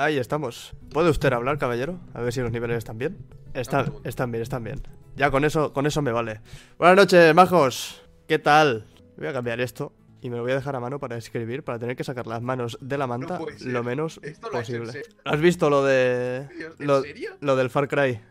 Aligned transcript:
Ahí 0.00 0.16
estamos. 0.16 0.72
¿Puede 0.94 1.10
usted 1.10 1.30
hablar, 1.30 1.58
caballero? 1.58 2.00
A 2.14 2.22
ver 2.22 2.32
si 2.32 2.40
los 2.40 2.50
niveles 2.50 2.78
están 2.78 2.96
bien. 2.96 3.18
Están, 3.52 3.92
están 4.04 4.32
bien, 4.32 4.40
están 4.40 4.64
bien. 4.64 4.80
Ya 5.14 5.30
con 5.30 5.44
eso, 5.44 5.74
con 5.74 5.86
eso 5.86 6.00
me 6.00 6.10
vale. 6.10 6.40
Buenas 6.78 6.96
noches, 6.96 7.34
majos. 7.34 8.02
¿Qué 8.26 8.38
tal? 8.38 8.86
Voy 9.18 9.26
a 9.26 9.34
cambiar 9.34 9.60
esto 9.60 9.92
y 10.22 10.30
me 10.30 10.36
lo 10.38 10.42
voy 10.42 10.52
a 10.52 10.54
dejar 10.54 10.74
a 10.74 10.80
mano 10.80 10.98
para 11.00 11.18
escribir, 11.18 11.64
para 11.64 11.78
tener 11.78 11.96
que 11.96 12.04
sacar 12.04 12.26
las 12.26 12.40
manos 12.40 12.78
de 12.80 12.96
la 12.96 13.06
manta 13.06 13.38
lo 13.60 13.84
menos 13.84 14.20
Esto 14.22 14.46
lo 14.46 14.60
posible. 14.60 15.02
¿Has 15.22 15.38
visto 15.38 15.68
lo 15.68 15.84
de 15.84 16.48
¿En 16.78 16.86
lo, 16.86 17.02
serio? 17.02 17.36
lo 17.42 17.54
del 17.56 17.68
Far 17.68 17.86
Cry? 17.86 18.22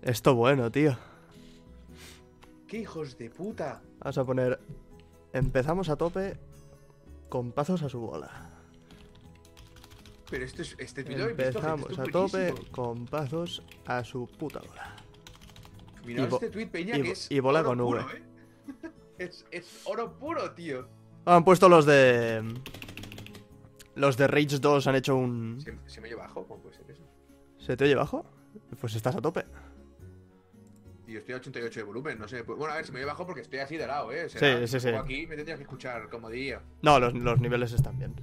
Esto 0.00 0.36
bueno, 0.36 0.72
tío. 0.72 0.96
¡Qué 2.66 2.78
hijos 2.78 3.18
de 3.18 3.28
puta! 3.28 3.82
Vamos 3.98 4.16
a 4.16 4.24
poner. 4.24 4.58
Empezamos 5.34 5.90
a 5.90 5.96
tope 5.96 6.38
con 7.28 7.52
pasos 7.52 7.82
a 7.82 7.90
su 7.90 8.00
bola. 8.00 8.47
Pero 10.30 10.44
esto 10.44 10.62
es, 10.62 10.76
este 10.78 11.02
visto, 11.04 11.26
gente, 11.26 11.42
Empezamos 11.46 11.90
esto 11.90 12.02
a 12.02 12.04
tope 12.06 12.54
con 12.70 13.06
pasos 13.06 13.62
a 13.86 14.04
su 14.04 14.26
puta 14.26 14.60
bola. 14.60 14.94
Mirad 16.04 16.32
este 16.32 16.50
tweet, 16.50 16.66
Peña, 16.68 16.96
y 16.98 17.02
que 17.02 17.10
es 17.12 17.30
y 17.30 17.40
bola 17.40 17.60
oro 17.60 17.68
con 17.70 17.78
puro, 17.78 18.04
V. 18.06 18.16
¿eh? 18.16 18.22
es, 19.18 19.46
es 19.50 19.82
oro 19.84 20.18
puro, 20.18 20.50
tío. 20.52 20.88
Han 21.24 21.44
puesto 21.44 21.68
los 21.68 21.84
de. 21.86 22.42
Los 23.94 24.16
de 24.16 24.26
Rage 24.28 24.58
2 24.60 24.86
han 24.86 24.94
hecho 24.94 25.16
un. 25.16 25.60
¿Se, 25.60 25.76
se 25.86 26.00
me 26.00 26.08
lleva 26.08 26.22
bajo? 26.26 26.46
¿Cómo 26.46 26.62
puede 26.62 26.76
ser 26.76 26.90
eso? 26.90 27.02
¿Se 27.58 27.76
te 27.76 27.84
oye 27.84 27.94
bajo? 27.94 28.24
Pues 28.80 28.94
estás 28.94 29.16
a 29.16 29.20
tope. 29.20 29.44
Y 31.06 31.16
estoy 31.16 31.34
a 31.34 31.38
88 31.38 31.80
de 31.80 31.84
volumen, 31.84 32.18
no 32.18 32.28
sé. 32.28 32.44
pues- 32.44 32.58
Bueno, 32.58 32.74
a 32.74 32.76
ver, 32.76 32.84
se 32.86 32.92
me 32.92 32.98
oye 32.98 33.06
bajo 33.06 33.26
porque 33.26 33.40
estoy 33.40 33.60
así 33.60 33.76
de 33.78 33.86
lado, 33.86 34.12
¿eh? 34.12 34.28
Sí, 34.28 34.38
Será- 34.38 34.66
sí, 34.66 34.78
sí. 34.80 34.86
pongo 34.88 34.98
Aquí 35.00 35.26
me 35.26 35.36
tendrías 35.36 35.58
que 35.58 35.62
escuchar, 35.64 36.08
como 36.10 36.28
diría. 36.28 36.60
No, 36.82 37.00
los, 37.00 37.14
los 37.14 37.40
niveles 37.40 37.72
están 37.72 37.98
bien. 37.98 38.14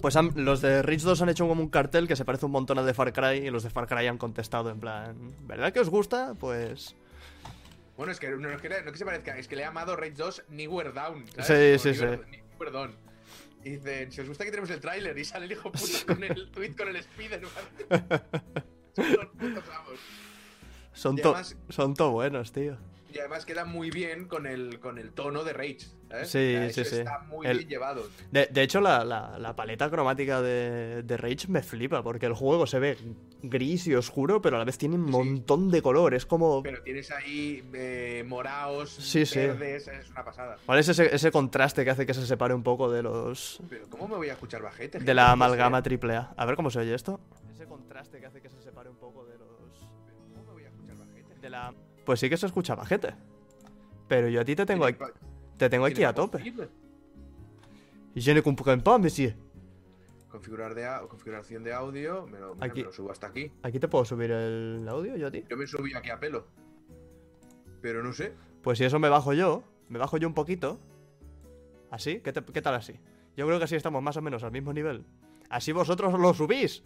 Pues 0.00 0.16
han- 0.16 0.32
los 0.36 0.60
de 0.60 0.82
Rage 0.82 0.98
2 1.04 1.22
han 1.22 1.28
hecho 1.30 1.46
como 1.48 1.62
un 1.62 1.68
cartel 1.70 2.06
que 2.08 2.16
se 2.16 2.24
parece 2.24 2.44
un 2.46 2.52
montón 2.52 2.78
a 2.78 2.82
de 2.82 2.92
Far 2.94 3.12
Cry 3.12 3.46
y 3.46 3.50
los 3.50 3.62
de 3.62 3.70
Far 3.70 3.86
Cry 3.86 4.06
han 4.06 4.18
contestado 4.18 4.70
en 4.70 4.78
plan, 4.80 5.34
¿verdad 5.46 5.72
que 5.72 5.80
os 5.80 5.88
gusta? 5.88 6.34
Pues... 6.38 6.94
Bueno, 7.96 8.12
es 8.12 8.18
que 8.18 8.28
no, 8.30 8.50
es 8.50 8.60
que, 8.60 8.68
no 8.68 8.74
es 8.76 8.82
que 8.92 8.98
se 8.98 9.04
parezca, 9.04 9.38
es 9.38 9.46
que 9.48 9.56
le 9.56 9.62
he 9.62 9.64
llamado 9.64 9.94
Rage 9.96 10.12
2 10.12 10.44
Nowhere 10.48 10.92
Down. 10.92 11.26
Sí, 11.26 11.42
¿sabes? 11.42 11.82
sí, 11.82 11.92
Como 11.96 12.12
sí. 12.66 12.70
Down. 12.72 12.96
Y 13.64 13.70
dicen, 13.70 14.12
si 14.12 14.20
os 14.20 14.28
gusta 14.28 14.44
que 14.44 14.50
tenemos 14.50 14.68
el 14.70 14.80
tráiler 14.80 15.16
y 15.16 15.24
sale 15.24 15.46
el 15.46 15.52
hijo 15.52 15.70
puta 15.72 15.86
con 16.06 16.22
el 16.22 16.50
tweet 16.52 16.74
con 16.76 16.88
el 16.88 17.02
Spiderman. 17.02 17.50
Son 18.94 19.28
putos 19.38 19.64
amos. 19.70 19.98
Son 20.92 21.18
Y 21.18 21.22
to- 21.22 21.28
además- 21.30 21.56
son 21.70 21.94
to 21.94 22.10
buenos, 22.10 22.52
tío. 22.52 22.76
Y 23.14 23.20
además 23.20 23.46
queda 23.46 23.64
muy 23.64 23.90
bien 23.90 24.26
con 24.26 24.44
el, 24.44 24.80
con 24.80 24.98
el 24.98 25.12
tono 25.12 25.44
de 25.44 25.52
Rage. 25.52 25.78
Sí, 25.78 25.94
O 26.08 26.16
sea, 26.16 26.24
sí, 26.26 26.80
eso 26.80 26.84
sí. 26.84 26.96
Está 26.96 27.20
muy 27.20 27.46
El- 27.46 27.58
bien 27.58 27.68
llevado. 27.68 28.08
De, 28.32 28.46
de 28.46 28.62
hecho, 28.62 28.80
la, 28.80 29.04
la- 29.04 29.38
la 29.38 29.54
paleta 29.54 29.88
cromática 29.88 30.42
de, 30.42 31.04
de 31.04 31.16
Rage 31.16 31.46
me 31.46 31.62
flipa, 31.62 32.02
porque 32.02 32.26
el 32.26 32.32
juego 32.34 32.66
se 32.66 32.80
ve 32.80 32.98
gris 33.40 33.86
y 33.86 33.94
oscuro, 33.94 34.42
pero 34.42 34.56
a 34.56 34.58
la 34.58 34.64
vez 34.64 34.78
tiene 34.78 34.96
un 34.96 35.06
Sí. 35.06 35.12
montón 35.12 35.70
de 35.70 35.80
color. 35.80 36.12
Es 36.14 36.26
como... 36.26 36.60
Pero 36.64 36.82
tienes 36.82 37.08
ahí 37.12 37.62
eh, 37.72 38.24
moraos, 38.26 38.90
Sí, 38.90 39.24
sí. 39.26 39.38
verdes, 39.38 39.86
es 39.86 40.10
una 40.10 40.24
pasada. 40.24 40.56
¿Cuál 40.66 40.80
es 40.80 40.88
ese, 40.88 41.14
ese 41.14 41.30
contraste 41.30 41.84
que 41.84 41.90
hace 41.90 42.06
que 42.06 42.14
se 42.14 42.26
separe 42.26 42.52
un 42.52 42.64
poco 42.64 42.90
de 42.90 43.02
los... 43.04 43.60
Pero 43.68 43.88
¿cómo 43.88 44.08
me 44.08 44.16
voy 44.16 44.28
a 44.28 44.32
escuchar 44.32 44.60
bajete? 44.60 44.98
de 44.98 45.14
la 45.14 45.30
amalgama 45.30 45.80
triple 45.84 46.16
A? 46.16 46.34
A 46.36 46.44
ver 46.46 46.56
cómo 46.56 46.68
se 46.70 46.80
oye 46.80 46.94
esto. 46.94 47.20
Ese 47.52 47.66
contraste 47.66 48.18
que 48.18 48.26
hace 48.26 48.40
que 48.40 48.50
se 48.50 48.60
separe 48.60 48.90
un 48.90 48.96
poco 48.96 49.24
de 49.24 49.38
los... 49.38 49.46
Pero 50.08 50.18
¿Cómo 50.32 50.44
me 50.46 50.52
voy 50.52 50.64
a 50.64 50.68
escuchar 50.68 50.96
bajete? 50.96 51.34
De 51.40 51.50
la... 51.50 51.72
Pues 52.04 52.20
sí 52.20 52.28
que 52.28 52.36
se 52.36 52.46
escucha 52.46 52.74
bajete. 52.74 53.14
Pero 54.08 54.28
yo 54.28 54.40
a 54.40 54.44
ti 54.44 54.54
te 54.54 54.66
tengo 54.66 54.84
aquí, 54.84 54.98
te 55.56 55.68
tengo 55.70 55.86
aquí 55.86 56.04
a 56.04 56.12
tope. 56.12 56.38
firme. 56.38 56.68
Je 58.14 58.32
ne 58.34 58.42
comprends 58.42 58.82
pas, 58.84 59.00
monsieur. 59.00 59.34
Configurar 60.28 60.74
de 60.74 60.86
configuración 61.08 61.62
de 61.64 61.72
audio, 61.72 62.26
me 62.26 62.38
lo, 62.38 62.54
mira, 62.54 62.66
Aquí. 62.66 62.80
me 62.80 62.86
lo 62.86 62.92
subo 62.92 63.10
hasta 63.10 63.28
aquí. 63.28 63.52
¿Aquí 63.62 63.78
te 63.78 63.88
puedo 63.88 64.04
subir 64.04 64.30
el 64.32 64.86
audio 64.88 65.16
yo 65.16 65.28
a 65.28 65.30
ti? 65.30 65.44
Yo 65.48 65.56
me 65.56 65.66
subí 65.66 65.94
aquí 65.94 66.10
a 66.10 66.18
pelo. 66.18 66.46
Pero 67.80 68.02
no 68.02 68.12
sé. 68.12 68.32
Pues 68.62 68.78
si 68.78 68.84
eso 68.84 68.98
me 68.98 69.08
bajo 69.08 69.32
yo, 69.32 69.62
me 69.88 69.98
bajo 69.98 70.16
yo 70.16 70.26
un 70.28 70.34
poquito. 70.34 70.78
¿Así? 71.90 72.20
¿Qué, 72.20 72.32
te- 72.32 72.42
qué 72.44 72.62
tal 72.62 72.74
así? 72.74 72.94
Yo 73.36 73.46
creo 73.46 73.58
que 73.58 73.64
así 73.64 73.76
estamos 73.76 74.02
más 74.02 74.16
o 74.16 74.22
menos 74.22 74.42
al 74.42 74.52
mismo 74.52 74.72
nivel. 74.72 75.04
Así 75.50 75.72
vosotros 75.72 76.18
lo 76.18 76.34
subís. 76.34 76.82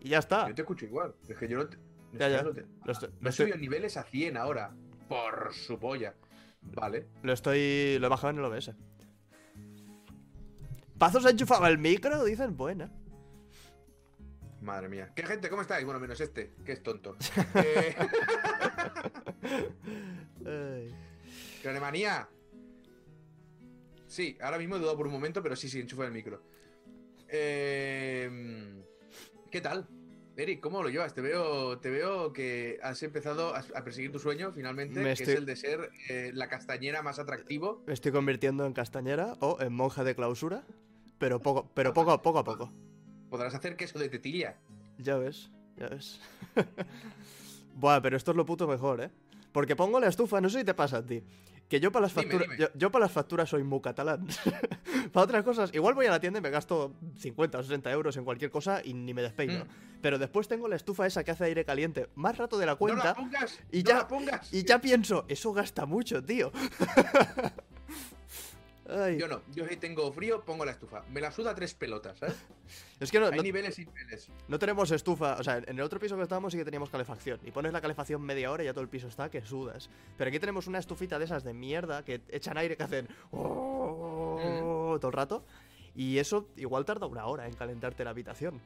Y 0.00 0.10
ya 0.10 0.18
está. 0.18 0.48
Yo 0.48 0.54
te 0.54 0.62
escucho 0.62 0.84
igual. 0.86 1.14
Es 1.28 1.36
que 1.36 1.48
yo 1.48 1.58
no 1.58 1.66
te. 1.68 1.76
Ya, 2.18 2.28
ya. 2.28 2.42
no 2.42 2.52
te- 2.52 2.66
Lo 2.84 2.92
estoy, 2.92 3.08
lo 3.20 3.26
he 3.28 3.30
estoy- 3.30 3.46
subido 3.46 3.56
niveles 3.58 3.96
a 3.96 4.02
100 4.04 4.36
ahora. 4.36 4.74
Por 5.08 5.52
su 5.54 5.78
polla. 5.78 6.14
Vale. 6.60 7.06
lo 7.22 7.32
estoy- 7.32 7.98
lo 7.98 8.06
he 8.06 8.10
bajado 8.10 8.30
en 8.30 8.38
el 8.38 8.44
OBS. 8.44 8.74
¿Pazos 10.98 11.24
ha 11.24 11.30
enchufado 11.30 11.66
el 11.66 11.78
micro? 11.78 12.24
Dicen, 12.24 12.56
buena. 12.56 12.90
Madre 14.60 14.88
mía. 14.88 15.12
¿Qué 15.14 15.22
gente? 15.22 15.48
¿Cómo 15.48 15.62
estáis? 15.62 15.84
Bueno, 15.84 16.00
menos 16.00 16.20
este, 16.20 16.52
que 16.64 16.72
es 16.72 16.82
tonto. 16.82 17.16
eh. 20.44 20.92
Cronemanía. 21.62 22.28
Sí, 24.06 24.36
ahora 24.40 24.58
mismo 24.58 24.76
he 24.76 24.78
dudado 24.80 24.96
por 24.96 25.06
un 25.06 25.12
momento, 25.12 25.42
pero 25.42 25.54
sí, 25.54 25.68
sí, 25.68 25.80
enchufa 25.80 26.04
el 26.06 26.12
micro. 26.12 26.42
Eh, 27.28 28.82
¿Qué 29.50 29.60
tal? 29.60 29.86
Eric, 30.38 30.60
¿cómo 30.60 30.84
lo 30.84 30.88
llevas? 30.88 31.14
Te 31.14 31.20
veo, 31.20 31.78
te 31.78 31.90
veo 31.90 32.32
que 32.32 32.78
has 32.80 33.02
empezado 33.02 33.56
a, 33.56 33.62
perseguir 33.82 34.12
tu 34.12 34.20
sueño 34.20 34.52
finalmente, 34.52 35.00
Me 35.00 35.14
que 35.16 35.24
es 35.24 35.28
el 35.30 35.44
de 35.44 35.56
ser 35.56 35.90
eh, 36.08 36.30
la 36.32 36.48
castañera 36.48 37.02
más 37.02 37.18
atractivo. 37.18 37.82
Me 37.88 37.92
estoy 37.92 38.12
convirtiendo 38.12 38.64
en 38.64 38.72
castañera 38.72 39.34
o 39.40 39.60
en 39.60 39.72
monja 39.72 40.04
de 40.04 40.14
clausura. 40.14 40.62
Pero 41.18 41.40
poco, 41.40 41.68
pero 41.74 41.92
poco, 41.92 42.22
poco 42.22 42.38
a 42.38 42.44
poco. 42.44 42.72
Podrás 43.28 43.52
hacer 43.52 43.74
queso 43.74 43.98
de 43.98 44.08
tetilla. 44.08 44.56
Ya 44.98 45.16
ves, 45.16 45.50
ya 45.76 45.88
ves. 45.88 46.20
Buah, 47.74 48.00
pero 48.00 48.16
esto 48.16 48.30
es 48.30 48.36
lo 48.36 48.46
puto 48.46 48.68
mejor, 48.68 49.00
¿eh? 49.00 49.10
Porque 49.50 49.74
pongo 49.74 49.98
la 49.98 50.06
estufa, 50.06 50.40
no 50.40 50.48
sé 50.48 50.60
si 50.60 50.64
te 50.64 50.74
pasa 50.74 50.98
a 50.98 51.04
ti. 51.04 51.20
Que 51.68 51.80
yo 51.80 51.92
para 51.92 52.04
las 52.04 52.14
Dime, 52.14 52.22
facturas. 52.24 52.48
dime. 52.48 52.58
Yo, 52.60 52.68
yo 52.78 52.90
para 52.90 53.04
las 53.04 53.12
facturas 53.12 53.48
soy 53.50 53.62
muy 53.62 53.80
catalán. 53.80 54.26
para 55.12 55.24
otras 55.24 55.44
cosas, 55.44 55.70
igual 55.74 55.94
voy 55.94 56.06
a 56.06 56.10
la 56.10 56.18
tienda 56.20 56.38
y 56.38 56.42
me 56.42 56.48
gasto 56.50 56.94
50 57.18 57.58
o 57.58 57.62
60 57.62 57.90
euros 57.90 58.16
en 58.16 58.24
cualquier 58.24 58.50
cosa 58.50 58.80
y 58.82 58.94
ni 58.94 59.12
me 59.12 59.20
despeino. 59.22 59.64
Mm. 59.64 59.68
Pero 60.00 60.18
después 60.18 60.48
tengo 60.48 60.66
la 60.68 60.76
estufa 60.76 61.06
esa 61.06 61.24
que 61.24 61.30
hace 61.32 61.44
aire 61.44 61.64
caliente 61.64 62.08
más 62.14 62.38
rato 62.38 62.56
de 62.56 62.64
la 62.66 62.72
¡No 62.72 62.78
cuenta. 62.78 63.04
la 63.04 63.14
pongas! 63.14 63.58
y 63.70 63.82
¡No 63.82 63.88
ya- 63.90 63.96
la 63.98 64.08
pongas! 64.08 64.54
Y 64.54 64.64
ya 64.64 64.80
pienso, 64.80 65.24
eso 65.28 65.52
gasta 65.52 65.84
mucho, 65.86 66.24
tío. 66.24 66.50
Ay, 68.88 69.18
Yo 69.18 69.28
no, 69.28 69.42
yo 69.54 69.66
si 69.68 69.76
tengo 69.76 70.10
frío, 70.12 70.42
pongo 70.44 70.64
la 70.64 70.72
estufa. 70.72 71.02
Me 71.12 71.20
la 71.20 71.30
suda 71.30 71.54
tres 71.54 71.74
pelotas, 71.74 72.18
¿sabes? 72.18 72.36
es 73.00 73.10
que 73.10 73.20
no, 73.20 73.26
Hay 73.26 73.36
no- 73.36 73.42
niveles 73.42 73.78
y 73.78 73.84
niveles. 73.84 74.28
No 74.48 74.58
tenemos 74.58 74.90
estufa, 74.90 75.34
o 75.38 75.42
sea, 75.44 75.58
en 75.58 75.76
el 75.76 75.80
otro 75.82 76.00
piso 76.00 76.16
que 76.16 76.22
estábamos 76.22 76.52
sí 76.52 76.58
que 76.58 76.64
teníamos 76.64 76.88
calefacción. 76.88 77.38
Y 77.44 77.50
pones 77.50 77.72
la 77.72 77.80
calefacción 77.82 78.22
media 78.22 78.50
hora 78.50 78.62
y 78.62 78.66
ya 78.66 78.72
todo 78.72 78.82
el 78.82 78.88
piso 78.88 79.06
está 79.08 79.30
que 79.30 79.42
sudas. 79.42 79.90
Pero 80.16 80.28
aquí 80.28 80.38
tenemos 80.40 80.66
una 80.68 80.78
estufita 80.78 81.18
de 81.18 81.26
esas 81.26 81.44
de 81.44 81.52
mierda 81.52 82.02
que 82.04 82.22
echan 82.30 82.56
aire 82.56 82.76
que 82.78 82.82
hacen 82.82 83.08
"Oh", 83.30 84.96
todo 85.00 85.08
el 85.08 85.12
rato. 85.16 85.44
Y 85.94 86.18
eso 86.18 86.48
igual 86.56 86.84
tarda 86.84 87.06
una 87.06 87.26
hora 87.26 87.46
en 87.46 87.54
calentarte 87.54 88.04
la 88.04 88.10
habitación. 88.10 88.60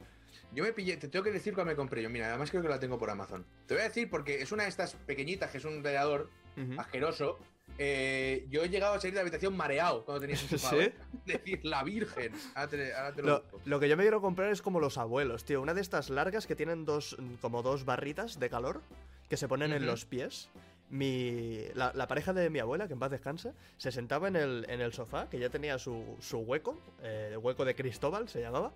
Yo 0.53 0.63
me 0.65 0.73
pillé, 0.73 0.99
te 0.99 1.09
tengo 1.09 1.25
que 1.25 1.33
decir 1.33 1.55
cuál 1.55 1.67
me 1.67 1.75
compré 1.75 2.03
yo. 2.03 2.11
Mira, 2.11 2.29
además 2.29 2.51
creo 2.51 2.63
que 2.63 2.69
la 2.69 2.79
tengo 2.79 2.99
por 2.99 3.09
Amazon. 3.11 3.45
Te 3.67 3.75
voy 3.75 3.81
a 3.83 3.89
decir 3.89 4.11
porque 4.11 4.43
es 4.43 4.53
una 4.53 4.65
de 4.65 4.69
estas 4.69 4.95
pequeñitas 4.95 5.51
que 5.51 5.59
es 5.59 5.65
un 5.65 5.83
radiador 5.83 6.29
Ujú. 6.57 6.79
asqueroso. 6.79 7.39
Eh, 7.79 8.47
yo 8.51 8.63
he 8.65 8.69
llegado 8.69 8.95
a 8.95 9.01
salir 9.01 9.15
de 9.15 9.17
la 9.17 9.23
habitación 9.23 9.57
mareado 9.57 10.05
cuando 10.05 10.21
tenía 10.21 10.37
enchufado. 10.41 10.79
¿Sí? 10.81 10.87
¿eh? 10.87 10.95
Decir, 11.27 11.61
la 11.65 11.83
virgen. 11.85 12.33
Ahora 12.55 12.69
te, 12.71 12.95
ahora 12.95 13.13
te 13.13 13.23
lo, 13.23 13.29
Lo, 13.29 13.45
lo 13.65 13.81
que 13.81 13.89
yo 13.89 13.97
me 13.97 14.05
quiero 14.05 14.21
comprar 14.21 14.51
es 14.51 14.63
como 14.63 14.81
los 14.81 14.99
abuelos, 14.99 15.45
tío. 15.45 15.61
Una 15.63 15.75
de 15.75 15.81
estas 15.81 16.11
largas 16.11 16.47
que 16.47 16.55
tienen 16.57 16.85
dos, 16.85 17.17
como 17.41 17.63
dos 17.63 17.85
barritas 17.85 18.39
de 18.39 18.51
calor 18.51 18.81
que 19.29 19.37
se 19.37 19.49
ponen 19.49 19.73
en 19.73 19.79
Ujú. 19.83 19.87
los 19.87 20.05
pies. 20.05 20.49
Mi, 20.91 21.65
la, 21.75 21.91
la 21.95 22.07
pareja 22.07 22.35
de 22.35 22.51
mi 22.51 22.59
abuela, 22.59 22.87
que 22.87 22.93
en 22.93 22.99
paz 22.99 23.11
descanse, 23.11 23.55
se 23.79 23.91
sentaba 23.91 24.29
en 24.29 24.37
el, 24.37 24.67
en 24.69 24.83
el 24.83 24.93
sofá, 24.93 25.27
que 25.31 25.39
ya 25.39 25.49
tenía 25.49 25.79
su, 25.79 26.19
su 26.21 26.41
hueco, 26.41 26.79
eh, 27.03 27.31
el 27.33 27.39
hueco 27.39 27.65
de 27.65 27.75
Cristóbal 27.75 28.29
se 28.29 28.43
llamaba. 28.43 28.73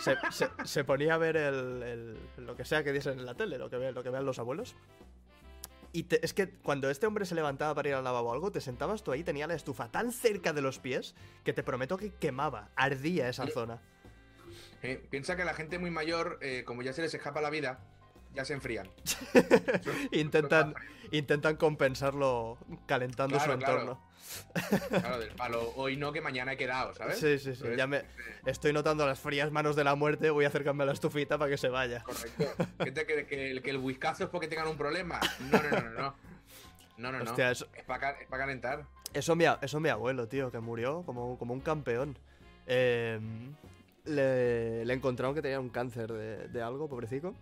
Se, 0.00 0.16
se- 0.32 0.50
se 0.66 0.84
ponía 0.84 1.14
a 1.14 1.16
ver 1.18 1.38
el, 1.38 1.82
el- 1.82 2.44
lo 2.44 2.54
que 2.56 2.66
sea 2.66 2.84
que 2.84 2.92
dicen 2.92 3.18
en 3.20 3.24
la 3.24 3.32
tele, 3.32 3.56
lo 3.56 3.70
que, 3.70 3.90
lo 3.90 4.02
que 4.02 4.10
vean 4.10 4.26
los 4.26 4.38
abuelos. 4.38 4.76
Y 5.92 6.04
te- 6.04 6.24
es 6.24 6.32
que 6.34 6.48
cuando 6.50 6.88
este 6.88 7.06
hombre 7.06 7.24
se 7.26 7.34
levantaba 7.34 7.74
para 7.74 7.88
ir 7.88 7.94
al 7.94 8.04
lavabo 8.04 8.30
o 8.30 8.32
algo, 8.32 8.52
te 8.52 8.60
sentabas 8.60 9.02
tú 9.02 9.10
ahí, 9.12 9.24
tenía 9.24 9.46
la 9.46 9.54
estufa 9.54 9.90
tan 9.90 10.12
cerca 10.12 10.52
de 10.52 10.62
los 10.62 10.78
pies 10.78 11.14
que 11.44 11.52
te 11.52 11.62
prometo 11.64 11.96
que 11.96 12.12
quemaba, 12.14 12.70
ardía 12.76 13.28
esa 13.28 13.46
zona. 13.48 13.80
Eh, 14.82 15.04
piensa 15.10 15.36
que 15.36 15.44
la 15.44 15.52
gente 15.54 15.78
muy 15.78 15.90
mayor, 15.90 16.38
eh, 16.42 16.62
como 16.64 16.82
ya 16.82 16.92
se 16.92 17.02
les 17.02 17.12
escapa 17.12 17.40
la 17.40 17.50
vida, 17.50 17.80
ya 18.34 18.44
se 18.44 18.52
enfrían. 18.54 18.88
intentan, 20.12 20.74
intentan 21.10 21.56
compensarlo 21.56 22.56
calentando 22.86 23.36
Claro, 23.36 23.52
su 23.52 23.58
entorno. 23.58 23.84
Claro, 23.96 24.09
del 25.18 25.30
palo. 25.36 25.72
Hoy 25.76 25.96
no, 25.96 26.12
que 26.12 26.20
mañana 26.20 26.52
he 26.52 26.56
quedado, 26.56 26.94
¿sabes? 26.94 27.18
Sí, 27.18 27.38
sí, 27.38 27.54
sí. 27.54 27.64
Ya 27.76 27.86
me 27.86 28.02
estoy 28.46 28.72
notando 28.72 29.06
las 29.06 29.18
frías 29.20 29.50
manos 29.50 29.76
de 29.76 29.84
la 29.84 29.94
muerte. 29.94 30.30
Voy 30.30 30.44
a 30.44 30.48
acercarme 30.48 30.82
a 30.82 30.86
la 30.86 30.92
estufita 30.92 31.38
para 31.38 31.50
que 31.50 31.56
se 31.58 31.68
vaya. 31.68 32.02
Correcto. 32.02 32.44
¿Qué 32.84 32.92
te? 32.92 33.06
¿Que, 33.26 33.50
el- 33.50 33.62
que 33.62 33.70
el 33.70 33.78
whiskazo 33.78 34.24
es 34.24 34.30
porque 34.30 34.48
tengan 34.48 34.68
un 34.68 34.76
problema? 34.76 35.20
No, 35.50 35.62
no, 35.62 35.70
no, 35.70 35.90
no. 35.90 36.14
No, 36.98 37.12
no, 37.12 37.18
no. 37.18 37.24
no. 37.24 37.30
Hostia, 37.30 37.50
eso, 37.50 37.66
Es 37.74 37.84
para 37.84 38.16
calentar. 38.28 38.84
eso, 39.14 39.34
mi, 39.34 39.44
eso 39.62 39.80
mi 39.80 39.88
abuelo, 39.88 40.28
tío, 40.28 40.50
que 40.50 40.58
murió 40.60 41.02
como, 41.06 41.38
como 41.38 41.54
un 41.54 41.60
campeón. 41.60 42.18
Eh, 42.66 43.18
le, 44.04 44.84
le 44.84 44.94
encontraron 44.94 45.34
que 45.34 45.42
tenía 45.42 45.60
un 45.60 45.70
cáncer 45.70 46.12
de, 46.12 46.48
de 46.48 46.62
algo, 46.62 46.88
pobrecito. 46.88 47.34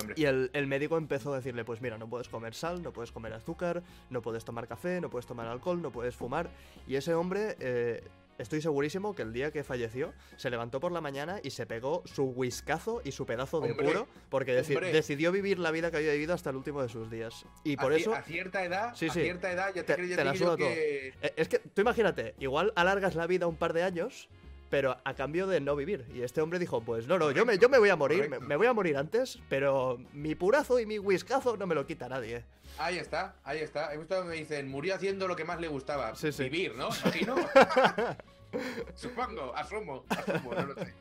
Hombre. 0.00 0.14
Y 0.16 0.24
el, 0.24 0.50
el 0.52 0.66
médico 0.66 0.96
empezó 0.96 1.32
a 1.32 1.36
decirle, 1.36 1.64
pues 1.64 1.80
mira, 1.80 1.98
no 1.98 2.08
puedes 2.08 2.28
comer 2.28 2.54
sal, 2.54 2.82
no 2.82 2.92
puedes 2.92 3.12
comer 3.12 3.32
azúcar, 3.32 3.82
no 4.10 4.22
puedes 4.22 4.44
tomar 4.44 4.66
café, 4.68 5.00
no 5.00 5.10
puedes 5.10 5.26
tomar 5.26 5.46
alcohol, 5.46 5.80
no 5.82 5.90
puedes 5.90 6.14
fumar. 6.16 6.50
Y 6.86 6.94
ese 6.96 7.14
hombre, 7.14 7.56
eh, 7.60 8.02
estoy 8.38 8.60
segurísimo 8.62 9.14
que 9.14 9.22
el 9.22 9.32
día 9.32 9.50
que 9.50 9.62
falleció, 9.64 10.12
se 10.36 10.50
levantó 10.50 10.80
por 10.80 10.90
la 10.92 11.00
mañana 11.00 11.40
y 11.42 11.50
se 11.50 11.66
pegó 11.66 12.02
su 12.06 12.24
whiskazo 12.24 13.02
y 13.04 13.12
su 13.12 13.26
pedazo 13.26 13.60
de 13.60 13.72
Hombre, 13.72 13.86
puro, 13.86 14.08
porque 14.30 14.58
deci- 14.58 14.74
hombre. 14.76 14.92
decidió 14.92 15.30
vivir 15.32 15.58
la 15.58 15.70
vida 15.70 15.90
que 15.90 15.98
había 15.98 16.12
vivido 16.12 16.34
hasta 16.34 16.50
el 16.50 16.56
último 16.56 16.82
de 16.82 16.88
sus 16.88 17.10
días. 17.10 17.44
Y 17.64 17.76
por 17.76 17.92
a, 17.92 17.96
eso... 17.96 18.14
a 18.14 18.22
cierta 18.22 18.64
edad, 18.64 18.94
Sí, 18.94 19.08
a 19.08 19.12
cierta 19.12 19.52
edad, 19.52 19.68
ya 19.74 19.84
Te- 19.84 19.94
te, 19.96 20.08
te 20.08 20.16
te 20.16 20.24
la 20.24 20.32
digo 20.32 20.56
que... 20.56 21.08
Eh, 21.22 21.32
Es 21.36 21.48
que 21.48 21.58
tú 21.58 21.82
imagínate, 21.82 22.34
igual 22.38 22.72
alargas 22.76 23.14
la 23.14 23.26
vida 23.26 23.46
un 23.46 23.56
par 23.56 23.72
de 23.72 23.82
años, 23.82 24.28
pero 24.72 24.96
a 25.04 25.12
cambio 25.12 25.46
de 25.46 25.60
no 25.60 25.76
vivir. 25.76 26.06
Y 26.14 26.22
este 26.22 26.40
hombre 26.40 26.58
dijo, 26.58 26.80
pues 26.80 27.06
no, 27.06 27.18
no, 27.18 27.30
yo 27.30 27.44
me, 27.44 27.58
yo 27.58 27.68
me 27.68 27.78
voy 27.78 27.90
a 27.90 27.96
morir, 27.96 28.30
me, 28.40 28.56
voy 28.56 28.66
a 28.66 28.72
morir 28.72 28.96
antes, 28.96 29.38
pero 29.50 29.98
mi 30.14 30.34
purazo 30.34 30.80
y 30.80 30.86
mi 30.86 30.98
whiskazo 30.98 31.58
no 31.58 31.66
me 31.66 31.74
lo 31.74 31.84
quita 31.84 32.08
nadie. 32.08 32.46
Ahí 32.78 32.96
está, 32.96 33.36
ahí 33.44 33.58
está. 33.58 33.92
He 33.92 33.98
visto 33.98 34.22
que 34.22 34.26
me 34.26 34.34
dicen, 34.34 34.70
murió 34.70 34.94
haciendo 34.94 35.28
lo 35.28 35.36
que 35.36 35.44
más 35.44 35.60
le 35.60 35.68
gustaba. 35.68 36.14
Sí, 36.14 36.32
sí. 36.32 36.44
Vivir, 36.44 36.74
¿no? 36.74 36.88
Imagino. 36.88 37.36
Supongo, 38.94 39.54
asumo, 39.54 40.06
asumo, 40.08 40.54
no 40.54 40.64
lo 40.64 40.74
sé. 40.74 40.94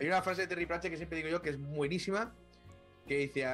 Hay 0.00 0.08
una 0.08 0.20
frase 0.20 0.40
de 0.40 0.48
Terry 0.48 0.66
Pratchett 0.66 0.90
que 0.90 0.96
siempre 0.96 1.18
digo 1.18 1.28
yo 1.28 1.40
que 1.40 1.50
es 1.50 1.60
buenísima, 1.60 2.34
que 3.06 3.18
dice, 3.18 3.46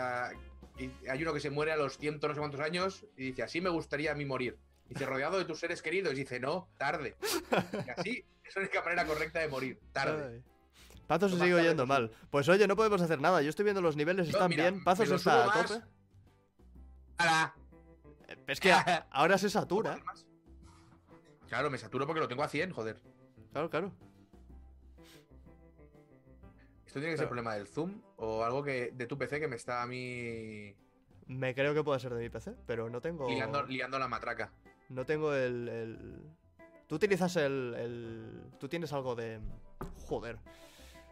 y 0.79 0.91
hay 1.11 1.23
uno 1.23 1.35
que 1.35 1.41
se 1.41 1.50
muere 1.50 1.73
a 1.73 1.76
los 1.76 1.99
ciento 1.99 2.26
no 2.26 2.32
sé 2.32 2.41
cuántos 2.41 2.62
años 2.62 3.05
y 3.19 3.25
dice, 3.25 3.43
así 3.43 3.61
me 3.61 3.69
gustaría 3.69 4.12
a 4.12 4.14
mí 4.14 4.25
morir. 4.25 4.56
Dice, 4.88 5.05
rodeado 5.05 5.37
de 5.37 5.44
tus 5.44 5.61
seres 5.61 5.82
queridos. 5.82 6.14
Y 6.14 6.21
dice, 6.21 6.41
no, 6.41 6.71
tarde. 6.79 7.17
Y 7.87 7.91
así, 7.91 8.25
es 8.49 8.56
la 8.56 8.62
única 8.62 8.83
manera 8.83 9.06
correcta 9.06 9.39
de 9.41 9.49
morir, 9.49 9.81
tarde. 9.93 10.35
Ay. 10.37 10.45
Pazo 11.06 11.29
se 11.29 11.37
sigue 11.39 11.55
oyendo 11.55 11.87
mal. 11.87 12.11
Pues 12.31 12.49
oye, 12.49 12.67
no 12.67 12.77
podemos 12.77 13.00
hacer 13.00 13.21
nada. 13.21 13.41
Yo 13.43 13.49
estoy 13.50 13.65
viendo 13.65 13.81
los 13.81 13.97
niveles, 13.97 14.27
No, 14.27 14.31
están 14.33 14.49
mira, 14.50 14.71
bien. 14.71 14.85
Pazo 14.85 15.03
me 15.03 15.06
se 15.06 15.11
lo 15.12 15.17
está 15.17 15.45
a 15.61 15.62
tope. 15.67 15.81
¡Hala! 17.17 17.55
Eh, 18.29 18.37
Es 18.47 18.61
que 18.61 18.73
ahora 19.11 19.39
se 19.39 19.49
satura. 19.49 19.99
Claro, 21.49 21.71
me 21.71 21.79
saturo 21.79 22.06
porque 22.06 22.21
lo 22.21 22.29
tengo 22.29 22.43
a 22.43 22.49
100, 22.49 22.73
joder. 22.73 23.00
Claro, 23.53 23.71
claro. 23.71 23.93
Esto 26.87 27.00
tiene 27.00 27.12
que 27.15 27.17
ser 27.19 27.27
Claro. 27.27 27.29
problema 27.29 27.55
del 27.55 27.67
zoom 27.69 28.00
o 28.17 28.45
algo 28.45 28.62
que 28.62 28.91
de 28.95 29.06
tu 29.06 29.17
PC 29.19 29.41
que 29.41 29.49
me 29.49 29.56
está 29.56 29.83
a 29.83 29.87
mí 29.87 30.75
Me 31.27 31.55
creo 31.55 31.75
que 31.75 31.85
puede 31.85 32.00
ser 32.00 32.15
de 32.15 32.21
mi 32.21 32.29
PC, 32.31 32.55
pero 32.67 32.89
no 32.91 33.00
tengo. 33.00 33.29
liando, 33.29 33.62
liando 33.65 33.99
la 33.99 34.09
matraca. 34.09 34.53
No 34.89 35.05
tengo 35.05 35.35
el. 35.35 35.69
el- 35.69 36.23
Tú 36.88 36.94
utilizas 36.96 37.37
el, 37.37 37.75
el- 37.79 38.43
Tú 38.58 38.69
tienes 38.69 38.93
algo 38.93 39.14
de. 39.14 39.38
Joder. 40.06 40.38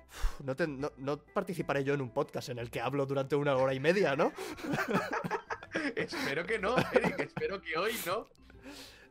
Uf, 0.08 0.40
No, 0.40 0.56
te- 0.56 0.66
no- 0.66 0.92
no 0.96 1.18
participaré 1.18 1.84
yo 1.84 1.94
en 1.94 2.00
un 2.00 2.10
podcast 2.10 2.48
en 2.48 2.58
el 2.58 2.70
que 2.70 2.80
hablo 2.80 3.06
durante 3.06 3.36
una 3.36 3.54
hora 3.56 3.74
y 3.74 3.80
media, 3.80 4.16
¿no? 4.16 4.32
espero 5.96 6.44
que 6.46 6.58
no, 6.58 6.76
Eric, 6.92 7.20
espero 7.20 7.60
que 7.60 7.76
hoy 7.76 7.92
no. 8.06 8.26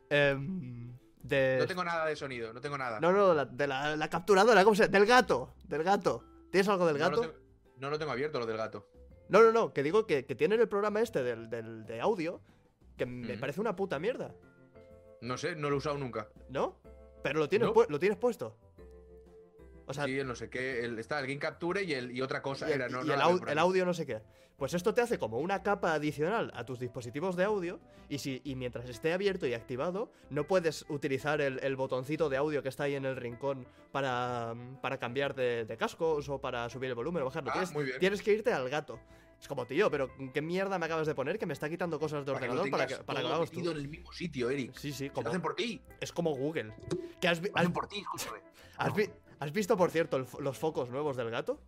Em, 0.10 0.94
de... 1.22 1.58
No 1.60 1.68
tengo 1.68 1.84
nada 1.84 2.06
de 2.06 2.16
sonido, 2.16 2.54
no 2.54 2.62
tengo 2.62 2.78
nada. 2.78 3.00
No, 3.00 3.12
no, 3.12 3.34
la- 3.34 3.46
de 3.46 3.68
la, 3.68 3.96
la 3.96 4.10
capturadora, 4.10 4.64
¿cómo 4.64 4.76
se 4.76 4.84
llama? 4.84 4.98
Del 4.98 5.06
gato, 5.08 5.54
del 5.66 5.84
gato. 5.84 6.24
¿Tienes 6.52 6.68
algo 6.68 6.86
del 6.88 6.98
No 6.98 7.04
gato? 7.10 7.16
lo, 7.18 7.22
tengo, 7.30 7.34
no 7.78 7.90
lo 7.90 8.00
tengo 8.00 8.12
abierto, 8.12 8.40
lo 8.40 8.46
del 8.46 8.58
gato. 8.58 8.88
No, 9.30 9.42
no, 9.42 9.52
no, 9.52 9.74
que 9.74 9.82
digo 9.84 10.06
que, 10.06 10.26
que 10.26 10.36
tienen 10.36 10.60
el 10.60 10.68
programa 10.68 11.02
este 11.02 11.24
del, 11.24 11.50
del- 11.50 11.86
de 11.86 12.00
audio, 12.02 12.42
que 12.98 13.06
me 13.06 13.38
parece 13.38 13.60
una 13.62 13.76
puta 13.76 13.98
mierda, 14.00 14.34
No 15.26 15.38
sé, 15.38 15.56
no 15.56 15.70
lo 15.70 15.76
he 15.76 15.78
usado 15.80 15.98
nunca. 15.98 16.30
¿no? 16.50 16.78
Pero 17.24 17.40
lo 17.40 17.50
tienes, 17.50 17.68
No. 17.70 17.74
pu- 17.74 17.88
lo 17.90 18.00
tienes 18.00 18.18
puesto. 18.18 18.56
O 19.88 19.94
sea, 19.94 20.06
sí, 20.06 20.18
el 20.20 20.28
no 20.28 20.36
sé 20.36 20.50
qué. 20.50 20.84
el- 20.84 20.98
está 21.00 21.20
el 21.20 21.28
Game 21.28 21.40
Capture 21.40 21.84
y, 21.84 21.94
el, 21.94 22.12
y 22.12 22.22
otra 22.22 22.42
cosa 22.42 22.68
y 22.68 22.72
el, 22.74 22.82
era. 22.82 22.90
No, 22.90 23.04
y 23.06 23.10
el 23.12 23.20
au- 23.20 23.60
audio 23.60 23.86
no 23.86 23.94
sé 23.94 24.06
qué. 24.06 24.22
Pues 24.58 24.74
esto 24.74 24.94
te 24.94 25.02
hace 25.02 25.20
como 25.20 25.40
una 25.40 25.64
capa 25.64 25.94
adicional 25.94 26.50
a 26.56 26.66
tus 26.66 26.80
dispositivos 26.80 27.36
de 27.36 27.44
audio 27.44 27.80
y, 28.08 28.20
si, 28.20 28.42
y 28.46 28.56
mientras 28.56 28.88
esté 28.88 29.12
abierto 29.12 29.46
y 29.48 29.54
activado 29.54 30.12
no 30.30 30.46
puedes 30.48 30.86
utilizar 30.88 31.42
el, 31.42 31.76
botoncito 31.76 32.30
de 32.30 32.38
audio 32.38 32.64
que 32.64 32.70
está 32.70 32.84
ahí 32.86 32.96
en 32.96 33.04
el 33.06 33.18
rincón 33.18 33.68
para, 33.92 34.56
para 34.82 34.98
cambiar 34.98 35.36
de, 35.36 35.66
de 35.66 35.78
cascos 35.78 36.30
o 36.30 36.40
para 36.40 36.70
subir 36.70 36.90
el 36.90 36.96
volumen 36.96 37.24
o 37.24 37.26
bajarlo. 37.26 37.50
Ah, 37.50 37.54
tienes, 37.54 37.74
muy 37.74 37.84
bien. 37.84 38.00
tienes 38.00 38.22
que 38.22 38.32
irte 38.32 38.54
al 38.54 38.70
gato. 38.70 38.98
Es 39.46 39.48
como, 39.48 39.68
tío, 39.68 39.92
pero 39.92 40.10
¿qué 40.34 40.42
mierda 40.42 40.80
me 40.80 40.88
acabas 40.88 41.06
de 41.06 41.14
poner 41.14 41.38
que 41.38 41.46
me 41.46 41.54
está 41.54 41.70
quitando 41.70 42.00
cosas 42.00 42.26
de 42.26 42.34
Para 42.34 42.48
que 42.48 42.54
lo 42.56 42.62
ordenador 42.62 42.72
para 42.80 42.88
que, 42.98 43.04
para 43.04 43.22
que 43.22 43.28
lo 43.28 43.36
hagas 43.36 43.52
tú? 43.52 43.60
en 43.60 43.78
el 43.78 43.88
mismo 43.88 44.12
sitio, 44.12 44.50
Eric. 44.50 44.74
Sí, 44.76 44.92
sí, 44.92 45.10
Lo 45.10 45.14
como, 45.14 45.30
hacen 45.30 45.42
por 45.44 45.56
ti. 45.56 45.84
es 46.02 46.12
como 46.12 46.32
Google. 46.36 46.74
¿Que 47.22 47.28
has, 47.28 47.40
Lo 47.44 47.50
has- 47.50 47.52
hacen 47.58 47.72
por 47.72 47.88
ti, 47.88 48.00
escúchame. 48.00 48.40
has 48.78 48.96
vi- 48.96 49.12
has 49.40 49.52
visto, 49.52 49.78
por 49.78 49.92
cierto, 49.92 50.18
el 50.18 50.26
los 50.40 50.58
focos 50.58 50.90
nuevos 50.90 51.16
del 51.16 51.30
gato? 51.30 51.62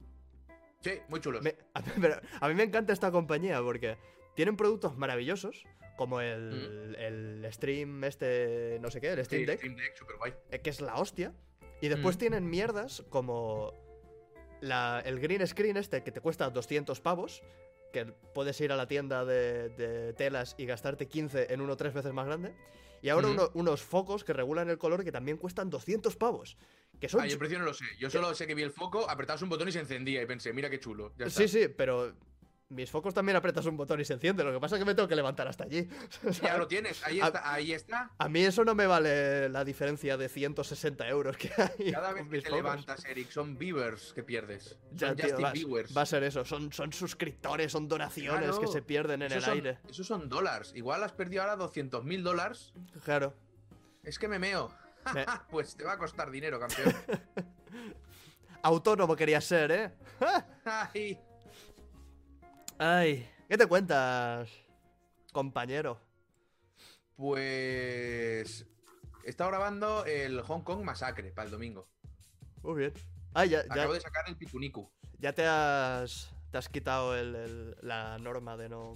Sí, 0.81 0.89
muy 1.07 1.19
chulos. 1.19 1.43
Me- 1.43 1.55
a, 1.75 1.81
mí, 1.81 1.87
pero 2.01 2.19
a 2.41 2.47
mí 2.47 2.55
me 2.55 2.63
encanta 2.63 2.93
esta 2.93 3.11
compañía 3.11 3.61
porque 3.61 3.95
tienen 4.33 4.57
productos 4.57 4.97
maravillosos, 4.97 5.63
como 5.97 6.19
el, 6.19 6.95
el 6.97 7.47
stream 7.53 8.03
este, 8.05 8.79
no 8.81 8.89
sé 8.89 8.99
qué, 9.01 9.09
el 9.11 9.19
Sí, 9.19 9.25
Stream 9.25 9.45
Deck, 9.45 9.57
Stream 9.59 9.75
Deck, 9.75 9.95
super 9.97 10.15
guay. 10.17 10.33
eh, 10.49 10.61
que 10.61 10.71
es 10.71 10.81
la 10.81 10.95
hostia. 10.95 11.31
Y 11.79 11.89
después 11.89 12.15
Mm. 12.15 12.19
tienen 12.19 12.49
mierdas 12.49 13.03
como 13.11 13.71
la- 14.61 14.99
el 15.05 15.19
green 15.19 15.45
screen 15.45 15.77
este 15.77 16.01
que 16.01 16.11
te 16.11 16.21
cuesta 16.21 16.49
200 16.49 16.99
pavos, 17.01 17.43
que 17.91 18.05
puedes 18.33 18.59
ir 18.61 18.71
a 18.71 18.75
la 18.75 18.87
tienda 18.87 19.25
de, 19.25 19.69
de 19.69 20.13
telas 20.13 20.55
y 20.57 20.65
gastarte 20.65 21.07
15 21.07 21.53
en 21.53 21.61
uno 21.61 21.75
tres 21.77 21.93
veces 21.93 22.13
más 22.13 22.25
grande. 22.27 22.53
Y 23.01 23.09
ahora 23.09 23.27
Mm. 23.27 23.31
uno- 23.31 23.51
unos 23.53 23.81
focos 23.83 24.23
que 24.23 24.33
regulan 24.33 24.69
el 24.69 24.77
color 24.77 25.03
que 25.03 25.11
también 25.11 25.37
cuestan 25.37 25.69
200 25.69 26.15
pavos. 26.15 26.57
Que 26.99 27.07
son 27.07 27.21
Ah, 27.21 27.27
yo 27.27 27.33
el 27.33 27.39
precio 27.39 27.59
no 27.59 27.65
lo 27.65 27.73
sé. 27.73 27.85
Yo 27.99 28.09
solo 28.09 28.33
sé 28.33 28.47
que 28.47 28.55
vi 28.55 28.63
el 28.63 28.71
foco, 28.71 29.07
apretabas 29.09 29.41
un 29.43 29.49
botón 29.49 29.67
y 29.67 29.71
se 29.71 29.79
encendía. 29.79 30.21
Y 30.21 30.25
pensé, 30.25 30.51
mira 30.51 30.69
qué 30.69 30.79
chulo. 30.79 31.13
Ya 31.17 31.27
está. 31.27 31.41
Sí, 31.41 31.47
sí, 31.47 31.67
pero 31.67 32.15
mis 32.69 32.91
focos 32.91 33.13
también 33.13 33.37
apretas 33.37 33.65
un 33.65 33.77
botón 33.77 34.01
y 34.01 34.05
se 34.05 34.13
enciende. 34.13 34.43
Lo 34.43 34.51
que 34.51 34.59
pasa 34.59 34.75
es 34.75 34.79
que 34.79 34.85
me 34.85 34.93
tengo 34.93 35.07
que 35.07 35.15
levantar 35.15 35.47
hasta 35.47 35.63
allí. 35.63 35.87
Ya 36.41 36.57
lo 36.57 36.67
tienes, 36.67 37.01
ahí 37.05 37.21
A- 37.21 37.27
está, 37.27 37.53
ahí 37.53 37.71
está. 37.71 38.11
A 38.17 38.27
mí 38.27 38.41
eso 38.43 38.65
no 38.65 38.75
me 38.75 38.85
vale 38.87 39.47
la 39.49 39.63
diferencia 39.63 40.17
de 40.17 40.27
160 40.27 41.07
euros 41.07 41.37
que 41.37 41.49
hay. 41.57 41.91
Cada 41.93 42.11
vez 42.13 42.23
que 42.27 42.41
te 42.41 42.49
focos. 42.49 42.57
levantas, 42.63 43.05
Eric, 43.05 43.29
son 43.31 43.57
viewers 43.57 44.11
que 44.13 44.23
pierdes. 44.23 44.77
Ya, 44.91 45.07
son 45.07 45.15
tío, 45.15 45.25
Justin 45.37 45.75
va, 45.97 46.01
a 46.01 46.05
ser 46.05 46.23
eso. 46.23 46.43
Son, 46.43 46.71
son 46.73 46.91
suscriptores, 46.91 47.71
son 47.71 47.87
donaciones 47.87 48.49
Claro. 48.49 48.59
que 48.59 48.67
se 48.67 48.81
pierden 48.81 49.21
en 49.21 49.31
el 49.31 49.41
son, 49.41 49.53
aire. 49.53 49.77
Esos 49.89 50.05
son 50.05 50.27
dólares. 50.27 50.73
Igual 50.75 51.03
has 51.03 51.13
perdido 51.13 51.43
ahora 51.43 51.55
200 51.55 52.03
mil 52.03 52.21
dólares. 52.23 52.73
Claro. 53.05 53.33
Es 54.03 54.19
que 54.19 54.27
me 54.27 54.39
meo. 54.39 54.71
Me- 55.13 55.25
pues 55.49 55.77
te 55.77 55.85
va 55.85 55.93
a 55.93 55.97
costar 55.97 56.29
dinero, 56.31 56.59
campeón. 56.59 56.93
Autónomo 58.63 59.15
quería 59.15 59.39
ser, 59.39 59.71
¿eh? 59.71 59.91
Ay. 60.65 61.17
Ay, 62.79 63.27
¿qué 63.49 63.57
te 63.57 63.65
cuentas, 63.67 64.49
compañero? 65.31 65.99
Pues. 67.15 68.65
He 69.23 69.29
estado 69.29 69.49
grabando 69.49 70.05
el 70.05 70.41
Hong 70.41 70.61
Kong 70.61 70.83
Masacre 70.83 71.31
para 71.31 71.45
el 71.45 71.51
domingo. 71.51 71.87
Muy 72.63 72.75
bien. 72.79 72.93
Ay, 73.33 73.49
ya, 73.49 73.65
ya, 73.65 73.73
Acabo 73.73 73.93
de 73.93 74.01
sacar 74.01 74.23
el 74.27 74.37
Pikuniku. 74.37 74.89
ya 75.19 75.33
te 75.33 75.45
has. 75.45 76.31
Te 76.51 76.57
has 76.57 76.69
quitado 76.69 77.15
el- 77.17 77.35
el- 77.35 77.77
la 77.81 78.17
norma 78.19 78.55
de 78.55 78.69
no. 78.69 78.95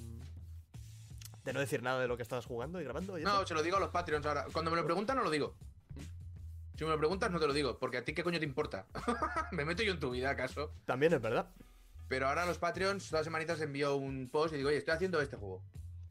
De 1.44 1.52
no 1.52 1.60
decir 1.60 1.82
nada 1.84 2.00
de 2.00 2.08
lo 2.08 2.16
que 2.16 2.24
estabas 2.24 2.46
jugando 2.46 2.80
y 2.80 2.84
grabando. 2.86 3.18
y? 3.20 3.24
No, 3.24 3.46
se 3.46 3.54
lo 3.54 3.62
digo 3.64 3.76
a 3.78 3.80
los 3.80 3.90
Patreons 3.90 4.26
ahora. 4.26 4.46
Cuando 4.54 4.72
me 4.72 4.78
lo 4.78 4.86
preguntan, 4.86 5.18
no 5.18 5.24
lo 5.24 5.30
digo. 5.32 5.56
Si 6.78 6.86
me 6.86 6.92
lo 6.92 6.98
preguntas, 6.98 7.30
no 7.30 7.40
te 7.40 7.48
lo 7.48 7.54
digo. 7.54 7.78
Porque 7.78 7.98
a 7.98 8.06
ti, 8.06 8.14
¿qué 8.14 8.24
coño 8.24 8.40
te 8.40 8.46
importa? 8.46 8.86
me 9.52 9.66
meto 9.66 9.84
yo 9.84 9.92
en 9.92 10.00
tu 10.00 10.12
vida, 10.12 10.30
¿acaso? 10.30 10.72
También 10.86 11.14
es 11.14 11.22
verdad. 11.22 11.50
Pero 12.12 12.28
ahora 12.28 12.46
los 12.46 12.58
Patreons, 12.58 13.08
todas 13.08 13.22
las 13.22 13.26
semanitas 13.28 13.62
envío 13.62 13.96
un 13.96 14.28
post 14.30 14.54
y 14.54 14.58
digo, 14.58 14.68
oye, 14.68 14.78
estoy 14.80 14.94
haciendo 14.94 15.22
este 15.22 15.38
juego. 15.38 15.64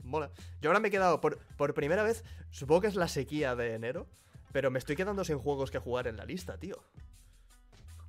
Mola. 0.03 0.31
Yo 0.63 0.71
ahora 0.71 0.81
me 0.81 0.89
he 0.89 0.91
quedado 0.91 1.21
por, 1.21 1.37
por 1.59 1.75
primera 1.75 2.03
vez, 2.03 2.25
supongo 2.51 2.81
que 2.81 2.87
es 2.87 2.95
la 2.95 3.07
sequía 3.07 3.55
de 3.55 3.75
enero, 3.75 4.07
pero 4.51 4.71
me 4.71 4.79
estoy 4.79 4.97
quedando 4.97 5.25
sin 5.25 5.39
juegos 5.39 5.71
que 5.71 5.79
jugar 5.79 6.07
en 6.07 6.17
la 6.17 6.25
lista, 6.25 6.57
tío. 6.57 6.83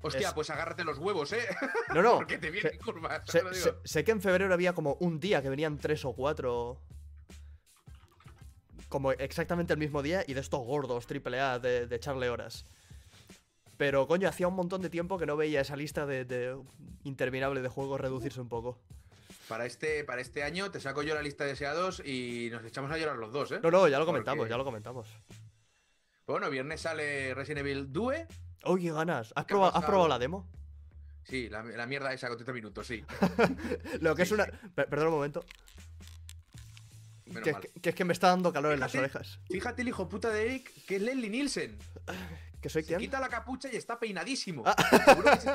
Hostia, 0.02 0.30
Es- 0.30 0.34
pues 0.34 0.50
agárrate 0.50 0.86
los 0.86 1.00
huevos, 1.00 1.34
¿eh? 1.34 1.46
No, 1.94 2.02
no. 2.02 2.16
Porque 2.20 2.38
te 2.38 2.50
vienen 2.50 2.78
curvas. 2.80 3.24
sé, 3.30 3.40
te 3.40 3.44
lo 3.44 3.50
digo. 3.52 3.66
sé- 3.66 3.76
sé 3.84 4.04
que 4.06 4.12
en 4.12 4.22
febrero 4.22 4.54
había 4.54 4.72
como 4.72 4.94
un 5.02 5.20
día 5.20 5.42
que 5.42 5.50
venían 5.50 5.78
tres 5.78 6.06
o 6.06 6.14
cuatro. 6.14 6.80
Como 8.88 9.12
exactamente 9.12 9.74
el 9.74 9.80
mismo 9.80 10.02
día 10.02 10.24
y 10.26 10.34
de 10.34 10.40
estos 10.40 10.62
gordos, 10.66 11.08
triple 11.08 11.42
A, 11.42 11.60
de, 11.60 11.88
de 11.88 11.96
echarle 11.98 12.30
horas. 12.30 12.64
Pero 13.82 14.06
coño, 14.06 14.30
hacía 14.30 14.48
un 14.48 14.54
montón 14.54 14.84
de 14.84 14.92
tiempo 14.92 15.18
que 15.18 15.26
no 15.26 15.36
veía 15.36 15.62
esa 15.62 15.76
lista 15.76 16.06
de, 16.06 16.24
de 16.24 16.56
interminable 17.04 17.64
de 17.64 17.68
juegos 17.68 18.00
reducirse 18.00 18.40
un 18.40 18.48
poco. 18.48 18.78
Para 19.48 19.66
este, 19.66 20.04
para 20.04 20.22
este 20.22 20.44
año 20.44 20.70
te 20.70 20.80
saco 20.80 21.02
yo 21.02 21.16
la 21.16 21.24
lista 21.24 21.46
de 21.46 21.50
deseados 21.50 22.00
y 22.06 22.50
nos 22.52 22.64
echamos 22.64 22.92
a 22.92 23.00
llorar 23.00 23.16
los 23.18 23.34
dos, 23.34 23.52
¿eh? 23.54 23.60
No, 23.64 23.72
no, 23.72 23.88
ya 23.88 23.98
lo 23.98 24.06
Porque- 24.06 24.20
comentamos, 24.24 24.48
ya 24.50 24.58
lo 24.58 24.64
comentamos. 24.66 25.08
Bueno, 26.28 26.48
viernes 26.52 26.82
sale 26.82 27.34
Resident 27.34 27.62
Evil 27.66 27.92
Due. 27.92 28.28
Oye, 28.66 28.84
qué 28.90 28.92
ganas. 28.94 29.34
¿Has 29.36 29.46
¿Qué 29.46 29.54
ha 29.54 29.56
probado, 29.56 29.70
¿Has 29.70 29.74
pasado? 29.74 29.88
probado 29.92 30.10
la 30.10 30.20
demo? 30.20 30.48
Sí, 31.24 31.50
la, 31.50 31.64
la 31.64 31.88
mierda 31.88 32.14
esa 32.14 32.28
con 32.28 32.38
30 32.38 32.54
minutos, 32.54 32.86
sí. 32.86 33.04
Lo 34.00 34.16
que 34.16 34.22
es 34.22 34.32
una. 34.32 34.46
Per- 34.46 34.88
Perdón 34.90 35.08
un 35.08 35.14
momento. 35.16 35.44
Que, 37.26 37.52
mal. 37.52 37.62
que- 37.62 37.80
que 37.82 37.90
es 37.90 37.96
que 37.96 38.06
me 38.06 38.14
está 38.14 38.28
dando 38.28 38.54
calor 38.54 38.74
en 38.74 38.80
las 38.80 38.94
orejas. 38.94 39.40
Fíjate 39.50 39.82
el 39.82 39.88
hijo 39.88 40.08
puta 40.08 40.30
de 40.30 40.46
Eric, 40.46 40.86
que 40.86 40.98
es 40.98 41.02
Leslie 41.02 41.32
Nielsen. 41.32 41.80
¿Que 42.62 42.70
soy 42.70 42.84
Se 42.84 42.90
quién? 42.90 43.00
quita 43.00 43.20
la 43.20 43.28
capucha 43.30 43.70
y 43.72 43.76
está 43.76 44.00
peinadísimo. 44.00 44.64
Ah. 44.66 44.76
Se, 45.40 45.50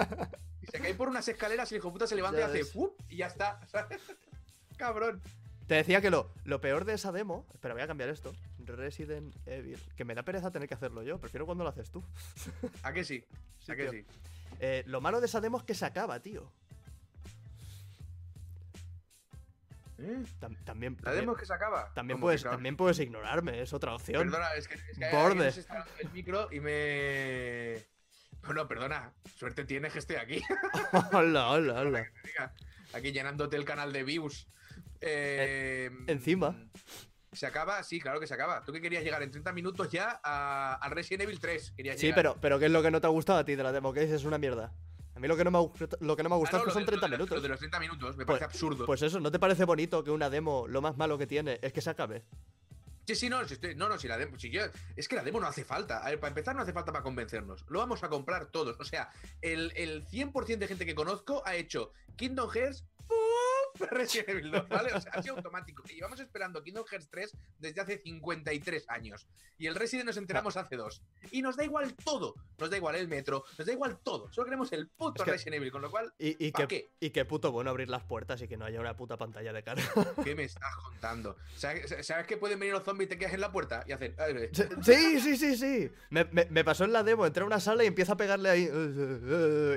y 0.62 0.66
se 0.66 0.78
cae 0.80 0.94
por 0.94 1.08
unas 1.08 1.26
escaleras 1.28 1.70
y 1.70 1.76
el 1.76 1.78
hijo 1.80 1.92
puta 1.92 2.06
se 2.06 2.16
levanta 2.16 2.40
Ya 2.40 2.46
y 2.48 2.50
hace. 2.60 2.64
¡fup! 2.64 3.00
y 3.08 3.16
ya 3.18 3.26
está. 3.28 3.60
Cabrón. 4.76 5.22
Te 5.66 5.74
decía 5.74 6.00
que 6.00 6.10
lo, 6.10 6.30
lo 6.44 6.60
peor 6.60 6.84
de 6.84 6.94
esa 6.94 7.10
demo. 7.12 7.46
Espera, 7.52 7.74
voy 7.74 7.82
a 7.82 7.86
cambiar 7.86 8.08
esto. 8.10 8.32
Resident 8.58 9.34
Evil. 9.46 9.78
Que 9.96 10.04
me 10.04 10.14
da 10.14 10.22
pereza 10.22 10.50
tener 10.50 10.68
que 10.68 10.74
hacerlo 10.74 11.02
yo. 11.02 11.18
Prefiero 11.18 11.46
cuando 11.46 11.64
lo 11.64 11.70
haces 11.70 11.90
tú. 11.90 12.04
¿A 12.82 12.92
que 12.92 13.04
sí? 13.04 13.24
Sí, 13.60 13.72
¿A 13.72 13.76
que 13.76 13.82
tío. 13.84 13.92
sí? 13.92 14.06
Eh, 14.60 14.84
lo 14.86 15.00
malo 15.00 15.20
de 15.20 15.26
esa 15.26 15.40
demo 15.40 15.58
es 15.58 15.64
que 15.64 15.74
se 15.74 15.84
acaba, 15.84 16.20
tío. 16.20 16.52
¿Eh? 19.98 20.22
Tam- 20.40 20.56
también, 20.64 20.96
La 21.02 21.12
demo 21.12 21.32
es 21.32 21.38
que 21.38 21.46
se 21.46 21.54
acaba. 21.54 21.92
también 21.94 22.16
¿Cómo 22.18 22.26
puedes, 22.26 22.42
que 22.42 22.48
también 22.50 22.76
puedes 22.76 22.98
ignorarme, 22.98 23.62
es 23.62 23.72
otra 23.72 23.94
opción. 23.94 24.22
Perdona, 24.30 24.52
es 24.54 24.68
que, 24.68 24.74
es 24.74 24.98
que 24.98 25.10
Borde. 25.10 25.50
se 25.52 25.60
está 25.60 25.86
el 26.00 26.10
micro 26.10 26.48
y 26.52 26.60
me. 26.60 27.82
Bueno, 28.44 28.68
perdona. 28.68 29.12
Suerte 29.36 29.64
tienes 29.64 29.92
que 29.92 29.98
estoy 30.00 30.16
aquí. 30.16 30.42
hola, 31.12 31.48
hola, 31.50 31.80
hola. 31.80 32.06
aquí 32.92 33.12
llenándote 33.12 33.56
el 33.56 33.64
canal 33.64 33.92
de 33.92 34.04
views. 34.04 34.46
Eh, 35.00 35.90
encima. 36.06 36.56
¿Se 37.32 37.46
acaba? 37.46 37.82
Sí, 37.82 38.00
claro 38.00 38.20
que 38.20 38.26
se 38.26 38.34
acaba. 38.34 38.62
¿Tú 38.64 38.72
que 38.72 38.80
querías 38.80 39.02
llegar 39.04 39.22
en 39.22 39.30
30 39.30 39.52
minutos 39.52 39.90
ya 39.90 40.20
a, 40.22 40.74
al 40.74 40.90
Resident 40.90 41.22
Evil 41.22 41.38
3? 41.40 41.72
Querías 41.76 41.96
Sí, 41.98 42.06
llegar. 42.06 42.16
pero, 42.16 42.36
pero 42.40 42.58
¿qué 42.58 42.66
es 42.66 42.70
lo 42.70 42.82
que 42.82 42.90
no 42.90 43.00
te 43.00 43.06
ha 43.06 43.10
gustado 43.10 43.38
a 43.38 43.44
ti 43.44 43.56
de 43.56 43.62
la 43.62 43.72
demo? 43.72 43.92
¿Qué 43.92 44.00
dices? 44.00 44.16
Es 44.20 44.24
una 44.24 44.38
mierda. 44.38 44.72
A 45.16 45.18
mí 45.18 45.28
lo 45.28 45.36
que 45.36 45.44
no 45.44 45.50
me 45.50 45.58
ha, 45.58 45.62
lo 46.00 46.16
que 46.16 46.22
no 46.22 46.28
me 46.28 46.34
ha 46.34 46.36
Ah, 46.36 46.38
gustado 46.38 46.58
no, 46.58 46.62
es 46.64 46.66
que 46.66 46.72
son 46.74 46.82
de- 46.82 46.86
30 46.88 47.06
lo 47.06 47.10
de- 47.10 47.16
minutos. 47.16 47.36
Lo 47.38 47.42
de 47.42 47.48
los 47.48 47.58
30 47.58 47.80
minutos 47.80 48.16
me 48.18 48.26
Pues- 48.26 48.38
parece 48.38 48.44
absurdo. 48.44 48.84
Pues 48.84 49.00
eso, 49.02 49.18
¿no 49.18 49.30
te 49.30 49.38
parece 49.38 49.64
bonito 49.64 50.04
que 50.04 50.10
una 50.10 50.28
demo, 50.28 50.66
lo 50.68 50.82
más 50.82 50.96
malo 50.98 51.16
que 51.16 51.26
tiene, 51.26 51.58
es 51.62 51.72
que 51.72 51.80
se 51.80 51.88
acabe? 51.90 52.22
Sí, 53.06 53.14
sí, 53.14 53.28
no, 53.30 53.46
si 53.46 53.54
estoy- 53.54 53.74
no, 53.76 53.88
no, 53.88 53.98
si 53.98 54.08
la 54.08 54.18
demo, 54.18 54.38
si 54.38 54.50
yo, 54.50 54.62
es 54.96 55.08
que 55.08 55.16
la 55.16 55.22
demo 55.22 55.40
no 55.40 55.46
hace 55.46 55.64
falta. 55.64 55.98
A 56.04 56.10
ver, 56.10 56.20
para 56.20 56.30
empezar 56.30 56.54
no 56.54 56.62
hace 56.62 56.72
falta 56.72 56.92
para 56.92 57.02
convencernos. 57.04 57.64
Lo 57.68 57.78
vamos 57.78 58.02
a 58.02 58.08
comprar 58.08 58.46
todos. 58.46 58.76
O 58.80 58.84
sea, 58.84 59.10
el, 59.40 59.72
el 59.76 60.04
100% 60.06 60.58
de 60.58 60.66
gente 60.68 60.84
que 60.84 60.94
conozco 60.94 61.42
ha 61.46 61.54
hecho 61.54 61.92
Kingdom 62.16 62.50
Hearts. 62.50 62.84
Resident 63.90 64.28
Evil 64.30 64.50
2, 64.50 64.68
¿vale? 64.68 64.92
O 64.92 65.00
sea, 65.00 65.12
ha 65.12 65.22
sido 65.22 65.36
automático. 65.36 65.82
Y 65.88 65.94
llevamos 65.94 66.20
esperando 66.20 66.62
Kingdom 66.62 66.84
Hearts 66.86 67.08
3 67.10 67.32
desde 67.58 67.80
hace 67.80 67.98
53 67.98 68.84
años. 68.88 69.26
Y 69.58 69.66
el 69.66 69.74
Resident 69.74 70.06
nos 70.06 70.16
enteramos 70.16 70.56
hace 70.56 70.76
dos. 70.76 71.02
Y 71.30 71.42
nos 71.42 71.56
da 71.56 71.64
igual 71.64 71.94
todo. 71.94 72.34
Nos 72.58 72.70
da 72.70 72.76
igual 72.76 72.94
el 72.96 73.08
metro, 73.08 73.44
nos 73.56 73.66
da 73.66 73.72
igual 73.72 73.98
todo. 74.02 74.30
Solo 74.32 74.44
queremos 74.46 74.72
el 74.72 74.88
puto 74.88 75.22
Es 75.22 75.24
que- 75.24 75.30
Resident 75.32 75.56
Evil, 75.56 75.72
con 75.72 75.82
lo 75.82 75.90
cual, 75.90 76.12
Y, 76.18 76.46
y, 76.46 76.50
¿Pa' 76.52 76.66
que, 76.66 76.68
qué? 76.68 76.90
y 77.00 77.10
qué 77.10 77.24
puto 77.24 77.52
bueno 77.52 77.70
abrir 77.70 77.88
las 77.88 78.02
puertas 78.04 78.40
y 78.42 78.48
que 78.48 78.56
no 78.56 78.64
haya 78.64 78.80
una 78.80 78.96
puta 78.96 79.16
pantalla 79.16 79.52
de 79.52 79.62
cara. 79.62 79.82
¿qué 80.24 80.34
me 80.34 80.44
estás 80.44 80.74
contando? 80.76 81.36
¿Sabes, 81.56 81.94
sabes 82.06 82.26
que 82.26 82.36
pueden 82.36 82.58
venir 82.58 82.74
los 82.74 82.84
zombies 82.84 83.06
y 83.06 83.10
te 83.10 83.18
quedas 83.18 83.34
en 83.34 83.40
la 83.40 83.50
puerta? 83.52 83.82
Y 83.86 83.92
hacen. 83.92 84.14
"Ay, 84.18 84.50
Sí, 84.82 85.20
sí, 85.20 85.36
sí, 85.36 85.56
sí. 85.56 85.90
Me, 86.10 86.24
me- 86.24 86.46
me 86.50 86.64
pasó 86.64 86.84
en 86.84 86.92
la 86.92 87.02
demo, 87.02 87.24
entré 87.26 87.42
a 87.42 87.46
una 87.46 87.60
sala 87.60 87.84
y 87.84 87.86
empieza 87.86 88.12
a 88.12 88.16
pegarle 88.16 88.50
ahí. 88.50 88.62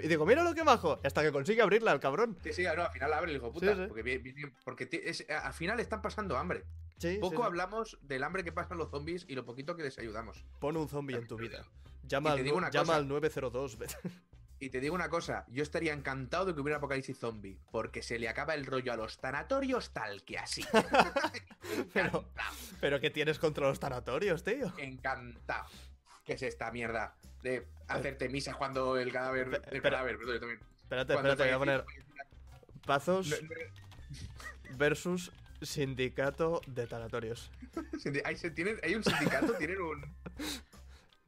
Y 0.03 0.07
digo, 0.07 0.25
mira 0.25 0.43
lo 0.43 0.53
que 0.53 0.63
bajo. 0.63 0.99
Hasta 1.03 1.21
que 1.21 1.31
consigue 1.31 1.61
abrirla 1.61 1.91
el 1.93 1.99
cabrón. 1.99 2.37
Sí, 2.43 2.53
sí, 2.53 2.63
no, 2.63 2.83
al 2.83 2.91
final 2.91 3.13
abre 3.13 3.31
el 3.31 3.37
hijo 3.37 3.51
puta. 3.51 3.75
Sí, 3.75 3.81
sí. 3.85 3.88
Porque, 4.63 4.89
es- 5.03 5.25
al 5.29 5.53
final 5.53 5.79
están 5.79 6.01
pasando 6.01 6.37
hambre. 6.37 6.63
Sí, 6.97 7.17
Poco 7.21 7.37
sí. 7.37 7.41
hablamos 7.43 7.97
del 8.01 8.23
hambre 8.23 8.43
que 8.43 8.51
pasan 8.51 8.77
los 8.77 8.89
zombies 8.91 9.25
y 9.27 9.35
lo 9.35 9.45
poquito 9.45 9.75
que 9.75 9.83
les 9.83 9.97
ayudamos. 9.99 10.43
Pon 10.59 10.75
un 10.77 10.89
zombie 10.89 11.15
en 11.15 11.27
tu 11.27 11.37
vida. 11.37 11.63
Llama, 12.03 12.31
al, 12.33 12.43
llama 12.43 12.69
cosa. 12.71 12.95
al 12.95 13.07
902. 13.07 13.77
Y 14.61 14.69
te 14.71 14.81
digo 14.81 14.93
una 14.95 15.07
cosa, 15.09 15.45
yo 15.47 15.63
estaría 15.63 15.93
encantado 15.93 16.43
de 16.45 16.53
que 16.53 16.59
hubiera 16.59 16.77
apocalipsis 16.79 17.17
zombie, 17.17 17.57
porque 17.71 18.01
se 18.03 18.19
le 18.19 18.27
acaba 18.27 18.55
el 18.55 18.65
rollo 18.65 18.91
a 18.91 18.97
los 18.97 19.17
tanatorios 19.17 19.91
tal 19.93 20.23
que 20.25 20.37
así. 20.37 20.65
Pero- 21.93 22.25
Pero 22.81 22.99
¿qué 22.99 23.09
tienes 23.09 23.39
contra 23.39 23.67
los 23.67 23.79
tanatorios, 23.79 24.43
tío? 24.43 24.73
encantado. 24.77 25.65
¿Qué 26.25 26.33
es 26.33 26.41
esta 26.43 26.71
mierda 26.71 27.15
de 27.41 27.65
hacerte 27.87 28.27
misas 28.29 28.55
cuando 28.57 28.97
el 28.97 29.11
cadáver... 29.11 29.47
El 29.71 29.81
pero- 29.81 29.83
cadáver, 29.83 30.17
perdón, 30.17 30.33
yo 30.35 30.39
también. 30.41 30.59
Espérate, 30.81 31.13
Cuando 31.13 31.31
espérate, 31.31 31.55
voy 31.55 31.69
a 31.69 31.83
poner 31.83 31.85
Pazos 32.89 33.35
versus 34.77 35.31
Sindicato 35.61 36.59
de 36.65 36.87
Tanatorios. 36.87 37.51
Hay, 38.25 38.35
se- 38.35 38.49
tienen- 38.49 38.79
hay 38.81 38.95
un 38.95 39.03
sindicato, 39.03 39.53
tienen 39.53 39.79
un. 39.79 40.15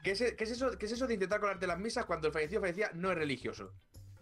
¿Qué 0.03 0.11
es, 0.11 0.19
qué 0.35 0.43
es 0.43 0.49
eso, 0.51 0.75
¿Qué 0.79 0.87
es 0.87 0.91
eso 0.93 1.05
de 1.05 1.13
intentar 1.13 1.39
colarte 1.39 1.67
las 1.67 1.77
misas 1.77 2.05
cuando 2.05 2.25
el 2.27 2.33
fallecido 2.33 2.61
fallecía 2.61 2.89
no 2.95 3.11
es 3.11 3.17
religioso? 3.17 3.71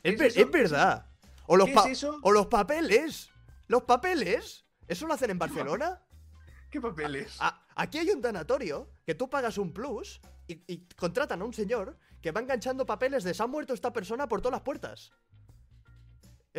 Es, 0.03 0.17
verdad. 0.51 1.05
O 1.47 1.55
los, 1.55 1.69
¿Qué 1.69 1.75
es 1.75 1.85
eso? 1.85 2.19
o 2.23 2.31
los 2.33 2.47
papeles. 2.47 3.29
Los 3.67 3.83
papeles. 3.83 4.65
¿Eso 4.89 5.07
lo 5.07 5.13
hacen 5.13 5.29
en 5.29 5.39
Barcelona? 5.39 6.01
¿Qué 6.69 6.81
papeles? 6.81 7.37
A- 7.39 7.65
aquí 7.75 7.99
hay 7.99 8.09
un 8.09 8.21
tanatorio 8.21 8.89
que 9.05 9.15
tú 9.15 9.29
pagas 9.29 9.57
un 9.57 9.71
plus 9.71 10.19
y, 10.47 10.61
y 10.67 10.85
contratan 10.97 11.41
a 11.41 11.45
un 11.45 11.53
señor 11.53 11.97
que 12.21 12.31
va 12.33 12.41
enganchando 12.41 12.85
papeles 12.85 13.23
de 13.23 13.33
se 13.33 13.41
ha 13.41 13.47
muerto 13.47 13.73
esta 13.73 13.93
persona 13.93 14.27
por 14.27 14.41
todas 14.41 14.53
las 14.57 14.61
puertas. 14.63 15.11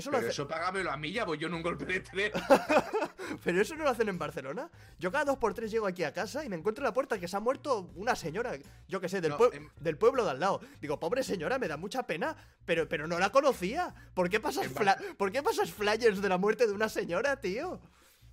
Eso 0.00 0.10
lo 0.10 0.16
Pero 0.18 0.28
hace- 0.28 0.32
eso 0.32 0.48
págamelo 0.48 0.90
a 0.90 0.96
mí, 0.96 1.12
ya 1.12 1.24
voy 1.24 1.38
yo 1.38 1.46
en 1.46 1.54
un 1.54 1.62
golpe 1.62 1.84
de 1.84 2.00
tren. 2.00 2.32
Pero 3.44 3.60
eso 3.60 3.76
no 3.76 3.84
lo 3.84 3.90
hacen 3.90 4.08
en 4.08 4.18
Barcelona. 4.18 4.68
Yo 4.98 5.12
cada 5.12 5.24
dos 5.26 5.38
por 5.38 5.54
tres 5.54 5.70
llego 5.70 5.86
aquí 5.86 6.02
a 6.04 6.12
casa 6.12 6.44
y 6.44 6.48
me 6.48 6.56
encuentro 6.56 6.82
en 6.82 6.86
la 6.86 6.92
puerta 6.94 7.18
que 7.18 7.28
se 7.28 7.36
ha 7.36 7.40
muerto 7.40 7.90
una 7.94 8.14
señora, 8.16 8.52
yo 8.88 9.00
que 9.00 9.08
sé, 9.08 9.20
del, 9.20 9.32
No, 9.32 9.38
pue- 9.38 9.54
en- 9.54 9.70
del 9.78 9.96
pueblo 9.96 10.24
de 10.24 10.30
al 10.30 10.40
lado. 10.40 10.60
Digo, 10.80 10.98
pobre 10.98 11.22
señora, 11.22 11.58
me 11.58 11.68
da 11.68 11.76
mucha 11.76 12.02
pena, 12.06 12.36
pero, 12.64 12.88
pero 12.88 13.06
no 13.06 13.18
la 13.18 13.30
conocía. 13.30 13.94
¿Por 14.14 14.28
qué, 14.30 14.40
pasas 14.40 14.66
fla- 14.68 14.98
¿Por 15.16 15.30
qué 15.32 15.42
pasas 15.42 15.70
flyers 15.70 16.20
de 16.20 16.28
la 16.28 16.38
muerte 16.38 16.66
de 16.66 16.72
una 16.72 16.88
señora, 16.88 17.36
tío? 17.40 17.80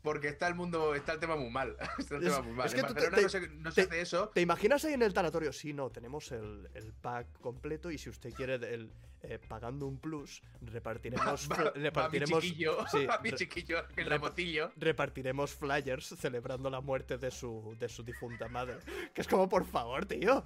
Porque 0.08 0.30
está 0.30 0.48
el 0.48 0.56
mundo, 0.56 0.96
está 0.96 1.12
el 1.12 1.20
tema 1.20 1.36
muy 1.36 1.50
mal. 1.50 1.76
Está 2.00 2.16
el 2.16 2.24
Es- 2.24 2.30
tema 2.34 2.42
muy 2.42 2.54
mal. 2.54 2.66
es 2.68 2.74
que 2.74 2.80
en 2.80 2.88
tú 2.88 2.94
te- 2.94 3.10
no 3.12 3.30
se, 3.30 3.48
no 3.50 3.72
se 3.72 3.82
te- 3.82 3.88
hace 3.90 4.02
eso. 4.02 4.30
¿Te 4.30 4.40
imaginas 4.40 4.86
ahí 4.86 4.94
en 4.94 5.02
el 5.02 5.14
tanatorio? 5.14 5.52
Sí, 5.52 5.74
no, 5.74 5.90
tenemos 5.90 6.32
el, 6.32 6.70
el 6.74 6.94
pack 6.94 7.28
completo 7.42 7.92
y 7.92 7.98
si 7.98 8.10
usted 8.10 8.34
quiere 8.34 8.56
el, 8.56 8.90
eh, 9.24 9.38
pagando 9.50 9.86
un 9.86 9.98
plus, 10.00 10.42
repartiremos, 10.62 11.50
Va, 11.52 11.56
fl- 11.58 11.66
va 11.68 11.74
mi 11.76 11.82
repartiremos, 11.84 12.42
chiquillo, 12.44 12.88
sí, 12.92 13.06
va 13.06 13.20
mi 13.20 13.34
chiquillo, 13.34 13.80
el 13.80 14.06
repa- 14.06 14.10
ramotillo. 14.10 14.72
repartiremos 14.78 15.54
flyers 15.54 16.06
celebrando 16.18 16.70
la 16.70 16.80
muerte 16.80 17.18
de 17.18 17.30
su, 17.30 17.76
de 17.78 17.90
su 17.90 18.02
difunta 18.04 18.48
madre. 18.48 18.78
Que 19.14 19.20
es 19.22 19.28
como, 19.28 19.50
por 19.50 19.66
favor, 19.66 20.06
tío. 20.06 20.42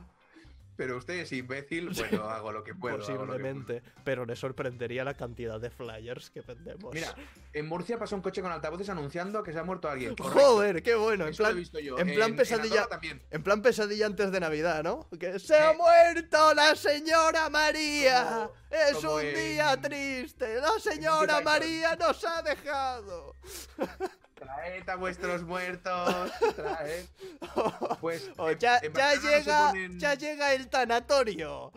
Pero 0.78 0.98
usted 0.98 1.16
es 1.16 1.32
imbécil, 1.32 1.90
bueno, 1.96 2.24
hago 2.30 2.52
lo 2.52 2.64
que 2.64 2.74
puedo. 2.74 2.98
lo 2.98 3.06
que 3.06 3.14
puedo. 3.14 3.26
Posiblemente, 3.28 3.84
pero 4.04 4.26
le 4.26 4.36
sorprendería 4.36 5.04
la 5.04 5.14
cantidad 5.14 5.60
de 5.60 5.70
flyers 5.70 6.30
que 6.32 6.42
vendemos. 6.42 6.94
Mira, 6.94 7.14
en 7.54 7.68
Murcia 7.68 8.00
pasó 8.00 8.16
un 8.16 8.22
coche 8.22 8.42
con 8.42 8.52
altavoces 8.52 8.90
anunciando 8.90 9.44
que 9.44 9.52
se 9.54 9.60
ha 9.60 9.64
muerto 9.64 9.90
alguien. 9.90 10.16
Correcto. 10.16 10.40
Joder, 10.40 10.82
qué 10.82 10.96
bueno. 10.96 11.26
En 11.26 11.32
Eso 11.32 11.44
lo 11.44 11.50
he 11.50 11.52
plan, 11.52 11.60
visto 11.62 11.80
yo. 11.80 12.00
en 12.00 12.14
plan 12.14 12.36
pesadilla- 12.36 12.64
Andorra 12.84 12.88
también. 12.90 13.22
en 13.30 13.44
plan 13.44 13.62
pesadilla 13.62 14.06
antes 14.06 14.32
de 14.32 14.40
Navidad, 14.40 14.84
¿no? 14.84 15.08
Que 15.20 15.38
se 15.40 15.56
ha 15.56 15.72
Eh, 15.72 15.78
muerto 15.78 16.54
la 16.54 16.76
señora 16.76 17.50
María. 17.50 18.26
como- 18.26 18.52
es 18.72 18.94
como 18.98 19.16
un 19.16 19.22
en- 19.22 19.36
día 19.36 19.82
triste. 19.82 20.56
La 20.62 20.80
señora. 20.80 21.42
María 21.42 21.96
nos 21.96 22.24
ha 22.26 22.42
dejado. 22.42 23.36
Traed 24.42 24.90
a 24.90 24.96
vuestros 24.96 25.44
muertos. 25.44 26.32
Traed. 26.56 27.06
Pues 28.02 28.32
Oh, 28.38 28.50
en- 28.50 28.58
ya, 28.58 28.78
en 28.80 28.94
llega, 28.94 29.68
ponen 29.72 30.00
ya 30.00 30.16
llega 30.16 30.54
el 30.54 30.68
tanatorio. 30.70 31.72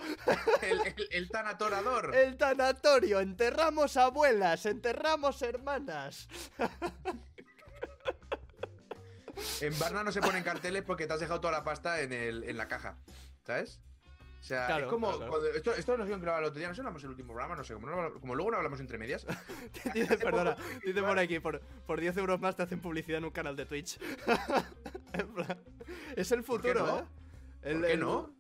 el, 0.62 0.80
el, 0.80 1.08
el 1.10 1.28
tanatorador. 1.30 2.14
El 2.14 2.36
tanatorio. 2.38 3.20
Enterramos 3.20 3.96
abuelas, 3.98 4.64
enterramos 4.64 5.42
hermanas. 5.42 6.28
En 9.60 9.78
Barna 9.78 10.04
no 10.04 10.12
se 10.12 10.20
ponen 10.20 10.42
carteles 10.44 10.82
porque 10.84 11.06
te 11.06 11.12
has 11.12 11.20
dejado 11.20 11.40
toda 11.40 11.52
la 11.52 11.64
pasta 11.64 12.00
en, 12.00 12.12
el, 12.12 12.44
en 12.44 12.56
la 12.56 12.68
caja. 12.68 12.96
¿Sabes? 13.46 13.80
O 14.44 14.46
sea, 14.46 14.66
Claro, 14.66 14.84
es 14.84 14.90
como. 14.90 15.06
claro, 15.06 15.16
claro. 15.20 15.32
cuando- 15.32 15.48
esto, 15.56 15.72
esto 15.74 15.96
nos 15.96 16.06
dio 16.06 16.20
que 16.20 16.26
el 16.26 16.44
otro 16.44 16.58
día, 16.58 16.68
no 16.68 16.74
sé, 16.74 16.82
hablamos 16.82 17.02
el 17.02 17.08
último 17.08 17.28
programa, 17.32 17.56
no 17.56 17.64
sé, 17.64 17.72
como, 17.72 17.86
no- 17.88 18.20
como 18.20 18.34
luego 18.34 18.50
no 18.50 18.58
hablamos 18.58 18.78
entre 18.78 18.98
medias. 18.98 19.26
Dice, 19.94 20.18
perdona, 20.18 20.54
dice 20.84 21.02
por 21.02 21.18
aquí, 21.18 21.40
por, 21.40 21.60
por 21.86 21.98
10 21.98 22.14
euros 22.18 22.38
más 22.40 22.54
te 22.54 22.62
hacen 22.62 22.78
publicidad 22.78 23.16
en 23.20 23.24
un 23.24 23.30
canal 23.30 23.56
de 23.56 23.64
Twitch. 23.64 23.98
Es 26.16 26.30
el 26.32 26.42
¿Por 26.44 26.60
qué 26.60 26.68
futuro, 26.74 26.86
no? 26.86 26.98
¿eh? 26.98 27.04
El, 27.62 27.78
¿Por 27.80 27.86
qué 27.88 27.96
no? 27.96 28.34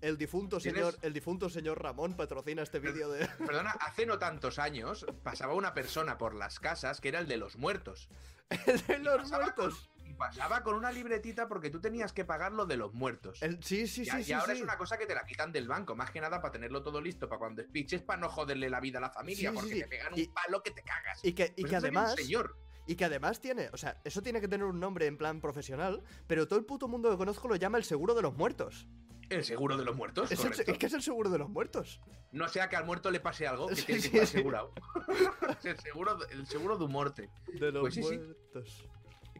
El 0.00 0.18
difunto 0.18 0.58
¿Tienes- 0.58 0.74
señor, 0.84 0.94
el 1.02 1.12
difunto 1.12 1.48
señor 1.48 1.82
Ramón 1.82 2.16
patrocina 2.16 2.62
este 2.62 2.78
vídeo 2.80 3.08
de. 3.10 3.26
Perdona, 3.46 3.70
hace 3.80 4.04
no 4.04 4.18
tantos 4.18 4.58
años 4.58 5.06
pasaba 5.22 5.54
una 5.54 5.72
persona 5.74 6.18
por 6.18 6.34
las 6.34 6.60
casas 6.60 7.00
que 7.00 7.08
era 7.08 7.18
el 7.20 7.28
de 7.28 7.36
los 7.38 7.56
muertos. 7.56 8.08
El 8.66 8.84
de 8.86 8.98
los 8.98 9.30
muertos. 9.30 9.90
Y 10.16 10.18
pasaba 10.18 10.62
con 10.62 10.74
una 10.76 10.90
libretita 10.90 11.46
porque 11.46 11.68
tú 11.68 11.78
tenías 11.80 12.12
que 12.14 12.24
pagar 12.24 12.52
lo 12.52 12.64
de 12.64 12.76
los 12.78 12.94
muertos. 12.94 13.42
El- 13.42 13.62
sí, 13.62 13.86
sí, 13.86 14.02
y, 14.02 14.06
sí, 14.06 14.16
y 14.20 14.24
sí. 14.24 14.32
ahora 14.32 14.52
sí. 14.52 14.58
es 14.58 14.62
una 14.62 14.78
cosa 14.78 14.96
que 14.96 15.04
te 15.06 15.14
la 15.14 15.24
quitan 15.26 15.52
del 15.52 15.68
banco, 15.68 15.94
más 15.94 16.10
que 16.10 16.20
nada 16.20 16.40
para 16.40 16.52
tenerlo 16.52 16.82
todo 16.82 17.00
listo 17.00 17.28
para 17.28 17.38
cuando 17.38 17.60
despiches, 17.62 18.02
para 18.02 18.18
no 18.20 18.28
joderle 18.30 18.70
la 18.70 18.80
vida 18.80 18.98
a 18.98 19.02
la 19.02 19.10
familia, 19.10 19.50
Sí, 19.50 19.56
sí, 19.56 19.60
porque 19.60 19.74
sí. 19.74 19.80
te 19.82 19.88
pegan 19.88 20.18
Y- 20.18 20.26
un 20.28 20.32
palo 20.34 20.62
que 20.62 20.70
te 20.70 20.82
cagas. 20.82 21.22
Y 21.22 21.32
que, 21.34 21.52
y 21.56 21.60
Pues 21.62 21.70
que 21.70 21.76
además. 21.76 22.14
señor. 22.14 22.56
Y 22.86 22.94
que 22.96 23.04
además 23.04 23.40
tiene. 23.40 23.68
O 23.72 23.76
sea, 23.76 24.00
eso 24.04 24.22
tiene 24.22 24.40
que 24.40 24.48
tener 24.48 24.64
un 24.64 24.80
nombre 24.80 25.06
en 25.06 25.18
plan 25.18 25.40
profesional. 25.40 26.02
Pero 26.26 26.46
todo 26.48 26.58
el 26.58 26.64
puto 26.64 26.88
mundo 26.88 27.10
que 27.10 27.16
conozco 27.16 27.48
lo 27.48 27.56
llama 27.56 27.78
el 27.78 27.84
seguro 27.84 28.14
de 28.14 28.22
los 28.22 28.34
muertos. 28.34 28.86
El 29.28 29.44
seguro 29.44 29.76
de 29.76 29.84
los 29.84 29.96
muertos, 29.96 30.30
Es, 30.30 30.38
el- 30.38 30.50
correcto. 30.52 30.70
es 30.72 30.78
que 30.78 30.86
es 30.86 30.92
el 30.94 31.02
seguro 31.02 31.28
de 31.30 31.38
los 31.38 31.48
muertos. 31.50 32.00
No 32.30 32.46
sea 32.48 32.68
que 32.68 32.76
al 32.76 32.84
muerto 32.86 33.10
le 33.10 33.18
pase 33.18 33.44
algo 33.46 33.66
que 33.66 33.74
Sí, 33.74 33.86
tiene 33.86 34.00
que 34.02 34.08
sí, 34.08 34.16
estar 34.16 34.26
sí. 34.28 34.36
asegurado. 34.36 34.72
es 35.58 35.64
el 35.64 35.78
seguro, 35.80 36.18
el 36.30 36.46
seguro 36.46 36.78
de 36.78 36.86
muerte. 36.86 37.30
De 37.58 37.72
los 37.72 37.80
Pues 37.80 37.94
sí, 37.94 38.02
sí. 38.04 38.18
muertos. 38.18 38.88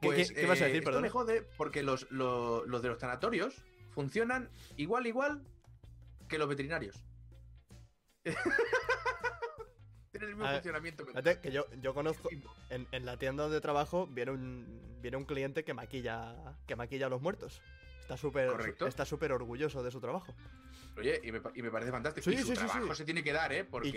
¿Qué, 0.01 0.07
Pues, 0.09 0.29
qué- 0.29 0.35
qué 0.41 0.47
vas 0.47 0.61
a 0.61 0.65
eh, 0.65 0.69
decir, 0.69 0.79
esto 0.81 0.87
perdón? 0.91 1.03
me 1.03 1.09
jode 1.11 1.43
porque 1.57 1.83
los, 1.83 2.11
lo- 2.11 2.65
los 2.67 2.83
de 2.83 2.89
los 2.89 2.99
tanatorios 2.99 3.63
funcionan 3.93 4.51
igual, 4.77 5.07
igual 5.07 5.43
que 6.29 6.39
los 6.39 6.49
veterinarios. 6.49 7.03
Tienen 10.13 10.31
el 10.31 10.35
mismo 10.37 10.45
A 10.47 10.51
ver, 10.53 10.57
funcionamiento. 10.61 11.07
que- 11.07 11.41
que 11.41 11.53
yo, 11.53 11.67
yo 11.81 11.95
conozco. 11.95 12.29
En, 12.71 12.87
en 12.91 13.05
la 13.07 13.17
tienda 13.19 13.45
donde 13.45 13.61
trabajo 13.61 14.07
viene 14.07 14.33
un, 14.33 14.99
viene 15.01 15.17
un 15.17 15.25
cliente 15.25 15.63
que 15.65 15.75
maquilla, 15.75 16.57
que 16.67 16.75
maquilla 16.77 17.07
a 17.07 17.09
los 17.11 17.21
muertos. 17.21 17.61
Está 18.07 18.17
súper 18.17 18.49
está 18.87 19.05
súper 19.05 19.33
orgulloso 19.33 19.83
de 19.83 19.91
su 19.91 20.01
trabajo. 20.01 20.33
Oye, 20.97 21.21
y 21.25 21.33
me, 21.33 21.41
y 21.57 21.61
me 21.61 21.71
parece 21.71 21.91
fantástico. 21.91 22.25
Sí, 22.31 22.37
y 22.37 22.39
su 22.39 22.47
sí, 22.47 22.53
trabajo 22.55 22.87
sí. 22.95 22.99
se 22.99 23.05
tiene 23.05 23.23
que 23.25 23.33
dar, 23.33 23.53
¿eh? 23.53 23.65
Porque. 23.65 23.89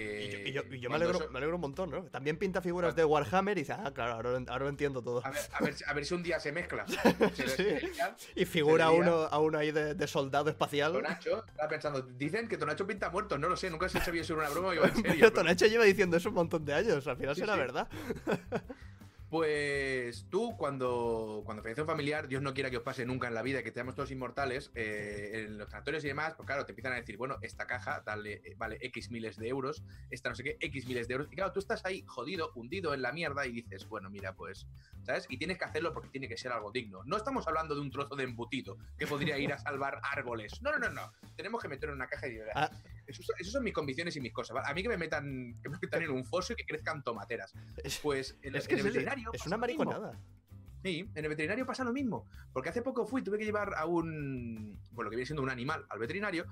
y 0.47 0.51
yo, 0.51 0.63
y 0.63 0.71
yo- 0.71 0.75
yo 0.81 0.89
me, 0.89 0.95
alegro, 0.97 1.17
eso- 1.19 1.29
me 1.29 1.37
alegro 1.37 1.55
un 1.55 1.61
montón, 1.61 1.91
¿no? 1.91 2.03
También 2.05 2.35
pinta 2.37 2.59
figuras 2.61 2.89
Cuando- 2.89 3.01
de 3.01 3.05
Warhammer 3.05 3.57
y 3.57 3.61
dice, 3.61 3.73
ah, 3.73 3.91
claro, 3.93 4.13
ahora, 4.15 4.31
lo- 4.31 4.51
ahora 4.51 4.65
lo 4.65 4.69
entiendo 4.69 5.01
todo. 5.01 5.25
A 5.25 5.29
ver, 5.29 5.39
a, 5.53 5.63
ver, 5.63 5.75
a 5.85 5.93
ver 5.93 6.05
si 6.05 6.13
un 6.15 6.23
día 6.23 6.39
se 6.41 6.51
mezcla. 6.51 6.85
Se. 7.35 7.89
Y 8.35 8.45
figura 8.45 8.89
uno, 8.91 9.29
a 9.31 9.39
uno 9.39 9.57
ahí 9.59 9.71
de, 9.71 9.93
de 9.93 10.07
soldado 10.07 10.49
espacial. 10.49 10.91
Tonacho, 10.91 11.45
estaba 11.45 11.69
pensando, 11.69 12.01
dicen 12.01 12.47
que 12.49 12.57
Tonacho 12.57 12.85
pinta 12.87 13.09
muertos, 13.11 13.39
no 13.39 13.47
lo 13.47 13.55
sé, 13.55 13.69
nunca 13.69 13.87
se 13.87 14.01
sabía 14.01 14.23
si 14.23 14.33
era 14.33 14.41
una 14.41 14.49
broma 14.49 14.67
o 14.69 14.73
iba 14.73 14.87
en 14.87 14.95
serio. 14.95 15.13
pero- 15.19 15.33
Tonacho 15.33 15.67
lleva 15.67 15.83
diciendo 15.85 16.17
eso 16.17 16.29
un 16.29 16.35
montón 16.35 16.65
de 16.65 16.73
años, 16.73 17.05
al 17.07 17.15
final 17.15 17.35
será 17.35 17.55
verdad. 17.55 17.87
Pues 19.29 20.25
tú, 20.31 20.57
cuando, 20.57 21.43
cuando 21.45 21.61
fallece 21.61 21.81
un 21.81 21.87
familiar, 21.87 22.27
Dios 22.27 22.41
no 22.41 22.55
quiera 22.55 22.71
que 22.71 22.77
os 22.77 22.83
pase 22.83 23.05
nunca 23.05 23.27
en 23.27 23.35
la 23.35 23.43
vida, 23.43 23.61
que 23.61 23.71
seamos 23.71 23.93
todos 23.93 24.09
inmortales, 24.09 24.71
eh, 24.73 25.45
en 25.45 25.59
los 25.59 25.69
sanatorios 25.69 26.03
y 26.03 26.07
demás, 26.07 26.33
pues 26.35 26.47
claro, 26.47 26.65
te 26.65 26.71
empiezan 26.71 26.93
a 26.93 26.95
decir, 26.95 27.15
bueno, 27.15 27.37
esta 27.43 27.67
caja 27.67 28.01
dale, 28.03 28.41
eh, 28.43 28.55
vale 28.57 28.79
X 28.81 29.11
miles 29.11 29.37
de 29.37 29.47
euros, 29.47 29.83
esta 30.09 30.29
no 30.29 30.35
sé 30.35 30.43
qué, 30.43 30.57
X 30.59 30.87
miles 30.87 31.07
de 31.07 31.13
euros. 31.13 31.27
Y 31.31 31.35
claro, 31.35 31.51
tú 31.51 31.59
estás 31.59 31.85
ahí 31.85 32.03
jodido, 32.07 32.51
hundido 32.55 32.91
en 32.95 33.03
la 33.03 33.11
mierda 33.11 33.45
y 33.45 33.51
dices, 33.51 33.87
bueno, 33.87 34.09
mira, 34.09 34.33
pues, 34.33 34.65
¿sabes? 35.03 35.27
Y 35.29 35.37
tienes 35.37 35.59
que 35.59 35.65
hacerlo 35.65 35.93
porque 35.93 36.09
tiene 36.09 36.27
que 36.27 36.35
ser 36.37 36.51
algo 36.51 36.71
digno. 36.71 37.03
No 37.03 37.15
estamos 37.15 37.47
hablando 37.47 37.75
de 37.75 37.81
un 37.81 37.91
trozo 37.91 38.15
de 38.15 38.23
embutido 38.23 38.79
que 38.97 39.05
podría 39.05 39.37
ir 39.37 39.53
a 39.53 39.59
salvar 39.59 40.01
árboles. 40.11 40.59
No, 40.63 40.71
no, 40.71 40.79
no, 40.79 40.89
no. 40.89 41.11
Tenemos 41.35 41.61
que 41.61 41.67
meterlo 41.67 41.93
en 41.93 41.99
una 41.99 42.07
caja 42.07 42.27
y... 42.27 42.39
Ah. 42.55 42.71
Esos, 43.09 43.51
son- 43.51 43.63
mis 43.63 43.73
convicciones 43.73 44.15
y 44.15 44.21
mis 44.21 44.31
cosas. 44.31 44.53
¿vale? 44.55 44.67
A 44.69 44.73
mí 44.73 44.81
que 44.83 44.89
me 44.89 44.97
metan, 44.97 45.57
que 45.61 45.69
me 45.69 45.77
metan 45.81 46.03
en 46.03 46.11
un 46.11 46.23
foso 46.23 46.53
y 46.53 46.55
que 46.55 46.65
crezcan 46.65 47.03
tomateras. 47.03 47.53
Es, 47.83 47.99
Pues 47.99 48.37
en, 48.41 48.55
es 48.55 48.63
en 48.63 48.67
que 48.69 48.73
el 48.75 48.79
es, 48.79 48.85
veterinario 48.85 49.29
es 49.33 49.39
pasa 49.39 49.49
una 49.49 49.57
mariconada. 49.57 50.19
Sí, 50.83 50.99
en 51.13 51.23
el 51.25 51.29
veterinario 51.29 51.65
pasa 51.65 51.83
lo 51.83 51.91
mismo. 51.91 52.25
Porque 52.53 52.69
hace 52.69 52.81
poco 52.81 53.05
fui, 53.05 53.21
tuve 53.21 53.37
que 53.37 53.43
llevar 53.45 53.73
a 53.75 53.85
un. 53.85 54.79
Bueno, 54.91 55.05
lo 55.05 55.09
que 55.09 55.17
viene 55.17 55.25
siendo 55.25 55.41
un 55.43 55.49
animal 55.49 55.85
al 55.89 55.99
veterinario. 55.99 56.45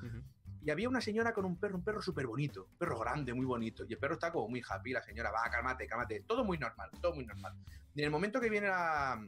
Y 0.62 0.70
había 0.70 0.90
una 0.90 1.00
señora 1.00 1.34
con 1.34 1.46
un 1.46 1.58
perro, 1.58 1.78
un 1.78 1.84
perro 1.84 2.02
súper 2.02 2.28
bonito. 2.28 2.68
Un 2.72 2.78
perro 2.78 3.00
grande, 3.00 3.34
muy 3.34 3.46
bonito. 3.46 3.86
Y 3.88 3.94
el 3.94 4.00
perro 4.00 4.16
está 4.16 4.34
como 4.34 4.50
muy 4.50 4.62
happy. 4.68 4.92
La 4.92 5.02
señora 5.02 5.32
va, 5.32 5.50
cálmate, 5.50 5.88
cálmate. 5.88 6.24
Todo 6.28 6.44
muy 6.44 6.58
normal, 6.58 6.90
todo 7.02 7.16
muy 7.16 7.26
normal. 7.26 7.54
Y 7.96 8.02
en 8.02 8.06
el 8.06 8.12
momento 8.12 8.42
que 8.42 8.50
viene 8.50 8.68
la, 8.68 9.26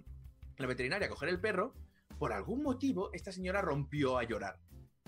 la 0.57 0.67
veterinaria 0.67 1.07
a 1.07 1.09
coger 1.09 1.29
el 1.29 1.39
perro, 1.39 1.73
por 2.17 2.33
algún 2.33 2.61
motivo, 2.61 3.09
esta 3.13 3.31
señora 3.31 3.61
rompió 3.61 4.17
a 4.17 4.23
llorar. 4.23 4.59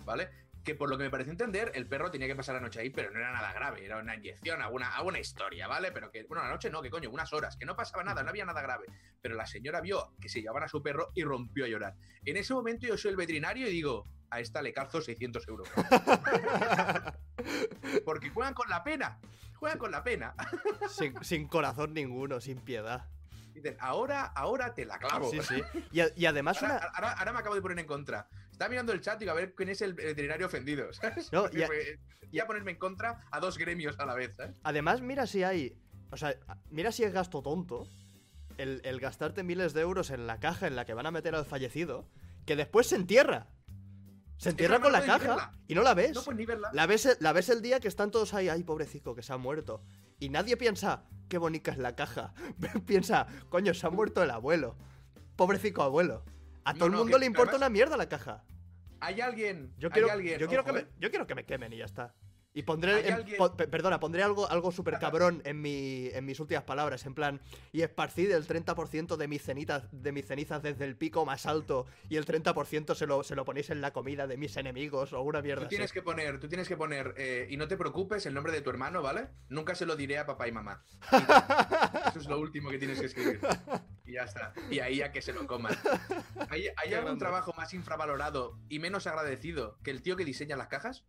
¿Vale? 0.05 0.29
Que 0.63 0.75
por 0.75 0.89
lo 0.89 0.97
que 0.97 1.05
me 1.05 1.09
pareció 1.09 1.31
entender, 1.31 1.71
el 1.73 1.87
perro 1.87 2.11
tenía 2.11 2.27
que 2.27 2.35
pasar 2.35 2.53
la 2.55 2.61
noche 2.61 2.81
ahí, 2.81 2.91
pero 2.91 3.09
no 3.09 3.17
era 3.19 3.31
nada 3.31 3.51
grave, 3.51 3.83
era 3.83 3.97
una 3.97 4.15
inyección, 4.15 4.61
alguna, 4.61 4.95
alguna 4.95 5.19
historia, 5.19 5.67
¿vale? 5.67 5.91
Pero 5.91 6.11
que, 6.11 6.23
bueno, 6.25 6.43
la 6.43 6.49
noche 6.49 6.69
no, 6.69 6.81
que 6.83 6.91
coño, 6.91 7.09
unas 7.09 7.33
horas, 7.33 7.57
que 7.57 7.65
no 7.65 7.75
pasaba 7.75 8.03
nada, 8.03 8.21
no 8.21 8.29
había 8.29 8.45
nada 8.45 8.61
grave. 8.61 8.85
Pero 9.21 9.33
la 9.35 9.47
señora 9.47 9.81
vio 9.81 10.13
que 10.21 10.29
se 10.29 10.39
llevaban 10.39 10.63
a 10.63 10.67
su 10.67 10.83
perro 10.83 11.11
y 11.15 11.23
rompió 11.23 11.65
a 11.65 11.67
llorar. 11.67 11.95
En 12.25 12.37
ese 12.37 12.53
momento 12.53 12.85
yo 12.85 12.95
soy 12.97 13.09
el 13.11 13.17
veterinario 13.17 13.67
y 13.67 13.71
digo, 13.71 14.05
a 14.29 14.39
esta 14.39 14.61
le 14.61 14.71
calzo 14.71 15.01
600 15.01 15.47
euros. 15.47 15.67
Porque 18.05 18.29
juegan 18.29 18.53
con 18.53 18.69
la 18.69 18.83
pena, 18.83 19.19
juegan 19.55 19.77
con 19.79 19.91
la 19.91 20.03
pena. 20.03 20.33
sin, 20.89 21.21
sin 21.23 21.47
corazón 21.47 21.93
ninguno, 21.93 22.39
sin 22.39 22.59
piedad. 22.59 23.05
Dicen, 23.53 23.75
ahora, 23.79 24.25
ahora 24.25 24.73
te 24.73 24.85
la 24.85 24.97
clavo. 24.97 25.29
Sí, 25.29 25.39
sí. 25.41 25.61
Y, 25.91 25.99
a- 26.01 26.09
y 26.15 26.25
además 26.25 26.61
Ahora, 26.61 26.75
una... 26.77 26.85
ahora- 26.85 27.11
ahora 27.13 27.33
me 27.33 27.39
acabo 27.39 27.55
de 27.55 27.61
poner 27.61 27.79
en 27.79 27.85
contra. 27.85 28.27
Estaba 28.61 28.69
mirando 28.69 28.93
el 28.93 29.01
chat 29.01 29.19
y 29.23 29.27
a 29.27 29.33
ver 29.33 29.55
quién 29.55 29.69
es 29.69 29.81
el 29.81 29.95
veterinario 29.95 30.45
ofendido, 30.45 30.93
¿sabes? 30.93 31.33
No, 31.33 31.45
y 31.51 31.63
a- 31.63 32.43
a 32.43 32.45
ponerme 32.45 32.69
en 32.69 32.77
contra 32.77 33.19
a 33.31 33.39
dos 33.39 33.57
gremios 33.57 33.99
a 33.99 34.05
la 34.05 34.13
vez, 34.13 34.35
¿sabes? 34.37 34.55
Además, 34.61 35.01
mira 35.01 35.25
si 35.25 35.41
hay. 35.41 35.81
O 36.11 36.17
sea, 36.17 36.35
mira 36.69 36.91
si 36.91 37.03
es 37.03 37.11
gasto 37.11 37.41
tonto. 37.41 37.87
El, 38.59 38.79
el 38.83 38.99
gastarte 38.99 39.41
miles 39.41 39.73
de 39.73 39.81
euros 39.81 40.11
en 40.11 40.27
la 40.27 40.39
caja 40.39 40.67
en 40.67 40.75
la 40.75 40.85
que 40.85 40.93
van 40.93 41.07
a 41.07 41.11
meter 41.11 41.33
al 41.33 41.45
fallecido. 41.45 42.07
Que 42.45 42.55
después 42.55 42.85
se 42.85 42.97
entierra. 42.97 43.47
Se 44.37 44.49
entierra 44.49 44.79
con 44.79 44.91
la 44.91 45.03
caja 45.03 45.53
y 45.67 45.73
no 45.73 45.81
la 45.81 45.95
ves. 45.95 46.13
No, 46.13 46.21
pues 46.23 46.37
ni 46.37 46.45
verla. 46.45 46.69
La 46.71 46.85
ves, 46.85 47.17
la 47.19 47.33
ves 47.33 47.49
el 47.49 47.63
día 47.63 47.79
que 47.79 47.87
están 47.87 48.11
todos 48.11 48.35
ahí, 48.35 48.47
ay, 48.47 48.63
pobrecito, 48.63 49.15
que 49.15 49.23
se 49.23 49.33
ha 49.33 49.37
muerto. 49.37 49.81
Y 50.19 50.29
nadie 50.29 50.55
piensa, 50.55 51.05
qué 51.29 51.39
bonita 51.39 51.71
es 51.71 51.79
la 51.79 51.95
caja. 51.95 52.35
piensa, 52.85 53.25
coño, 53.49 53.73
se 53.73 53.87
ha 53.87 53.89
muerto 53.89 54.21
el 54.21 54.29
abuelo. 54.29 54.77
Pobrecito 55.35 55.81
abuelo. 55.81 56.23
A 56.63 56.73
No, 56.73 56.77
todo 56.79 56.85
el 56.87 56.91
no, 56.93 56.97
mundo 56.99 57.13
que- 57.13 57.19
le 57.19 57.25
importa 57.25 57.51
además- 57.51 57.67
una 57.67 57.69
mierda 57.69 57.97
la 57.97 58.07
caja. 58.09 58.43
Hay 58.99 59.19
alguien, 59.19 59.73
Yo 59.79 59.87
hay 59.87 59.93
quiero, 59.93 60.11
alguien, 60.11 60.39
yo, 60.39 60.47
quiero 60.47 60.63
que 60.63 60.69
¿eh? 60.71 60.73
me, 60.73 60.85
yo 60.99 61.09
quiero 61.09 61.25
que 61.25 61.33
me 61.35 61.43
quemen 61.45 61.73
y 61.73 61.77
ya 61.77 61.85
está. 61.85 62.13
Y 62.53 62.63
pondré, 62.63 62.95
Hay 62.95 63.07
en- 63.07 63.13
alguien- 63.13 63.37
po- 63.37 63.55
pe- 63.55 63.67
perdona, 63.69 63.99
pondré 64.01 64.23
algo, 64.23 64.49
algo 64.49 64.73
súper 64.73 64.99
cabrón 64.99 65.41
en, 65.45 65.61
mi, 65.61 66.07
en 66.11 66.25
mis 66.25 66.37
últimas 66.41 66.65
palabras, 66.65 67.05
en 67.05 67.13
plan, 67.15 67.39
y 67.71 67.81
esparcid 67.81 68.29
el 68.31 68.45
30% 68.45 69.15
de 69.15 69.27
mis, 69.29 69.41
cenizas, 69.41 69.83
de 69.91 70.11
mis 70.11 70.25
cenizas 70.25 70.61
desde 70.61 70.83
el 70.83 70.97
pico 70.97 71.25
más 71.25 71.45
alto 71.45 71.85
y 72.09 72.17
el 72.17 72.25
30% 72.25 72.93
se 72.93 73.07
lo, 73.07 73.23
se 73.23 73.35
lo 73.37 73.45
ponéis 73.45 73.69
en 73.69 73.79
la 73.79 73.93
comida 73.93 74.27
de 74.27 74.35
mis 74.35 74.57
enemigos 74.57 75.13
o 75.13 75.21
una 75.21 75.41
mierda 75.41 75.63
Tú 75.63 75.69
tienes 75.69 75.85
así. 75.91 75.93
que 75.93 76.01
poner, 76.01 76.39
tú 76.41 76.49
tienes 76.49 76.67
que 76.67 76.75
poner, 76.75 77.13
eh, 77.17 77.47
y 77.49 77.55
no 77.55 77.69
te 77.69 77.77
preocupes, 77.77 78.25
el 78.25 78.33
nombre 78.33 78.51
de 78.51 78.61
tu 78.61 78.69
hermano, 78.69 79.01
¿vale? 79.01 79.29
Nunca 79.47 79.73
se 79.73 79.85
lo 79.85 79.95
diré 79.95 80.17
a 80.17 80.25
papá 80.25 80.47
y 80.49 80.51
mamá. 80.51 80.83
Eso 82.09 82.19
es 82.19 82.27
lo 82.27 82.37
último 82.39 82.69
que 82.69 82.77
tienes 82.77 82.99
que 82.99 83.05
escribir. 83.05 83.39
Y 84.05 84.13
ya 84.13 84.23
está. 84.23 84.53
Y 84.69 84.79
ahí 84.79 84.97
ya 84.97 85.11
que 85.13 85.21
se 85.21 85.31
lo 85.31 85.47
coman. 85.47 85.73
¿Hay, 86.49 86.67
algún 86.75 86.91
grande. 87.03 87.19
trabajo 87.19 87.53
más 87.55 87.73
infravalorado 87.73 88.57
y 88.67 88.79
menos 88.79 89.07
agradecido 89.07 89.77
que 89.83 89.91
el 89.91 90.01
tío 90.01 90.17
que 90.17 90.25
diseña 90.25 90.57
las 90.57 90.67
cajas? 90.67 91.05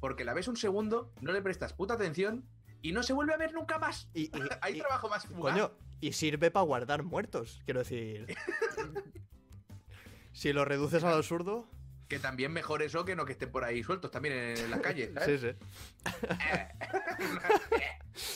Porque 0.00 0.24
la 0.24 0.34
ves 0.34 0.48
un 0.48 0.56
segundo, 0.56 1.12
no 1.20 1.32
le 1.32 1.42
prestas 1.42 1.72
puta 1.74 1.94
atención 1.94 2.44
y 2.82 2.92
no 2.92 3.02
se 3.02 3.12
vuelve 3.12 3.34
a 3.34 3.36
ver 3.36 3.52
nunca 3.52 3.78
más. 3.78 4.08
Y, 4.14 4.22
y- 4.22 4.30
Hay 4.62 4.76
y- 4.76 4.78
trabajo 4.78 5.08
más 5.08 5.26
fugaz. 5.26 5.52
coño, 5.54 5.72
y 6.00 6.12
sirve 6.12 6.50
para 6.50 6.64
guardar 6.64 7.02
muertos, 7.02 7.60
quiero 7.66 7.80
decir. 7.80 8.26
si 10.32 10.52
lo 10.52 10.64
reduces 10.64 11.04
al 11.04 11.14
absurdo, 11.14 11.68
Que 12.10 12.18
también 12.18 12.52
mejor 12.52 12.82
eso 12.82 13.04
que 13.04 13.14
no 13.14 13.24
que 13.24 13.32
estén 13.32 13.52
por 13.52 13.62
ahí 13.62 13.84
sueltos 13.84 14.10
también 14.10 14.34
en, 14.34 14.68
las 14.68 14.80
calles. 14.80 15.10
sí, 15.10 15.38
¿sabes? 15.38 15.40
sí. 15.40 15.46
Eh. 15.46 16.68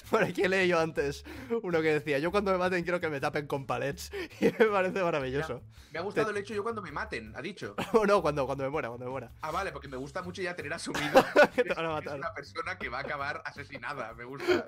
Por 0.09 0.23
aquí 0.23 0.47
leí 0.47 0.69
yo 0.69 0.79
antes 0.79 1.25
uno 1.61 1.83
que 1.83 1.95
decía, 1.95 2.21
yo 2.21 2.31
cuando 2.31 2.53
me 2.53 2.59
maten 2.59 2.85
quiero 2.85 3.01
que 3.01 3.09
me 3.09 3.19
tapen 3.19 3.49
con 3.49 3.67
palets. 3.67 4.13
Y 4.41 4.45
me 4.45 4.67
parece 4.67 5.03
maravilloso. 5.03 5.61
Me 5.91 5.99
ha 5.99 6.03
gustado 6.03 6.31
el 6.31 6.37
hecho 6.37 6.55
yo 6.55 6.63
cuando 6.63 6.83
me 6.83 6.93
maten, 6.93 7.35
ha 7.35 7.43
dicho. 7.43 7.75
O 7.95 8.07
no, 8.07 8.23
cuando, 8.23 8.47
cuando 8.47 8.63
me 8.63 8.71
muera, 8.71 8.89
cuando 8.89 9.07
me 9.07 9.11
muera. 9.11 9.33
Ah, 9.43 9.51
vale, 9.51 9.73
porque 9.73 9.89
me 9.89 9.97
gusta 9.97 10.23
mucho 10.23 10.41
ya 10.41 10.55
tener 10.55 10.73
asumido 10.75 11.25
Que 11.57 11.65
te 11.65 11.75
van 11.75 11.87
a 11.87 11.99
es 11.99 12.07
una 12.13 12.33
persona 12.33 12.79
que 12.79 12.89
va 12.89 12.99
a 12.99 13.01
acabar 13.01 13.43
asesinada. 13.45 14.15
Me 14.15 14.23
gusta. 14.23 14.67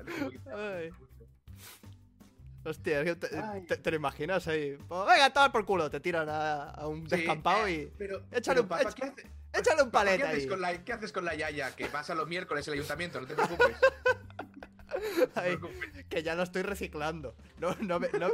Ay. 0.53 0.91
Hostia, 2.67 3.05
te, 3.05 3.15
te- 3.69 3.77
te 3.77 3.91
lo 3.91 3.97
imaginas 3.97 4.47
ahí. 4.49 4.77
Pues, 4.89 5.07
venga, 5.07 5.33
toma 5.33 5.53
por 5.53 5.65
culo, 5.65 5.89
te 5.91 6.01
tiran 6.01 6.29
a, 6.29 6.65
a 6.71 6.89
un 6.89 7.09
Sí, 7.09 7.17
descampado 7.17 7.67
eh, 7.67 7.73
y. 7.73 7.93
Pero, 7.97 8.19
Échale 8.33 8.61
pero, 8.61 8.63
un- 8.63 8.69
papá, 8.69 8.93
¿qué, 8.95 9.05
hace- 9.05 9.27
Échale 9.53 9.83
un 9.83 9.91
papá, 9.91 10.05
¿qué 10.05 10.11
paleta 10.11 10.29
haces 10.31 10.43
ahí. 10.43 10.49
con 10.49 10.61
la, 10.61 10.85
¿Qué 10.85 10.93
haces 10.93 11.13
con 11.13 11.25
la 11.25 11.35
Yaya? 11.35 11.75
Que 11.77 11.87
pasa 11.87 12.15
los 12.15 12.27
miércoles 12.29 12.67
el 12.69 12.75
ayuntamiento, 12.75 13.21
no 13.23 13.27
te 13.27 13.35
preocupes. 13.35 13.77
Que 16.09 16.23
ya 16.23 16.35
lo 16.35 16.43
estoy 16.43 16.63
reciclando. 16.63 17.37
No, 17.59 17.75
no, 17.81 18.01
ve- 18.01 18.11
no- 18.19 18.33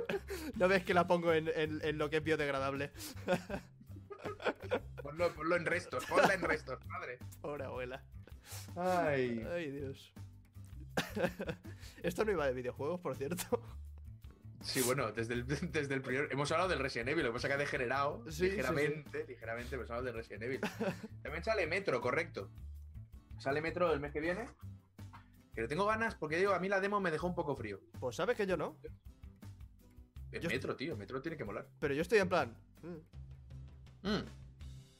no 0.57 0.68
ves 0.68 0.85
que 0.85 0.95
la 0.95 1.07
pongo 1.07 1.33
en, 1.33 1.49
en- 1.55 1.81
en 1.85 1.99
lo 1.99 2.09
que 2.11 2.16
es 2.18 2.25
biodegradable. 2.25 2.90
Ponlo, 5.03 5.35
ponlo 5.35 5.57
en 5.57 5.66
restos, 5.66 6.05
ponla 6.07 6.33
en 6.35 6.40
restos, 6.42 6.79
madre. 6.87 7.18
Pobre 7.40 7.64
abuela. 7.64 8.03
Ay. 8.77 9.45
Ay, 9.53 9.71
Dios. 9.73 10.12
Esto 12.03 12.25
no 12.25 12.33
iba 12.33 12.47
de 12.47 12.53
videojuegos, 12.53 13.01
por 13.01 13.16
cierto. 13.16 13.61
Sí, 14.62 14.81
bueno, 14.83 15.11
desde 15.12 15.35
el, 15.35 15.46
desde 15.72 15.94
el 15.94 16.03
primer. 16.03 16.29
Hemos 16.33 16.51
hablado 16.53 16.68
del 16.70 16.79
Resident 16.79 17.09
Evil, 17.11 17.25
lo 17.25 17.31
que 17.31 17.35
pasa 17.35 17.48
que 17.48 17.55
ha 17.55 17.59
degenerado 17.59 18.25
Sí, 18.27 18.33
sí, 18.33 18.51
ligeramente, 18.51 19.25
ligeramente, 19.27 19.75
hemos 19.75 19.90
hablado 19.90 20.05
del 20.07 20.14
Resident 20.14 20.42
Evil. 20.44 20.61
También 21.22 21.44
sale 21.44 21.66
Metro, 21.66 22.01
correcto. 22.01 22.51
Sale 23.38 23.61
Metro 23.61 23.92
el 23.92 24.01
mes 24.01 24.12
que 24.12 24.20
viene. 24.20 24.48
Que 25.55 25.62
le 25.62 25.68
tengo 25.68 25.85
ganas 25.85 26.14
porque 26.14 26.37
digo, 26.38 26.53
a 26.55 26.59
mí 26.61 26.68
la 26.68 26.81
demo 26.81 27.01
me 27.01 27.11
dejó 27.11 27.27
un 27.27 27.35
poco 27.35 27.55
frío. 27.57 27.81
Pues 28.01 28.16
sabes 28.16 28.37
que 28.37 28.46
yo 28.46 28.57
no. 28.57 28.77
Es 30.31 30.40
Yo 30.40 30.48
Metro, 30.48 30.75
tío, 30.77 30.96
Metro 30.96 31.20
tiene 31.20 31.37
que 31.37 31.44
molar. 31.44 31.66
Pero 31.79 31.92
yo 31.92 32.03
estoy 32.03 32.18
en 32.18 32.29
plan. 32.29 32.57
mm, 32.83 34.09
Mm. 34.09 34.25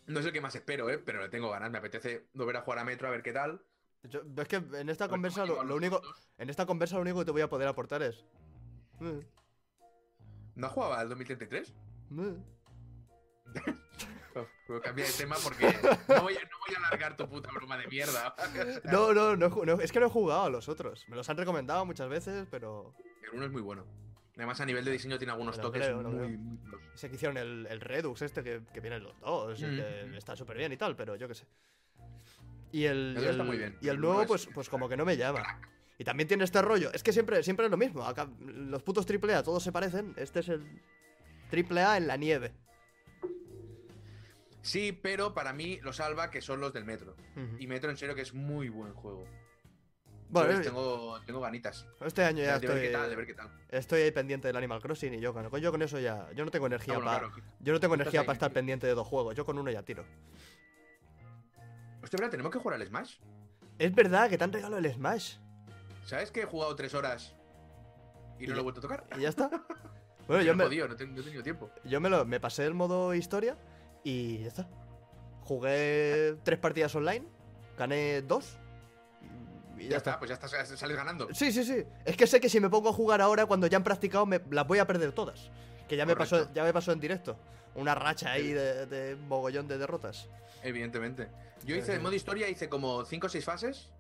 No 0.09 0.20
es 0.20 0.27
el 0.27 0.33
que 0.33 0.40
más 0.40 0.55
espero, 0.55 0.90
¿eh? 0.90 0.98
Pero 0.98 1.22
le 1.22 1.29
tengo 1.29 1.51
ganas. 1.51 1.70
Me 1.70 1.79
apetece 1.79 2.27
volver 2.35 2.57
a 2.57 2.61
jugar 2.62 2.79
a 2.81 2.85
Metro 2.85 3.09
a 3.09 3.11
ver 3.11 3.22
qué 3.22 3.33
tal. 3.33 3.61
yo- 4.05 4.22
es 4.37 4.48
que 4.48 4.57
en 4.57 4.88
esta 4.88 5.09
conversa 5.09 5.46
lo, 5.46 5.75
único. 5.77 6.01
En 6.38 6.51
esta 6.51 6.66
conversa 6.66 6.96
lo 6.96 7.03
único 7.03 7.20
que 7.20 7.25
te 7.25 7.31
voy 7.31 7.40
a 7.42 7.48
poder 7.48 7.68
aportar 7.68 8.03
es. 8.03 8.25
mm, 9.01 9.18
¿No 10.55 10.67
has 10.67 10.73
jugado 10.73 10.95
al 10.95 11.09
2033? 11.09 11.75
mm. 12.11 12.31
Uf, 14.35 14.49
Voy 14.67 14.79
a 14.79 14.81
cambiar 14.81 15.09
de 15.09 15.15
tema 15.15 15.37
porque 15.45 15.67
no 15.67 16.23
voy, 16.23 16.35
a, 16.37 16.41
no 16.43 16.57
voy 16.67 16.75
a 16.75 16.79
alargar 16.87 17.17
tu 17.17 17.29
puta 17.29 17.51
broma 17.53 17.77
de 17.77 17.87
mierda. 17.88 18.35
No, 18.85 19.12
no, 19.12 19.37
no, 19.37 19.49
no, 19.51 19.75
es 19.81 19.93
que 19.93 20.01
no 20.01 20.07
he 20.07 20.11
jugado 20.11 20.45
a 20.45 20.51
los 20.51 20.69
otros. 20.71 21.07
Me 21.09 21.17
los 21.17 21.29
han 21.29 21.37
recomendado 21.37 21.85
muchas 21.85 22.09
veces, 22.09 22.47
pero. 22.51 22.95
El 23.25 23.37
uno 23.37 23.45
es 23.47 23.53
muy 23.53 23.61
bueno. 23.61 23.85
Además, 24.37 24.59
a 24.62 24.65
nivel 24.67 24.85
de 24.87 24.93
diseño 24.93 25.19
tiene 25.19 25.33
algunos 25.33 25.61
toques 25.61 25.83
creo, 25.83 26.03
muy. 26.03 26.38
Sé 26.95 27.11
que 27.11 27.17
hicieron 27.17 27.37
el, 27.37 27.67
el 27.69 27.81
Redux 27.83 28.23
este 28.23 28.43
que, 28.43 28.62
que 28.73 28.81
vienen 28.81 29.03
los 29.03 29.19
dos, 29.21 29.61
Mm. 29.61 29.77
que 30.12 30.17
está 30.17 30.35
súper 30.35 30.57
bien 30.57 30.73
y 30.73 30.79
tal, 30.79 30.97
pero 30.97 31.17
yo 31.17 31.29
qué 31.29 31.35
sé. 31.35 31.47
Y 32.73 32.85
el, 32.85 33.15
está 33.19 33.45
muy 33.45 33.59
bien. 33.59 33.77
y 33.83 33.88
el 33.88 34.01
nuevo, 34.01 34.25
pues, 34.27 34.49
pues 34.55 34.71
como 34.71 34.88
que 34.88 34.97
no 34.97 35.05
me 35.05 35.19
llama. 35.19 35.43
Y 36.03 36.05
también 36.05 36.27
tiene 36.27 36.43
este 36.43 36.61
rollo. 36.61 36.91
Es 36.93 37.05
que 37.05 37.12
siempre, 37.12 37.45
siempre 37.45 37.67
es 37.67 37.71
lo 37.71 37.77
mismo. 37.77 38.03
Acá, 38.03 38.29
los 38.41 38.83
putos 38.83 39.07
AAA 39.09 39.45
todos 39.45 39.62
se 39.62 39.71
parecen. 39.71 40.15
Este 40.17 40.41
es 40.41 40.49
el 40.49 40.83
AAA 41.53 41.97
en 41.99 42.09
la 42.09 42.17
nieve. 42.17 42.53
Sí, 44.62 44.91
pero 45.01 45.33
para 45.33 45.53
mí 45.53 45.79
lo 45.81 45.93
salva 45.93 46.29
que 46.29 46.41
son 46.41 46.59
los 46.59 46.73
del 46.73 46.85
Metro. 46.85 47.15
Y 47.61 47.69
Metro 47.69 47.88
en 47.88 47.97
serio 47.97 48.17
que 48.17 48.23
es 48.23 48.35
muy 48.35 48.69
buen 48.69 48.93
juego. 48.95 49.29
Bueno, 50.29 50.59
eh, 50.59 50.61
tengo, 50.65 51.21
tengo 51.25 51.41
ganitas. 51.41 51.87
este 52.05 52.25
año 52.25 52.43
ya 52.43 52.59
de 52.59 52.67
ver 52.67 52.83
qué 52.83 52.88
tal, 52.91 53.03
de 53.03 53.07
estoy, 53.11 53.17
ver 53.17 53.27
qué 53.29 53.35
tal. 53.35 53.51
estoy 53.69 54.01
ahí 54.01 54.11
pendiente 54.11 54.49
del 54.49 54.57
Animal 54.57 54.83
Crossing 54.83 55.15
y 55.15 55.21
yo, 55.21 55.33
con- 55.33 55.61
yo 55.61 55.71
con 55.71 55.83
eso 55.83 56.01
ya. 56.01 56.33
Yo 56.35 56.45
no 56.45 56.51
tengo 56.51 56.67
energía 56.67 56.95
bueno, 56.95 57.09
para. 57.12 57.29
claro. 57.29 57.45
Yo 57.61 57.73
no 57.73 57.79
tengo 57.79 57.95
energía 57.95 58.21
ahí 58.23 58.27
para 58.27 58.35
estar 58.35 58.53
pendiente 58.53 58.88
de 58.88 58.95
dos 58.95 59.07
juegos. 59.07 59.37
Yo 59.37 59.47
con 59.47 59.57
uno 59.57 59.71
ya 59.71 59.85
tiro. 59.85 60.05
Hostia, 62.03 62.17
verdad, 62.17 62.31
tenemos 62.33 62.51
que 62.51 62.59
jugar 62.59 62.81
al 62.81 62.85
Smash. 62.88 63.19
Es 63.79 63.95
verdad 63.95 64.29
que 64.29 64.37
te 64.37 64.43
han 64.43 64.53
regalado 64.53 64.79
el 64.79 64.93
Smash. 64.93 65.37
¿Sabes 66.05 66.31
que 66.31 66.43
he 66.43 66.45
jugado 66.45 66.75
tres 66.77 66.95
horas 66.95 67.35
y 68.38 68.45
no 68.45 68.49
ya- 68.51 68.55
lo 68.55 68.61
he 68.61 68.62
vuelto 68.65 68.81
a 68.81 68.83
tocar? 68.83 69.05
Y 69.17 69.21
ya 69.23 69.29
está. 69.29 69.51
Bueno, 70.29 70.45
Yo 70.45 70.47
yo 70.47 70.53
no 70.53 70.59
me, 70.59 70.65
he 70.65 70.67
podido, 70.69 70.88
no, 70.88 70.95
tengo- 70.97 71.15
no 71.15 71.21
he 71.21 71.25
tenido 71.25 71.43
tiempo. 71.43 71.69
yo 71.85 72.01
me, 72.01 72.09
lo, 72.09 72.25
me 72.25 72.38
pasé 72.38 72.65
el 72.65 72.75
modo 72.75 73.12
historia 73.12 73.57
y 74.05 74.38
ya 74.38 74.47
está. 74.49 74.69
Jugué 75.43 76.37
tres 76.45 76.59
partidas 76.61 76.95
online, 76.95 77.27
gané 77.77 78.23
dos. 78.23 78.57
Y 79.77 79.88
Ya, 79.88 79.97
está, 79.97 80.19
pues 80.21 80.29
ya 80.29 80.35
estás, 80.35 80.53
sales 80.79 80.97
ganando. 80.97 81.29
Sí, 81.35 81.51
sí, 81.51 81.65
sí. 81.65 81.85
Es 82.05 82.17
que 82.17 82.29
sé 82.29 82.41
que 82.41 82.49
si 82.49 82.61
me 82.61 82.71
pongo 82.71 82.91
a 82.91 82.93
jugar 82.93 83.21
ahora, 83.21 83.47
cuando 83.47 83.67
ya 83.67 83.77
han 83.79 83.83
practicado, 83.85 84.25
me, 84.25 84.41
las 84.51 84.67
voy 84.67 84.79
a 84.79 84.87
perder 84.87 85.11
todas. 85.12 85.51
Que 85.88 85.97
ya 85.97 86.07
me, 86.07 86.15
pasó, 86.15 86.53
ya 86.55 86.62
me 86.62 86.73
pasó 86.73 86.93
en 86.93 87.01
directo. 87.01 87.37
Una 87.75 87.95
racha 87.97 88.31
ahí 88.31 88.53
de, 88.53 88.87
de 88.87 89.17
mogollón 89.17 89.67
de 89.67 89.77
derrotas. 89.77 90.29
Evidentemente. 90.62 91.29
Yo 91.65 91.75
hice 91.75 91.95
el 91.95 92.01
modo 92.01 92.15
historia, 92.15 92.49
hice 92.49 92.69
como 92.69 93.05
5 93.05 93.27
o 93.27 93.31
6 93.31 93.45
fases 93.45 93.91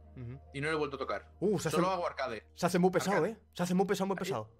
Y 0.52 0.60
no 0.60 0.68
lo 0.68 0.74
he 0.74 0.78
vuelto 0.78 0.96
a 0.96 0.98
tocar. 0.98 1.28
Uh, 1.40 1.58
se 1.58 1.68
hace, 1.68 1.76
Solo 1.76 1.90
hago 1.90 2.06
arcade. 2.06 2.44
se 2.54 2.66
hace 2.66 2.78
muy 2.78 2.90
pesado, 2.90 3.16
arcade. 3.16 3.32
¿eh? 3.32 3.38
Se 3.54 3.62
hace 3.62 3.74
muy 3.74 3.86
pesado, 3.86 4.06
muy 4.08 4.16
pesado. 4.16 4.50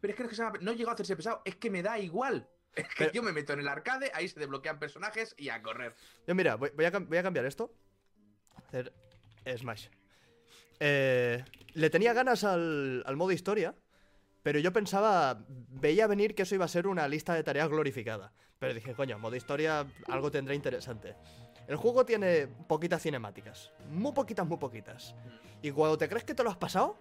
Pero 0.00 0.12
es 0.12 0.16
que 0.16 0.22
no, 0.24 0.30
es 0.30 0.58
que 0.58 0.64
no 0.64 0.72
llegó 0.72 0.90
a 0.90 0.94
hacerse 0.94 1.14
pesado, 1.16 1.42
es 1.44 1.56
que 1.56 1.70
me 1.70 1.82
da 1.82 1.98
igual. 1.98 2.48
Es 2.74 2.88
que 2.88 2.94
Pero- 2.96 3.12
yo 3.12 3.22
me 3.22 3.32
meto 3.32 3.52
en 3.52 3.60
el 3.60 3.68
arcade, 3.68 4.10
ahí 4.14 4.26
se 4.28 4.40
desbloquean 4.40 4.78
personajes 4.78 5.34
y 5.36 5.50
a 5.50 5.60
correr. 5.62 5.94
Yo, 6.26 6.34
mira, 6.34 6.54
voy, 6.56 6.70
voy 6.74 6.86
a, 6.86 6.90
voy 6.90 7.18
a 7.18 7.22
cambiar 7.22 7.44
esto. 7.44 7.74
Hacer 8.56 8.94
Smash. 9.58 9.88
Eh, 10.80 11.44
le 11.74 11.90
tenía 11.90 12.12
ganas 12.14 12.44
al, 12.44 13.02
al 13.06 13.16
modo 13.16 13.30
historia, 13.32 13.76
pero 14.42 14.58
yo 14.58 14.72
pensaba, 14.72 15.44
veía 15.48 16.06
venir 16.06 16.34
que 16.34 16.42
eso 16.44 16.54
iba 16.54 16.64
a 16.64 16.68
ser 16.68 16.86
una 16.86 17.06
lista 17.08 17.34
de 17.34 17.42
tareas 17.44 17.68
glorificada. 17.68 18.32
Pero 18.58 18.72
dije, 18.74 18.94
coño, 18.94 19.18
modo 19.18 19.36
historia 19.36 19.86
algo 20.08 20.30
tendrá 20.30 20.54
interesante. 20.54 21.14
El 21.68 21.76
juego 21.76 22.04
tiene 22.04 22.46
poquitas 22.66 23.02
cinemáticas. 23.02 23.70
Muy 23.90 24.12
poquitas, 24.12 24.46
muy 24.46 24.58
poquitas. 24.58 25.14
Y 25.62 25.70
cuando 25.70 25.96
te 25.98 26.08
crees 26.08 26.24
que 26.24 26.34
te 26.34 26.42
lo 26.42 26.50
has 26.50 26.56
pasado, 26.56 26.96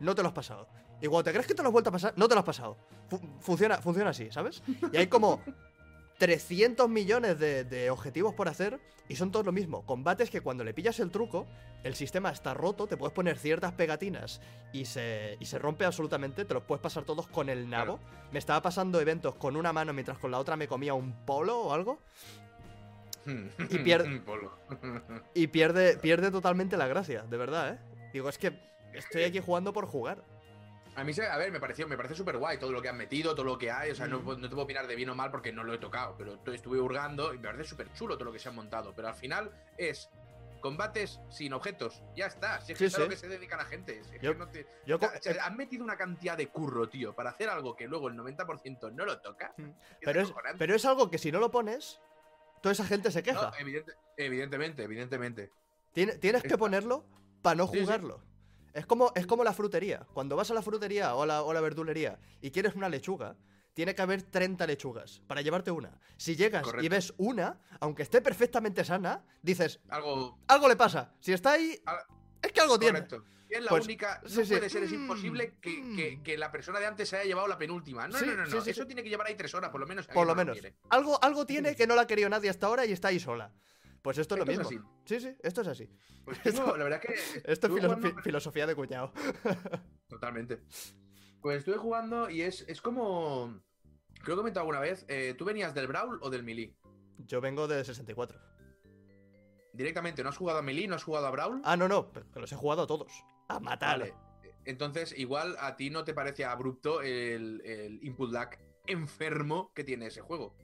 no 0.00 0.14
te 0.14 0.22
lo 0.22 0.28
has 0.28 0.34
pasado. 0.34 0.66
Y 1.00 1.06
cuando 1.08 1.24
te 1.24 1.32
crees 1.32 1.46
que 1.46 1.54
te 1.54 1.62
lo 1.62 1.68
has 1.68 1.72
vuelto 1.72 1.90
a 1.90 1.92
pasar, 1.92 2.14
no 2.16 2.26
te 2.28 2.34
lo 2.34 2.40
has 2.40 2.46
pasado. 2.46 2.76
Fu- 3.08 3.20
funciona, 3.40 3.76
funciona 3.78 4.10
así, 4.10 4.30
¿sabes? 4.30 4.62
Y 4.92 4.96
hay 4.96 5.06
como 5.08 5.40
300 6.18 6.88
millones 6.88 7.38
de, 7.38 7.64
de 7.64 7.90
objetivos 7.90 8.34
por 8.34 8.48
hacer 8.48 8.80
y 9.08 9.16
son 9.16 9.30
todos 9.30 9.44
lo 9.44 9.52
mismo. 9.52 9.84
Combates 9.84 10.30
que 10.30 10.40
cuando 10.40 10.64
le 10.64 10.72
pillas 10.72 10.98
el 11.00 11.10
truco, 11.10 11.46
el 11.84 11.94
sistema 11.94 12.30
está 12.30 12.54
roto, 12.54 12.86
te 12.86 12.96
puedes 12.96 13.12
poner 13.12 13.38
ciertas 13.38 13.72
pegatinas 13.72 14.40
y 14.72 14.86
se, 14.86 15.36
y 15.38 15.44
se 15.44 15.58
rompe 15.58 15.84
absolutamente, 15.84 16.44
te 16.46 16.54
los 16.54 16.62
puedes 16.62 16.80
pasar 16.82 17.04
todos 17.04 17.26
con 17.28 17.50
el 17.50 17.68
nabo. 17.68 18.00
Me 18.32 18.38
estaba 18.38 18.62
pasando 18.62 18.98
eventos 19.00 19.34
con 19.36 19.56
una 19.56 19.72
mano 19.74 19.92
mientras 19.92 20.18
con 20.18 20.30
la 20.30 20.38
otra 20.38 20.56
me 20.56 20.66
comía 20.66 20.94
un 20.94 21.12
polo 21.26 21.60
o 21.60 21.72
algo 21.74 21.98
Y 23.70 23.78
pierde- 23.78 24.22
y 25.34 25.46
pierde, 25.48 25.96
pierde 25.98 26.30
totalmente 26.30 26.76
la 26.76 26.86
gracia, 26.86 27.22
de 27.22 27.36
verdad, 27.36 27.74
¿eh? 27.74 27.78
Digo, 28.12 28.28
es 28.28 28.38
que 28.38 28.58
estoy 28.92 29.24
aquí 29.24 29.40
jugando 29.40 29.72
por 29.72 29.86
jugar. 29.86 30.22
A 30.94 31.04
mí, 31.04 31.12
se- 31.12 31.26
a 31.26 31.36
ver, 31.36 31.52
me 31.52 31.60
pareció, 31.60 31.86
me 31.86 31.96
parece 31.96 32.14
súper 32.14 32.38
guay 32.38 32.58
todo 32.58 32.72
lo 32.72 32.80
que 32.80 32.88
han 32.88 32.96
metido, 32.96 33.34
todo 33.34 33.44
lo 33.44 33.58
que 33.58 33.70
hay. 33.70 33.90
O 33.90 33.94
sea, 33.94 34.06
no, 34.06 34.20
Mm. 34.20 34.40
no 34.40 34.48
te 34.48 34.48
puedo 34.48 34.62
opinar 34.62 34.86
de 34.86 34.96
bien 34.96 35.10
o 35.10 35.14
mal 35.14 35.30
porque 35.30 35.52
no 35.52 35.62
lo 35.62 35.74
he 35.74 35.78
tocado, 35.78 36.14
pero 36.16 36.38
estuve 36.54 36.80
hurgando 36.80 37.34
y 37.34 37.38
me 37.38 37.48
parece 37.48 37.64
súper 37.64 37.92
chulo 37.92 38.14
todo 38.16 38.24
lo 38.26 38.32
que 38.32 38.38
se 38.38 38.48
han 38.48 38.54
montado. 38.54 38.94
Pero 38.94 39.08
al 39.08 39.14
final 39.14 39.50
es 39.76 40.08
combates 40.62 41.20
sin 41.28 41.52
objetos. 41.52 42.02
Ya 42.16 42.26
está. 42.26 42.62
Si 42.62 42.72
es 42.72 42.78
que 42.78 42.84
Sí, 42.88 42.94
es 42.94 42.94
a 42.96 43.00
lo 43.00 43.08
que 43.10 43.16
se 43.16 43.28
dedica 43.28 43.58
la 43.58 43.66
gente. 43.66 44.02
Si 44.04 44.18
Yo- 44.20 44.32
que 44.32 44.38
no 44.38 44.48
te- 44.48 44.66
Yo 44.86 44.96
o 44.96 44.98
sea, 44.98 45.10
co- 45.12 45.18
se- 45.20 45.38
han 45.38 45.54
metido 45.56 45.84
una 45.84 45.96
cantidad 45.98 46.34
de 46.36 46.48
curro, 46.48 46.88
tío, 46.88 47.14
para 47.14 47.28
hacer 47.30 47.50
algo 47.50 47.76
que 47.76 47.86
luego 47.86 48.08
el 48.08 48.16
90% 48.16 48.90
no 48.90 49.04
lo 49.04 49.18
toca. 49.20 49.52
Mm. 49.58 49.64
Es 49.64 49.74
pero, 50.02 50.20
es, 50.22 50.32
pero 50.58 50.74
es 50.74 50.84
algo 50.86 51.10
que 51.10 51.18
si 51.18 51.30
no 51.30 51.40
lo 51.40 51.50
pones, 51.50 52.00
toda 52.66 52.72
esa 52.72 52.84
gente 52.84 53.12
se 53.12 53.22
queja. 53.22 53.40
No, 53.50 53.54
evidente- 53.58 53.92
evidentemente, 54.16 54.82
evidentemente. 54.82 55.52
Tiene- 55.92 56.16
tienes 56.18 56.42
que 56.42 56.58
ponerlo 56.58 57.04
para 57.40 57.54
no 57.54 57.68
Sí, 57.68 57.74
sí. 57.74 57.80
jugarlo. 57.84 58.20
Es 58.74 58.86
como, 58.86 59.12
es 59.14 59.24
como 59.24 59.44
la 59.44 59.52
frutería. 59.52 60.04
Cuando 60.12 60.34
vas 60.34 60.50
a 60.50 60.54
la 60.54 60.62
frutería 60.62 61.14
o 61.14 61.22
a 61.22 61.26
la, 61.26 61.42
o 61.44 61.52
la 61.52 61.60
verdulería 61.60 62.18
y 62.40 62.50
quieres 62.50 62.74
una 62.74 62.88
lechuga, 62.88 63.36
tiene 63.72 63.94
que 63.94 64.02
haber 64.02 64.22
30 64.22 64.66
lechugas 64.66 65.22
para 65.28 65.42
llevarte 65.42 65.70
una. 65.70 65.96
Si 66.16 66.34
llegas 66.34 66.66
y 66.82 66.88
ves 66.88 67.14
una, 67.18 67.60
aunque 67.78 68.02
esté 68.02 68.20
perfectamente 68.20 68.84
sana, 68.84 69.24
dices, 69.42 69.78
Algo 69.88 70.36
algo 70.48 70.68
le 70.68 70.74
pasa. 70.74 71.14
Si 71.20 71.32
está 71.32 71.52
ahí, 71.52 71.80
Ah, 71.86 72.00
es 72.42 72.50
que 72.50 72.60
algo 72.60 72.80
tiene. 72.80 72.98
correcto. 73.06 73.24
Es 73.48 73.62
la 73.62 73.70
Pues, 73.70 73.84
única. 73.84 74.20
No 74.22 74.28
sí, 74.28 74.44
sí. 74.44 74.54
puede 74.54 74.68
ser, 74.70 74.82
es 74.84 74.90
Mm, 74.92 74.94
imposible 74.94 75.58
que, 75.60 75.74
que- 75.94 76.16
mm. 76.16 76.22
que 76.22 76.36
la 76.38 76.50
persona 76.50 76.78
de 76.80 76.86
antes 76.86 77.08
se 77.08 77.16
haya 77.16 77.26
llevado 77.26 77.46
la 77.48 77.58
penúltima. 77.58 78.08
No, 78.08 78.18
Sí, 78.18 78.26
no, 78.26 78.34
no, 78.34 78.46
no. 78.46 78.58
Eso 78.64 78.86
tiene 78.86 79.02
que 79.02 79.08
llevar 79.08 79.26
ahí 79.26 79.34
tres 79.36 79.54
horas, 79.54 79.70
por 79.70 79.80
lo 79.80 79.86
menos. 79.86 80.06
Por 80.06 80.26
lo 80.26 80.34
no 80.34 80.44
menos. 80.44 80.58
Algo, 80.90 81.22
algo 81.22 81.46
tiene 81.46 81.74
que 81.76 81.86
no 81.86 81.94
la 81.94 82.02
ha 82.02 82.06
querido 82.06 82.28
nadie 82.28 82.50
hasta 82.50 82.66
ahora 82.66 82.84
y 82.86 82.92
está 82.92 83.08
ahí 83.08 83.20
sola. 83.20 83.52
Pues 84.02 84.18
esto 84.18 84.34
es 84.36 84.38
lo 84.46 84.50
Esto 84.52 84.62
es 84.62 84.70
mismo. 84.70 85.02
Sí, 85.04 85.20
sí, 85.20 85.36
esto 85.42 85.62
es 85.62 85.66
así. 85.68 85.88
Pues 86.24 86.38
Esto- 86.44 86.76
la 86.76 86.84
verdad 86.84 87.00
que. 87.00 87.08
Esto 87.44 87.66
es 87.66 87.72
filo- 87.72 87.94
jugando- 87.94 88.22
filosofía 88.22 88.66
de 88.66 88.74
cuñado. 88.74 89.12
Totalmente. 90.08 90.62
Pues 91.40 91.58
estuve 91.58 91.76
jugando 91.76 92.30
y 92.30 92.42
es, 92.42 92.64
es 92.68 92.80
como. 92.80 93.60
Creo 94.14 94.24
que 94.24 94.32
he 94.32 94.36
comentado 94.36 94.62
alguna 94.62 94.80
vez. 94.80 95.04
eh, 95.08 95.34
¿Tú 95.36 95.44
venías 95.44 95.74
del 95.74 95.86
Brawl 95.88 96.18
o 96.22 96.30
del 96.30 96.42
Melee? 96.42 96.74
Yo 97.18 97.40
vengo 97.40 97.66
de 97.68 97.84
64. 97.84 98.38
Directamente, 99.72 100.22
¿no 100.22 100.30
has 100.30 100.36
jugado 100.36 100.58
a 100.60 100.62
Melee? 100.62 100.88
¿No 100.88 100.94
has 100.94 101.04
jugado 101.04 101.26
a 101.26 101.30
Brawl? 101.30 101.60
Ah, 101.64 101.76
no, 101.76 101.86
no, 101.88 102.10
pero 102.12 102.26
los 102.34 102.50
he 102.50 102.56
jugado 102.56 102.82
a 102.82 102.86
todos. 102.86 103.12
A 103.48 103.60
matar. 103.60 104.00
Vale. 104.00 104.14
Entonces, 104.64 105.14
igual 105.16 105.56
a 105.60 105.76
ti 105.76 105.90
no 105.90 106.04
te 106.04 106.12
parece 106.14 106.44
abrupto 106.44 107.00
el, 107.00 107.60
el 107.64 108.02
input 108.02 108.32
lag 108.32 108.58
enfermo 108.86 109.72
que 109.74 109.84
tiene 109.84 110.06
ese 110.06 110.20
juego. 110.20 110.54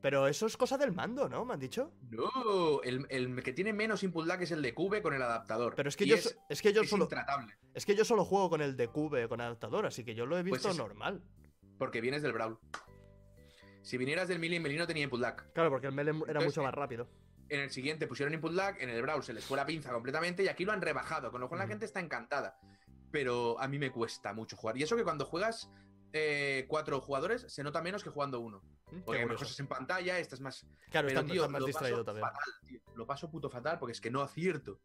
Pero 0.00 0.26
eso 0.28 0.46
es 0.46 0.56
cosa 0.58 0.76
del 0.76 0.92
mando, 0.92 1.28
¿no? 1.30 1.44
Me 1.46 1.54
han 1.54 1.60
dicho. 1.60 1.92
No, 2.10 2.82
el, 2.82 3.06
el 3.08 3.42
que 3.42 3.52
tiene 3.54 3.72
menos 3.72 4.02
input 4.02 4.26
lag 4.26 4.42
es 4.42 4.50
el 4.50 4.60
de 4.60 4.74
Cube 4.74 5.00
con 5.02 5.14
el 5.14 5.22
adaptador. 5.22 5.74
Pero 5.76 5.88
es 5.88 5.96
que 5.96 6.04
Y 6.04 6.08
yo, 6.08 6.16
es, 6.16 6.62
que 6.62 6.72
yo 6.74 6.82
es 6.82 6.90
solo 6.90 7.04
intratable, 7.04 7.54
es 7.72 7.86
que 7.86 7.94
yo 7.96 8.04
solo 8.04 8.24
juego 8.24 8.50
con 8.50 8.60
el 8.60 8.76
de 8.76 8.88
Cube 8.88 9.28
con 9.28 9.40
adaptador, 9.40 9.86
así 9.86 10.04
que 10.04 10.14
yo 10.14 10.26
lo 10.26 10.36
he 10.38 10.44
Pues 10.44 10.62
visto 10.62 10.74
normal. 10.74 11.22
porque 11.78 12.00
vienes 12.02 12.20
del 12.22 12.32
Brawl. 12.34 12.58
Si 13.82 13.96
vinieras 13.98 14.28
del 14.28 14.38
Melee, 14.38 14.60
Melee 14.60 14.78
no 14.78 14.86
tenía 14.86 15.04
input 15.04 15.20
lag. 15.20 15.52
Claro, 15.52 15.70
porque 15.70 15.86
el 15.86 15.92
melee 15.94 16.10
era 16.12 16.20
Entonces, 16.28 16.44
mucho 16.46 16.62
más 16.62 16.74
rápido. 16.74 17.08
En 17.48 17.60
el 17.60 17.70
siguiente 17.70 18.06
pusieron 18.06 18.32
input 18.34 18.52
lag, 18.52 18.80
en 18.80 18.88
el 18.88 19.02
Brawl 19.02 19.22
se 19.22 19.32
les 19.32 19.44
fue 19.44 19.56
la 19.56 19.66
pinza 19.66 19.92
completamente 19.92 20.42
y 20.42 20.48
aquí 20.48 20.64
lo 20.64 20.72
han 20.72 20.80
rebajado, 20.80 21.30
con 21.30 21.40
lo 21.40 21.48
cual 21.48 21.60
la 21.60 21.66
gente 21.66 21.84
está 21.84 22.00
encantada. 22.00 22.58
Pero 23.10 23.60
a 23.60 23.68
mí 23.68 23.78
me 23.78 23.90
cuesta 23.90 24.32
mucho 24.32 24.56
jugar. 24.56 24.76
Y 24.76 24.82
eso 24.82 24.96
que 24.96 25.04
cuando 25.04 25.24
juegas 25.24 25.70
eh, 26.16 26.64
cuatro 26.68 27.00
jugadores 27.00 27.44
se 27.48 27.64
nota 27.64 27.82
menos 27.82 28.04
que 28.04 28.10
jugando 28.10 28.38
uno. 28.38 28.62
Porque 29.04 29.20
hay 29.20 29.26
más 29.26 29.34
curioso. 29.34 29.44
cosas 29.44 29.58
en 29.58 29.66
pantalla, 29.66 30.18
estás 30.20 30.40
más. 30.40 30.64
Claro, 30.90 31.08
Pero, 31.08 31.20
está, 31.20 31.32
tío, 31.32 31.42
está 31.42 31.52
más 31.52 31.60
lo 31.60 31.66
distraído 31.66 31.96
paso 31.98 32.04
también. 32.04 32.26
fatal, 32.26 32.44
tío. 32.68 32.80
Lo 32.94 33.06
paso 33.06 33.30
puto 33.30 33.50
fatal 33.50 33.78
porque 33.80 33.92
es 33.92 34.00
que 34.00 34.12
no 34.12 34.22
acierto. 34.22 34.78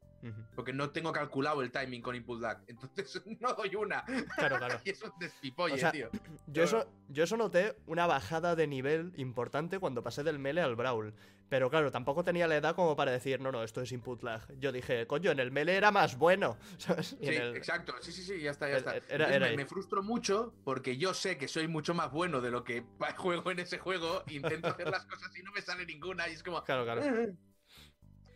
Porque 0.56 0.74
no 0.74 0.90
tengo 0.90 1.12
calculado 1.12 1.62
el 1.62 1.72
timing 1.72 2.02
con 2.02 2.16
input 2.16 2.42
lag. 2.42 2.64
Entonces 2.66 3.22
no 3.40 3.54
doy 3.54 3.76
una. 3.76 4.04
Claro, 4.38 4.58
claro. 4.58 4.80
y 4.86 4.90
es 4.90 5.04
un 5.04 5.12
despipolle, 5.20 5.76
O 5.76 5.78
sea, 5.78 5.92
tío. 5.92 6.10
Yo 6.48 6.64
eso, 6.64 6.88
yo 7.10 7.24
eso 7.24 7.38
noté 7.38 7.76
una 7.86 8.08
bajada 8.08 8.56
de 8.56 8.66
nivel 8.66 9.14
importante 9.16 9.78
cuando 9.78 10.02
pasé 10.02 10.24
del 10.24 10.40
melee 10.40 10.64
al 10.64 10.76
brawl. 10.76 11.14
Pero 11.50 11.70
claro, 11.70 11.92
tampoco 11.92 12.24
tenía 12.24 12.48
la 12.48 12.58
edad 12.58 12.76
como 12.76 12.96
para 12.96 13.12
decir, 13.12 13.42
no, 13.42 13.52
no, 13.52 13.64
esto 13.64 13.82
es 13.82 13.92
input 13.92 14.22
lag. 14.22 14.42
Yo 14.60 14.72
dije, 14.72 15.08
coño, 15.08 15.32
en 15.32 15.40
el 15.40 15.52
melee 15.52 15.78
era 15.78 15.90
más 15.92 16.16
bueno. 16.18 16.58
Sí, 17.02 17.18
el- 17.22 17.56
exacto. 17.56 17.96
Sí, 18.02 18.12
sí, 18.12 18.22
sí, 18.24 18.40
ya 18.40 18.52
está, 18.52 18.70
ya 18.70 18.78
está. 18.78 18.92
era- 18.92 19.06
Entonces 19.10 19.36
era 19.36 19.56
me, 19.56 19.66
frustro 19.66 20.04
mucho 20.04 20.54
porque 20.64 20.98
yo 20.98 21.14
sé 21.16 21.38
que 21.38 21.48
soy 21.48 21.68
mucho 21.68 21.94
más 21.96 22.12
bueno 22.12 22.40
de 22.40 22.52
lo 22.52 22.64
que 22.64 22.84
juego 23.18 23.50
en 23.52 23.60
ese 23.60 23.80
juego. 23.80 24.24
Intento 24.28 24.68
hacer 24.68 24.90
las 24.90 25.06
cosas 25.06 25.36
y 25.36 25.42
no 25.42 25.52
me 25.52 25.62
sale 25.62 25.86
ninguna. 25.86 26.30
Y 26.30 26.34
es 26.34 26.44
como. 26.44 26.64
Claro, 26.64 26.84
claro. 26.86 27.02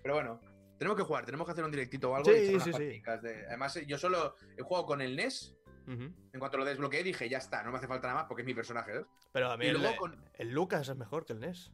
Pero 0.02 0.16
bueno, 0.16 0.40
tenemos 0.80 0.98
que 0.98 1.04
jugar, 1.04 1.26
tenemos 1.26 1.46
que 1.46 1.52
hacer 1.52 1.64
un 1.64 1.72
directito 1.72 2.10
o 2.12 2.16
algo. 2.16 2.30
Sí, 2.32 2.38
y 2.56 2.60
sí, 2.60 2.74
sí. 2.74 3.02
de- 3.22 3.46
Además, 3.48 3.76
eh, 3.78 3.86
yo 3.86 3.98
solo 3.98 4.36
he 4.58 4.62
jugado 4.64 4.86
con 4.88 5.02
el 5.02 5.16
NES. 5.16 5.56
En 5.86 6.40
cuanto 6.40 6.58
lo 6.58 6.64
desbloqueé, 6.66 7.04
dije, 7.04 7.28
ya 7.28 7.38
está, 7.40 7.62
no 7.62 7.70
me 7.72 7.78
hace 7.78 7.88
falta 7.88 8.08
nada 8.08 8.22
más 8.22 8.28
porque 8.28 8.42
es 8.42 8.46
mi 8.46 8.54
personaje. 8.54 9.06
Pero 9.34 9.52
a 9.52 9.58
mí 9.58 9.66
Y 9.66 9.70
el, 9.70 9.78
luego 9.82 9.98
con- 9.98 10.26
el 10.36 10.50
Lucas 10.52 10.88
es 10.88 10.96
mejor 10.96 11.26
que 11.26 11.34
el 11.34 11.42
NES. 11.42 11.72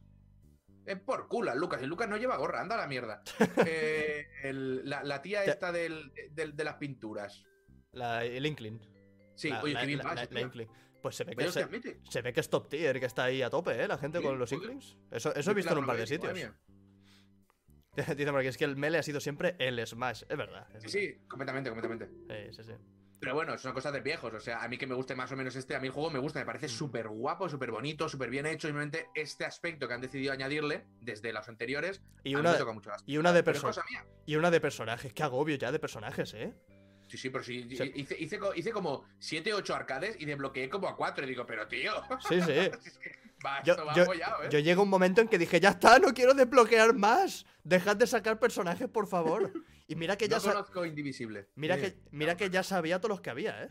Es 0.86 0.98
por 1.00 1.28
culo, 1.28 1.54
Lucas. 1.54 1.82
El 1.82 1.88
Lucas 1.88 2.08
no 2.08 2.16
lleva 2.16 2.36
gorra, 2.36 2.60
anda 2.60 2.74
a 2.74 2.78
la 2.78 2.86
mierda. 2.86 3.22
Eh, 3.66 4.26
el- 4.42 4.88
la, 4.88 5.02
la 5.04 5.22
tía 5.22 5.44
esta 5.44 5.70
del, 5.72 6.12
del- 6.32 6.56
de 6.56 6.64
las 6.64 6.74
pinturas. 6.74 7.44
La, 7.92 8.24
el 8.24 8.44
Inkling. 8.46 8.80
Sí, 9.34 9.50
la, 9.50 9.62
oye, 9.62 9.74
la- 9.74 9.80
qué 10.26 10.34
bien. 10.34 10.68
Pues 11.02 11.16
se 11.16 11.24
ve, 11.24 11.34
que 11.34 11.50
se, 11.50 11.66
se 12.10 12.20
ve 12.22 12.32
que 12.32 12.40
es 12.40 12.50
top 12.50 12.68
tier, 12.68 13.00
que 13.00 13.06
está 13.06 13.24
ahí 13.24 13.40
a 13.40 13.48
tope, 13.48 13.82
¿eh? 13.82 13.88
La 13.88 13.96
gente 13.96 14.18
Sí, 14.18 14.24
con 14.24 14.38
los. 14.38 14.52
Inklings. 14.52 14.98
Eso, 15.10 15.34
eso 15.34 15.50
he 15.50 15.54
visto 15.54 15.72
en 15.72 15.78
un 15.78 15.86
par 15.86 15.96
de 15.96 16.06
sitios. 16.06 16.34
mía. 16.34 16.54
Dice 18.16 18.30
porque 18.30 18.48
es 18.48 18.56
que 18.58 18.64
el 18.64 18.76
Melee 18.76 18.98
ha 18.98 19.02
sido 19.02 19.18
siempre 19.20 19.56
el 19.58 19.84
Smash. 19.86 20.22
Es 20.28 20.36
verdad. 20.36 20.66
es 20.74 20.90
Sí, 20.92 20.98
verdad. 20.98 21.16
sí, 21.22 21.26
completamente, 21.28 21.70
completamente. 21.70 22.08
Sí, 22.52 22.62
sí, 22.62 22.64
sí. 22.64 22.72
Pero 23.20 23.34
bueno, 23.34 23.58
son 23.58 23.72
cosas 23.74 23.92
de 23.92 24.00
viejos. 24.00 24.32
O 24.32 24.40
sea, 24.40 24.62
a 24.62 24.68
mí 24.68 24.78
que 24.78 24.86
me 24.86 24.94
guste 24.94 25.14
más 25.14 25.30
o 25.30 25.36
menos 25.36 25.54
este, 25.54 25.76
a 25.76 25.80
mí 25.80 25.88
el 25.88 25.92
juego 25.92 26.10
me 26.10 26.18
gusta, 26.18 26.38
me 26.38 26.44
Mm. 26.44 26.46
parece 26.46 26.68
súper 26.68 27.08
guapo, 27.08 27.48
súper 27.50 27.70
bonito, 27.70 28.08
súper 28.08 28.30
bien 28.30 28.46
hecho. 28.46 28.66
Simplemente 28.68 29.08
este 29.14 29.44
aspecto 29.44 29.86
que 29.86 29.94
han 29.94 30.00
decidido 30.00 30.32
añadirle 30.32 30.86
desde 31.00 31.32
los 31.32 31.46
anteriores, 31.48 32.02
Y 32.24 32.30
a 32.32 32.36
mí 32.36 32.40
una, 32.40 32.52
me 32.52 32.58
toca 32.58 32.72
mucho 32.72 32.90
las 32.90 33.02
y 33.06 33.18
una 33.18 33.32
de 33.32 33.42
Pero 33.42 33.56
es 33.58 33.62
perso- 33.62 33.66
cosa 33.66 33.84
mía. 33.90 34.06
y 34.26 34.36
una 34.36 34.50
de 34.50 34.60
personajes. 34.60 35.12
Qué 35.12 35.22
agobio 35.22 35.56
ya 35.56 35.70
de 35.70 35.78
personajes, 35.78 36.32
¿eh? 36.34 36.54
Sí, 37.08 37.18
sí, 37.18 37.28
pero 37.30 37.42
sí. 37.44 37.64
Sí. 37.76 37.92
Hice, 37.94 38.16
hice, 38.18 38.38
hice 38.56 38.70
como 38.72 39.04
7, 39.18 39.52
8 39.52 39.74
arcades 39.74 40.16
y 40.20 40.24
desbloqueé 40.26 40.68
como 40.70 40.88
a 40.88 40.96
4. 40.96 41.24
Y 41.26 41.28
digo, 41.30 41.44
pero 41.44 41.66
tío. 41.66 41.92
Sí, 42.28 42.40
sí. 42.40 42.52
Yo, 43.64 43.74
yo- 43.94 44.12
¿eh? 44.12 44.48
yo 44.50 44.58
llegué 44.58 44.72
a 44.72 44.80
un 44.80 44.88
momento 44.88 45.20
en 45.20 45.28
que 45.28 45.38
dije, 45.38 45.60
ya 45.60 45.70
está, 45.70 45.98
no 45.98 46.12
quiero 46.12 46.34
desbloquear 46.34 46.94
más. 46.94 47.46
Dejad 47.64 47.96
de 47.96 48.06
sacar 48.06 48.38
personajes, 48.38 48.88
por 48.88 49.06
favor. 49.06 49.52
Y 49.86 49.96
mira 49.96 50.16
que 50.16 50.28
ya, 50.28 50.36
no 50.38 50.42
conozco 50.42 50.84
Indivisible. 50.84 51.48
mira 51.54 51.76
que, 51.78 51.98
mira 52.10 52.36
que 52.36 52.50
ya 52.50 52.62
sabía 52.62 52.98
todos 52.98 53.10
los 53.10 53.20
que 53.20 53.30
había, 53.30 53.64
¿eh? 53.64 53.68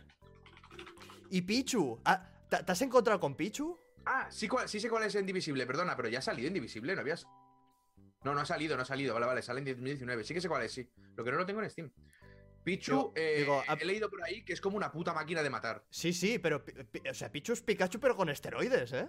Y 1.29 1.41
Pichu. 1.41 1.99
ah, 2.05 2.27
¿te, 2.49 2.71
has 2.71 2.81
encontrado 2.81 3.19
con 3.19 3.35
Pichu? 3.35 3.77
Ah, 4.05 4.27
sí, 4.31 4.47
cuál- 4.47 4.67
sí 4.67 4.79
sé 4.79 4.89
cuál 4.89 5.03
es 5.03 5.13
Indivisible, 5.15 5.65
perdona, 5.67 5.95
pero 5.95 6.09
ya 6.09 6.19
ha 6.19 6.21
salido 6.23 6.47
Indivisible, 6.47 6.95
¿no 6.95 7.01
habías...? 7.01 7.27
No, 8.23 8.33
no 8.33 8.41
ha 8.41 8.45
salido, 8.45 8.75
no 8.75 8.81
ha 8.81 8.85
salido, 8.85 9.13
vale, 9.13 9.25
vale, 9.27 9.41
sale 9.41 9.59
en 9.59 9.65
2019. 9.65 10.23
Sí 10.25 10.33
que 10.33 10.41
sé 10.41 10.49
cuál 10.49 10.63
es, 10.63 10.73
sí. 10.73 10.89
Lo 11.15 11.23
que 11.23 11.31
no 11.31 11.37
lo 11.37 11.45
tengo 11.45 11.61
en 11.61 11.69
Steam. 11.69 11.89
Pichu, 12.63 13.13
eh, 13.15 13.35
digo, 13.39 13.63
ah- 13.65 13.77
he 13.79 13.85
leído 13.85 14.09
por 14.09 14.21
ahí 14.23 14.43
que 14.43 14.51
es 14.51 14.59
como 14.59 14.75
una 14.75 14.91
puta 14.91 15.13
máquina 15.13 15.41
de 15.41 15.49
matar. 15.49 15.85
Sí, 15.89 16.11
sí, 16.11 16.37
pero. 16.37 16.63
O 17.09 17.13
sea, 17.13 17.31
Pichu 17.31 17.53
es 17.53 17.61
Pikachu, 17.61 17.99
pero 18.01 18.17
con 18.17 18.27
esteroides, 18.27 18.91
¿eh? 18.91 19.07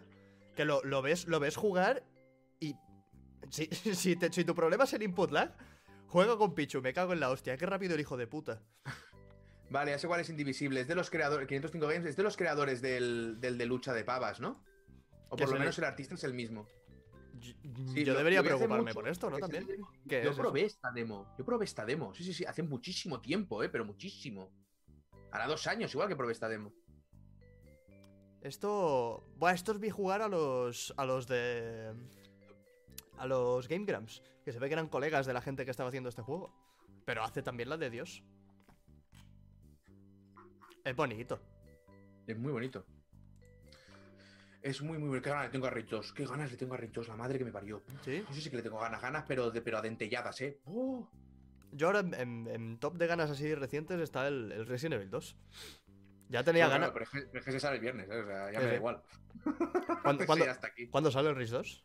Que 0.57 0.65
lo, 0.65 0.83
lo 0.85 1.03
ves, 1.03 1.27
lo 1.27 1.41
ves 1.41 1.57
jugar 1.57 2.05
y. 2.59 2.75
Si, 3.51 3.67
si, 3.95 4.17
te- 4.17 4.33
si 4.33 4.45
tu 4.45 4.55
problema 4.55 4.85
es 4.85 4.93
el 4.93 5.03
input 5.03 5.31
lag, 5.31 5.57
juega 6.07 6.37
con 6.37 6.55
Pichu, 6.55 6.81
me 6.83 6.93
cago 6.93 7.13
en 7.13 7.21
la 7.21 7.31
hostia. 7.31 7.57
Qué 7.57 7.67
rápido 7.67 7.95
el 7.95 8.01
hijo 8.01 8.17
de 8.17 8.27
puta. 8.27 8.63
Vale, 9.71 9.97
sé 9.99 10.09
cuál 10.09 10.21
es 10.21 10.29
Indivisible. 10.29 10.81
Es 10.81 10.89
de 10.89 10.95
los 10.97 11.11
creadores, 11.11 11.47
505 11.47 11.87
Games, 11.87 12.07
es 12.07 12.17
de 12.17 12.23
los 12.25 12.37
creadores 12.37 12.83
del, 12.83 13.37
del 13.41 13.57
de 13.57 13.67
lucha 13.67 13.93
de 13.95 14.03
pavas, 14.05 14.41
¿no? 14.41 14.65
O 15.29 15.37
¿Qué 15.37 15.45
por 15.45 15.51
lo 15.51 15.51
es 15.51 15.53
el- 15.53 15.59
menos 15.61 15.79
el 15.79 15.85
artista 15.85 16.15
es 16.17 16.25
el 16.25 16.35
mismo. 16.35 16.67
Yo, 17.39 17.55
Sí, 17.95 18.05
yo 18.05 18.13
lo- 18.13 18.19
debería 18.19 18.43
preocuparme 18.43 18.93
por 18.93 19.09
esto, 19.09 19.31
¿no? 19.31 19.39
También. 19.39 19.67
ve- 19.67 19.77
¿Qué 20.09 20.17
Yo 20.25 20.31
es 20.31 20.35
eso? 20.35 20.43
probé 20.43 20.65
esta 20.65 20.91
demo. 20.91 21.33
Yo 21.39 21.45
probé 21.45 21.65
esta 21.67 21.85
demo. 21.87 22.13
Sí, 22.15 22.25
sí, 22.25 22.35
sí. 22.35 22.45
Hace 22.45 22.65
muchísimo 22.65 23.21
tiempo, 23.21 23.63
¿eh? 23.63 23.69
Pero 23.69 23.85
muchísimo. 23.85 24.51
Hará 25.31 25.47
dos 25.47 25.67
años 25.69 25.95
igual 25.95 26.09
que 26.09 26.17
probé 26.17 26.33
esta 26.33 26.49
demo. 26.49 26.73
Esto. 28.43 29.25
Buah, 29.37 29.53
estos 29.53 29.81
vi 29.81 29.91
jugar 29.91 30.23
a 30.23 30.29
los. 30.29 30.95
a 30.97 31.05
los 31.05 31.27
de. 31.27 31.93
A 33.19 33.27
los 33.27 33.69
Game 33.69 33.85
Grumps. 33.85 34.23
Que 34.45 34.53
se 34.53 34.59
ve 34.59 34.69
que 34.69 34.75
eran 34.75 34.89
colegas 34.89 35.27
de 35.27 35.35
la 35.35 35.43
gente 35.43 35.65
que 35.65 35.71
estaba 35.71 35.89
haciendo 35.89 36.09
este 36.09 36.23
juego. 36.23 36.53
Pero 37.05 37.23
hace 37.23 37.43
también 37.43 37.69
la 37.69 37.77
de 37.77 37.91
Dios. 37.91 38.23
Es 40.85 40.97
bonito. 40.97 41.41
Es 42.27 42.39
muy 42.39 42.53
bonito. 42.53 42.87
Es 44.63 44.81
muy, 44.83 44.99
muy 44.99 45.09
bonito. 45.09 45.25
Qué 45.25 45.31
ganas 45.31 45.47
le 45.47 45.51
tengo 45.51 45.67
a 45.67 45.71
2. 45.71 46.13
Qué 46.13 46.27
ganas 46.27 46.51
le 46.51 46.57
tengo 46.57 46.75
a 46.75 46.79
2. 46.79 47.09
La 47.09 47.17
madre 47.17 47.39
que 47.39 47.45
me 47.45 47.53
parió. 47.53 47.83
¿Sí? 48.03 48.25
Eso 48.31 48.41
sí 48.41 48.51
que 48.51 48.57
le 48.57 48.63
tengo 48.63 48.79
ganas, 48.79 49.01
ganas, 49.01 49.25
pero, 49.27 49.51
de, 49.51 49.61
pero 49.61 49.79
adentelladas, 49.79 50.41
¿eh? 50.41 50.61
Oh. 50.65 51.09
Yo 51.73 51.87
ahora 51.87 52.01
en 52.01 52.79
top 52.79 52.97
de 52.97 53.07
ganas 53.07 53.31
así 53.31 53.55
recientes 53.55 54.01
está 54.01 54.27
el, 54.27 54.51
el 54.53 54.67
Resident 54.67 54.95
Evil 54.95 55.11
2. 55.11 55.37
Ya 56.31 56.43
tenía 56.45 56.69
ganas. 56.69 56.91
Pero 56.93 57.05
es 57.05 57.11
que- 57.11 57.23
pero 57.23 57.39
es 57.41 57.45
que 57.45 57.53
se 57.53 57.61
sale 57.61 57.77
el 57.77 57.83
viernes, 57.83 58.09
¿eh? 58.09 58.21
O 58.21 58.27
sea, 58.27 58.53
ya 58.53 58.59
Sí, 58.61 58.65
me 58.65 58.65
da 58.65 58.71
sí. 58.71 58.77
igual. 58.77 59.03
¿Cuándo, 60.03 60.27
cuándo- 60.27 60.45
ya 60.47 60.53
está 60.53 60.67
aquí. 60.69 60.87
cuándo 60.89 61.11
sale 61.11 61.29
el 61.31 61.37
Rage 61.37 61.51
2? 61.53 61.85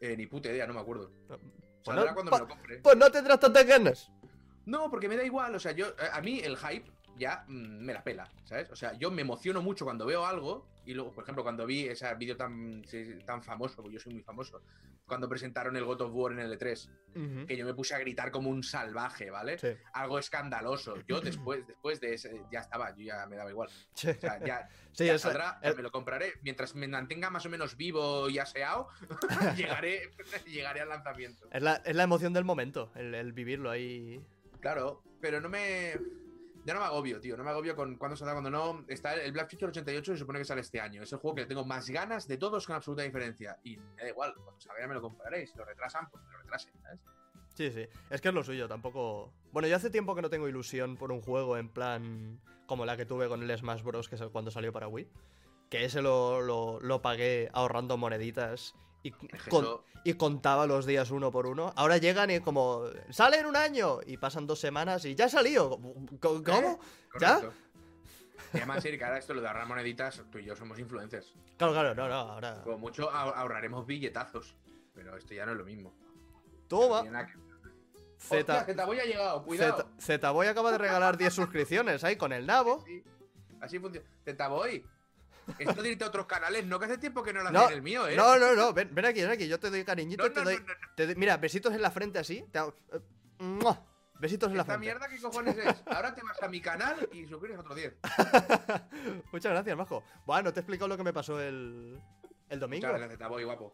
Eh, 0.00 0.16
ni 0.16 0.26
puta 0.26 0.48
idea, 0.48 0.66
no 0.66 0.72
me 0.74 0.80
acuerdo. 0.80 1.12
Pues 1.26 1.40
Saldrá 1.84 2.06
no, 2.06 2.14
cuando 2.14 2.32
me 2.32 2.38
lo 2.38 2.48
compre. 2.48 2.78
pues 2.78 2.96
no 2.96 3.10
tendrás 3.10 3.40
tantas 3.40 3.66
ganas. 3.66 4.10
No, 4.66 4.88
porque 4.90 5.08
me 5.08 5.16
da 5.16 5.24
igual, 5.24 5.54
o 5.54 5.58
sea, 5.60 5.72
yo, 5.72 5.88
eh, 5.88 6.08
a 6.12 6.20
mí 6.20 6.38
el 6.40 6.56
hype 6.56 6.90
ya 7.20 7.44
mm, 7.46 7.84
me 7.84 7.92
la 7.92 8.02
pela, 8.02 8.28
¿sabes? 8.44 8.68
O 8.70 8.76
sea, 8.76 8.94
yo 8.94 9.10
me 9.10 9.22
emociono 9.22 9.62
mucho 9.62 9.84
cuando 9.84 10.06
veo 10.06 10.26
algo 10.26 10.66
y 10.86 10.94
luego, 10.94 11.12
por 11.12 11.22
ejemplo, 11.24 11.44
cuando 11.44 11.66
vi 11.66 11.86
ese 11.86 12.12
vídeo 12.16 12.36
tan, 12.36 12.82
tan 13.26 13.42
famoso, 13.42 13.76
porque 13.76 13.92
yo 13.94 14.00
soy 14.00 14.14
muy 14.14 14.22
famoso, 14.22 14.62
cuando 15.06 15.28
presentaron 15.28 15.76
el 15.76 15.84
God 15.84 16.00
of 16.02 16.12
War 16.14 16.32
en 16.32 16.38
el 16.40 16.56
E3, 16.58 17.46
que 17.46 17.56
yo 17.56 17.66
me 17.66 17.74
puse 17.74 17.94
a 17.94 17.98
gritar 17.98 18.30
como 18.30 18.48
un 18.48 18.62
salvaje, 18.62 19.28
¿vale? 19.30 19.58
Sí. 19.58 19.68
Algo 19.92 20.18
escandaloso. 20.18 20.96
Yo 21.06 21.20
después, 21.20 21.66
después 21.66 22.00
de 22.00 22.14
ese, 22.14 22.42
ya 22.50 22.60
estaba, 22.60 22.90
yo 22.96 23.02
ya 23.04 23.26
me 23.26 23.36
daba 23.36 23.50
igual. 23.50 23.68
Sí, 23.94 24.08
O 24.08 24.14
sea, 24.20 24.38
ya, 24.44 24.68
Sí, 24.92 25.06
ya 25.06 25.14
es- 25.14 25.20
saldrá, 25.22 25.60
ya 25.62 25.74
me 25.74 25.82
lo 25.82 25.90
compraré. 25.90 26.34
Mientras 26.42 26.74
me 26.74 26.88
mantenga 26.88 27.28
más 27.28 27.44
o 27.44 27.50
menos 27.50 27.76
vivo 27.76 28.28
y 28.30 28.38
aseado, 28.38 28.88
llegaré, 29.56 30.10
llegaré 30.46 30.80
al 30.80 30.88
lanzamiento. 30.88 31.48
es 31.52 31.62
la, 31.62 31.74
es 31.84 31.94
la 31.96 32.04
emoción 32.04 32.32
del 32.32 32.44
momento, 32.44 32.90
el, 32.94 33.14
el 33.14 33.32
vivirlo 33.32 33.70
ahí. 33.70 34.20
Claro, 34.60 35.02
pero 35.20 35.40
no 35.40 35.48
me. 35.48 35.94
Ya 36.64 36.74
no 36.74 36.80
me 36.80 36.86
agobio, 36.86 37.20
tío. 37.20 37.36
No 37.36 37.44
me 37.44 37.50
agobio 37.50 37.74
con 37.74 37.96
cuándo 37.96 38.16
saldrá, 38.16 38.34
cuando 38.34 38.50
no. 38.50 38.84
Está 38.88 39.14
el 39.14 39.32
Black 39.32 39.50
Future 39.50 39.70
88, 39.70 40.12
se 40.12 40.18
supone 40.18 40.38
que 40.38 40.44
sale 40.44 40.60
este 40.60 40.80
año. 40.80 41.02
Es 41.02 41.12
el 41.12 41.18
juego 41.18 41.34
que 41.36 41.46
tengo 41.46 41.64
más 41.64 41.88
ganas 41.88 42.28
de 42.28 42.36
todos 42.36 42.66
con 42.66 42.76
absoluta 42.76 43.02
diferencia. 43.02 43.58
Y 43.64 43.76
me 43.76 44.02
da 44.02 44.08
igual, 44.08 44.34
cuando 44.34 44.60
salga 44.60 44.80
ya 44.82 44.88
me 44.88 44.94
lo 44.94 45.02
compraré. 45.02 45.46
Si 45.46 45.56
lo 45.56 45.64
retrasan, 45.64 46.10
pues 46.10 46.22
me 46.24 46.32
lo 46.32 46.38
retrasen, 46.38 46.72
¿sabes? 46.82 47.00
Sí, 47.54 47.70
sí. 47.70 47.86
Es 48.10 48.20
que 48.20 48.28
es 48.28 48.34
lo 48.34 48.44
suyo, 48.44 48.68
tampoco. 48.68 49.32
Bueno, 49.52 49.68
yo 49.68 49.76
hace 49.76 49.90
tiempo 49.90 50.14
que 50.14 50.22
no 50.22 50.30
tengo 50.30 50.48
ilusión 50.48 50.96
por 50.96 51.12
un 51.12 51.20
juego 51.22 51.56
en 51.56 51.68
plan. 51.68 52.40
como 52.66 52.84
la 52.84 52.96
que 52.96 53.06
tuve 53.06 53.28
con 53.28 53.42
el 53.42 53.58
Smash 53.58 53.82
Bros. 53.82 54.08
que 54.08 54.14
es 54.14 54.22
cuando 54.32 54.50
salió 54.50 54.72
para 54.72 54.86
Wii. 54.86 55.08
Que 55.70 55.84
ese 55.84 56.02
lo, 56.02 56.40
lo 56.80 57.02
pagué 57.02 57.48
ahorrando 57.52 57.96
moneditas 57.96 58.74
y, 59.02 59.10
con- 59.10 59.80
contaba 60.16 60.66
los 60.66 60.86
días 60.86 61.10
uno 61.10 61.30
por 61.30 61.46
uno. 61.46 61.72
Ahora 61.76 61.98
llegan 61.98 62.30
y 62.30 62.40
como. 62.40 62.84
¡Sale 63.10 63.38
en 63.38 63.46
un 63.46 63.56
año! 63.56 63.98
Y 64.06 64.16
pasan 64.16 64.46
dos 64.46 64.58
semanas 64.60 65.04
y 65.04 65.14
ya 65.14 65.28
salió. 65.28 65.70
¿Cómo? 66.20 66.42
¿Cómo? 66.42 66.80
¿Ya? 67.20 67.36
correcto. 67.36 67.52
Y 68.54 68.56
además, 68.56 68.84
Eric, 68.84 69.02
ahora 69.02 69.18
esto 69.18 69.32
lo 69.34 69.40
de 69.42 69.46
ahorrar 69.46 69.66
moneditas, 69.66 70.22
tú 70.32 70.38
y 70.38 70.44
yo 70.44 70.56
somos 70.56 70.78
influencers. 70.78 71.34
Claro, 71.56 71.72
claro, 71.72 71.94
no, 71.94 72.08
no, 72.08 72.14
ahora. 72.14 72.62
Como 72.64 72.78
mucho 72.78 73.10
ahor- 73.12 73.34
ahorraremos 73.36 73.86
billetazos. 73.86 74.56
Pero 74.94 75.16
esto 75.16 75.34
ya 75.34 75.46
no 75.46 75.52
es 75.52 75.58
lo 75.58 75.64
mismo. 75.64 75.94
Toma. 76.66 77.02
Z. 78.18 78.64
Zetaboy 78.64 78.98
ha 79.00 79.04
llegado, 79.04 79.42
cuidado. 79.44 79.88
Zetaboy 79.98 80.46
acaba 80.48 80.72
de 80.72 80.78
regalar 80.78 81.16
10 81.16 81.32
suscripciones 81.34 82.04
ahí 82.04 82.16
con 82.16 82.32
el 82.32 82.44
nabo. 82.46 82.82
Sí, 82.86 83.02
Así 83.60 83.78
funciona. 83.78 84.06
Zetaboy. 84.24 84.84
Esto 85.58 85.82
de 85.82 85.90
irte 85.90 86.04
a 86.04 86.08
otros 86.08 86.26
canales, 86.26 86.64
no 86.66 86.78
que 86.78 86.86
hace 86.86 86.98
tiempo 86.98 87.22
que 87.22 87.32
no 87.32 87.42
lo 87.42 87.50
No, 87.50 87.58
hacía 87.60 87.70
en 87.72 87.76
el 87.78 87.82
mío, 87.82 88.06
¿eh? 88.08 88.16
No, 88.16 88.38
no, 88.38 88.54
no, 88.54 88.72
ven, 88.72 88.94
ven 88.94 89.04
aquí, 89.06 89.20
ven 89.22 89.30
aquí, 89.30 89.48
yo 89.48 89.58
te 89.60 89.70
doy 89.70 89.84
cariñito, 89.84 90.22
No, 90.24 90.30
te 90.32 90.40
no, 90.40 90.44
doy, 90.44 90.56
no, 90.56 90.60
no, 90.62 90.72
no. 90.74 90.94
te 90.96 91.06
doy- 91.06 91.14
Mira, 91.16 91.36
besitos 91.36 91.72
en 91.74 91.82
la 91.82 91.90
frente 91.90 92.18
así. 92.18 92.44
te 92.52 92.58
hago- 92.58 92.74
eh, 92.92 93.00
¡mua! 93.38 93.84
Besitos 94.18 94.50
en 94.50 94.56
la 94.58 94.62
¿Esta 94.62 94.74
frente. 94.74 94.86
mierda 94.86 95.08
qué 95.08 95.20
cojones 95.20 95.56
es? 95.56 95.82
Ahora 95.86 96.14
te 96.14 96.22
vas 96.22 96.42
a 96.42 96.48
mi 96.48 96.60
canal 96.60 97.08
y 97.12 97.26
suscribes 97.26 97.58
otro 97.58 97.74
10. 97.74 97.94
Muchas 99.32 99.52
gracias, 99.52 99.76
majo. 99.76 100.04
Bueno, 100.26 100.52
te 100.52 100.60
he 100.60 100.62
explicado 100.62 100.88
lo 100.88 100.96
que 100.96 101.04
me 101.04 101.12
pasó 101.12 101.40
el, 101.40 101.98
el 102.48 102.60
domingo. 102.60 102.86
Muchas 102.86 102.98
gracias, 103.00 103.18
Zetaboy, 103.18 103.44
guapo. 103.44 103.72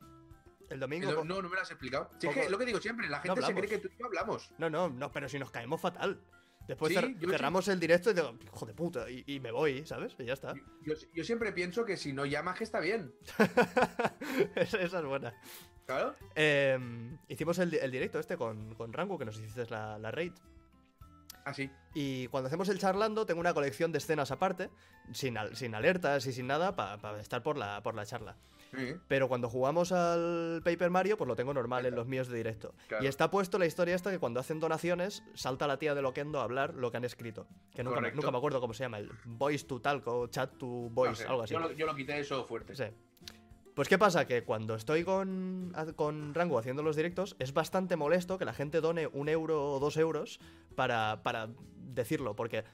El 0.68 0.80
domingo. 0.80 1.10
No, 1.10 1.16
po- 1.18 1.24
no, 1.24 1.42
no 1.42 1.48
me 1.48 1.56
lo 1.56 1.62
has 1.62 1.70
explicado. 1.70 2.10
Si 2.20 2.26
es 2.28 2.34
que 2.34 2.48
lo 2.50 2.58
que 2.58 2.64
digo 2.66 2.80
siempre, 2.80 3.08
la 3.08 3.20
gente 3.20 3.42
se 3.42 3.54
cree 3.54 3.68
que 3.68 3.78
tú 3.78 3.88
y 3.88 3.98
yo 3.98 4.06
hablamos. 4.06 4.50
No, 4.58 4.68
no, 4.70 4.88
no, 4.88 5.10
pero 5.12 5.28
si 5.28 5.38
nos 5.38 5.50
caemos 5.50 5.80
fatal. 5.80 6.20
Después 6.66 6.92
Sí, 6.92 6.98
cer- 6.98 7.18
sí. 7.20 7.26
cerramos 7.26 7.68
el 7.68 7.78
directo 7.78 8.10
y 8.10 8.14
digo, 8.14 8.34
hijo 8.44 8.66
de 8.66 8.74
puta, 8.74 9.08
y, 9.10 9.22
y 9.26 9.40
me 9.40 9.52
voy, 9.52 9.86
¿sabes? 9.86 10.14
Y 10.18 10.24
ya 10.24 10.32
está. 10.32 10.54
Yo, 10.82 10.94
yo 11.14 11.24
siempre 11.24 11.52
pienso 11.52 11.84
que 11.84 11.96
si 11.96 12.12
no 12.12 12.26
llamas 12.26 12.58
que 12.58 12.64
está 12.64 12.80
bien. 12.80 13.14
esa, 14.56 14.80
esa 14.80 14.98
es 14.98 15.04
buena. 15.04 15.34
Claro. 15.86 16.16
Eh, 16.34 16.78
hicimos 17.28 17.58
el, 17.58 17.70
di- 17.70 17.78
el 17.80 17.90
directo 17.90 18.18
este 18.18 18.36
con, 18.36 18.74
con 18.74 18.92
Rango, 18.92 19.16
que 19.18 19.24
nos 19.24 19.38
hiciste 19.38 19.66
la, 19.70 19.98
la 19.98 20.10
raid. 20.10 20.32
Así. 21.44 21.70
Y 21.94 22.26
cuando 22.28 22.48
hacemos 22.48 22.68
el 22.68 22.78
charlando, 22.80 23.24
tengo 23.24 23.38
una 23.40 23.54
colección 23.54 23.92
de 23.92 23.98
escenas 23.98 24.32
aparte, 24.32 24.68
sin, 25.12 25.38
al- 25.38 25.54
sin 25.54 25.74
alertas 25.76 26.26
y 26.26 26.32
sin 26.32 26.48
nada, 26.48 26.74
para 26.74 27.20
estar 27.20 27.42
por 27.44 27.56
la, 27.56 27.80
por 27.84 27.94
la 27.94 28.04
charla. 28.04 28.36
Sí, 28.74 28.94
Pero 29.08 29.28
cuando 29.28 29.48
jugamos 29.48 29.92
al 29.92 30.60
Paper 30.64 30.90
Mario, 30.90 31.16
pues 31.16 31.28
lo 31.28 31.36
tengo 31.36 31.54
normal 31.54 31.86
en 31.86 31.94
los 31.94 32.06
míos 32.06 32.28
de 32.28 32.36
directo. 32.36 32.74
Claro. 32.88 33.04
Y 33.04 33.06
está 33.06 33.30
puesto 33.30 33.58
la 33.58 33.66
historia 33.66 33.94
esta 33.94 34.10
que 34.10 34.18
cuando 34.18 34.40
hacen 34.40 34.60
donaciones, 34.60 35.22
salta 35.34 35.66
la 35.66 35.78
tía 35.78 35.94
de 35.94 36.02
Loquendo 36.02 36.40
a 36.40 36.44
hablar 36.44 36.74
lo 36.74 36.90
que 36.90 36.96
han 36.96 37.04
escrito. 37.04 37.46
Que 37.74 37.82
nunca, 37.84 37.96
me- 37.96 38.00
Correcto. 38.08 38.16
nunca 38.16 38.30
me 38.32 38.38
acuerdo 38.38 38.60
cómo 38.60 38.74
se 38.74 38.84
llama, 38.84 38.98
el 38.98 39.10
Voice 39.24 39.64
to 39.66 39.80
Talk 39.80 40.06
o 40.08 40.26
Chat 40.26 40.56
to 40.58 40.66
Voice, 40.66 41.24
no 41.24 41.30
algo 41.30 41.42
así. 41.42 41.54
Yo 41.54 41.60
lo, 41.60 41.72
yo 41.72 41.86
lo 41.86 41.94
quité 41.94 42.18
eso 42.18 42.44
fuerte. 42.44 42.74
Sí. 42.74 42.84
Pues 43.74 43.88
qué 43.88 43.98
pasa, 43.98 44.26
que 44.26 44.42
cuando 44.42 44.74
estoy 44.74 45.04
con, 45.04 45.72
con 45.96 46.32
Rango 46.34 46.58
haciendo 46.58 46.82
los 46.82 46.96
directos, 46.96 47.36
es 47.38 47.52
bastante 47.52 47.94
molesto 47.96 48.38
que 48.38 48.46
la 48.46 48.54
gente 48.54 48.80
done 48.80 49.06
un 49.06 49.28
euro 49.28 49.62
o 49.74 49.78
dos 49.80 49.98
euros 49.98 50.40
para, 50.74 51.22
para 51.22 51.50
decirlo, 51.76 52.34
porque 52.34 52.64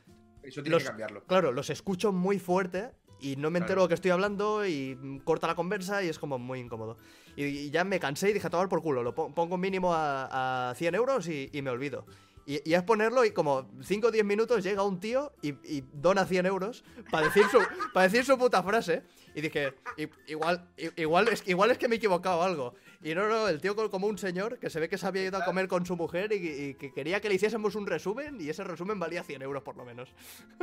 Eso 0.45 0.63
tiene 0.63 0.77
Los- 0.77 0.85
que 0.85 0.89
cambiarlo. 0.91 1.25
Claro, 1.25 1.51
los 1.51 1.71
escucho 1.71 2.13
muy 2.13 2.39
fuerte 2.39 2.93
y 3.23 3.37
no 3.37 3.51
me 3.51 3.59
entero 3.59 3.77
Claro. 3.77 3.83
lo 3.85 3.89
que 3.89 3.95
estoy 3.95 4.11
hablando 4.11 4.67
y 4.67 4.97
mm, 5.01 5.19
corta 5.21 5.47
la 5.47 5.55
conversa 5.55 6.03
y 6.03 6.09
es 6.09 6.19
como 6.19 6.39
muy 6.39 6.59
incómodo. 6.61 6.97
Y, 7.37 7.45
y 7.45 7.71
ya 7.71 7.85
me 7.85 7.99
cansé 7.99 8.31
y 8.31 8.33
dije 8.35 8.47
a 8.47 8.51
tomar 8.51 8.69
por 8.69 8.83
culo, 8.83 9.03
lo 9.03 9.15
pon- 9.15 9.33
pongo 9.33 9.57
mínimo 9.57 9.95
a, 9.95 10.71
a 10.71 10.75
100 10.75 10.95
euros 10.95 11.29
y, 11.29 11.49
y 11.53 11.63
me 11.63 11.71
olvido. 11.71 12.05
Y, 12.45 12.69
y 12.69 12.75
es 12.75 12.83
ponerlo 12.83 13.25
y 13.25 13.31
como 13.31 13.71
5 13.83 14.09
o 14.09 14.11
10 14.11 14.25
minutos 14.25 14.65
llega 14.65 14.83
un 14.83 14.99
tío 14.99 15.33
y, 15.43 15.51
y 15.65 15.85
dona 15.93 16.27
100 16.27 16.47
euros 16.47 16.85
para 17.11 17.27
decir, 17.29 17.45
su, 17.51 17.59
para 17.95 18.09
decir 18.09 18.25
su 18.25 18.37
puta 18.37 18.63
frase. 18.63 19.05
Y 19.35 19.41
dije, 19.41 19.75
"I- 19.97 20.09
igual, 20.27 20.69
igual, 20.97 21.29
es, 21.29 21.43
igual 21.49 21.71
es 21.71 21.79
que 21.79 21.89
me 21.89 21.95
he 21.95 21.99
equivocado 21.99 22.43
algo. 22.43 22.75
Y 23.03 23.15
no, 23.15 23.27
no, 23.29 23.49
el 23.49 23.61
tío 23.61 23.75
co- 23.75 23.91
como 23.91 24.07
un 24.07 24.17
señor 24.19 24.59
que 24.59 24.71
se 24.71 24.79
ve 24.79 24.89
que 24.89 24.97
se 24.99 25.07
había 25.07 25.25
ido 25.25 25.37
a 25.39 25.45
comer 25.45 25.67
con 25.69 25.85
su 25.87 25.97
mujer 25.97 26.33
y, 26.33 26.37
y 26.49 26.75
que 26.75 26.93
quería 26.93 27.21
que 27.21 27.29
le 27.29 27.35
hiciésemos 27.35 27.75
un 27.75 27.87
resumen 27.87 28.41
y 28.41 28.49
ese 28.49 28.63
resumen 28.63 28.99
valía 29.01 29.23
100 29.25 29.43
euros 29.43 29.63
por 29.63 29.77
lo 29.77 29.85
menos. 29.85 30.15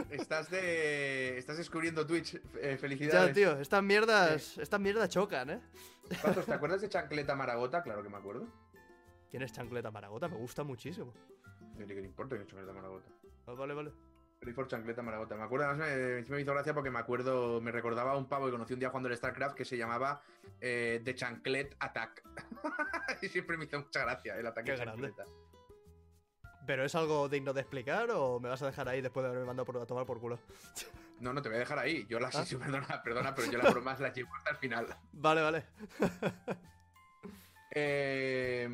Estás 0.10 0.50
de. 0.50 1.38
Estás 1.38 1.58
descubriendo 1.58 2.06
Twitch. 2.08 2.36
eh, 2.36 2.42
Ya, 2.74 2.78
felicidades. 2.78 3.34
tío, 3.34 3.60
estas 3.60 3.84
mierdas, 3.84 4.58
estas 4.58 4.80
mierdas 4.80 5.10
chocan, 5.10 5.50
¿eh? 5.50 5.62
Patos, 6.22 6.46
¿te 6.46 6.54
acuerdas 6.54 6.82
de 6.82 6.90
Chancleta 6.90 7.36
Maragota? 7.36 7.84
Claro 7.84 8.02
que 8.04 8.10
me 8.10 8.18
acuerdo. 8.18 8.48
¿Quién 9.30 9.44
es 9.44 9.52
Chancleta 9.52 9.92
Maragota? 9.92 10.28
Me 10.28 10.38
gusta 10.38 10.64
muchísimo. 10.64 11.14
No 11.78 11.84
importa 11.94 12.36
que 12.36 12.44
es 12.44 12.48
Chancleta 12.48 12.74
Maragota. 12.74 13.10
Ah, 13.48 13.54
vale, 13.54 13.74
vale. 13.74 13.92
For 14.56 14.68
Chancleta 14.68 15.02
Maragota. 15.02 15.36
Me 15.36 15.44
acuerdo, 15.44 15.76
me, 15.76 16.22
me 16.24 16.42
hizo 16.42 16.54
gracia 16.54 16.74
porque 16.74 16.90
me 16.90 16.98
acuerdo, 17.00 17.60
me 17.62 17.72
recordaba 17.72 18.14
a 18.14 18.18
un 18.18 18.28
pavo 18.28 18.46
que 18.46 18.52
conocí 18.54 18.74
un 18.74 18.80
día 18.80 18.90
jugando 18.90 19.10
al 19.10 19.18
StarCraft 19.18 19.54
que 19.56 19.66
se 19.66 19.78
llamaba 19.78 20.22
eh, 20.62 21.02
The 21.04 21.14
Chanclet 21.14 21.76
Attack. 21.80 22.24
y 23.22 23.28
siempre 23.28 23.58
me 23.58 23.66
hizo 23.66 23.80
mucha 23.80 24.02
gracia 24.02 24.38
el 24.38 24.48
ataque 24.48 24.66
Qué 24.72 24.78
de 24.78 24.78
grande. 24.86 25.08
chancleta. 25.12 25.30
¿Pero 26.66 26.86
es 26.86 26.96
algo 26.96 27.28
digno 27.30 27.52
de 27.54 27.62
explicar 27.62 28.10
o 28.12 28.40
me 28.40 28.48
vas 28.50 28.62
a 28.62 28.68
dejar 28.68 28.88
ahí 28.88 29.02
después 29.02 29.24
de 29.24 29.30
haberme 29.30 29.46
mandado 29.46 29.66
por, 29.66 29.78
a 29.82 29.86
tomar 29.86 30.06
por 30.06 30.20
culo? 30.20 30.40
No, 31.20 31.34
no 31.34 31.42
te 31.42 31.50
voy 31.50 31.58
a 31.58 31.60
dejar 31.60 31.78
ahí. 31.80 32.06
Yo 32.08 32.18
las 32.18 32.34
Ah. 32.34 32.46
sí, 32.46 32.56
perdona, 32.56 33.04
perdona, 33.04 33.36
pero 33.36 33.52
yo 33.52 33.58
las 33.58 33.74
bromas 33.74 34.00
las 34.00 34.16
llevo 34.16 34.34
hasta 34.38 34.52
el 34.52 34.56
final. 34.56 34.88
Vale, 35.12 35.42
vale. 35.42 35.66
Eh, 37.72 38.66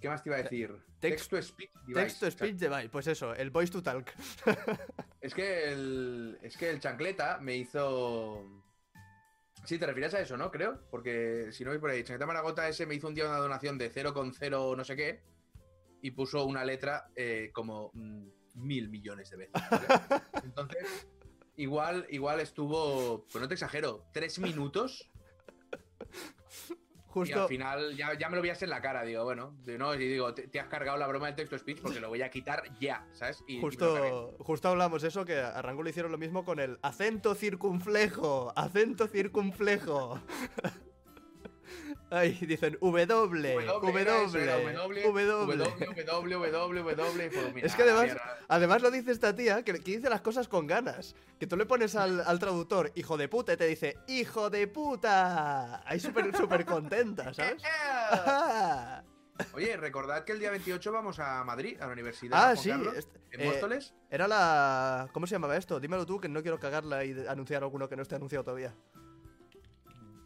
¿Qué 0.00 0.08
más 0.08 0.22
te 0.22 0.30
iba 0.30 0.36
a 0.38 0.42
decir? 0.42 0.70
Text- 0.70 1.00
Text 1.00 1.30
to 1.30 1.42
speech 1.42 1.70
device. 1.86 1.94
Text 2.00 2.20
to 2.20 2.30
speech 2.30 2.56
device, 2.56 2.88
pues 2.88 3.06
eso, 3.06 3.34
el 3.34 3.50
voice 3.50 3.70
to 3.72 3.82
talk. 3.82 4.10
Es 5.20 5.34
que 5.34 5.70
el, 5.70 6.38
es 6.42 6.56
que 6.56 6.70
el 6.70 6.80
chancleta 6.80 7.38
me 7.40 7.54
hizo. 7.54 8.42
Sí, 9.66 9.78
te 9.78 9.84
refieres 9.84 10.14
a 10.14 10.20
eso, 10.20 10.38
¿no? 10.38 10.50
Creo. 10.50 10.80
Porque 10.90 11.48
si 11.52 11.62
no 11.62 11.70
voy 11.70 11.78
por 11.78 11.90
ahí, 11.90 12.02
Chancleta 12.02 12.24
Maragota 12.26 12.66
ese 12.66 12.86
me 12.86 12.94
hizo 12.94 13.06
un 13.08 13.14
día 13.14 13.26
una 13.28 13.36
donación 13.36 13.76
de 13.76 13.92
0,0 13.92 14.74
no 14.76 14.82
sé 14.84 14.96
qué. 14.96 15.22
Y 16.00 16.12
puso 16.12 16.46
una 16.46 16.64
letra 16.64 17.10
eh, 17.14 17.50
como 17.52 17.90
mm, 17.92 18.28
mil 18.54 18.88
millones 18.88 19.28
de 19.28 19.36
veces. 19.36 19.52
¿vale? 19.70 19.86
Entonces, 20.44 21.06
igual, 21.56 22.06
igual 22.08 22.40
estuvo. 22.40 23.26
Pues 23.30 23.42
no 23.42 23.46
te 23.48 23.52
exagero, 23.54 24.06
tres 24.14 24.38
minutos. 24.38 25.10
Y 27.30 27.32
al 27.42 27.48
final 27.48 27.96
ya, 27.96 28.16
ya 28.16 28.28
me 28.28 28.36
lo 28.36 28.42
veías 28.42 28.62
en 28.62 28.70
la 28.70 28.80
cara. 28.80 29.02
Digo, 29.02 29.24
bueno, 29.24 29.54
no, 29.66 29.94
y 29.94 29.98
digo, 29.98 30.32
te, 30.34 30.48
te 30.48 30.60
has 30.60 30.68
cargado 30.68 30.96
la 30.96 31.06
broma 31.06 31.26
del 31.26 31.36
texto 31.36 31.58
speech 31.58 31.80
porque 31.80 32.00
lo 32.00 32.08
voy 32.08 32.22
a 32.22 32.30
quitar 32.30 32.62
ya, 32.80 33.06
¿sabes? 33.12 33.42
Y- 33.46 33.60
justo, 33.60 34.34
justo 34.38 34.68
hablamos 34.68 35.02
eso, 35.04 35.24
que 35.24 35.38
a 35.38 35.60
Rango 35.62 35.82
le 35.82 35.90
hicieron 35.90 36.12
lo 36.12 36.18
mismo 36.18 36.44
con 36.44 36.58
el 36.60 36.78
acento 36.82 37.34
circunflejo, 37.34 38.52
acento 38.56 39.06
circunflejo. 39.08 40.20
Ay, 42.10 42.32
dicen 42.40 42.76
W, 42.80 43.06
W, 43.06 43.66
W, 43.66 44.04
W, 46.04 46.50
W, 46.50 46.94
W, 46.96 47.62
Es 47.62 47.76
que 47.76 47.82
además-. 47.82 48.16
Además 48.48 48.82
lo 48.82 48.90
dice 48.90 49.12
esta 49.12 49.34
tía, 49.34 49.62
que, 49.62 49.74
que 49.74 49.96
dice 49.96 50.10
las 50.10 50.20
cosas 50.20 50.48
con 50.48 50.66
ganas. 50.66 51.14
Que 51.38 51.46
tú 51.46 51.56
le 51.56 51.66
pones 51.66 51.94
al, 51.94 52.20
al 52.20 52.38
traductor, 52.40 52.90
hijo 52.96 53.16
de 53.16 53.28
puta, 53.28 53.52
y 53.52 53.56
te 53.56 53.66
dice, 53.66 53.96
hijo 54.08 54.50
de 54.50 54.66
puta. 54.66 55.88
Ahí 55.88 56.00
súper, 56.00 56.36
súper 56.36 56.64
contenta, 56.64 57.32
¿sabes? 57.32 57.62
Oye, 59.54 59.76
recordad 59.76 60.24
que 60.24 60.32
el 60.32 60.40
día 60.40 60.50
28 60.50 60.92
vamos 60.92 61.18
a 61.18 61.42
Madrid, 61.44 61.80
a 61.80 61.86
la 61.86 61.92
Universidad 61.92 62.50
Ah, 62.50 62.56
sí. 62.56 62.68
Carlos, 62.70 63.08
en 63.30 63.40
eh, 63.40 63.46
Móstoles. 63.46 63.94
era 64.10 64.28
la... 64.28 65.08
¿Cómo 65.12 65.26
se 65.26 65.34
llamaba 65.36 65.56
esto? 65.56 65.80
Dímelo 65.80 66.04
tú, 66.04 66.20
que 66.20 66.28
no 66.28 66.42
quiero 66.42 66.58
cagarla 66.58 67.04
y 67.04 67.26
anunciar 67.26 67.62
alguno 67.62 67.88
que 67.88 67.96
no 67.96 68.02
esté 68.02 68.16
anunciado 68.16 68.44
todavía. 68.44 68.74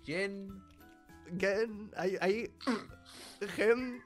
Jen... 0.05 0.49
Gen, 1.39 1.91
ahí, 1.97 2.17
ahí. 2.21 2.55
Gen. 3.57 4.03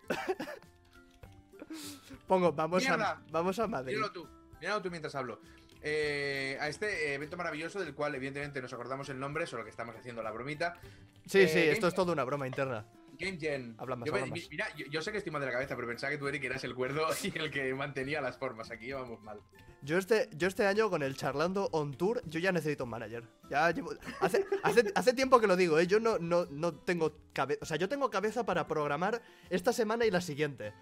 Pongo, 2.26 2.52
vamos 2.52 2.86
a, 2.88 3.20
vamos 3.30 3.58
a 3.58 3.66
Madrid. 3.66 3.94
Míralo 3.94 4.12
tú, 4.12 4.28
míralo 4.60 4.82
tú 4.82 4.90
mientras 4.90 5.14
hablo. 5.14 5.40
Eh, 5.82 6.58
a 6.60 6.68
este 6.68 7.14
evento 7.14 7.36
maravilloso 7.36 7.78
del 7.80 7.94
cual 7.94 8.14
evidentemente 8.14 8.60
nos 8.60 8.72
acordamos 8.72 9.08
el 9.10 9.18
nombre, 9.20 9.46
solo 9.46 9.64
que 9.64 9.70
estamos 9.70 9.94
haciendo 9.96 10.22
la 10.22 10.30
bromita. 10.32 10.78
Sí, 11.26 11.40
Eh, 11.40 11.48
sí, 11.48 11.58
esto 11.60 11.86
es 11.88 11.94
todo 11.94 12.12
una 12.12 12.24
broma 12.24 12.46
interna. 12.46 12.84
Game 13.18 13.38
Gen. 13.38 13.74
Habla 13.78 13.96
más, 13.96 14.06
yo, 14.06 14.12
más. 14.12 14.30
Mira, 14.50 14.66
yo, 14.76 14.86
yo 14.86 15.02
sé 15.02 15.12
que 15.12 15.18
estoy 15.18 15.32
mal 15.32 15.40
de 15.40 15.46
la 15.46 15.52
cabeza, 15.52 15.74
pero 15.76 15.88
pensaba 15.88 16.10
que 16.12 16.18
tú, 16.18 16.28
Eric, 16.28 16.44
eras 16.44 16.64
el 16.64 16.74
cuerdo 16.74 17.06
y 17.22 17.36
el 17.38 17.50
que 17.50 17.74
mantenía 17.74 18.20
las 18.20 18.36
formas. 18.38 18.70
Aquí 18.70 18.92
vamos 18.92 19.20
mal. 19.22 19.40
Yo 19.82 19.96
este, 19.96 20.28
yo 20.32 20.48
este 20.48 20.66
año 20.66 20.90
con 20.90 21.02
el 21.04 21.16
charlando 21.16 21.68
on 21.72 21.94
tour, 21.96 22.20
yo 22.26 22.40
ya 22.40 22.50
necesito 22.50 22.84
un 22.84 22.90
manager. 22.90 23.24
Ya 23.48 23.70
llevo- 23.70 23.96
hace, 24.20 24.44
hace, 24.64 24.92
hace 24.94 25.12
tiempo 25.12 25.38
que 25.40 25.46
lo 25.46 25.54
digo, 25.56 25.78
¿eh? 25.78 25.86
Yo 25.86 26.00
no, 26.00 26.18
no, 26.18 26.46
no 26.46 26.74
tengo 26.74 27.14
cabeza. 27.32 27.60
O 27.62 27.66
sea, 27.66 27.76
yo 27.76 27.88
tengo 27.88 28.10
cabeza 28.10 28.44
para 28.44 28.66
programar 28.66 29.22
esta 29.50 29.72
semana 29.72 30.04
y 30.04 30.10
la 30.10 30.20
siguiente. 30.20 30.72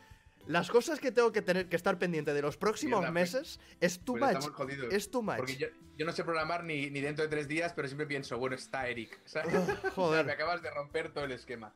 Las 0.47 0.71
cosas 0.71 1.01
que 1.01 1.11
tengo 1.11 1.33
que 1.33 1.43
tener 1.43 1.69
que 1.69 1.75
estar 1.77 1.99
pendiente 1.99 2.33
de 2.33 2.41
los 2.41 2.57
próximos 2.57 3.01
Mierda, 3.01 3.13
pues- 3.13 3.35
meses 3.35 3.61
es 3.81 3.99
too 3.99 4.13
Pues 4.15 4.23
much. 4.23 4.39
estamos 4.39 4.57
jodidos. 4.57 4.95
Es 4.95 5.11
too 5.11 5.21
much. 5.23 5.37
Porque 5.39 5.57
yo, 5.57 5.67
yo 5.99 6.07
no 6.07 6.13
sé 6.13 6.23
programar 6.25 6.65
ni, 6.65 6.89
ni 6.89 7.01
dentro 7.01 7.25
de 7.25 7.29
tres 7.29 7.49
días, 7.49 7.73
pero 7.75 7.89
siempre 7.89 8.07
pienso, 8.07 8.39
bueno, 8.39 8.55
está 8.57 8.89
Eric. 8.89 9.21
¿sabes? 9.27 9.53
Oh, 9.55 9.61
O 9.67 9.67
sea, 9.67 9.83
me 9.83 9.91
joder, 9.91 10.31
acabas 10.31 10.63
de 10.63 10.71
romper 10.71 11.13
todo 11.13 11.25
el 11.25 11.33
esquema. 11.33 11.75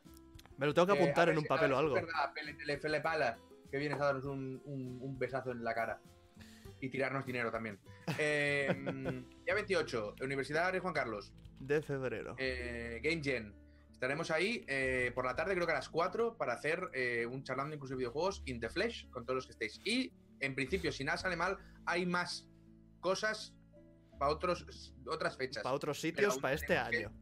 Me 0.61 0.67
lo 0.67 0.75
tengo 0.75 0.87
que 0.89 0.93
Eh, 0.93 1.03
apuntar 1.03 1.29
en 1.31 1.39
un 1.39 1.45
papel 1.45 1.73
o 1.73 1.79
algo. 1.79 1.95
verdad, 1.95 2.33
Pele, 2.81 3.01
Pala, 3.01 3.39
que 3.71 3.79
vienes 3.79 3.99
a 3.99 4.05
darnos 4.05 4.27
un, 4.27 4.61
un- 4.67 4.99
un 5.01 5.19
besazo 5.19 5.51
en 5.53 5.65
la 5.65 5.75
cara. 5.75 6.01
Y 6.83 6.89
tirarnos 6.91 7.25
dinero 7.27 7.51
también. 7.51 7.79
Eh, 8.19 8.69
día 9.45 9.55
28, 9.55 10.17
Universidad 10.23 10.71
Rey 10.73 10.81
Juan 10.81 10.93
Carlos, 10.93 11.33
De 11.61 11.81
febrero. 11.81 12.35
eh, 12.39 13.01
Game 13.03 13.23
Gen. 13.23 13.55
Estaremos 13.93 14.31
ahí 14.31 14.65
eh, 14.67 15.13
por 15.15 15.25
la 15.25 15.35
tarde, 15.37 15.55
creo 15.55 15.67
que 15.67 15.73
a 15.73 15.77
las 15.77 15.89
4, 15.89 16.37
para 16.37 16.55
hacer 16.55 16.81
un 17.31 17.43
charlando 17.45 17.75
incluso 17.75 17.95
de 17.95 17.99
videojuegos 17.99 18.43
in 18.47 18.59
the 18.61 18.69
flesh 18.69 19.09
con 19.11 19.25
todos 19.25 19.37
los 19.37 19.47
que 19.47 19.53
estéis. 19.53 19.81
Y, 19.85 20.13
en 20.41 20.55
principio, 20.55 20.91
si 20.93 21.05
nada 21.05 21.19
sale 21.19 21.37
mal, 21.37 21.57
hay 21.87 22.05
más 22.07 22.49
cosas 23.01 23.55
para 24.19 24.33
otros 24.33 24.95
otras 25.07 25.37
fechas. 25.37 25.63
para 25.63 25.75
otros 25.75 26.01
sitios, 26.01 26.39
para 26.39 26.55
este 26.55 26.67
que- 26.69 26.79
año. 26.79 27.13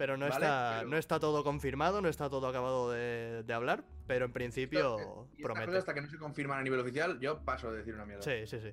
Pero 0.00 0.16
no, 0.16 0.26
Vale, 0.30 0.46
está, 0.46 0.76
pero- 0.78 0.88
no 0.88 0.96
está 0.96 1.20
todo 1.20 1.44
confirmado, 1.44 2.00
no 2.00 2.08
está 2.08 2.30
todo 2.30 2.46
acabado 2.48 2.90
de, 2.90 3.42
de 3.42 3.52
hablar, 3.52 3.84
pero 4.06 4.24
en 4.24 4.32
principio 4.32 4.96
Y 4.96 5.02
estas 5.02 5.42
promete. 5.42 5.66
cosas, 5.66 5.78
hasta 5.80 5.92
que 5.92 6.00
no 6.00 6.08
se 6.08 6.16
confirman 6.16 6.58
a 6.58 6.62
nivel 6.62 6.80
oficial, 6.80 7.20
yo 7.20 7.44
paso 7.44 7.70
de 7.70 7.80
decir 7.80 7.92
una 7.92 8.06
mierda. 8.06 8.22
Sí, 8.22 8.46
sí, 8.46 8.58
sí. 8.62 8.72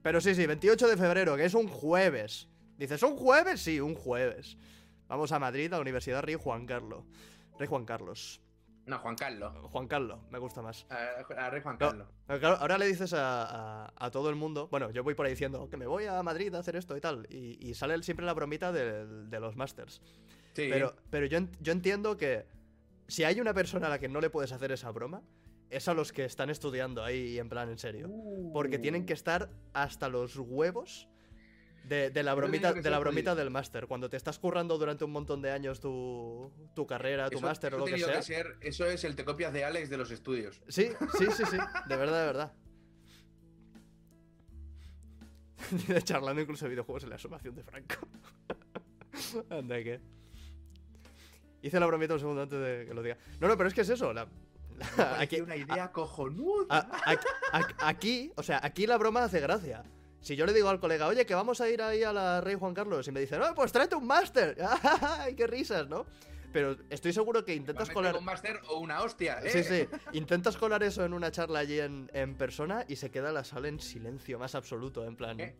Pero 0.00 0.22
sí, 0.22 0.34
sí, 0.34 0.46
28 0.46 0.88
de 0.88 0.96
febrero, 0.96 1.36
que 1.36 1.44
es 1.44 1.52
un 1.52 1.68
jueves. 1.68 2.48
Dices, 2.78 3.02
¿un 3.02 3.14
jueves? 3.14 3.60
Sí, 3.60 3.78
un 3.78 3.94
jueves. 3.94 4.56
Vamos 5.06 5.32
a 5.32 5.38
Madrid, 5.38 5.70
a 5.70 5.76
la 5.76 5.82
Universidad 5.82 6.22
Rey 6.22 6.36
Juan 6.36 6.64
Carlos. 6.64 7.04
Rey 7.58 7.68
Juan 7.68 7.84
Carlos. 7.84 8.40
No, 8.84 8.98
Juan 8.98 9.14
Carlos. 9.14 9.52
Juan 9.70 9.86
Carlos, 9.86 10.18
me 10.30 10.38
gusta 10.38 10.60
más. 10.60 10.86
A, 10.90 11.44
a 11.46 11.50
Rey 11.50 11.62
Juan. 11.62 11.76
Carlos. 11.76 12.08
Claro, 12.26 12.56
ahora 12.56 12.78
le 12.78 12.86
dices 12.86 13.12
a, 13.14 13.84
a- 13.86 13.92
a 13.96 14.10
todo 14.10 14.28
el 14.28 14.34
mundo, 14.36 14.66
bueno, 14.70 14.90
yo 14.90 15.04
voy 15.04 15.14
por 15.14 15.26
ahí 15.26 15.32
diciendo 15.32 15.68
que 15.68 15.76
me 15.76 15.86
voy 15.86 16.06
a 16.06 16.20
Madrid 16.22 16.52
a 16.54 16.58
hacer 16.58 16.74
esto 16.76 16.96
y 16.96 17.00
tal, 17.00 17.26
y, 17.30 17.58
y 17.64 17.74
sale 17.74 18.02
siempre 18.02 18.26
la 18.26 18.34
bromita 18.34 18.72
del- 18.72 19.30
de, 19.30 19.40
los 19.40 19.54
masters. 19.56 20.02
Sí. 20.54 20.66
Pero, 20.68 20.94
pero 21.10 21.26
yo, 21.26 21.38
yo 21.60 21.72
entiendo 21.72 22.16
que 22.16 22.44
si 23.06 23.22
hay 23.24 23.40
una 23.40 23.54
persona 23.54 23.86
a 23.86 23.90
la 23.90 23.98
que 24.00 24.08
no 24.08 24.20
le 24.20 24.30
puedes 24.30 24.50
hacer 24.52 24.72
esa 24.72 24.90
broma, 24.90 25.22
es 25.70 25.86
a 25.88 25.94
los 25.94 26.12
que 26.12 26.24
están 26.24 26.50
estudiando 26.50 27.02
ahí 27.04 27.38
en 27.38 27.48
plan 27.48 27.68
en 27.70 27.78
serio. 27.78 28.10
Porque 28.52 28.78
tienen 28.78 29.06
que 29.06 29.12
estar 29.14 29.48
hasta 29.72 30.08
los 30.08 30.36
huevos 30.36 31.08
de, 31.84 32.10
de 32.10 32.22
la 32.22 32.34
bromita, 32.34 32.72
de 32.72 32.90
la 32.90 32.98
bromita 32.98 33.34
del 33.34 33.50
máster. 33.50 33.86
Cuando 33.86 34.08
te 34.08 34.16
estás 34.16 34.38
currando 34.38 34.78
durante 34.78 35.04
un 35.04 35.10
montón 35.12 35.42
de 35.42 35.50
años 35.50 35.80
tu, 35.80 36.50
tu 36.74 36.86
carrera, 36.86 37.28
tu 37.30 37.40
máster 37.40 37.74
o 37.74 37.78
eso 37.78 37.86
lo 37.86 37.92
que 37.92 37.98
sea. 37.98 38.22
ser- 38.22 38.56
eso 38.60 38.86
es 38.86 39.04
el 39.04 39.16
te 39.16 39.24
copias 39.24 39.52
de 39.52 39.64
Alex 39.64 39.90
de 39.90 39.96
los 39.96 40.10
estudios. 40.10 40.60
Sí, 40.68 40.88
sí, 41.18 41.26
sí, 41.36 41.44
sí. 41.50 41.56
De 41.86 41.96
verdad, 41.96 42.20
de 42.20 42.26
verdad. 42.26 42.52
Charlando 46.04 46.40
incluso 46.42 46.64
de 46.64 46.70
videojuegos 46.70 47.04
en 47.04 47.10
la 47.10 47.18
sumación 47.18 47.54
de 47.54 47.62
Franco. 47.62 47.94
Anda 49.50 49.82
que. 49.82 50.00
Hice 51.62 51.78
la 51.78 51.86
bromita 51.86 52.14
un 52.14 52.20
segundo 52.20 52.42
antes 52.42 52.58
de 52.60 52.86
que 52.86 52.94
lo 52.94 53.02
diga. 53.02 53.16
No, 53.40 53.46
no, 53.48 53.56
pero 53.56 53.68
es 53.68 53.74
que 53.74 53.82
es 53.82 53.88
eso. 53.88 54.12
la- 54.12 54.26
la- 54.96 55.20
aquí, 55.20 55.40
una 55.40 55.54
idea 55.56 55.92
cojonuda. 55.92 56.66
a- 56.68 57.10
aquí- 57.12 57.74
aquí, 57.80 58.32
o 58.36 58.42
sea, 58.42 58.60
aquí 58.62 58.86
la 58.86 58.98
broma 58.98 59.22
hace 59.24 59.38
gracia. 59.40 59.84
Si 60.22 60.36
yo 60.36 60.46
le 60.46 60.52
digo 60.52 60.68
al 60.68 60.78
colega, 60.78 61.08
oye, 61.08 61.26
que 61.26 61.34
vamos 61.34 61.60
a 61.60 61.68
ir 61.68 61.82
ahí 61.82 62.04
a 62.04 62.12
la 62.12 62.40
Rey 62.40 62.54
Juan 62.54 62.74
Carlos, 62.74 63.06
y 63.08 63.12
me 63.12 63.20
dice, 63.20 63.38
no, 63.38 63.54
pues 63.54 63.72
tráete 63.72 63.96
un 63.96 64.06
máster. 64.06 64.56
¡Ay, 65.18 65.34
qué 65.34 65.48
risas, 65.48 65.88
¿no? 65.88 66.06
Pero 66.52 66.76
estoy 66.90 67.12
seguro 67.12 67.44
que 67.44 67.54
intentas 67.54 67.90
colar. 67.90 68.16
un 68.16 68.24
máster 68.24 68.60
o 68.68 68.78
una 68.78 69.02
hostia, 69.02 69.40
¿eh? 69.42 69.50
Sí, 69.50 69.64
sí. 69.64 69.88
Intentas 70.12 70.56
colar 70.56 70.82
eso 70.82 71.04
en 71.04 71.12
una 71.12 71.30
charla 71.32 71.60
allí 71.60 71.80
en, 71.80 72.10
en 72.12 72.36
persona 72.36 72.84
y 72.86 72.96
se 72.96 73.10
queda 73.10 73.32
la 73.32 73.42
sala 73.42 73.68
en 73.68 73.80
silencio 73.80 74.38
más 74.38 74.54
absoluto, 74.54 75.04
en 75.04 75.16
plan. 75.16 75.36
¿Qué? 75.38 75.56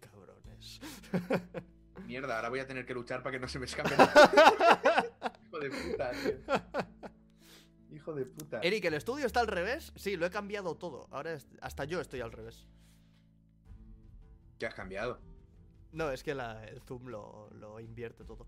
Cabrones. 0.00 0.80
Mierda, 2.06 2.36
ahora 2.36 2.48
voy 2.48 2.60
a 2.60 2.66
tener 2.66 2.86
que 2.86 2.94
luchar 2.94 3.22
para 3.22 3.32
que 3.34 3.40
no 3.40 3.48
se 3.48 3.58
me 3.58 3.66
escape 3.66 3.96
nada. 3.96 5.04
Hijo 5.44 5.58
de 5.58 5.70
puta, 5.70 6.10
tío. 6.12 7.96
hijo 7.96 8.14
de 8.14 8.24
puta. 8.24 8.60
Eric, 8.62 8.84
¿el 8.86 8.94
estudio 8.94 9.26
está 9.26 9.40
al 9.40 9.48
revés? 9.48 9.92
Sí, 9.96 10.16
lo 10.16 10.24
he 10.24 10.30
cambiado 10.30 10.76
todo. 10.76 11.08
Ahora 11.10 11.36
hasta 11.60 11.84
yo 11.84 12.00
estoy 12.00 12.20
al 12.20 12.32
revés. 12.32 12.66
¿Qué 14.60 14.66
has 14.66 14.74
cambiado? 14.74 15.18
No, 15.92 16.12
es 16.12 16.22
que 16.22 16.34
la- 16.36 16.64
el 16.66 16.80
zoom 16.82 17.08
lo, 17.08 17.48
lo 17.54 17.80
invierte 17.80 18.24
todo. 18.24 18.46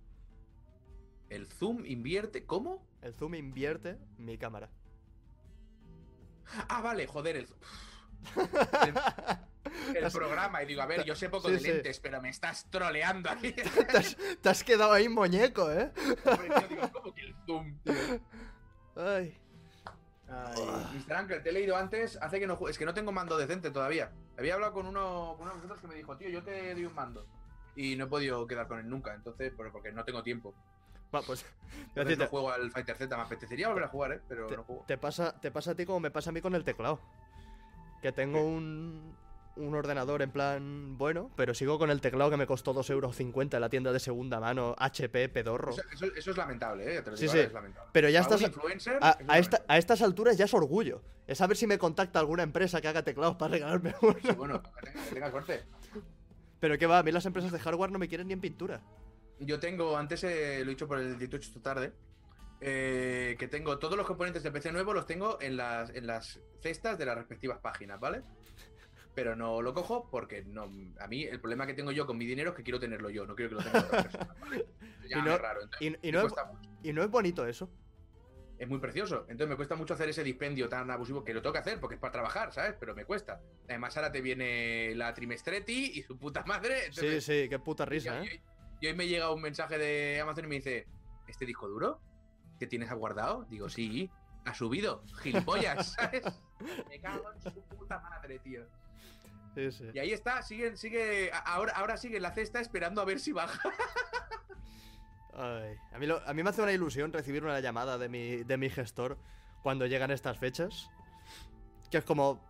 El 1.31 1.47
zoom 1.47 1.85
invierte. 1.87 2.45
¿Cómo? 2.47 2.87
El 3.01 3.15
zoom 3.15 3.35
invierte 3.35 3.99
mi 4.19 4.37
cámara. 4.39 4.71
Ah, 6.69 6.83
vale, 6.83 7.07
joder, 7.07 7.37
el, 7.37 7.49
el 9.95 10.13
programa. 10.13 10.63
Y 10.63 10.67
digo, 10.67 10.83
a 10.83 10.87
ver, 10.87 11.05
yo 11.05 11.15
sé 11.17 11.31
poco 11.31 11.49
Sí, 11.49 11.55
de 11.55 11.61
sí. 11.61 11.67
lentes, 11.69 11.99
pero 12.01 12.21
me 12.21 12.29
estás 12.29 12.67
troleando 12.71 13.31
aquí. 13.31 13.53
te, 13.55 13.97
has, 13.97 14.17
te 14.43 14.49
has 14.51 14.63
quedado 14.63 14.93
ahí 14.93 15.09
muñeco, 15.09 15.73
¿eh? 15.73 15.91
Hombre, 16.27 16.49
tío, 16.59 16.69
digo, 16.69 16.91
¿cómo 16.93 17.15
que 17.15 17.23
el 17.23 17.35
zoom, 17.47 17.79
tío? 17.81 17.95
Ay. 18.97 19.39
Ay, 20.33 20.87
Mr. 20.95 21.21
Uncle, 21.21 21.41
te 21.41 21.51
he 21.51 21.53
leído 21.53 21.77
antes, 21.77 22.19
hace 22.21 22.41
que 22.41 22.47
no 22.47 22.59
Es 22.69 22.79
que 22.79 22.87
no 22.87 22.95
tengo 22.95 23.13
mando 23.13 23.37
decente 23.37 23.71
todavía. 23.71 24.11
Había 24.39 24.55
hablado 24.55 24.73
con 24.73 24.87
uno, 24.87 25.35
con 25.37 25.43
uno 25.43 25.51
de 25.51 25.57
vosotros 25.57 25.81
que 25.81 25.89
me 25.89 25.95
dijo, 25.95 26.17
tío, 26.17 26.29
yo 26.29 26.43
te 26.43 26.75
doy 26.75 26.87
un 26.87 26.95
mando. 26.95 27.27
Y 27.77 27.97
no 27.97 28.05
he 28.05 28.09
podido 28.09 28.47
quedar 28.47 28.67
con 28.67 28.79
él 28.79 28.89
nunca, 28.89 29.15
entonces, 29.15 29.53
porque 29.57 29.93
no 29.93 30.05
tengo 30.05 30.23
tiempo. 30.23 30.55
Va, 31.15 31.23
pues. 31.23 31.45
Entonces 31.89 32.19
no 32.19 32.27
juego 32.27 32.51
al 32.51 32.71
Fighter 32.71 32.97
Z, 32.97 33.17
me 33.17 33.23
apetecería 33.23 33.69
volver 33.69 33.85
a 33.85 33.89
jugar, 33.89 34.13
¿eh? 34.13 34.21
Pero 34.29 34.47
te, 34.47 34.57
no 34.57 34.65
juego. 34.65 34.85
te 34.87 34.97
pasa, 34.97 35.39
te 35.41 35.51
pasa 35.51 35.73
a 35.73 35.75
ti 35.75 35.85
como 35.85 36.01
me 36.01 36.11
pasa 36.11 36.31
a 36.31 36.33
mí 36.33 36.41
con 36.41 36.55
el 36.55 36.65
teclado. 36.65 37.01
Que 38.01 38.13
tengo 38.13 38.43
un, 38.43 39.15
un 39.57 39.75
ordenador 39.75 40.23
en 40.23 40.31
plan 40.31 40.97
bueno, 40.97 41.31
pero 41.37 41.53
sigo 41.55 41.79
con 41.79 41.91
el 41.91 42.01
teclado 42.01 42.31
que 42.31 42.37
me 42.37 42.47
costó 42.47 42.73
2,50 42.75 42.91
euros 42.93 43.21
en 43.21 43.61
la 43.61 43.69
tienda 43.69 43.93
de 43.93 44.01
segunda 44.01 44.41
mano, 44.41 44.75
HP, 44.79 45.29
pedorro. 45.29 45.73
Eso, 45.73 45.83
eso- 45.93 46.15
eso 46.17 46.31
es 46.31 46.37
lamentable, 46.37 46.97
¿eh? 46.97 47.03
Te 47.03 47.11
lo 47.11 47.17
Sí, 47.17 47.23
digo 47.23 47.33
sí. 47.33 47.39
ahora, 47.39 47.49
es 47.49 47.55
lamentable. 47.55 47.91
Pero 47.93 48.09
ya 48.09 48.21
estás. 48.21 48.43
A, 48.43 48.47
a 48.47 48.49
esta- 48.51 49.17
lamentable. 49.27 49.65
a 49.69 49.79
estas 49.79 50.03
alturas 50.03 50.37
ya 50.39 50.47
es 50.47 50.55
orgullo. 50.55 51.03
Es 51.27 51.41
a 51.41 51.47
ver 51.47 51.57
si 51.57 51.67
me 51.67 51.79
contacta 51.79 52.19
alguna 52.19 52.43
empresa 52.43 52.81
que 52.81 52.89
haga 52.89 53.03
teclados 53.03 53.37
para 53.37 53.53
regalarme 53.53 53.95
uno. 54.03 54.17
Sí, 54.23 54.33
bueno, 54.33 54.63
que 54.63 54.87
tenga, 54.87 55.05
que 55.05 55.15
tenga 55.15 55.31
suerte. 55.31 55.63
Pero 56.61 56.79
que 56.79 56.87
va, 56.87 56.99
a 56.99 57.03
mí 57.03 57.13
las 57.13 57.27
empresas 57.27 57.53
de 57.53 57.59
hardware 57.59 57.91
no 57.91 57.99
me 57.99 58.09
quieren 58.09 58.29
ni 58.29 58.33
en 58.35 58.41
pintura. 58.41 58.81
Yo 59.41 59.59
tengo, 59.59 59.97
antes 59.97 60.23
eh, 60.25 60.61
lo 60.65 60.71
he 60.71 60.75
dicho 60.75 60.87
por 60.87 60.99
el 60.99 61.19
18 61.19 61.49
esta 61.49 61.61
tarde, 61.61 61.93
eh, 62.61 63.35
que 63.39 63.49
tengo 63.49 63.79
todos 63.81 63.97
los 63.97 64.07
componentes 64.07 64.45
de 64.45 64.53
PC 64.53 64.71
nuevo, 64.71 64.95
los 64.95 65.05
tengo 65.05 65.39
en 65.41 65.57
las, 65.57 65.91
en 65.91 66.07
las 66.07 66.39
cestas 66.61 66.97
de 66.97 67.07
las 67.07 67.17
respectivas 67.17 67.59
páginas, 67.59 67.99
¿vale? 67.99 68.23
Pero 69.15 69.37
no 69.37 69.61
lo 69.61 69.75
cojo 69.75 70.09
porque 70.11 70.43
no, 70.45 70.71
a 70.99 71.07
mí 71.07 71.25
el 71.25 71.39
problema 71.41 71.67
que 71.67 71.75
tengo 71.75 71.93
yo 71.93 72.07
con 72.07 72.17
mi 72.17 72.25
dinero 72.27 72.51
es 72.51 72.57
que 72.57 72.63
quiero 72.63 72.81
tenerlo 72.81 73.11
yo, 73.11 73.27
no 73.27 73.35
quiero 73.35 73.51
que 73.51 73.55
lo 73.57 73.63
tenga 73.63 73.79
otra 73.87 74.03
persona, 74.05 74.37
¿vale? 74.41 74.67
Ya 75.11 75.19
Y 75.19 75.23
no- 75.23 75.33
es 75.35 75.41
raro, 75.41 75.63
entonces 75.63 75.81
Y, 76.03 76.09
y 76.09 76.13
me 76.13 76.13
no 76.13 76.19
es, 76.27 76.33
cuesta 76.33 76.45
mucho. 76.53 76.71
y 76.83 76.93
no 76.93 77.03
es 77.03 77.11
bonito 77.11 77.47
eso. 77.47 77.71
Es 78.59 78.69
muy 78.69 78.79
precioso, 78.79 79.23
entonces 79.23 79.49
me 79.49 79.57
cuesta 79.57 79.75
mucho 79.75 79.95
hacer 79.95 80.09
ese 80.09 80.23
dispendio 80.23 80.69
tan 80.69 80.89
abusivo 80.91 81.25
que 81.25 81.35
lo 81.35 81.43
tengo 81.43 81.53
que 81.53 81.59
hacer 81.59 81.81
porque 81.81 81.97
es 81.97 82.01
para 82.01 82.13
trabajar, 82.13 82.53
¿sabes? 82.53 82.75
Pero 82.79 82.95
me 82.95 83.05
cuesta. 83.05 83.41
Además 83.69 83.97
ahora 83.97 84.13
te 84.13 84.21
viene 84.21 84.95
la 84.95 85.13
trimestreti 85.13 85.99
y 85.99 86.03
su 86.03 86.17
puta 86.17 86.45
madre. 86.47 86.83
Sí, 86.85 87.01
entonces- 87.01 87.25
sí, 87.25 87.49
qué 87.49 87.59
puta 87.59 87.85
risa, 87.85 88.23
y- 88.25 88.29
¿eh? 88.29 88.43
Y 88.81 88.87
hoy 88.87 88.95
me 88.95 89.07
llega 89.09 89.31
un 89.33 89.43
mensaje 89.43 89.77
de 89.79 90.21
Amazon 90.21 90.45
y 90.45 90.49
me 90.49 90.55
dice, 90.57 90.87
¿este 91.27 91.45
disco 91.45 91.69
duro? 91.69 92.01
¿Que 92.59 92.67
tienes 92.69 92.93
guardado? 92.93 93.45
Digo, 93.51 93.69
sí, 93.69 94.09
ha 94.45 94.55
subido, 94.55 95.05
gilipollas, 95.23 95.93
¿sabes? 95.99 96.23
Me 96.89 97.01
cago 97.01 97.33
en 97.33 97.43
su 97.43 97.63
puta 97.63 97.99
madre, 98.01 98.39
tío. 98.39 98.65
Sí, 99.55 99.71
sí. 99.71 99.85
Y 99.93 99.99
ahí 99.99 100.13
está, 100.13 100.43
sigue, 100.43 100.77
sigue, 100.77 101.31
ahora, 101.45 101.73
ahora 101.77 101.97
sigue 101.97 102.17
en 102.17 102.23
la 102.23 102.33
cesta 102.33 102.61
esperando 102.61 103.01
a 103.01 103.05
ver 103.05 103.21
si 103.21 103.33
baja. 103.33 103.61
Ay, 105.35 105.77
a, 105.93 105.99
mí 105.99 106.07
lo- 106.07 106.27
a 106.27 106.35
mí 106.35 106.43
me 106.43 106.51
hace 106.51 106.63
una 106.63 106.73
ilusión 106.73 107.13
recibir 107.13 107.43
una 107.45 107.59
llamada 107.61 107.97
de 107.99 108.09
mi, 108.09 108.37
de 108.45 108.57
mi 108.57 108.69
gestor 108.69 109.17
cuando 109.63 109.87
llegan 109.87 110.11
estas 110.11 110.39
fechas. 110.39 110.91
Que 111.91 111.99
es 111.99 112.05
como. 112.05 112.41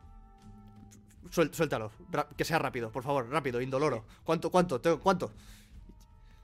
"Suel- 1.31 1.53
suéltalo, 1.53 1.93
ra- 2.11 2.29
que 2.37 2.45
sea 2.45 2.59
rápido, 2.59 2.91
por 2.91 3.03
favor, 3.05 3.29
rápido, 3.29 3.61
indoloro. 3.61 4.05
¿Cuánto, 4.25 4.51
cuánto, 4.51 4.81
tengo- 4.81 5.01
cuánto? 5.01 5.33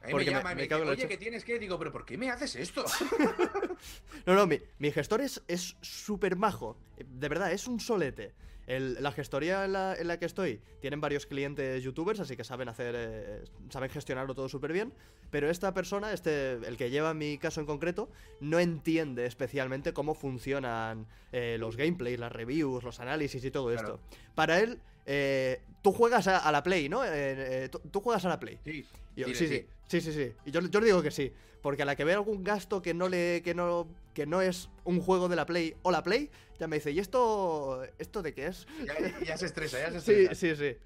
Porque 0.01 0.27
me 0.27 0.31
me- 0.31 0.37
llama 0.39 0.53
y 0.53 0.55
me 0.55 0.63
me, 0.63 0.69
la 0.69 0.77
oye, 0.77 0.91
leche". 0.93 1.09
¿qué 1.09 1.17
tienes 1.17 1.45
que? 1.45 1.59
Digo, 1.59 1.77
¿pero 1.79 1.91
por 1.93 2.05
qué 2.07 2.17
me 2.17 2.31
haces 2.31 2.55
esto? 2.57 2.85
No, 4.27 4.35
no, 4.35 4.47
mi, 4.47 4.61
mi 4.79 4.91
gestor 4.93 5.21
es 5.21 5.43
es 5.49 5.77
súper 5.81 6.37
majo. 6.37 6.77
De 6.99 7.29
verdad, 7.29 7.53
es 7.53 7.67
un 7.67 7.79
solete. 7.81 8.35
El- 8.69 9.03
la 9.03 9.11
gestoría 9.13 9.65
en 9.65 9.73
la, 9.73 9.95
en 9.99 10.07
la 10.07 10.19
que 10.19 10.27
estoy 10.27 10.61
tienen 10.81 11.01
varios 11.01 11.27
clientes 11.27 11.83
youtubers, 11.83 12.21
así 12.21 12.37
que 12.37 12.45
saben 12.45 12.69
hacer. 12.69 12.95
eh, 12.97 13.45
saben 13.71 13.91
gestionarlo 13.91 14.35
todo 14.35 14.49
súper 14.49 14.73
bien. 14.73 14.93
Pero 15.31 15.51
esta 15.51 15.75
persona, 15.75 16.13
este, 16.13 16.53
el 16.53 16.77
que 16.77 16.91
lleva 16.91 17.13
mi 17.15 17.39
caso 17.39 17.61
en 17.61 17.67
concreto, 17.67 18.11
no 18.41 18.59
entiende 18.61 19.27
especialmente 19.27 19.93
cómo 19.93 20.15
funcionan 20.15 21.07
eh, 21.33 21.57
los 21.59 21.77
gameplays, 21.77 22.19
las 22.21 22.31
reviews, 22.33 22.85
los 22.85 23.01
análisis 23.01 23.45
y 23.45 23.51
todo 23.51 23.73
Claro. 23.73 23.95
esto. 23.95 24.01
Para 24.35 24.61
él, 24.61 24.79
eh, 25.07 25.63
tú 25.83 25.93
juegas 25.93 26.29
a, 26.29 26.39
a 26.39 26.53
la 26.53 26.63
Play, 26.63 26.89
¿no? 26.89 27.03
Eh, 27.05 27.69
tú, 27.73 27.81
tú 27.91 28.01
juegas 28.01 28.25
a 28.27 28.29
la 28.29 28.39
Play. 28.39 28.59
Sí, 28.65 28.85
yo, 29.17 29.27
sí, 29.29 29.49
sí, 29.49 29.67
sí, 29.89 30.01
sí, 30.01 30.13
sí. 30.13 30.33
Y 30.45 30.51
yo, 30.53 30.61
yo 30.61 30.81
le 30.81 30.87
digo 30.87 31.03
que 31.03 31.11
sí. 31.11 31.33
Porque 31.61 31.83
a 31.83 31.85
la 31.87 31.97
que 31.97 32.05
ve 32.05 32.15
algún 32.15 32.45
gasto 32.45 32.81
que 32.81 32.95
no 32.95 33.09
le. 33.09 33.43
que 33.43 33.53
no. 33.55 33.89
que 34.15 34.27
no 34.27 34.41
es 34.41 34.69
un 34.85 35.01
juego 35.01 35.29
de 35.29 35.35
la 35.37 35.45
Play 35.45 35.75
o 35.83 35.91
la 35.91 36.03
Play, 36.05 36.31
ya 36.61 36.69
me 36.69 36.77
dice, 36.77 36.93
¿y 36.93 37.01
esto. 37.01 37.83
esto 37.99 38.23
de 38.23 38.33
qué 38.33 38.47
es? 38.47 38.67
Ya, 38.87 39.21
ya 39.27 39.37
se 39.37 39.47
estresa, 39.47 39.79
ya 39.81 39.91
se 39.91 40.01
Sí, 40.01 40.13
estresa. 40.23 40.57
sí, 40.57 40.73
sí. 40.73 40.79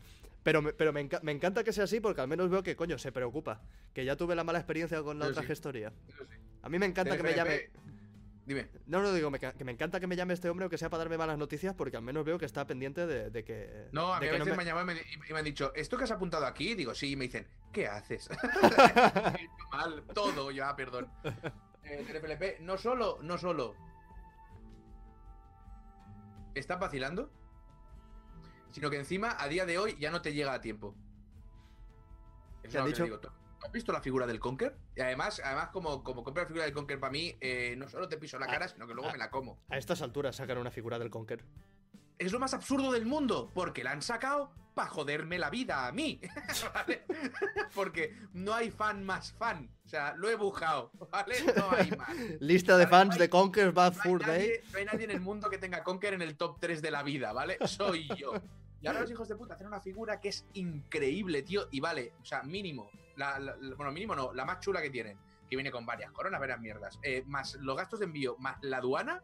Pero, 0.42 0.60
me, 0.62 0.72
pero 0.72 0.92
me, 0.92 1.06
enca- 1.08 1.20
me 1.22 1.30
encanta 1.30 1.62
que 1.62 1.72
sea 1.72 1.84
así 1.84 2.00
porque 2.00 2.20
al 2.22 2.26
menos 2.28 2.48
veo 2.50 2.62
que, 2.62 2.74
coño, 2.74 2.98
se 2.98 3.12
preocupa. 3.12 3.60
Que 3.94 4.04
ya 4.04 4.16
tuve 4.16 4.34
la 4.34 4.44
mala 4.44 4.58
experiencia 4.58 5.00
con 5.02 5.18
la 5.18 5.26
otra 5.26 5.42
sí. 5.42 5.48
gestoría. 5.48 5.92
Sí. 6.08 6.24
A 6.62 6.68
mí 6.68 6.78
me 6.78 6.86
encanta 6.86 7.16
que 7.16 7.22
me 7.22 7.34
llame. 7.34 7.70
Dime. 8.44 8.68
No, 8.86 9.00
no 9.00 9.12
digo, 9.12 9.30
me 9.30 9.38
que 9.38 9.64
me 9.64 9.70
encanta 9.72 10.00
que 10.00 10.06
me 10.08 10.16
llame 10.16 10.34
este 10.34 10.50
hombre, 10.50 10.64
aunque 10.64 10.76
sea 10.76 10.90
para 10.90 11.04
darme 11.04 11.16
malas 11.16 11.38
noticias, 11.38 11.74
porque 11.74 11.96
al 11.96 12.02
menos 12.02 12.24
veo 12.24 12.38
que 12.38 12.44
está 12.44 12.66
pendiente 12.66 13.06
de, 13.06 13.30
de 13.30 13.44
que. 13.44 13.88
No, 13.92 14.12
a 14.12 14.18
mí 14.18 14.26
a 14.26 14.30
que 14.30 14.38
veces 14.38 14.48
no 14.48 14.56
me... 14.56 14.62
han 14.62 14.66
llamado 14.66 14.92
y 14.92 15.32
me, 15.32 15.38
han 15.38 15.44
dicho, 15.44 15.72
¿esto 15.74 15.96
que 15.96 16.04
has 16.04 16.10
apuntado 16.10 16.44
aquí? 16.44 16.74
Digo, 16.74 16.94
sí, 16.94 17.12
y 17.12 17.16
me 17.16 17.26
dicen, 17.26 17.46
¿qué 17.72 17.86
haces? 17.86 18.28
He 18.30 18.34
hecho 19.44 19.68
mal, 19.72 20.02
todo, 20.12 20.50
ya, 20.50 20.74
perdón. 20.74 21.08
Eh, 21.84 22.58
no 22.60 22.76
solo, 22.76 23.18
no 23.22 23.38
solo. 23.38 23.76
¿Estás 26.54 26.80
vacilando? 26.80 27.30
Sino 28.72 28.90
que 28.90 28.96
encima, 28.96 29.36
a 29.38 29.46
día 29.48 29.66
de 29.66 29.78
hoy, 29.78 29.96
ya 30.00 30.10
no 30.10 30.20
te 30.20 30.32
llega 30.32 30.52
a 30.52 30.60
tiempo. 30.60 30.94
Eso 32.62 32.72
¿Qué 32.72 32.78
han 32.78 32.86
dicho? 32.86 33.04
te 33.04 33.10
digo. 33.10 33.20
¿Tú 33.62 33.66
has 33.68 33.72
visto 33.72 33.92
la 33.92 34.00
figura 34.00 34.26
del 34.26 34.40
Conker? 34.40 34.76
Y 34.96 35.02
además, 35.02 35.40
además 35.44 35.68
como, 35.68 36.02
como 36.02 36.24
compra 36.24 36.42
la 36.42 36.48
figura 36.48 36.64
del 36.64 36.74
Conker 36.74 36.98
para 36.98 37.12
mí, 37.12 37.36
eh, 37.40 37.76
no 37.78 37.88
solo 37.88 38.08
te 38.08 38.16
piso 38.16 38.36
la 38.36 38.46
Ah, 38.46 38.50
cara, 38.50 38.66
sino 38.66 38.88
que 38.88 38.92
luego 38.92 39.08
ah. 39.08 39.12
me 39.12 39.18
la 39.18 39.30
como. 39.30 39.60
A 39.68 39.78
estas 39.78 40.02
alturas 40.02 40.34
sacan 40.34 40.58
una 40.58 40.72
figura 40.72 40.98
del 40.98 41.10
Conker. 41.10 41.44
es 42.18 42.32
lo 42.32 42.40
más 42.40 42.54
absurdo 42.54 42.90
del 42.90 43.06
mundo, 43.06 43.52
porque 43.54 43.84
la 43.84 43.92
han 43.92 44.02
sacado 44.02 44.52
para 44.74 44.90
joderme 44.90 45.38
la 45.38 45.48
vida 45.48 45.86
a 45.86 45.92
mí. 45.92 46.20
¿vale? 46.74 47.04
porque 47.74 48.16
no 48.32 48.52
hay 48.52 48.72
fan 48.72 49.04
más 49.04 49.32
fan. 49.32 49.70
O 49.84 49.88
sea, 49.88 50.14
lo 50.16 50.28
he 50.28 50.34
buscado, 50.34 50.90
¿vale? 51.12 51.36
No 51.56 51.70
hay 51.70 51.92
más. 51.92 52.16
Lista 52.40 52.76
de 52.76 52.88
fans 52.88 53.16
de 53.16 53.30
Conker's 53.30 53.72
Bad 53.72 53.94
No 53.94 54.02
Fur 54.02 54.26
Day. 54.26 54.54
no 54.72 54.78
hay 54.78 54.84
nadie 54.86 55.04
en 55.04 55.12
el 55.12 55.20
mundo 55.20 55.48
que 55.48 55.58
tenga 55.58 55.84
Conker 55.84 56.14
en 56.14 56.22
el 56.22 56.36
top 56.36 56.58
3 56.58 56.82
de 56.82 56.90
la 56.90 57.04
vida, 57.04 57.32
¿vale? 57.32 57.58
Soy 57.64 58.08
yo. 58.16 58.34
Y 58.80 58.88
ahora 58.88 59.02
los 59.02 59.10
hijos 59.12 59.28
de 59.28 59.36
puta 59.36 59.54
hacen 59.54 59.68
una 59.68 59.80
figura 59.80 60.20
que 60.20 60.30
es 60.30 60.44
increíble, 60.54 61.42
tío. 61.42 61.68
Y 61.70 61.78
vale, 61.78 62.14
o 62.20 62.24
sea, 62.24 62.42
mínimo. 62.42 62.90
La, 63.16 63.38
la- 63.38 63.56
la- 63.56 63.74
bueno, 63.76 63.92
mínimo 63.92 64.14
no, 64.14 64.32
la 64.32 64.44
más 64.44 64.60
chula 64.60 64.80
que 64.82 64.90
tienen. 64.90 65.16
Que 65.48 65.56
viene 65.56 65.70
con 65.70 65.84
varias 65.84 66.10
coronas, 66.12 66.40
varias 66.40 66.60
mierdas. 66.60 66.98
eh, 67.02 67.24
más 67.26 67.54
los 67.56 67.76
gastos 67.76 67.98
de 68.00 68.06
envío, 68.06 68.36
más 68.38 68.56
la 68.62 68.78
aduana. 68.78 69.22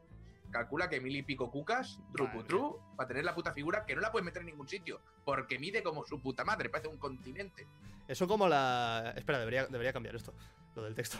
Calcula 0.50 0.88
que 0.88 0.98
mil 1.00 1.14
y 1.14 1.22
pico 1.22 1.50
cucas, 1.50 1.98
Madre 1.98 2.12
trucutru, 2.14 2.80
para 2.96 3.06
tener 3.08 3.22
la 3.24 3.34
puta 3.34 3.52
figura 3.52 3.84
que 3.84 3.94
no 3.94 4.00
la 4.00 4.10
puedes 4.10 4.24
meter 4.24 4.40
en 4.40 4.46
ningún 4.46 4.66
sitio. 4.66 4.98
Porque 5.24 5.58
mide 5.58 5.82
como 5.82 6.06
su 6.06 6.22
puta 6.22 6.42
madre, 6.44 6.70
parece 6.70 6.88
un 6.88 6.96
continente. 6.96 7.66
Eso 8.06 8.26
como 8.26 8.48
la. 8.48 9.12
Espera, 9.16 9.38
debería, 9.38 9.66
debería 9.66 9.92
cambiar 9.92 10.16
esto, 10.16 10.32
lo 10.74 10.84
del 10.84 10.94
texto. 10.94 11.18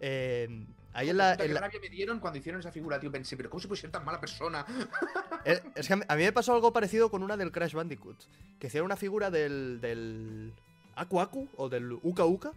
Eh, 0.00 0.66
ahí 0.94 1.10
en 1.10 1.16
la. 1.18 1.34
En 1.34 1.52
la- 1.54 1.60
rabia 1.60 1.80
me 1.80 1.88
dieron 1.90 2.18
cuando 2.20 2.38
hicieron 2.38 2.60
esa 2.60 2.72
figura, 2.72 2.98
tío. 3.00 3.10
Pensé, 3.12 3.36
pero 3.36 3.50
¿cómo 3.50 3.60
se 3.60 3.68
puede 3.68 3.80
ser 3.80 3.90
tan 3.90 4.04
mala 4.04 4.20
persona? 4.20 4.64
es 5.44 5.86
que 5.86 5.92
a 5.92 5.96
mí, 5.96 6.02
a 6.08 6.16
mí 6.16 6.22
me 6.24 6.32
pasó 6.32 6.54
algo 6.54 6.72
parecido 6.72 7.10
con 7.10 7.22
una 7.22 7.36
del 7.36 7.52
Crash 7.52 7.74
Bandicoot. 7.74 8.24
Que 8.58 8.66
hicieron 8.68 8.86
una 8.86 8.96
figura 8.96 9.30
del. 9.30 9.80
del. 9.80 10.54
Aku 10.96 11.20
Aku 11.20 11.48
o 11.56 11.68
del 11.68 11.92
Uka 12.02 12.24
Uka. 12.24 12.52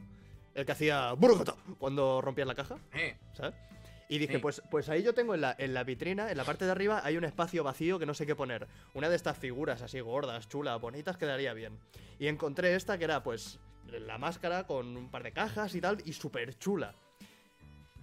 El 0.56 0.66
que 0.66 0.72
hacía. 0.72 1.14
Burgota 1.14 1.56
cuando 1.78 2.20
rompías 2.22 2.48
la 2.48 2.56
caja, 2.56 2.78
Eh, 2.94 3.16
¿sabes? 3.34 3.54
Y 4.12 4.18
dije, 4.18 4.34
Sí. 4.34 4.40
pues, 4.40 4.64
pues 4.72 4.90
ahí 4.90 5.04
yo 5.04 5.14
tengo 5.14 5.36
en 5.36 5.42
la, 5.42 5.56
en 5.60 5.76
la 5.76 5.84
vitrina, 5.84 6.32
en 6.32 6.38
la 6.38 6.44
parte 6.44 6.66
de 6.66 6.72
arriba, 6.72 7.02
hay 7.04 7.16
un 7.16 7.24
espacio 7.26 7.64
vacío 7.64 8.00
que 8.00 8.08
no 8.08 8.16
sé 8.16 8.26
qué 8.26 8.36
poner. 8.36 8.68
Una 8.96 9.08
de 9.08 9.16
estas 9.16 9.38
figuras 9.38 9.84
así 9.84 10.00
gordas, 10.00 10.50
chulas, 10.50 10.82
bonitas, 10.82 11.16
quedaría 11.18 11.54
bien. 11.54 11.78
Y 12.18 12.26
encontré 12.26 12.74
esta 12.74 12.98
que 12.98 13.04
era, 13.04 13.22
pues, 13.22 13.60
la 13.86 14.18
máscara 14.18 14.66
con 14.66 14.98
un 14.98 15.12
par 15.12 15.22
de 15.22 15.32
cajas 15.32 15.76
y 15.76 15.82
tal, 15.82 16.00
y 16.06 16.14
súper 16.14 16.58
chula. 16.58 16.96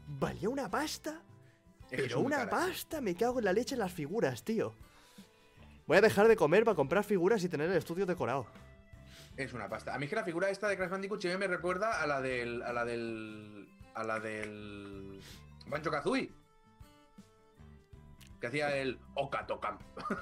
Valía 0.06 0.48
una 0.48 0.70
pasta, 0.70 1.20
es 1.90 2.00
pero 2.02 2.20
una 2.20 2.48
pasta, 2.48 3.00
me 3.00 3.16
cago 3.16 3.40
en 3.40 3.44
la 3.46 3.52
leche 3.52 3.74
en 3.74 3.80
las 3.80 3.92
figuras, 3.92 4.44
tío. 4.44 4.74
Voy 5.88 5.96
a 5.96 6.00
dejar 6.00 6.28
de 6.28 6.36
comer 6.36 6.64
para 6.64 6.76
comprar 6.76 7.02
figuras 7.02 7.42
y 7.42 7.48
tener 7.48 7.68
el 7.68 7.76
estudio 7.76 8.06
decorado. 8.06 8.46
Es 9.36 9.52
una 9.52 9.68
pasta. 9.68 9.94
A 9.94 9.98
mí 9.98 10.04
es 10.04 10.10
que 10.10 10.16
la 10.16 10.24
figura 10.24 10.48
esta 10.50 10.68
de 10.68 10.76
Crash 10.76 10.90
Bandicoot 10.90 11.20
sí 11.20 11.28
me 11.38 11.46
recuerda 11.46 12.00
a 12.02 12.06
la 12.06 12.20
del. 12.20 12.62
a 12.62 12.72
la 12.72 12.84
del. 12.84 13.68
a 13.94 14.02
la 14.04 14.18
del. 14.20 15.20
Banjo 15.66 15.90
Kazooie. 15.90 16.30
que 18.40 18.46
hacía 18.46 18.76
el 18.76 18.98
Okatokam. 19.14 19.78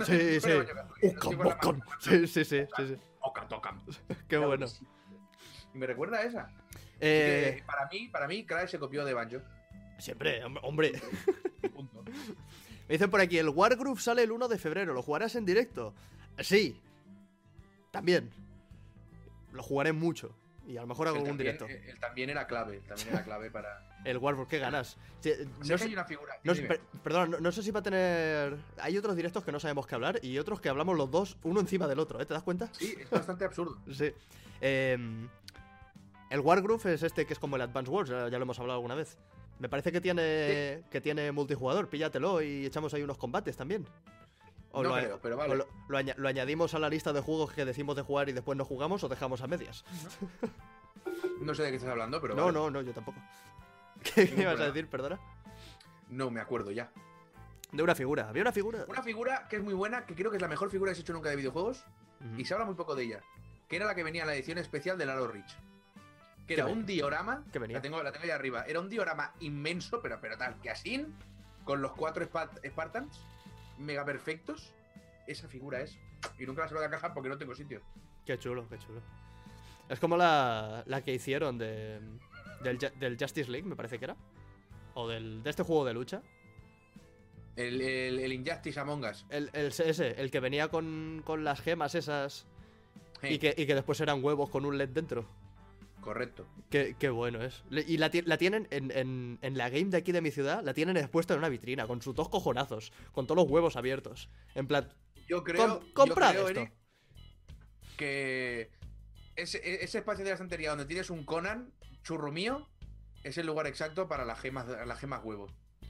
Sí, 0.07 0.41
sí. 0.41 0.51
Ucam. 1.45 1.81
Sí, 2.01 2.27
sí, 2.27 2.45
sí. 2.45 2.65
Okatokam. 3.21 3.81
Qué 4.29 4.39
bueno. 4.39 4.67
Y 5.75 5.79
me 5.79 5.87
recuerda 5.87 6.19
a 6.19 6.23
esa. 6.23 6.49
Eh, 7.01 7.57
que, 7.59 7.63
para 7.65 7.87
mí, 7.89 8.09
para 8.09 8.29
mí, 8.29 8.47
Crash 8.47 8.71
se 8.71 8.79
copió 8.79 9.05
de 9.05 9.15
Banjo. 9.15 9.39
siempre, 9.99 10.43
hom- 10.45 10.61
hombre. 10.63 10.93
Punto. 11.75 12.03
Me 12.03 12.93
dicen 12.95 13.11
por 13.11 13.21
aquí, 13.21 13.39
el 13.39 13.49
Wargroove 13.49 14.01
sale 14.01 14.23
el 14.23 14.31
1 14.33 14.47
de 14.49 14.59
febrero, 14.59 14.93
¿lo 14.95 15.03
jugarás 15.03 15.35
en 15.35 15.45
directo? 15.45 15.95
Sí. 16.39 16.81
También. 17.91 18.31
Lo 19.55 19.63
jugaré 19.63 19.93
mucho. 19.93 20.37
Y 20.67 20.77
a 20.79 20.81
lo 20.81 20.87
mejor 20.87 21.09
hago 21.09 21.17
también, 21.19 21.37
directo. 21.37 21.67
él 21.67 21.99
también 22.01 22.31
era 22.31 22.47
clave. 22.47 22.81
también 22.89 23.09
era 23.11 23.23
clave 23.25 23.51
para. 23.51 23.87
El 24.05 24.19
Wargroove, 24.19 24.49
¿qué 24.49 24.59
ganas? 24.59 24.99
Sí, 25.21 25.31
Sé 25.31 25.45
no 25.47 25.61
que 25.61 25.79
sé- 25.79 25.85
hay 25.85 25.93
una 25.95 26.05
figura. 26.05 26.35
no 26.43 26.53
dime, 26.55 26.69
sé- 26.69 26.75
per- 26.75 27.01
perdona, 27.03 27.27
no, 27.27 27.41
no 27.41 27.53
sé 27.53 27.63
si 27.63 27.71
va 27.71 27.81
a 27.81 27.83
tener... 27.83 28.57
Hay 28.79 28.99
otros 28.99 29.17
directos 29.17 29.45
que 29.45 29.53
no 29.53 29.59
sabemos 29.61 29.87
qué 29.87 29.95
hablar 29.95 30.19
y 30.23 30.37
otros 30.39 30.61
que 30.61 30.69
hablamos 30.69 30.97
los 30.99 31.11
dos 31.11 31.39
uno 31.43 31.61
encima 31.61 31.87
del 31.87 31.99
otro, 31.99 32.21
¿eh? 32.21 32.27
¿Te 32.27 32.35
das 32.35 32.43
cuenta? 32.43 32.69
Sí, 32.73 32.95
es 33.01 33.09
bastante 33.09 33.45
absurdo. 33.47 33.79
Sí. 33.93 34.13
Em, 34.61 35.29
el 36.31 36.41
Wargroove 36.41 36.93
es 36.95 37.03
este 37.03 37.27
que 37.27 37.33
es 37.35 37.39
como 37.39 37.57
el 37.57 37.63
Advance 37.63 37.91
Wars, 37.91 38.11
ya, 38.11 38.29
ya 38.29 38.39
lo 38.39 38.43
hemos 38.45 38.59
hablado 38.59 38.79
alguna 38.79 38.95
vez. 38.95 39.17
Me 39.59 39.69
parece 39.69 39.93
que 39.93 40.01
tiene 40.01 40.83
que 40.91 41.01
tiene 41.01 41.31
multijugador, 41.33 41.89
píllatelo 41.89 42.43
y 42.43 42.67
echamos 42.67 42.93
ahí 42.95 43.03
unos 43.03 43.17
combates 43.19 43.57
también. 43.57 43.87
No 44.83 44.89
lo, 44.91 44.95
creo, 44.97 45.19
pero 45.23 45.37
vale. 45.37 45.53
o 45.53 45.57
lo, 45.57 45.67
lo 45.89 45.99
aña- 45.99 46.15
lo 46.17 46.29
añadimos 46.29 46.75
a 46.75 46.79
la 46.79 46.89
lista 46.89 47.13
de 47.13 47.21
juegos 47.21 47.53
que 47.53 47.65
decimos 47.65 47.97
de 47.97 48.03
jugar 48.03 48.29
y 48.29 48.33
después 48.33 48.57
no 48.59 48.65
jugamos 48.65 49.05
o 49.05 49.09
dejamos 49.09 49.41
a 49.43 49.47
medias. 49.47 49.85
No 51.41 51.55
sé 51.55 51.63
de 51.63 51.71
qué 51.71 51.77
estás 51.77 51.91
hablando, 51.91 52.21
pero. 52.21 52.35
no, 52.35 52.45
vale. 52.47 52.55
no, 52.59 52.71
no, 52.71 52.83
yo 52.83 52.93
tampoco. 52.93 53.19
¿Qué, 54.15 54.25
Ningún 54.27 54.43
ibas 54.43 54.61
a 54.61 54.65
decir, 54.67 54.89
perdona? 54.89 55.19
No 56.09 56.31
me 56.31 56.41
acuerdo 56.41 56.71
ya. 56.71 56.91
De 57.73 57.83
una 57.83 57.95
figura, 57.95 58.29
había 58.29 58.43
una 58.43 58.53
figura. 58.53 58.85
Una 58.89 59.03
figura 59.03 59.47
que 59.49 59.57
es 59.57 59.63
muy 59.63 59.75
buena, 59.75 60.07
que 60.07 60.15
creo 60.15 60.31
que 60.31 60.37
es 60.37 60.43
la 60.43 60.49
mejor 60.49 60.71
figura 60.71 60.91
que 60.91 60.95
se 60.97 61.01
ha 61.01 61.03
hecho 61.03 61.13
nunca 61.13 61.29
de 61.31 61.37
videojuegos, 61.37 61.85
y 62.37 62.45
se 62.45 62.55
habla 62.55 62.67
muy 62.67 62.75
poco 62.77 62.95
de 62.95 63.05
ella. 63.05 63.21
Que 63.69 63.77
era 63.77 63.87
la 63.87 63.95
que 63.95 64.03
venía 64.05 64.23
en 64.23 64.29
la 64.29 64.35
edición 64.35 64.59
especial 64.59 64.97
de 64.99 65.07
Lalo 65.07 65.27
Rich. 65.27 65.57
Que 66.47 66.49
¿Qué 66.49 66.55
era 66.55 66.67
un 66.67 66.85
diorama. 66.87 67.43
venía? 67.53 67.79
La 67.79 67.83
tengo, 67.83 68.03
la 68.03 68.13
tengo 68.13 68.25
ahí 68.25 68.31
arriba. 68.31 68.65
Era 68.67 68.79
un 68.81 68.89
diorama 68.89 69.33
inmenso, 69.41 70.01
pero, 70.03 70.19
pero 70.21 70.37
tal, 70.37 70.61
que 70.61 70.71
así, 70.71 71.07
con 71.65 71.81
los 71.83 71.93
cuatro 71.93 72.23
Spa- 72.25 72.51
Spartans, 72.65 73.19
mega 73.79 74.05
perfectos. 74.05 74.73
Esa 75.27 75.49
figura 75.49 75.81
es. 75.81 75.99
Y 76.39 76.47
nunca 76.47 76.63
la 76.63 76.69
saco 76.69 76.81
de 76.81 76.87
la 76.87 76.91
caja 76.91 77.13
porque 77.15 77.29
no 77.29 77.39
tengo 77.39 77.55
sitio. 77.55 77.81
Qué 78.25 78.39
chulo, 78.39 78.67
qué 78.69 78.79
chulo. 78.79 79.01
Es 79.89 80.01
como 80.01 80.17
la, 80.17 80.83
la 80.87 81.03
que 81.03 81.13
hicieron 81.15 81.59
de, 81.59 82.01
del, 82.63 82.79
del 82.79 83.17
Justice 83.19 83.51
League, 83.51 83.67
me 83.69 83.77
parece 83.77 83.99
que 83.99 84.07
era. 84.07 84.17
O 84.95 85.09
del, 85.09 85.43
de 85.43 85.51
este 85.51 85.63
juego 85.63 85.85
de 85.85 85.93
lucha. 85.95 86.23
El, 87.57 87.81
el, 87.81 88.19
el 88.19 88.33
Injustice 88.33 88.81
Among 88.81 89.05
Us. 89.05 89.27
El, 89.31 89.51
el- 89.53 89.67
ese, 89.69 90.21
el 90.21 90.31
que 90.31 90.41
venía 90.41 90.69
con, 90.69 91.23
con 91.25 91.45
las 91.45 91.61
gemas 91.61 91.95
esas 91.95 92.47
Hey, 93.23 93.35
y, 93.35 93.39
que, 93.39 93.55
y 93.57 93.67
que 93.67 93.75
después 93.75 94.01
eran 94.01 94.23
huevos 94.25 94.51
con 94.51 94.65
un 94.67 94.77
LED 94.77 94.89
dentro. 94.91 95.25
Correcto. 96.05 96.47
Qué, 96.71 96.97
qué 96.99 97.09
bueno 97.09 97.43
es. 97.43 97.65
Y 97.71 97.97
la, 97.97 98.11
ti- 98.11 98.21
la 98.23 98.37
tienen 98.37 98.69
en, 98.71 98.91
en- 98.91 99.39
en 99.41 99.57
la 99.59 99.71
game 99.71 99.87
de 99.87 99.97
aquí 99.97 100.13
de 100.13 100.21
mi 100.21 100.31
ciudad, 100.31 100.63
la 100.63 100.75
tienen 100.75 100.97
expuesta 100.99 101.33
en 101.33 101.39
una 101.39 101.49
vitrina, 101.49 101.87
con 101.87 102.03
sus 102.03 102.15
dos 102.15 102.29
cojonazos, 102.29 102.93
con 103.13 103.27
todos 103.27 103.43
los 103.43 103.51
huevos 103.51 103.77
abiertos. 103.77 104.29
En 104.55 104.67
plan, 104.67 104.93
Yo 105.29 105.43
creo. 105.43 105.79
Com- 105.81 105.87
yo 105.89 105.95
comprad 105.95 106.33
creo, 106.33 106.49
esto. 106.49 106.61
Eric, 106.61 106.73
que 107.97 108.71
ese, 109.37 109.59
e- 109.59 109.85
ese 109.85 109.99
espacio 109.99 110.25
de 110.25 110.31
la 110.31 110.35
estantería 110.35 110.71
donde 110.71 110.85
tienes 110.85 111.11
un 111.11 111.25
Conan, 111.25 111.73
churro 112.03 112.31
mío, 112.31 112.69
es 113.23 113.39
el 113.39 113.47
lugar 113.47 113.67
exacto 113.67 114.09
para 114.09 114.25
las 114.25 114.39
gemas, 114.41 114.67
las 114.69 114.99
gemas 114.99 115.23
huevo. 115.25 115.47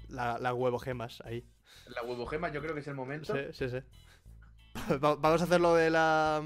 la, 0.09 0.39
la 0.39 0.55
huevo 0.55 0.79
gemas 0.79 1.21
ahí. 1.25 1.45
La 1.89 2.03
huevo 2.05 2.25
gema 2.27 2.53
yo 2.53 2.61
creo 2.61 2.75
que 2.75 2.81
es 2.81 2.87
el 2.89 2.95
momento. 2.95 3.35
Sí, 3.35 3.41
sí, 3.53 3.69
sí. 3.69 3.79
Va- 5.03 5.17
Vamos 5.17 5.41
a 5.41 5.45
hacer 5.45 5.61
lo 5.61 5.75
de 5.75 5.91
la. 5.91 6.43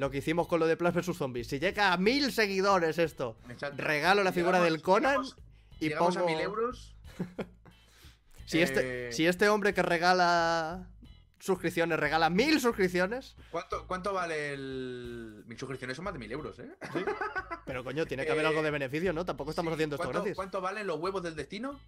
Lo 0.00 0.10
que 0.10 0.16
hicimos 0.18 0.48
con 0.48 0.60
lo 0.60 0.66
de 0.66 0.78
Plants 0.78 1.06
vs 1.06 1.14
Zombies. 1.14 1.46
Si 1.46 1.58
llega 1.60 1.92
a 1.92 1.98
mil 1.98 2.32
seguidores 2.32 2.98
esto, 2.98 3.36
Exacto. 3.50 3.82
regalo 3.82 4.24
la 4.24 4.32
figura 4.32 4.58
Llegamos- 4.58 4.72
del 4.72 4.80
Conan 4.82 5.10
llegamos- 5.10 5.36
y 5.78 5.88
llegamos 5.88 6.14
pongo. 6.16 6.26
a 6.26 6.30
mil 6.32 6.40
euros. 6.40 6.96
Si, 8.46 8.60
este, 8.62 9.08
Eh, 9.08 9.12
si 9.12 9.26
este 9.26 9.48
hombre 9.48 9.72
que 9.74 9.82
regala 9.82 10.88
suscripciones 11.38 12.00
regala 12.00 12.30
mil 12.30 12.60
suscripciones, 12.60 13.36
¿Cuánto, 13.52 13.86
¿Cuánto 13.86 14.12
vale 14.12 14.54
el.? 14.54 15.44
Mis 15.46 15.56
suscripciones 15.58 15.94
son 15.96 16.04
más 16.06 16.14
de 16.14 16.18
mil 16.18 16.32
euros, 16.32 16.58
¿eh? 16.58 16.68
pero 17.64 17.84
coño, 17.84 18.06
tiene 18.06 18.24
que 18.26 18.32
haber 18.32 18.44
Eh, 18.46 18.48
algo 18.48 18.62
de 18.62 18.70
beneficio, 18.72 19.12
¿no? 19.12 19.24
Tampoco 19.24 19.50
estamos 19.50 19.70
Sí. 19.70 19.74
haciendo 19.74 19.94
esto 19.96 20.04
¿Cuánto, 20.04 20.20
gratis. 20.22 20.34
¿Cuánto 20.34 20.60
valen 20.62 20.86
los 20.86 20.98
huevos 20.98 21.22
del 21.22 21.36
destino? 21.36 21.78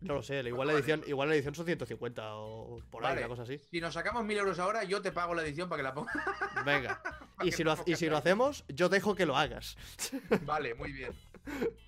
No 0.00 0.14
lo 0.14 0.22
sé, 0.22 0.40
igual 0.40 0.66
la 0.68 0.72
¿Cuánto 0.72 0.78
edición, 0.78 1.02
igual 1.06 1.28
la 1.28 1.34
edición 1.34 1.54
son 1.54 1.66
150 1.66 2.34
o 2.34 2.80
por 2.90 3.04
ahí, 3.04 3.10
Vale. 3.10 3.20
una 3.20 3.28
cosa 3.28 3.42
así. 3.42 3.58
Si 3.70 3.80
nos 3.80 3.92
sacamos 3.92 4.24
mil 4.24 4.38
euros 4.38 4.58
ahora, 4.58 4.82
yo 4.84 5.02
te 5.02 5.12
pago 5.12 5.34
la 5.34 5.42
edición 5.42 5.68
para 5.68 5.80
que 5.80 5.82
la 5.84 5.94
pongas. 5.94 6.16
Venga. 6.64 7.02
y, 7.42 7.52
si 7.52 7.62
lo, 7.64 7.76
y 7.84 7.96
si 7.96 8.06
hacemos, 8.08 8.64
yo 8.68 8.88
dejo 8.88 9.14
que 9.14 9.26
lo 9.26 9.36
hagas. 9.36 9.76
Vale, 10.46 10.74
muy 10.74 10.92
bien. 10.92 11.12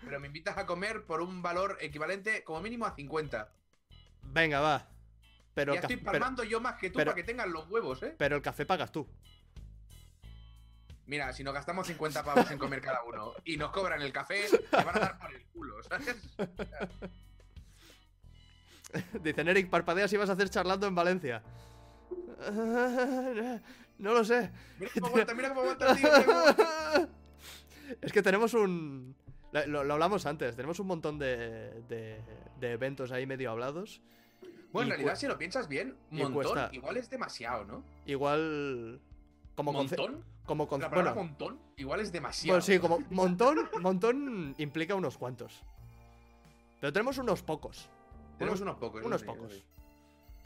Pero 0.04 0.20
me 0.20 0.26
invitas 0.26 0.58
a 0.58 0.66
comer 0.66 1.04
por 1.04 1.22
un 1.22 1.40
valor 1.40 1.78
equivalente 1.80 2.44
como 2.44 2.60
mínimo 2.60 2.84
a 2.84 2.94
50. 2.94 3.50
Venga, 4.24 4.60
va. 4.60 4.88
Pero, 5.54 5.74
ya 5.74 5.80
estoy 5.80 5.96
pero, 5.96 6.12
palmando 6.12 6.44
yo 6.44 6.60
más 6.60 6.78
que 6.78 6.90
tú 6.90 6.98
pero- 6.98 7.10
para 7.12 7.16
que 7.16 7.24
tengas 7.24 7.48
los 7.48 7.68
huevos, 7.70 8.02
¿eh? 8.02 8.14
pero 8.18 8.36
el 8.36 8.42
café 8.42 8.66
pagas 8.66 8.92
tú. 8.92 9.06
Mira, 11.06 11.32
si 11.32 11.42
nos 11.44 11.52
gastamos 11.52 11.86
50 11.86 12.22
pavos 12.24 12.50
en 12.50 12.58
comer 12.58 12.80
cada 12.80 13.02
uno 13.04 13.34
y 13.44 13.56
nos 13.56 13.70
cobran 13.70 14.00
el 14.00 14.12
café, 14.12 14.46
te 14.48 14.76
van 14.84 14.96
a 14.96 15.00
dar 15.00 15.18
por 15.18 15.34
el 15.34 15.42
culo, 15.46 15.82
¿sabes? 15.82 16.16
Dicen, 19.22 19.48
Eric, 19.48 19.68
parpadeas 19.70 20.12
y 20.12 20.16
vas 20.16 20.28
a 20.30 20.32
hacer 20.34 20.48
charlando 20.50 20.86
en 20.86 20.94
Valencia. 20.94 21.42
No 23.98 24.14
lo 24.14 24.24
sé. 24.24 24.50
Mira 24.80 24.90
cómo 24.94 25.06
aguanta, 25.12 25.34
mira 25.34 25.48
cómo 25.50 25.60
aguanta 25.60 25.94
tío. 25.94 26.08
mira 26.08 26.24
cómo 26.24 26.38
aguanta. 26.38 27.08
Es 28.00 28.12
que 28.12 28.22
tenemos 28.22 28.52
un... 28.54 29.14
Lo, 29.52 29.84
lo 29.84 29.92
hablamos 29.92 30.24
antes, 30.26 30.56
tenemos 30.56 30.80
un 30.80 30.86
montón 30.88 31.18
de, 31.18 31.82
de, 31.88 32.18
de 32.58 32.72
eventos 32.72 33.12
ahí 33.12 33.26
medio 33.26 33.50
hablados. 33.50 34.00
Bueno, 34.72 34.86
en 34.86 34.96
realidad, 34.96 35.14
si 35.16 35.26
lo 35.28 35.36
piensas 35.38 35.68
bien, 35.68 35.94
montón 36.10 36.32
cuesta- 36.32 36.70
igual 36.72 36.96
es 36.96 37.10
demasiado, 37.10 37.64
¿no? 37.64 37.84
Igual... 38.06 38.98
Como 39.54 39.72
¿Montón? 39.72 40.24
Como 40.46 40.64
La 40.64 40.90
palabra 40.90 41.12
bueno, 41.12 41.28
montón 41.28 41.60
igual 41.76 42.00
es 42.00 42.10
demasiado. 42.10 42.54
bueno, 42.54 42.62
sí, 42.62 42.78
como 42.80 42.98
montón, 43.10 43.68
montón 43.80 44.54
implica 44.58 44.94
unos 44.96 45.16
cuantos. 45.18 45.62
Pero 46.80 46.92
tenemos 46.92 47.18
unos 47.18 47.42
pocos. 47.42 47.88
Tenemos 48.38 48.60
unos 48.60 48.76
pocos. 48.76 49.04
unos 49.04 49.20
sí, 49.20 49.26
eso 49.26 49.34
pocos. 49.36 49.64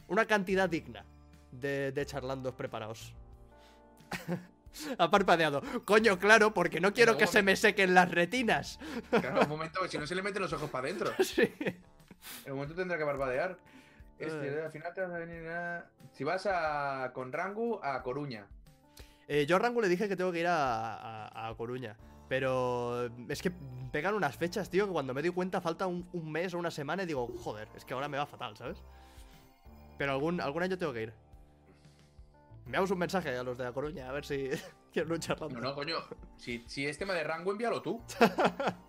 Una 0.07 0.25
cantidad 0.25 0.69
digna 0.69 1.03
de, 1.51 1.91
de 1.91 2.05
charlandos 2.05 2.53
preparados. 2.53 3.13
ha 4.97 5.09
parpadeado. 5.09 5.61
Coño, 5.85 6.19
claro, 6.19 6.53
porque 6.53 6.79
no 6.79 6.93
quiero 6.93 7.17
que 7.17 7.27
se 7.27 7.41
me 7.41 7.55
sequen 7.55 7.93
las 7.93 8.09
retinas. 8.11 8.79
Claro, 9.09 9.41
un 9.41 9.49
momento, 9.49 9.87
si 9.87 9.97
no 9.97 10.05
se 10.07 10.15
le 10.15 10.21
meten 10.21 10.41
los 10.41 10.53
ojos 10.53 10.69
para 10.69 10.87
adentro. 10.87 11.11
sí. 11.23 11.51
En 12.45 12.51
un 12.51 12.55
momento 12.59 12.75
tendrá 12.75 12.97
que 12.97 13.03
barbadear. 13.03 13.57
Este, 14.19 14.63
al 14.63 14.71
final 14.71 14.93
te 14.93 15.01
vas 15.01 15.11
a 15.11 15.17
venir 15.19 15.47
a... 15.47 15.85
Si 16.13 16.23
vas 16.23 16.47
a 16.49 17.11
con 17.13 17.31
Rangu 17.31 17.79
a 17.83 18.01
Coruña. 18.01 18.47
Eh, 19.27 19.45
yo 19.45 19.57
a 19.57 19.59
Rango 19.59 19.81
le 19.81 19.89
dije 19.89 20.07
que 20.09 20.15
tengo 20.15 20.31
que 20.31 20.39
ir 20.39 20.47
a, 20.47 21.27
a- 21.27 21.49
a 21.49 21.55
Coruña. 21.55 21.95
Pero 22.29 23.05
es 23.29 23.41
que 23.41 23.51
pegan 23.91 24.13
unas 24.13 24.35
fechas, 24.35 24.69
tío, 24.69 24.85
que 24.85 24.91
cuando 24.91 25.13
me 25.13 25.21
doy 25.21 25.31
cuenta 25.31 25.61
falta 25.61 25.87
un, 25.87 26.07
un 26.11 26.31
mes 26.31 26.53
o 26.53 26.59
una 26.59 26.71
semana 26.71 27.03
y 27.03 27.05
digo, 27.05 27.27
joder, 27.39 27.69
es 27.75 27.85
que 27.85 27.93
ahora 27.93 28.09
me 28.09 28.17
va 28.17 28.25
fatal, 28.25 28.57
¿sabes? 28.57 28.83
Pero 29.97 30.11
algún, 30.11 30.41
algún 30.41 30.63
año 30.63 30.77
tengo 30.77 30.93
que 30.93 31.03
ir. 31.03 31.13
Enviamos 32.65 32.91
un 32.91 32.97
mensaje 32.97 33.35
a 33.35 33.43
los 33.43 33.57
de 33.57 33.63
La 33.63 33.71
Coruña, 33.71 34.09
a 34.09 34.11
ver 34.11 34.25
si 34.25 34.49
quieren 34.93 35.19
charlando. 35.19 35.59
No, 35.59 35.69
no, 35.69 35.75
coño. 35.75 35.97
Si, 36.37 36.63
si 36.67 36.85
es 36.85 36.97
tema 36.97 37.13
de 37.13 37.23
Rangu, 37.23 37.51
envíalo 37.51 37.81
tú. 37.81 38.01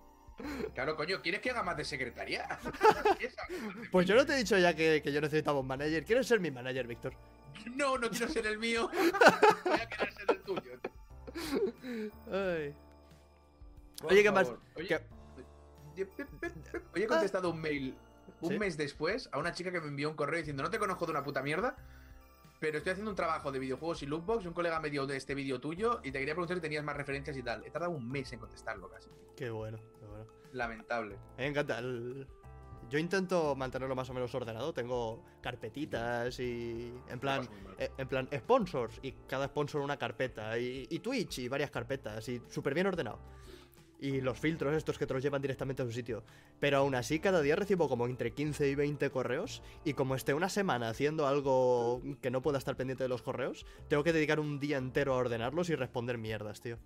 Claro, 0.72 0.94
coño, 0.94 1.20
¿quieres 1.20 1.40
que 1.40 1.50
haga 1.50 1.64
más 1.64 1.76
de 1.76 1.84
saber? 1.84 2.14
Pues 3.90 4.06
yo 4.06 4.14
no 4.14 4.24
te 4.24 4.34
he 4.34 4.36
dicho 4.36 4.56
ya 4.56 4.72
que, 4.72 5.02
que 5.02 5.12
yo 5.12 5.20
necesitaba 5.20 5.58
un 5.58 5.66
manager. 5.66 6.04
¿Quieres 6.04 6.28
ser 6.28 6.38
mi 6.38 6.52
manager, 6.52 6.86
Víctor? 6.86 7.12
No, 7.74 7.98
no 7.98 8.08
quiero 8.08 8.28
ser 8.28 8.46
el 8.46 8.56
mío. 8.56 8.88
Voy 9.64 9.80
a 9.80 9.88
querer 9.88 10.12
ser 10.12 10.30
el 10.30 10.42
tuyo. 10.44 10.78
Ay. 12.30 12.72
Oye, 14.04 14.22
¿qué 14.22 14.30
más? 14.30 14.52
Oye, 14.76 14.88
¿Qué- 14.88 16.06
Hoy 16.94 17.02
he 17.02 17.06
contestado 17.06 17.50
un 17.50 17.60
mail 17.60 17.96
un 18.40 18.50
¿Sí? 18.50 18.58
mes 18.58 18.76
después 18.76 19.28
a 19.32 19.38
una 19.38 19.52
chica 19.52 19.72
que 19.72 19.80
me 19.80 19.88
envió 19.88 20.08
un 20.10 20.14
correo 20.14 20.38
diciendo 20.38 20.62
no 20.62 20.70
te 20.70 20.78
conozco 20.78 21.06
de 21.06 21.10
una 21.12 21.24
puta 21.24 21.42
mierda, 21.42 21.74
pero 22.60 22.78
estoy 22.78 22.92
haciendo 22.92 23.10
un 23.10 23.16
trabajo 23.16 23.50
de 23.50 23.58
videojuegos 23.58 24.02
y 24.02 24.06
lootbox 24.06 24.44
y 24.44 24.48
un 24.48 24.54
colega 24.54 24.78
me 24.78 24.90
dio 24.90 25.06
de 25.08 25.16
este 25.16 25.34
vídeo 25.34 25.60
tuyo 25.60 25.98
y 26.04 26.12
te 26.12 26.20
quería 26.20 26.34
preguntar 26.34 26.56
si 26.58 26.60
tenías 26.60 26.84
más 26.84 26.96
referencias 26.96 27.36
y 27.36 27.42
tal. 27.42 27.64
He 27.64 27.70
tardado 27.70 27.92
un 27.92 28.08
mes 28.08 28.32
en 28.32 28.38
contestarlo 28.38 28.88
casi. 28.88 29.10
Qué 29.34 29.50
bueno, 29.50 29.78
qué 29.98 30.06
bueno. 30.06 30.26
Lamentable. 30.52 31.16
A 31.16 31.18
mí 31.18 31.24
me 31.38 31.46
encanta. 31.48 31.78
el- 31.80 32.28
Yo 32.88 32.98
intento 32.98 33.54
mantenerlo 33.56 33.94
más 33.96 34.08
o 34.08 34.14
menos 34.14 34.32
ordenado. 34.34 34.72
Tengo 34.72 35.22
carpetitas 35.42 36.38
y. 36.40 36.94
En 37.08 37.18
plan. 37.20 37.46
Eh, 37.76 37.90
En 37.98 38.08
plan, 38.08 38.28
sponsors. 38.34 38.98
Y 39.02 39.12
cada 39.26 39.46
sponsor 39.48 39.82
una 39.82 39.98
carpeta. 39.98 40.56
Y, 40.58 40.86
y 40.88 41.00
Twitch 41.00 41.40
y 41.40 41.48
varias 41.48 41.70
carpetas. 41.70 42.26
Y 42.30 42.40
súper 42.48 42.72
bien 42.72 42.86
ordenado. 42.86 43.18
Y 44.00 44.20
los 44.20 44.38
filtros 44.38 44.74
estos 44.76 44.96
que 44.98 45.06
te 45.06 45.14
los 45.14 45.22
llevan 45.22 45.42
directamente 45.42 45.82
a 45.82 45.84
su 45.86 45.92
sitio. 45.92 46.22
Pero 46.60 46.78
aún 46.78 46.94
así, 46.94 47.18
cada 47.18 47.40
día 47.42 47.56
recibo 47.56 47.88
como 47.88 48.06
entre 48.06 48.32
15 48.32 48.68
y 48.68 48.74
20 48.74 49.10
correos. 49.10 49.62
Y 49.84 49.94
como 49.94 50.14
esté 50.14 50.34
una 50.34 50.48
semana 50.48 50.88
haciendo 50.88 51.26
algo 51.26 52.00
que 52.22 52.30
no 52.30 52.40
pueda 52.42 52.58
estar 52.58 52.76
pendiente 52.76 53.02
de 53.04 53.08
los 53.08 53.22
correos, 53.22 53.66
tengo 53.88 54.04
que 54.04 54.12
dedicar 54.12 54.38
un 54.40 54.60
día 54.60 54.76
entero 54.78 55.14
a 55.14 55.16
ordenarlos 55.16 55.68
y 55.70 55.74
responder 55.74 56.16
mierdas, 56.18 56.60
tío. 56.60 56.78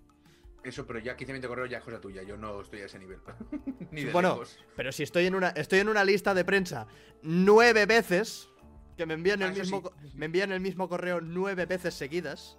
Eso, 0.63 0.87
pero 0.87 0.97
ya 0.99 1.15
15 1.17 1.33
20 1.33 1.47
correos 1.47 1.69
ya 1.69 1.79
es 1.79 1.83
cosa 1.83 1.99
tuya. 1.99 2.23
Yo 2.23 2.37
no 2.37 2.61
estoy 2.61 2.79
a 2.81 2.85
ese 2.85 2.97
nivel. 2.97 3.19
Ni 3.91 4.05
de 4.05 4.11
Bueno, 4.13 4.29
lejos. 4.29 4.57
pero 4.75 4.91
si 4.91 5.03
estoy 5.03 5.25
en 5.25 5.35
una, 5.35 5.49
estoy 5.49 5.79
en 5.79 5.89
una 5.89 6.03
lista 6.05 6.33
de 6.33 6.45
prensa 6.45 6.87
nueve 7.21 7.85
veces, 7.85 8.49
que 8.97 9.05
me 9.05 9.13
envían 9.13 9.43
Ah, 9.43 9.47
el 9.47 9.51
eso 9.51 9.61
mismo, 9.61 9.91
sí. 10.01 10.11
me 10.15 10.25
envían 10.25 10.51
el 10.51 10.61
mismo 10.61 10.87
correo 10.89 11.19
nueve 11.21 11.65
veces 11.65 11.93
seguidas. 11.93 12.57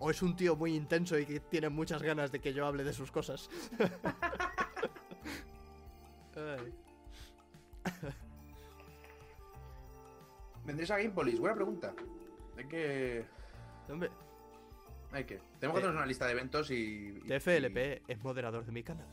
O 0.00 0.10
es 0.10 0.22
un 0.22 0.36
tío 0.36 0.54
muy 0.56 0.74
intenso 0.74 1.18
y 1.18 1.26
que 1.26 1.40
tiene 1.40 1.68
muchas 1.68 2.02
ganas 2.02 2.30
de 2.30 2.40
que 2.40 2.52
yo 2.52 2.64
hable 2.66 2.84
de 2.84 2.92
sus 2.92 3.10
cosas. 3.10 3.48
¿Vendréis 10.64 10.90
a 10.90 10.98
Gamepolis? 10.98 11.38
Buena 11.40 11.54
pregunta. 11.54 11.94
Hay 12.56 12.66
que. 12.68 13.24
Hombre, 13.88 14.10
Hay 15.12 15.24
que. 15.24 15.40
Tenemos 15.58 15.60
que 15.60 15.66
Eh, 15.66 15.70
hacernos 15.88 15.94
una 15.96 16.06
lista 16.06 16.26
de 16.26 16.32
eventos 16.32 16.70
y. 16.70 17.20
y- 17.24 17.28
TFLP 17.28 18.02
es 18.06 18.22
moderador 18.22 18.64
de 18.64 18.72
mi 18.72 18.82
canal. 18.82 19.08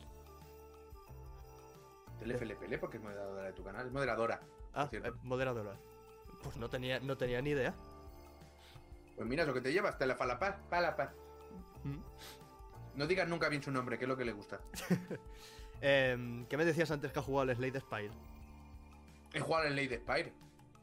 TFLP, 2.19 2.77
porque 2.79 2.97
es 2.97 3.03
moderadora 3.03 3.43
de 3.43 3.53
tu 3.53 3.63
canal. 3.63 3.85
Es 3.87 3.93
moderadora. 3.93 4.39
Ah, 4.73 4.89
eh, 4.91 5.01
moderadora. 5.23 5.77
Pues 6.43 6.57
no 6.57 6.69
tenía, 6.69 6.99
no 6.99 7.17
tenía 7.17 7.41
ni 7.41 7.51
idea. 7.51 7.73
Pues 9.15 9.27
mira, 9.27 9.43
eso 9.43 9.53
que 9.53 9.61
te 9.61 9.71
llevas, 9.71 9.97
te 9.97 10.05
la 10.05 10.15
falapa, 10.15 10.57
palapa. 10.69 11.13
Mm. 11.83 11.99
No 12.95 13.07
digas 13.07 13.27
nunca 13.27 13.49
bien 13.49 13.61
su 13.63 13.71
nombre, 13.71 13.97
que 13.97 14.05
es 14.05 14.09
lo 14.09 14.17
que 14.17 14.25
le 14.25 14.31
gusta. 14.33 14.59
Em, 15.81 16.45
¿Qué 16.47 16.55
me 16.57 16.65
decías 16.65 16.89
antes 16.91 17.11
que 17.11 17.19
ha 17.19 17.21
jugado 17.21 17.51
el 17.51 17.57
Slade 17.57 17.79
Spire? 17.81 18.11
He 19.33 19.39
jugado 19.41 19.65
en 19.67 19.75
Lady 19.75 19.95
Spire. 19.95 20.33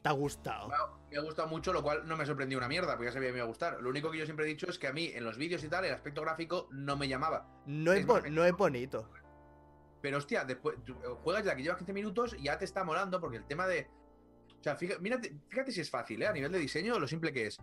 ¿Te 0.03 0.09
ha 0.09 0.13
gustado? 0.13 0.69
Me 0.69 0.75
ha- 0.75 0.91
Me 1.11 1.17
ha 1.19 1.21
gustado 1.23 1.49
mucho, 1.49 1.73
lo 1.73 1.83
cual 1.83 2.07
no 2.07 2.17
me 2.17 2.23
ha 2.23 2.27
sorprendido 2.27 2.59
una 2.59 2.69
mierda, 2.69 2.93
porque 2.93 3.07
ya 3.07 3.13
sabía 3.13 3.29
que 3.29 3.33
me 3.33 3.39
iba 3.39 3.45
a 3.45 3.49
gustar. 3.49 3.81
Lo 3.83 3.89
único 3.91 4.11
que 4.11 4.19
yo 4.19 4.25
siempre 4.27 4.45
he 4.45 4.49
dicho 4.49 4.69
es 4.69 4.79
que 4.79 4.87
a 4.89 4.93
mí, 4.93 5.11
en 5.15 5.25
los 5.25 5.39
vídeos 5.39 5.63
y 5.65 5.69
tal, 5.69 5.85
el 5.85 5.93
aspecto 5.95 6.21
gráfico 6.23 6.69
no 6.73 6.97
me 6.97 7.09
llamaba. 7.09 7.49
No 7.67 7.93
es, 7.93 8.01
es 8.01 8.07
bo- 8.07 8.21
más- 8.21 8.31
no 8.31 8.45
es 8.45 8.53
bonito. 8.53 9.09
Pero 10.03 10.19
hostia, 10.19 10.45
después 10.45 10.77
tú, 10.85 10.93
eh, 10.95 11.07
juegas 11.23 11.45
ya 11.45 11.55
que 11.57 11.63
llevas 11.63 11.79
15 11.79 11.93
minutos 11.95 12.35
y 12.39 12.45
ya 12.45 12.59
te 12.59 12.65
está 12.65 12.85
molando, 12.85 13.21
porque 13.21 13.37
el 13.39 13.45
tema 13.47 13.67
de. 13.67 13.89
O 14.61 14.63
sea, 14.63 14.77
fíjate, 14.77 15.01
mírate- 15.01 15.35
fíjate 15.49 15.73
si 15.73 15.81
es 15.81 15.91
fácil, 15.91 16.21
¿eh? 16.23 16.27
A 16.27 16.33
nivel 16.33 16.53
de 16.53 16.59
diseño, 16.59 16.99
lo 16.99 17.07
simple 17.09 17.33
que 17.33 17.47
es. 17.47 17.59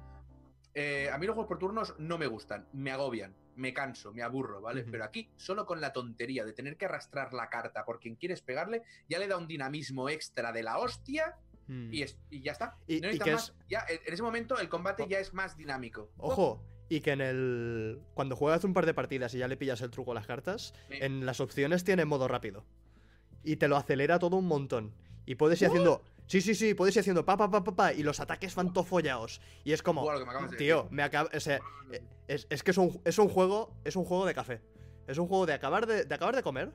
Eh, 0.75 1.09
a 1.11 1.17
mí 1.17 1.25
los 1.25 1.33
juegos 1.33 1.47
por 1.47 1.57
turnos 1.59 1.95
no 1.97 2.17
me 2.17 2.27
gustan, 2.27 2.67
me 2.73 2.91
agobian, 2.91 3.35
me 3.55 3.73
canso, 3.73 4.13
me 4.13 4.21
aburro, 4.21 4.61
¿vale? 4.61 4.83
Pero 4.89 5.03
aquí, 5.03 5.29
solo 5.35 5.65
con 5.65 5.81
la 5.81 5.91
tontería 5.93 6.45
de 6.45 6.53
tener 6.53 6.77
que 6.77 6.85
arrastrar 6.85 7.33
la 7.33 7.49
carta 7.49 7.83
por 7.85 7.99
quien 7.99 8.15
quieres 8.15 8.41
pegarle, 8.41 8.83
ya 9.09 9.19
le 9.19 9.27
da 9.27 9.37
un 9.37 9.47
dinamismo 9.47 10.09
extra 10.09 10.51
de 10.51 10.63
la 10.63 10.77
hostia 10.77 11.35
Mm. 11.67 11.93
y, 11.93 12.01
es- 12.03 12.17
y 12.31 12.41
ya 12.41 12.51
está. 12.53 12.77
Y- 12.87 12.93
no 13.01 13.09
y 13.09 13.17
necesitas 13.17 13.25
que 13.25 13.33
más. 13.33 13.53
Ya, 13.69 13.85
en 13.87 14.13
ese 14.13 14.23
momento 14.23 14.57
el 14.59 14.69
combate 14.69 15.03
O- 15.03 15.07
ya 15.07 15.19
es 15.19 15.33
más 15.33 15.55
dinámico. 15.57 16.09
Ojo, 16.17 16.63
y 16.87 17.01
que 17.01 17.11
en 17.11 17.21
el. 17.21 17.99
Cuando 18.15 18.35
juegas 18.35 18.63
un 18.63 18.73
par 18.73 18.85
de 18.87 18.93
partidas 18.95 19.33
y 19.35 19.37
ya 19.39 19.47
le 19.47 19.55
pillas 19.57 19.81
el 19.81 19.91
truco 19.91 20.11
a 20.11 20.15
las 20.15 20.25
cartas, 20.25 20.73
Sí. 20.89 20.97
en 21.01 21.25
las 21.27 21.39
opciones 21.39 21.83
tiene 21.83 22.05
modo 22.05 22.27
rápido. 22.27 22.65
Y 23.43 23.57
te 23.57 23.67
lo 23.67 23.77
acelera 23.77 24.17
todo 24.19 24.37
un 24.37 24.47
montón. 24.47 24.93
Y 25.27 25.35
puedes 25.35 25.61
ir 25.61 25.67
haciendo. 25.67 26.01
Sí, 26.29 26.41
sí, 26.41 26.53
sí, 26.53 26.75
puedes 26.75 26.95
ir 26.95 26.99
haciendo 26.99 27.25
pa, 27.25 27.35
pa, 27.37 27.49
pa, 27.49 27.63
pa, 27.63 27.75
pa, 27.75 27.91
y 27.93 28.03
los 28.03 28.19
ataques 28.19 28.53
van 28.53 28.71
tofollados. 28.71 29.41
Y 29.63 29.73
es 29.73 29.81
como. 29.81 30.03
Buah, 30.03 30.23
me 30.43 30.47
de 30.51 30.57
Tío, 30.57 30.83
decir. 30.83 30.91
me 30.91 31.01
acaba. 31.01 31.27
O 31.35 31.39
sea, 31.39 31.59
eh, 31.91 32.03
es, 32.27 32.45
es 32.51 32.61
que 32.61 32.69
es 32.69 32.77
un, 32.77 33.01
es 33.03 33.17
un 33.17 33.29
juego. 33.29 33.73
Es 33.83 33.95
un 33.95 34.05
juego 34.05 34.27
de 34.27 34.35
café. 34.35 34.61
Es 35.07 35.17
un 35.17 35.27
juego 35.27 35.47
de 35.47 35.53
acabar 35.53 35.87
de, 35.87 36.05
de 36.05 36.15
acabar 36.15 36.35
de 36.35 36.43
comer. 36.43 36.71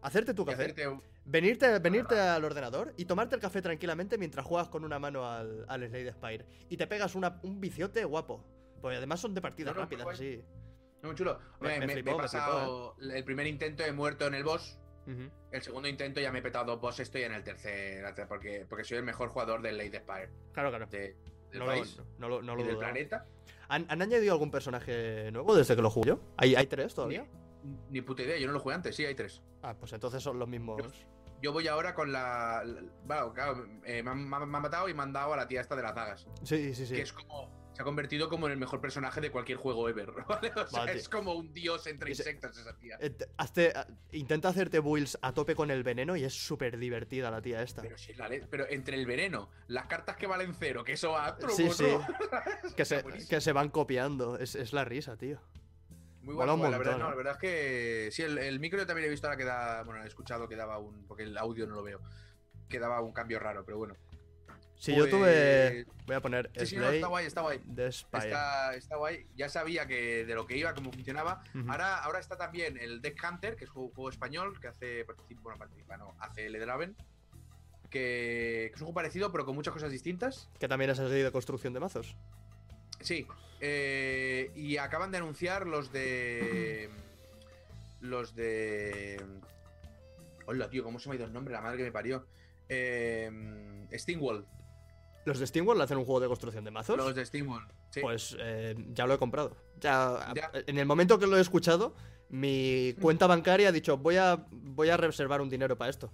Hacerte 0.00 0.32
tu 0.32 0.46
café. 0.46 0.62
hacerte 0.62 0.88
un- 0.88 1.02
Venirte, 1.26 1.78
venirte 1.80 2.18
al 2.18 2.42
ordenador 2.42 2.94
y 2.96 3.04
tomarte 3.04 3.34
el 3.34 3.42
café 3.42 3.60
tranquilamente 3.60 4.16
mientras 4.16 4.46
juegas 4.46 4.70
con 4.70 4.82
una 4.82 4.98
mano 4.98 5.30
al, 5.30 5.66
al 5.68 5.86
Slade 5.86 6.12
Spire. 6.12 6.46
Y 6.70 6.78
te 6.78 6.86
pegas 6.86 7.14
una- 7.14 7.38
un 7.42 7.60
viciote 7.60 8.02
guapo. 8.06 8.42
Porque 8.80 8.96
además 8.96 9.20
son 9.20 9.34
de 9.34 9.42
partidas 9.42 9.74
No, 9.74 9.80
no, 9.80 9.84
rápidas, 9.84 10.06
así. 10.08 10.42
Muy 11.02 11.14
chulo. 11.14 11.38
Me- 11.60 11.68
Me, 11.68 11.74
flipó, 11.74 11.86
me 11.86 11.92
he 11.92 12.02
flipó, 12.02 12.16
pasado 12.16 12.96
el 12.98 13.24
primer 13.24 13.46
intento, 13.46 13.84
he 13.84 13.92
muerto 13.92 14.26
en 14.28 14.34
el 14.34 14.44
boss. 14.44 14.78
El 15.50 15.62
segundo 15.62 15.88
intento 15.88 16.20
ya 16.20 16.30
me 16.30 16.40
he 16.40 16.42
petado 16.42 16.64
dos 16.66 16.80
bosses, 16.80 17.00
estoy 17.08 17.22
en 17.22 17.32
el 17.32 17.42
tercer, 17.42 18.04
porque, 18.28 18.66
porque 18.68 18.84
soy 18.84 18.98
el 18.98 19.04
mejor 19.04 19.28
jugador 19.30 19.62
del 19.62 19.78
Lady 19.78 19.96
Spire 19.96 20.28
Claro, 20.52 20.68
claro. 20.70 20.86
de- 20.86 21.16
del 21.50 21.60
No, 21.60 21.66
país 21.66 21.98
no 22.18 22.28
lo, 22.28 22.42
no 22.42 22.54
lo 22.54 22.62
del 22.62 22.76
planeta. 22.76 23.26
¿Han, 23.68 23.86
han 23.88 24.02
añadido 24.02 24.32
algún 24.34 24.50
personaje 24.50 25.30
nuevo 25.32 25.54
desde 25.56 25.74
que 25.76 25.80
lo 25.82 25.88
jugué 25.90 26.08
yo? 26.08 26.20
¿Hay, 26.36 26.54
hay 26.54 26.66
tres 26.66 26.94
todavía? 26.94 27.26
Ni, 27.64 27.76
ni 27.90 28.00
puta 28.02 28.22
idea, 28.22 28.36
yo 28.38 28.46
no 28.46 28.52
lo 28.52 28.60
jugué 28.60 28.74
antes, 28.74 28.94
sí, 28.94 29.04
hay 29.06 29.14
tres. 29.14 29.40
Ah, 29.62 29.74
pues 29.78 29.92
entonces 29.94 30.22
son 30.22 30.38
los 30.38 30.46
mismos. 30.48 30.82
Yo 31.40 31.52
voy 31.52 31.68
ahora 31.68 31.94
con 31.94 32.10
la. 32.12 32.62
la- 32.64 32.82
bueno, 33.04 33.32
claro, 33.32 33.64
eh, 33.84 34.02
me, 34.02 34.10
han, 34.10 34.28
me 34.28 34.36
han 34.36 34.48
matado 34.50 34.88
y 34.88 34.94
me 34.94 35.02
han 35.04 35.12
dado 35.12 35.32
a 35.34 35.36
la 35.36 35.46
tía 35.48 35.60
esta 35.60 35.76
de 35.76 35.82
las 35.82 35.94
dagas. 35.94 36.26
Sí, 36.42 36.74
sí, 36.74 36.84
sí. 36.86 36.94
Que 36.96 37.02
es 37.02 37.12
como. 37.12 37.48
Se 37.78 37.82
ha 37.82 37.84
convertido 37.84 38.28
como 38.28 38.46
en 38.46 38.52
el 38.54 38.58
mejor 38.58 38.80
personaje 38.80 39.20
de 39.20 39.30
cualquier 39.30 39.56
juego 39.56 39.88
ever. 39.88 40.10
¿vale? 40.28 40.50
O 40.56 40.66
sea, 40.66 40.80
Vale. 40.80 40.94
es 40.94 41.08
como 41.08 41.34
un 41.34 41.52
dios 41.52 41.86
entre 41.86 42.10
insectos 42.10 42.58
esa 42.58 42.76
tía. 42.76 42.98
Eh, 43.00 43.10
te- 43.10 43.28
hazte- 43.36 43.72
a- 43.72 43.86
intenta 44.10 44.48
hacerte 44.48 44.80
builds 44.80 45.16
a 45.22 45.32
tope 45.32 45.54
con 45.54 45.70
el 45.70 45.84
veneno 45.84 46.16
y 46.16 46.24
es 46.24 46.34
súper 46.34 46.76
divertida 46.76 47.30
la 47.30 47.40
tía 47.40 47.62
esta. 47.62 47.82
Pero 47.82 47.94
la 48.16 48.28
entre 48.68 48.96
el 48.96 49.06
veneno, 49.06 49.48
las 49.68 49.86
cartas 49.86 50.16
que 50.16 50.26
valen 50.26 50.56
cero, 50.58 50.82
que 50.82 50.94
eso 50.94 51.12
va. 51.12 51.38
Sí, 51.50 51.70
sí. 51.70 51.84
Que 52.76 52.84
se, 52.84 53.04
que 53.28 53.40
se 53.40 53.52
van 53.52 53.68
copiando. 53.68 54.36
Es, 54.40 54.56
es 54.56 54.72
la 54.72 54.84
risa, 54.84 55.16
tío. 55.16 55.40
Muy 56.22 56.34
un 56.34 56.72
la 56.72 56.78
verdad, 56.78 56.98
no, 56.98 57.06
¿eh? 57.06 57.10
la 57.10 57.14
verdad 57.14 57.32
es 57.34 57.38
que 57.38 58.08
sí, 58.10 58.22
el, 58.24 58.38
el 58.38 58.58
micro 58.58 58.80
yo 58.80 58.86
también 58.86 59.06
he 59.06 59.10
visto 59.10 59.28
ahora 59.28 59.36
que 59.36 59.44
da, 59.44 59.84
bueno, 59.84 60.02
he 60.02 60.06
escuchado 60.08 60.48
que 60.48 60.56
daba 60.56 60.78
un, 60.78 61.06
porque 61.06 61.22
el 61.22 61.38
audio 61.38 61.64
no 61.68 61.76
lo 61.76 61.84
veo, 61.84 62.00
que 62.68 62.80
daba 62.80 63.00
un 63.02 63.12
cambio 63.12 63.38
raro, 63.38 63.64
pero 63.64 63.78
bueno. 63.78 63.94
Si 64.78 64.92
yo 64.92 64.98
Pues- 65.00 65.10
tuve. 65.10 65.86
Voy 66.06 66.16
a 66.16 66.20
poner 66.20 66.50
Sí, 66.56 66.66
sí, 66.66 66.76
no, 66.76 66.88
está 66.88 67.08
guay, 67.08 67.26
está 67.26 67.40
guay. 67.42 67.60
Está, 67.76 68.74
está 68.74 68.96
guay. 68.96 69.26
Ya 69.36 69.48
sabía 69.48 69.86
que 69.86 70.24
de 70.24 70.34
lo 70.34 70.46
que 70.46 70.56
iba, 70.56 70.72
cómo 70.72 70.90
funcionaba. 70.92 71.42
Ahora, 71.68 71.98
ahora 71.98 72.18
está 72.20 72.36
también 72.36 72.78
el 72.78 73.02
Deck 73.02 73.20
Hunter, 73.28 73.56
que 73.56 73.64
es 73.64 73.70
un 73.74 73.90
juego 73.90 74.08
español 74.08 74.58
que 74.60 74.68
hace 74.68 75.04
participa, 75.04 75.42
bueno, 75.42 75.58
participa, 75.58 75.96
no, 75.98 76.14
hace 76.20 76.46
el 76.46 76.58
Draven, 76.58 76.96
que, 77.90 78.68
que 78.70 78.72
es 78.74 78.80
un 78.80 78.86
juego 78.86 78.94
parecido, 78.94 79.30
pero 79.32 79.44
con 79.44 79.54
muchas 79.54 79.74
cosas 79.74 79.90
distintas. 79.90 80.48
Que 80.58 80.68
también 80.68 80.90
así 80.90 81.02
de 81.02 81.30
construcción 81.32 81.72
de 81.74 81.80
mazos. 81.80 82.16
Sí. 83.00 83.26
eh, 83.60 84.50
y 84.54 84.76
acaban 84.78 85.10
de 85.10 85.18
anunciar 85.18 85.66
los 85.66 85.92
de. 85.92 86.88
Los 88.00 88.34
de. 88.36 89.20
Hola, 90.46 90.70
tío, 90.70 90.84
¿cómo 90.84 90.98
se 91.00 91.08
me 91.08 91.14
ha 91.14 91.16
ido 91.16 91.26
el 91.26 91.32
nombre? 91.32 91.52
La 91.52 91.60
madre 91.60 91.76
que 91.78 91.84
me 91.84 91.92
parió. 91.92 92.24
Eh, 92.68 93.30
Steamwall. 93.92 94.46
Los 95.28 95.38
de 95.38 95.46
Steamworld 95.46 95.82
hacen 95.82 95.98
un 95.98 96.04
juego 96.04 96.20
de 96.20 96.26
construcción 96.28 96.64
de 96.64 96.70
mazos. 96.70 96.96
Los 96.96 97.14
de 97.14 97.24
Steamwall. 97.26 97.66
Sí. 97.90 98.00
Pues 98.00 98.34
eh, 98.40 98.74
ya 98.92 99.06
lo 99.06 99.14
he 99.14 99.18
comprado. 99.18 99.54
Ya, 99.78 100.32
Ya. 100.34 100.50
En 100.66 100.78
el 100.78 100.86
momento 100.86 101.18
que 101.18 101.26
lo 101.26 101.36
he 101.36 101.40
escuchado, 101.40 101.94
mi 102.30 102.94
cuenta 103.00 103.26
bancaria 103.26 103.68
ha 103.68 103.72
dicho: 103.72 103.98
voy 103.98 104.16
a, 104.16 104.46
voy 104.50 104.88
a 104.88 104.96
reservar 104.96 105.40
un 105.42 105.50
dinero 105.50 105.76
para 105.76 105.90
esto. 105.90 106.10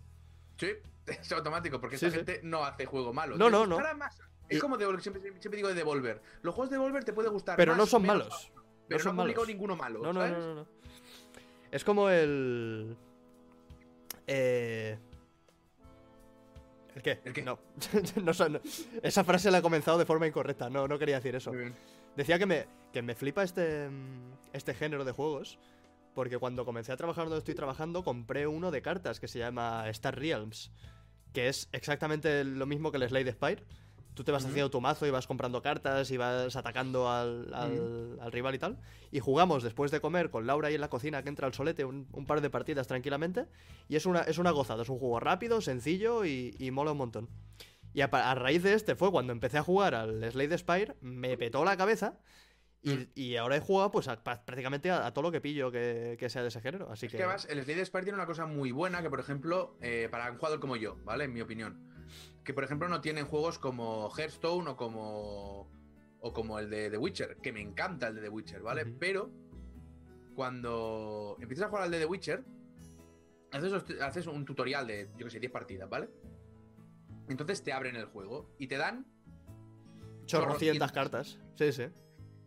Sí, 0.56 0.68
es 1.06 1.30
automático, 1.32 1.80
porque 1.80 1.96
Sí, 1.96 2.06
esta 2.06 2.18
sí. 2.18 2.24
gente 2.26 2.40
no 2.46 2.64
hace 2.64 2.86
juego 2.86 3.12
malo. 3.12 3.36
No, 3.36 3.48
no, 3.48 3.66
no. 3.66 3.78
Es 4.48 4.58
Y- 4.58 4.60
como 4.60 4.76
Devolver, 4.76 5.00
siempre, 5.00 5.22
siempre 5.22 5.56
digo 5.56 5.68
de 5.68 5.74
Devolver. 5.74 6.20
Los 6.42 6.54
juegos 6.54 6.70
de 6.70 6.76
Devolver 6.76 7.04
te 7.04 7.12
puede 7.12 7.28
gustar 7.30 7.56
Pero 7.56 7.72
más, 7.72 7.78
no 7.78 7.86
son 7.86 8.02
menos, 8.02 8.18
malos. 8.18 8.52
Pero 8.88 9.00
son 9.02 9.16
no 9.16 9.22
han 9.22 9.28
malos. 9.28 9.46
ninguno 9.48 9.76
malo. 9.76 10.00
No, 10.02 10.12
no, 10.12 10.20
¿sabes? 10.20 10.36
no, 10.38 10.46
no, 10.46 10.54
no. 10.56 10.66
Es 11.70 11.84
como 11.84 12.10
el. 12.10 12.96
Eh. 14.26 14.98
¿El 16.95 17.03
qué? 17.03 17.20
¿El 17.24 17.32
qué? 17.32 17.42
No. 17.42 17.59
No. 18.22 18.32
Esa 19.03 19.24
frase 19.24 19.51
la 19.51 19.59
he 19.59 19.62
comenzado 19.62 19.99
de 19.99 20.07
forma 20.07 20.26
incorrecta. 20.26 20.70
No, 20.70 20.86
no 20.86 20.99
quería 20.99 21.16
decir 21.16 21.34
eso. 21.34 21.51
Muy 21.51 21.61
bien. 21.61 21.74
Decía 22.16 22.38
que 22.38 22.47
me, 22.47 22.66
que 22.92 23.03
me 23.03 23.14
flipa 23.14 23.42
este, 23.42 23.88
este 24.53 24.74
género 24.74 25.05
de 25.05 25.12
juegos. 25.12 25.59
Porque 26.14 26.38
cuando 26.38 26.64
comencé 26.64 26.92
a 26.92 26.97
trabajar 26.97 27.24
donde 27.24 27.38
estoy 27.38 27.57
trabajando, 27.57 28.05
compré 28.05 28.47
uno 28.47 28.70
de 28.70 28.82
cartas 28.82 29.18
que 29.18 29.26
se 29.26 29.40
llama 29.40 29.88
Star 29.88 30.16
Realms. 30.16 30.70
Que 31.32 31.49
es 31.49 31.68
exactamente 31.72 32.45
lo 32.45 32.66
mismo 32.66 32.92
que 32.92 32.99
el 32.99 33.09
Slade 33.09 33.32
Spire. 33.32 33.64
Tú 34.14 34.22
te 34.24 34.30
vas 34.32 34.44
haciendo 34.44 34.70
tu 34.70 34.80
mazo 34.80 35.06
y 35.06 35.10
vas 35.10 35.26
comprando 35.26 35.60
cartas 35.60 36.10
y 36.12 36.16
vas 36.16 36.54
atacando 36.54 37.10
al, 37.10 37.52
al- 37.52 38.16
al 38.20 38.30
rival 38.32 38.54
y 38.54 38.58
tal. 38.58 38.78
Y 39.10 39.18
jugamos 39.20 39.62
después 39.64 39.90
de 39.90 40.00
comer 40.00 40.30
con 40.30 40.46
Laura 40.46 40.68
ahí 40.68 40.76
en 40.76 40.80
la 40.80 40.88
cocina 40.88 41.22
que 41.24 41.28
entra 41.28 41.46
al 41.48 41.52
solete 41.54 41.84
un, 41.84 42.06
un 42.12 42.24
par 42.24 42.40
de 42.40 42.48
partidas 42.48 42.86
tranquilamente. 42.86 43.46
Y 43.88 43.96
es 43.96 44.06
una, 44.06 44.20
es 44.20 44.38
una 44.38 44.52
gozada. 44.52 44.82
Es 44.84 44.88
un 44.88 44.98
juego 44.98 45.18
rápido, 45.20 45.60
sencillo 45.60 46.24
y, 46.24 46.54
y 46.58 46.70
mola 46.70 46.92
un 46.92 46.98
montón. 46.98 47.28
Y 47.92 48.02
a, 48.02 48.06
a 48.06 48.34
raíz 48.36 48.62
de 48.62 48.74
este 48.74 48.94
fue 48.94 49.10
cuando 49.10 49.32
empecé 49.32 49.58
a 49.58 49.62
jugar 49.62 49.94
al 49.96 50.30
Slade 50.30 50.58
Spire, 50.58 50.96
me 51.00 51.36
petó 51.36 51.64
la 51.64 51.76
cabeza. 51.76 52.18
Y, 52.82 52.90
Mm. 52.94 53.06
y 53.14 53.36
ahora 53.36 53.56
he 53.56 53.60
jugado 53.60 53.90
pues 53.90 54.08
a- 54.08 54.22
prácticamente 54.22 54.90
a, 54.90 55.06
a 55.06 55.14
todo 55.14 55.22
lo 55.22 55.32
que 55.32 55.40
pillo 55.40 55.72
que, 55.72 56.16
que 56.20 56.28
sea 56.28 56.42
de 56.42 56.48
ese 56.48 56.60
género. 56.60 56.90
Así 56.90 57.06
Es 57.06 57.12
que. 57.12 57.16
que 57.16 57.22
además, 57.24 57.46
el 57.50 57.64
Slade 57.64 57.86
Spire 57.86 58.04
tiene 58.04 58.16
una 58.18 58.26
cosa 58.26 58.44
muy 58.46 58.72
buena 58.72 59.00
que, 59.02 59.08
por 59.08 59.20
ejemplo, 59.20 59.78
eh, 59.80 60.08
para 60.10 60.30
un 60.30 60.36
jugador 60.36 60.60
como 60.60 60.76
yo, 60.76 60.96
¿vale? 61.02 61.24
En 61.24 61.32
mi 61.32 61.40
opinión. 61.40 61.93
Que, 62.45 62.53
por 62.55 62.62
ejemplo, 62.64 62.88
no 62.88 63.01
tienen 63.01 63.24
juegos 63.26 63.59
como 63.59 64.11
Hearthstone 64.16 64.70
o 64.70 64.76
como. 64.76 65.68
O 66.20 66.32
como 66.32 66.59
el 66.59 66.70
de 66.70 66.90
The 66.90 66.97
Witcher, 66.97 67.36
que 67.36 67.53
me 67.53 67.61
encanta 67.61 68.09
el 68.09 68.14
de 68.14 68.22
The 68.22 68.28
Witcher, 68.30 68.62
¿vale? 68.62 68.86
Pero 68.86 69.30
cuando 70.34 71.36
empiezas 71.40 71.66
a 71.66 71.68
jugar 71.68 71.84
al 71.84 71.90
de 71.90 71.99
The 71.99 72.07
Witcher, 72.07 72.45
haces, 73.53 74.01
haces 74.01 74.26
un 74.26 74.45
tutorial 74.47 74.86
de, 74.86 75.11
yo 75.18 75.26
que 75.26 75.30
sé, 75.30 75.38
10 75.38 75.53
partidas, 75.53 75.88
¿vale? 75.88 76.09
Entonces 77.28 77.62
te 77.62 77.72
abren 77.72 77.97
el 77.97 78.07
juego 78.07 78.55
y 78.59 78.66
te 78.68 78.76
dan. 78.78 79.07
Chorrocientas 80.24 80.26
Chorrocientas. 80.26 80.92
cartas. 80.92 81.38
Sí, 81.57 81.72
sí. 81.72 81.84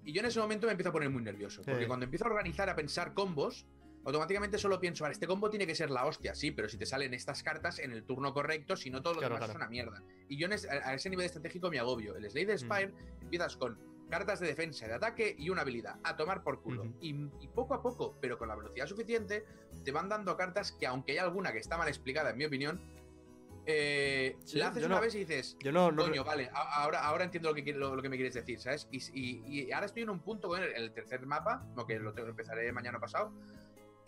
Y 0.04 0.12
yo 0.14 0.22
en 0.22 0.26
ese 0.28 0.40
momento 0.40 0.66
me 0.66 0.72
empiezo 0.72 0.90
a 0.90 0.94
poner 0.94 1.10
muy 1.10 1.22
nervioso. 1.22 1.62
Porque 1.64 1.82
Sí. 1.82 1.88
cuando 1.88 2.06
empiezo 2.06 2.26
a 2.26 2.30
organizar, 2.30 2.70
a 2.70 2.76
pensar 2.76 3.14
combos, 3.14 3.68
automáticamente 4.08 4.58
solo 4.58 4.80
pienso, 4.80 5.04
vale, 5.04 5.14
este 5.14 5.28
combo 5.28 5.50
tiene 5.50 5.68
que 5.68 5.76
ser 5.76 5.90
la 5.92 6.06
hostia, 6.06 6.34
sí, 6.34 6.52
pero 6.52 6.70
si 6.70 6.78
te 6.78 6.86
salen 6.86 7.14
estas 7.14 7.44
cartas 7.44 7.78
en 7.80 7.92
el 7.92 8.06
turno 8.06 8.34
correcto, 8.34 8.76
si 8.78 8.90
no 8.90 9.02
todo 9.02 9.16
lo 9.16 9.20
Claro, 9.20 9.36
demás 9.36 9.48
claro. 9.50 9.60
es 9.60 9.64
una 9.64 9.70
mierda. 9.70 10.04
Y 10.30 10.38
yo 10.38 10.48
a 10.50 10.94
ese 10.94 11.10
nivel 11.10 11.26
estratégico 11.26 11.70
me 11.70 11.78
agobio. 11.80 12.16
El 12.16 12.30
Slade 12.30 12.58
Spire 12.58 12.94
empiezas 13.22 13.58
con 13.58 13.78
cartas 14.10 14.40
de 14.40 14.48
defensa, 14.48 14.88
de 14.88 14.94
ataque 14.94 15.36
y 15.38 15.50
una 15.50 15.62
habilidad, 15.64 16.00
a 16.04 16.16
tomar 16.16 16.42
por 16.42 16.62
culo. 16.62 16.86
Y, 17.02 17.10
y 17.42 17.48
poco 17.50 17.74
a 17.74 17.82
poco, 17.82 18.18
pero 18.22 18.38
con 18.38 18.48
la 18.48 18.56
velocidad 18.56 18.88
suficiente, 18.88 19.46
te 19.84 19.92
van 19.92 20.08
dando 20.08 20.38
cartas 20.38 20.72
que 20.72 20.88
aunque 20.88 21.12
hay 21.12 21.18
alguna 21.18 21.52
que 21.52 21.60
está 21.60 21.78
mal 21.78 21.90
explicada, 21.90 22.30
en 22.30 22.38
mi 22.38 22.46
opinión, 22.46 22.80
eh, 23.66 24.38
Sí, 24.46 24.58
la 24.60 24.70
haces 24.70 24.86
una 24.86 24.96
no- 24.96 25.02
vez 25.02 25.14
y 25.16 25.20
dices, 25.20 25.58
Yo 25.60 25.74
no. 25.74 25.92
no 25.92 26.04
Coño, 26.04 26.24
vale, 26.24 26.50
ahora, 26.54 27.04
ahora 27.06 27.26
entiendo 27.26 27.50
lo 27.50 27.56
que, 27.56 27.74
lo, 27.74 27.94
lo 27.98 28.02
que 28.02 28.08
me 28.08 28.16
quieres 28.16 28.34
decir, 28.34 28.62
¿sabes? 28.62 28.88
Y, 28.92 29.00
y- 29.14 29.64
y 29.66 29.72
ahora 29.74 29.88
estoy 29.88 30.04
en 30.04 30.10
un 30.10 30.22
punto 30.22 30.48
con 30.48 30.64
el, 30.64 30.72
el 30.74 30.94
tercer 30.94 31.26
mapa, 31.26 31.66
no 31.76 31.86
que 31.86 32.00
lo 32.00 32.14
tengo, 32.14 32.30
empezaré 32.30 32.72
mañana 32.72 32.98
pasado. 33.02 33.34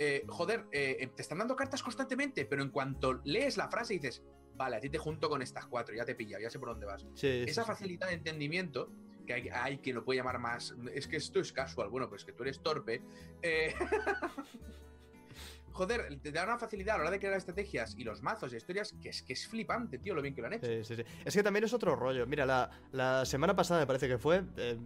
Eh, 0.02 0.24
joder, 0.28 0.66
eh, 0.72 1.10
te 1.14 1.22
están 1.22 1.40
dando 1.40 1.56
cartas 1.58 1.84
constantemente, 1.84 2.46
pero 2.46 2.64
en 2.64 2.70
cuanto 2.70 3.20
lees 3.26 3.58
la 3.58 3.68
frase 3.70 3.94
dices, 3.96 4.24
vale, 4.56 4.78
a 4.78 4.80
ti 4.80 4.90
te 4.90 4.98
junto 4.98 5.30
con 5.30 5.42
estas 5.42 5.66
cuatro, 5.68 5.94
ya 5.94 6.06
te 6.06 6.14
he 6.14 6.16
pillado, 6.16 6.42
ya 6.42 6.50
sé 6.50 6.58
por 6.58 6.70
dónde 6.70 6.86
vas. 6.86 7.06
sí, 7.16 7.44
Esa 7.46 7.64
sí. 7.64 7.68
facilidad 7.68 8.08
de 8.08 8.14
entendimiento, 8.14 8.90
que 9.28 9.34
hay, 9.34 9.50
hay 9.50 9.78
quien 9.80 9.98
lo 9.98 10.06
puede 10.06 10.18
llamar 10.20 10.40
más, 10.40 10.74
es 10.94 11.06
que 11.08 11.18
esto 11.18 11.40
es 11.42 11.52
casual, 11.52 11.90
bueno, 11.90 12.08
pues 12.10 12.24
que 12.24 12.32
tú 12.32 12.44
eres 12.44 12.62
torpe. 12.64 13.02
eh, 13.42 13.74
Joder, 15.72 16.20
te 16.22 16.32
da 16.32 16.44
una 16.44 16.58
facilidad 16.58 16.96
a 16.96 16.98
la 16.98 17.04
hora 17.04 17.12
de 17.12 17.20
crear 17.20 17.36
estrategias 17.36 17.96
y 17.98 18.04
los 18.04 18.22
mazos 18.22 18.52
y 18.52 18.58
historias 18.58 18.94
que 19.02 19.10
es 19.10 19.22
que 19.22 19.34
es 19.34 19.48
flipante, 19.48 19.98
tío, 20.00 20.14
lo 20.14 20.22
bien 20.22 20.34
que 20.34 20.42
lo 20.42 20.48
han 20.48 20.54
hecho. 20.54 20.66
Sí, 20.66 20.84
sí, 20.84 20.96
sí. 20.98 21.04
Es 21.24 21.34
que 21.34 21.44
también 21.44 21.64
es 21.64 21.74
otro 21.74 21.96
rollo. 21.96 22.26
Mira, 22.28 22.46
la, 22.46 22.70
la 22.92 23.24
semana 23.26 23.56
pasada 23.56 23.80
me 23.80 23.88
parece 23.88 24.08
que 24.08 24.18
fue. 24.18 24.44
eh, 24.58 24.78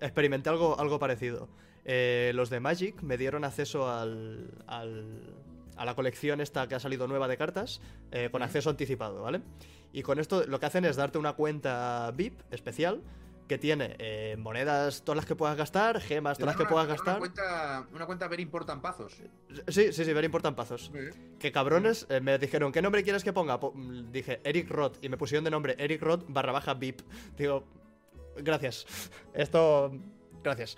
experimenté 0.00 0.48
algo, 0.48 0.76
algo 0.80 0.98
parecido. 0.98 1.48
Eh, 1.84 2.32
los 2.34 2.48
de 2.50 2.60
Magic 2.60 3.02
me 3.02 3.16
dieron 3.16 3.44
acceso 3.44 3.90
al, 3.90 4.50
al- 4.66 5.34
a 5.76 5.84
la 5.84 5.94
colección 5.94 6.40
esta 6.40 6.68
que 6.68 6.74
ha 6.74 6.80
salido 6.80 7.08
nueva 7.08 7.26
de 7.28 7.36
cartas 7.36 7.80
eh, 8.10 8.28
con 8.30 8.42
acceso 8.42 8.70
anticipado, 8.70 9.22
¿vale? 9.22 9.40
Y 9.92 10.02
con 10.02 10.18
esto 10.18 10.44
lo 10.46 10.60
que 10.60 10.66
hacen 10.66 10.84
es 10.84 10.96
darte 10.96 11.18
una 11.18 11.32
cuenta 11.32 12.12
VIP 12.14 12.40
especial 12.50 13.00
que 13.48 13.58
tiene 13.58 13.96
eh, 13.98 14.36
monedas, 14.38 15.02
todas 15.02 15.16
las 15.16 15.26
que 15.26 15.34
puedas 15.34 15.56
gastar, 15.56 16.00
gemas, 16.00 16.38
todas 16.38 16.54
las 16.54 16.56
que 16.56 16.62
una- 16.62 16.70
puedas 16.70 16.86
gastar. 16.88 17.16
Una 17.16 17.18
cuenta, 17.18 17.86
una 17.92 18.06
cuenta 18.06 18.28
ver 18.28 18.40
importan 18.40 18.80
pazos. 18.80 19.14
Sí, 19.68 19.92
sí, 19.92 20.04
sí, 20.04 20.12
ver 20.12 20.24
importan 20.24 20.54
pazos. 20.54 20.90
Que 21.38 21.50
cabrones, 21.52 22.06
eh, 22.08 22.20
me 22.20 22.38
dijeron, 22.38 22.70
¿qué 22.70 22.80
nombre 22.80 23.02
quieres 23.02 23.24
que 23.24 23.32
ponga? 23.32 23.58
Po- 23.58 23.72
mm, 23.74 24.12
dije, 24.12 24.40
Eric 24.44 24.70
Roth, 24.70 24.98
y 25.02 25.08
me 25.08 25.16
pusieron 25.16 25.44
de 25.44 25.50
nombre 25.50 25.74
Eric 25.78 26.00
Roth 26.00 26.24
barra 26.28 26.52
baja 26.52 26.74
VIP. 26.74 27.00
Digo, 27.36 27.64
gracias. 28.36 28.86
Esto, 29.34 29.92
gracias. 30.42 30.76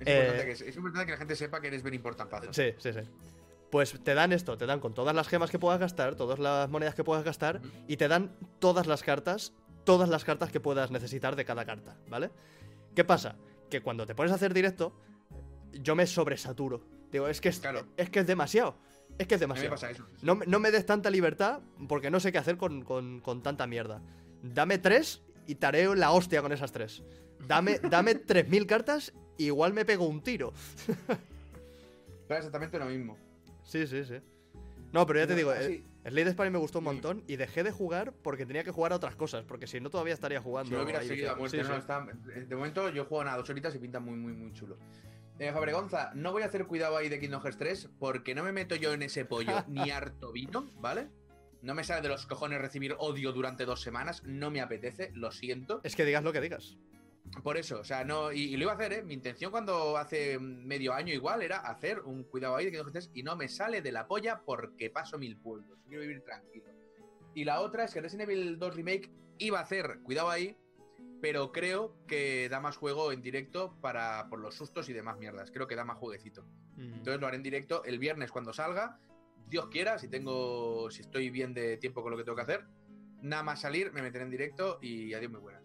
Es, 0.00 0.06
Eh, 0.06 0.18
importante 0.20 0.44
que, 0.46 0.52
es 0.70 0.76
importante 0.76 1.06
que 1.06 1.12
la 1.12 1.18
gente 1.18 1.36
sepa 1.36 1.60
que 1.60 1.66
eres 1.68 1.82
ver 1.82 1.94
importan 1.94 2.28
pazos. 2.28 2.54
Sí, 2.54 2.72
sí, 2.78 2.92
sí. 2.92 3.00
Pues 3.70 3.98
te 4.02 4.14
dan 4.14 4.32
esto, 4.32 4.56
te 4.56 4.64
dan 4.66 4.80
con 4.80 4.94
todas 4.94 5.14
las 5.14 5.28
gemas 5.28 5.50
que 5.50 5.58
puedas 5.58 5.78
gastar, 5.78 6.14
todas 6.14 6.38
las 6.38 6.70
monedas 6.70 6.94
que 6.94 7.04
puedas 7.04 7.24
gastar, 7.24 7.60
y 7.86 7.96
te 7.98 8.08
dan 8.08 8.34
todas 8.60 8.86
las 8.86 9.02
cartas, 9.02 9.52
todas 9.84 10.08
las 10.08 10.24
cartas 10.24 10.50
que 10.50 10.60
puedas 10.60 10.90
necesitar 10.90 11.36
de 11.36 11.44
cada 11.44 11.64
carta, 11.66 11.96
¿vale? 12.08 12.30
¿Qué 12.94 13.04
pasa? 13.04 13.36
Que 13.68 13.82
cuando 13.82 14.06
te 14.06 14.14
pones 14.14 14.32
a 14.32 14.36
hacer 14.36 14.54
directo, 14.54 14.94
yo 15.72 15.94
me 15.94 16.06
sobresaturo. 16.06 16.82
Digo, 17.12 17.28
es 17.28 17.40
que 17.40 17.50
es, 17.50 17.58
Claro. 17.60 17.86
es, 17.96 18.08
que 18.08 18.20
es 18.20 18.26
demasiado. 18.26 18.76
Es 19.18 19.26
que 19.26 19.34
es 19.34 19.40
me 19.40 19.44
demasiado. 19.44 19.70
pasa 19.72 19.90
eso. 19.90 20.06
No, 20.22 20.36
me- 20.36 20.46
no 20.46 20.60
me 20.60 20.70
des 20.70 20.86
tanta 20.86 21.10
libertad 21.10 21.60
porque 21.88 22.10
no 22.10 22.20
sé 22.20 22.32
qué 22.32 22.38
hacer 22.38 22.56
con, 22.56 22.82
con- 22.84 23.20
con 23.20 23.42
tanta 23.42 23.66
mierda. 23.66 24.00
Dame 24.42 24.78
tres 24.78 25.22
y 25.46 25.56
tareo 25.56 25.94
la 25.94 26.12
hostia 26.12 26.40
con 26.40 26.52
esas 26.52 26.72
tres. 26.72 27.02
Dame, 27.40 27.78
dame 27.80 28.14
3.000 28.26 28.66
cartas, 28.66 29.12
igual 29.38 29.72
me 29.72 29.84
pego 29.84 30.06
un 30.06 30.20
tiro. 30.22 30.52
Claro, 32.26 32.40
exactamente 32.44 32.78
lo 32.78 32.84
mismo. 32.84 33.16
Sí, 33.64 33.86
sí, 33.86 34.04
sí. 34.04 34.16
No, 34.92 35.06
pero 35.06 35.20
ya 35.20 35.26
te 35.26 35.32
No, 35.32 35.36
digo, 35.38 35.54
el 35.54 35.82
Slade 36.04 36.30
Spire 36.32 36.50
me 36.50 36.58
gustó 36.58 36.78
un 36.80 36.84
Sí. 36.84 36.90
montón 36.90 37.24
y 37.26 37.36
dejé 37.36 37.62
de 37.62 37.70
jugar 37.70 38.12
porque 38.22 38.44
tenía 38.44 38.64
que 38.64 38.70
jugar 38.70 38.92
a 38.92 38.96
otras 38.96 39.16
cosas, 39.16 39.44
porque 39.46 39.66
si 39.66 39.80
no 39.80 39.88
todavía 39.88 40.12
estaría 40.12 40.38
jugando. 40.40 40.68
Si 40.68 40.74
no 40.76 40.82
hubiera 40.82 41.02
seguido 41.02 41.30
a 41.30 41.34
sí, 41.34 41.38
muerte, 41.38 41.62
sí. 41.64 41.68
no, 41.70 41.76
está- 41.76 42.04
de 42.04 42.54
momento 42.54 42.90
yo 42.90 43.06
juego 43.06 43.24
nada, 43.24 43.38
dos 43.38 43.48
horitas 43.48 43.74
y 43.74 43.78
pinta 43.78 43.98
muy, 43.98 44.16
muy, 44.16 44.34
muy 44.34 44.52
chulo. 44.52 44.76
Eh, 45.38 45.52
Fabregonza, 45.52 46.10
no 46.14 46.32
voy 46.32 46.42
a 46.42 46.46
hacer 46.46 46.66
cuidado 46.66 46.96
ahí 46.98 47.08
de 47.08 47.18
Kingdom 47.18 47.40
Hearts 47.42 47.58
3 47.58 47.88
porque 47.98 48.34
no 48.34 48.42
me 48.44 48.52
meto 48.52 48.74
yo 48.76 48.92
en 48.92 49.00
ese 49.02 49.24
pollo 49.24 49.64
ni 49.68 49.90
harto 49.90 50.30
vino, 50.32 50.70
¿vale? 50.80 51.08
No 51.62 51.74
me 51.74 51.82
sale 51.84 52.02
de 52.02 52.08
los 52.08 52.26
cojones 52.26 52.60
recibir 52.60 52.94
odio 52.98 53.32
durante 53.32 53.64
dos 53.64 53.80
semanas, 53.80 54.22
no 54.24 54.50
me 54.50 54.60
apetece, 54.60 55.10
lo 55.14 55.30
siento. 55.32 55.80
Es 55.82 55.96
que 55.96 56.04
digas 56.04 56.22
lo 56.24 56.32
que 56.34 56.40
digas. 56.42 56.76
Por 57.42 57.56
eso, 57.56 57.80
o 57.80 57.84
sea, 57.84 58.04
no, 58.04 58.32
y, 58.32 58.42
y 58.42 58.56
lo 58.56 58.64
iba 58.64 58.72
a 58.72 58.74
hacer, 58.74 58.92
¿eh? 58.92 59.02
Mi 59.02 59.14
intención 59.14 59.50
cuando 59.50 59.96
hace 59.96 60.38
medio 60.38 60.92
año 60.92 61.12
igual 61.12 61.42
era 61.42 61.58
hacer 61.58 62.00
un 62.00 62.24
cuidado 62.24 62.56
ahí 62.56 62.70
de 62.70 62.76
Hearts 62.76 62.92
3 62.92 63.10
y 63.14 63.22
no 63.22 63.36
me 63.36 63.48
sale 63.48 63.82
de 63.82 63.92
la 63.92 64.06
polla 64.06 64.42
porque 64.44 64.90
paso 64.90 65.18
mil 65.18 65.36
pueblos, 65.36 65.78
quiero 65.86 66.02
vivir 66.02 66.22
tranquilo. 66.22 66.66
Y 67.34 67.44
la 67.44 67.60
otra 67.60 67.84
es 67.84 67.94
que 67.94 68.00
Resident 68.00 68.28
Evil 68.28 68.58
2 68.58 68.74
Remake 68.74 69.10
iba 69.38 69.58
a 69.58 69.62
hacer 69.62 70.00
cuidado 70.02 70.30
ahí, 70.30 70.56
pero 71.20 71.52
creo 71.52 71.94
que 72.06 72.48
da 72.48 72.60
más 72.60 72.76
juego 72.76 73.12
en 73.12 73.22
directo 73.22 73.76
para 73.80 74.26
por 74.28 74.40
los 74.40 74.54
sustos 74.54 74.88
y 74.88 74.92
demás 74.92 75.18
mierdas. 75.18 75.50
Creo 75.50 75.66
que 75.66 75.76
da 75.76 75.84
más 75.84 75.98
jueguecito. 75.98 76.44
Mm. 76.76 76.94
Entonces 76.94 77.20
lo 77.20 77.26
haré 77.26 77.36
en 77.36 77.42
directo 77.42 77.84
el 77.84 77.98
viernes 77.98 78.30
cuando 78.30 78.52
salga. 78.52 78.98
Dios 79.48 79.68
quiera, 79.68 79.98
si 79.98 80.08
tengo, 80.08 80.90
si 80.90 81.02
estoy 81.02 81.30
bien 81.30 81.54
de 81.54 81.76
tiempo 81.76 82.02
con 82.02 82.10
lo 82.10 82.16
que 82.16 82.24
tengo 82.24 82.36
que 82.36 82.42
hacer. 82.42 82.64
Nada 83.22 83.42
más 83.42 83.60
salir, 83.60 83.92
me 83.92 84.02
meteré 84.02 84.24
en 84.24 84.30
directo 84.30 84.78
y 84.80 85.12
adiós 85.14 85.32
muy 85.32 85.40
buenas. 85.40 85.57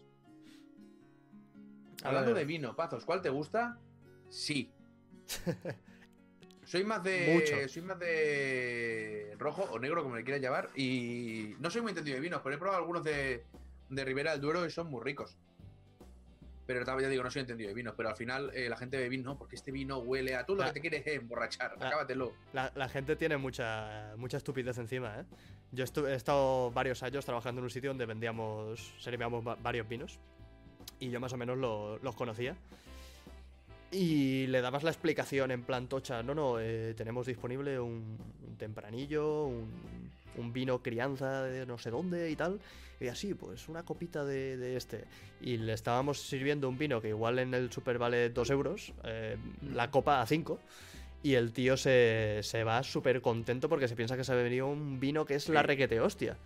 Hablando 2.04 2.34
de 2.34 2.46
vino, 2.46 2.76
Pazos, 2.76 3.06
¿cuál 3.06 3.22
te 3.22 3.30
gusta? 3.30 3.78
Sí. 4.30 4.72
soy 6.66 6.84
más 6.84 7.04
de. 7.04 7.34
Mucho. 7.34 7.70
Soy 7.70 7.82
más 7.82 8.00
de 8.00 9.36
rojo 9.38 9.64
o 9.72 9.80
negro, 9.80 10.04
como 10.04 10.16
le 10.16 10.24
quieras 10.24 10.42
llamar. 10.42 10.70
Y 10.76 11.56
no 11.60 11.70
soy 11.70 11.82
muy 11.82 11.90
entendido 11.92 12.16
de 12.16 12.22
vinos, 12.22 12.42
pero 12.44 12.56
he 12.56 12.60
probado 12.60 12.80
algunos 12.80 13.04
de, 13.04 13.44
de 13.90 14.06
Ribera 14.06 14.32
del 14.32 14.42
Duero 14.42 14.66
y 14.66 14.72
son 14.72 14.88
muy 14.90 15.04
ricos. 15.04 15.38
Pero 16.66 16.86
ya 17.02 17.10
digo, 17.10 17.24
no 17.24 17.30
soy 17.30 17.42
entendido 17.42 17.68
de 17.68 17.74
vinos, 17.74 17.94
pero 17.98 18.08
al 18.08 18.16
final 18.16 18.50
eh, 18.54 18.70
la 18.70 18.78
gente 18.78 18.96
bebe 18.96 19.10
vino, 19.10 19.32
no, 19.32 19.38
porque 19.38 19.58
este 19.58 19.70
vino 19.72 19.98
huele 19.98 20.34
a 20.36 20.46
tú 20.46 20.56
lo 20.56 20.64
que 20.64 20.72
te 20.72 20.80
quieres 20.80 21.06
es 21.06 21.16
emborrachar, 21.18 21.76
Ah. 21.82 21.88
acábatelo. 21.88 22.34
La, 22.54 22.72
la 22.76 22.88
gente 22.88 23.18
tiene 23.18 23.36
mucha, 23.36 24.14
mucha 24.16 24.38
estupidez 24.38 24.78
encima, 24.78 25.20
¿eh? 25.20 25.26
Yo 25.74 25.84
estu- 25.84 26.08
he 26.08 26.14
estado 26.16 26.72
varios 26.72 27.04
años 27.04 27.26
trabajando 27.26 27.60
en 27.60 27.64
un 27.66 27.70
sitio 27.70 27.90
donde 27.90 28.06
vendíamos, 28.06 28.94
servíamos 29.00 29.46
va- 29.46 29.56
varios 29.56 29.90
vinos. 29.90 30.22
Y 31.04 31.10
yo 31.12 31.20
más 31.20 31.34
o 31.34 31.38
menos 31.38 31.58
lo- 31.58 31.98
los 32.00 32.16
conocía. 32.16 32.56
Y 33.92 34.48
le 34.48 34.62
dabas 34.62 34.84
la 34.84 34.90
explicación 34.90 35.52
en 35.52 35.64
plan 35.64 35.88
tocha, 35.88 36.24
no, 36.24 36.34
no, 36.34 36.60
eh, 36.60 36.94
tenemos 36.96 37.28
disponible 37.28 37.80
un, 37.80 38.18
un 38.48 38.58
tempranillo, 38.58 39.46
un, 39.46 40.10
un 40.38 40.54
vino 40.54 40.82
crianza 40.82 41.44
de 41.44 41.66
no 41.68 41.78
sé 41.78 41.92
dónde 41.92 42.32
y 42.32 42.36
tal. 42.36 42.60
Y 43.00 43.08
así, 43.08 43.34
pues 43.34 43.68
una 43.70 43.84
copita 43.84 44.24
de, 44.24 44.58
de 44.58 44.78
este. 44.78 45.04
Y 45.42 45.58
le 45.58 45.74
estábamos 45.74 46.22
sirviendo 46.22 46.68
un 46.70 46.78
vino 46.78 47.02
que 47.02 47.10
igual 47.10 47.38
en 47.38 47.54
el 47.54 47.72
super 47.72 47.98
vale 48.00 48.30
2 48.30 48.50
euros, 48.50 48.94
eh, 49.04 49.38
la 49.74 49.92
copa 49.92 50.22
a 50.22 50.26
5. 50.26 50.60
Y 51.22 51.36
el 51.36 51.54
tío 51.54 51.78
se, 51.78 52.40
se 52.44 52.64
va 52.64 52.82
súper 52.84 53.22
contento 53.22 53.70
porque 53.70 53.88
se 53.88 53.96
piensa 53.96 54.18
que 54.18 54.24
se 54.24 54.32
ha 54.32 54.36
venido 54.36 54.68
un 54.68 55.00
vino 55.00 55.26
que 55.26 55.36
es 55.36 55.50
la 55.50 55.62
requete 55.64 56.00
hostia. 56.00 56.38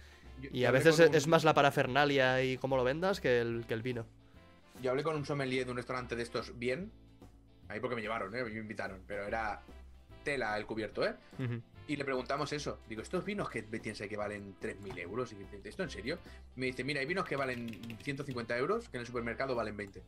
Yo- 0.41 0.49
Y 0.51 0.65
a 0.65 0.71
veces 0.71 0.99
es 0.99 1.25
un- 1.25 1.31
más 1.31 1.43
la 1.45 1.53
parafernalia 1.53 2.43
y 2.43 2.57
cómo 2.57 2.75
lo 2.75 2.83
vendas 2.83 3.21
que 3.21 3.39
el, 3.39 3.63
que 3.67 3.73
el 3.73 3.81
vino. 3.83 4.05
Yo 4.81 4.91
hablé 4.91 5.03
con 5.03 5.15
un 5.15 5.25
sommelier 5.25 5.65
de 5.65 5.71
un 5.71 5.77
restaurante 5.77 6.15
de 6.15 6.23
estos 6.23 6.57
bien. 6.57 6.91
Ahí 7.69 7.79
porque 7.79 7.95
me 7.95 8.01
llevaron, 8.01 8.33
¿eh? 8.35 8.43
Me 8.43 8.51
invitaron. 8.59 9.01
Pero 9.07 9.25
era 9.25 9.61
tela 10.23 10.57
el 10.57 10.65
cubierto, 10.65 11.05
¿eh? 11.05 11.15
Y 11.87 11.95
le 11.95 12.03
preguntamos 12.05 12.51
eso. 12.53 12.79
Digo, 12.89 13.01
¿estos 13.01 13.23
vinos 13.23 13.49
que 13.49 13.63
piensa 13.63 14.07
que 14.07 14.17
valen 14.17 14.55
3.000 14.61 14.99
euros? 14.99 15.33
Y 15.33 15.67
¿esto 15.67 15.83
en 15.83 15.89
serio? 15.89 16.19
Me 16.55 16.67
dice, 16.67 16.83
mira, 16.83 16.99
hay 16.99 17.05
vinos 17.05 17.25
que 17.25 17.35
valen 17.35 17.69
150 18.01 18.57
euros 18.57 18.89
que 18.89 18.97
en 18.97 19.01
el 19.01 19.07
supermercado 19.07 19.55
valen 19.55 19.75
20. 19.77 20.03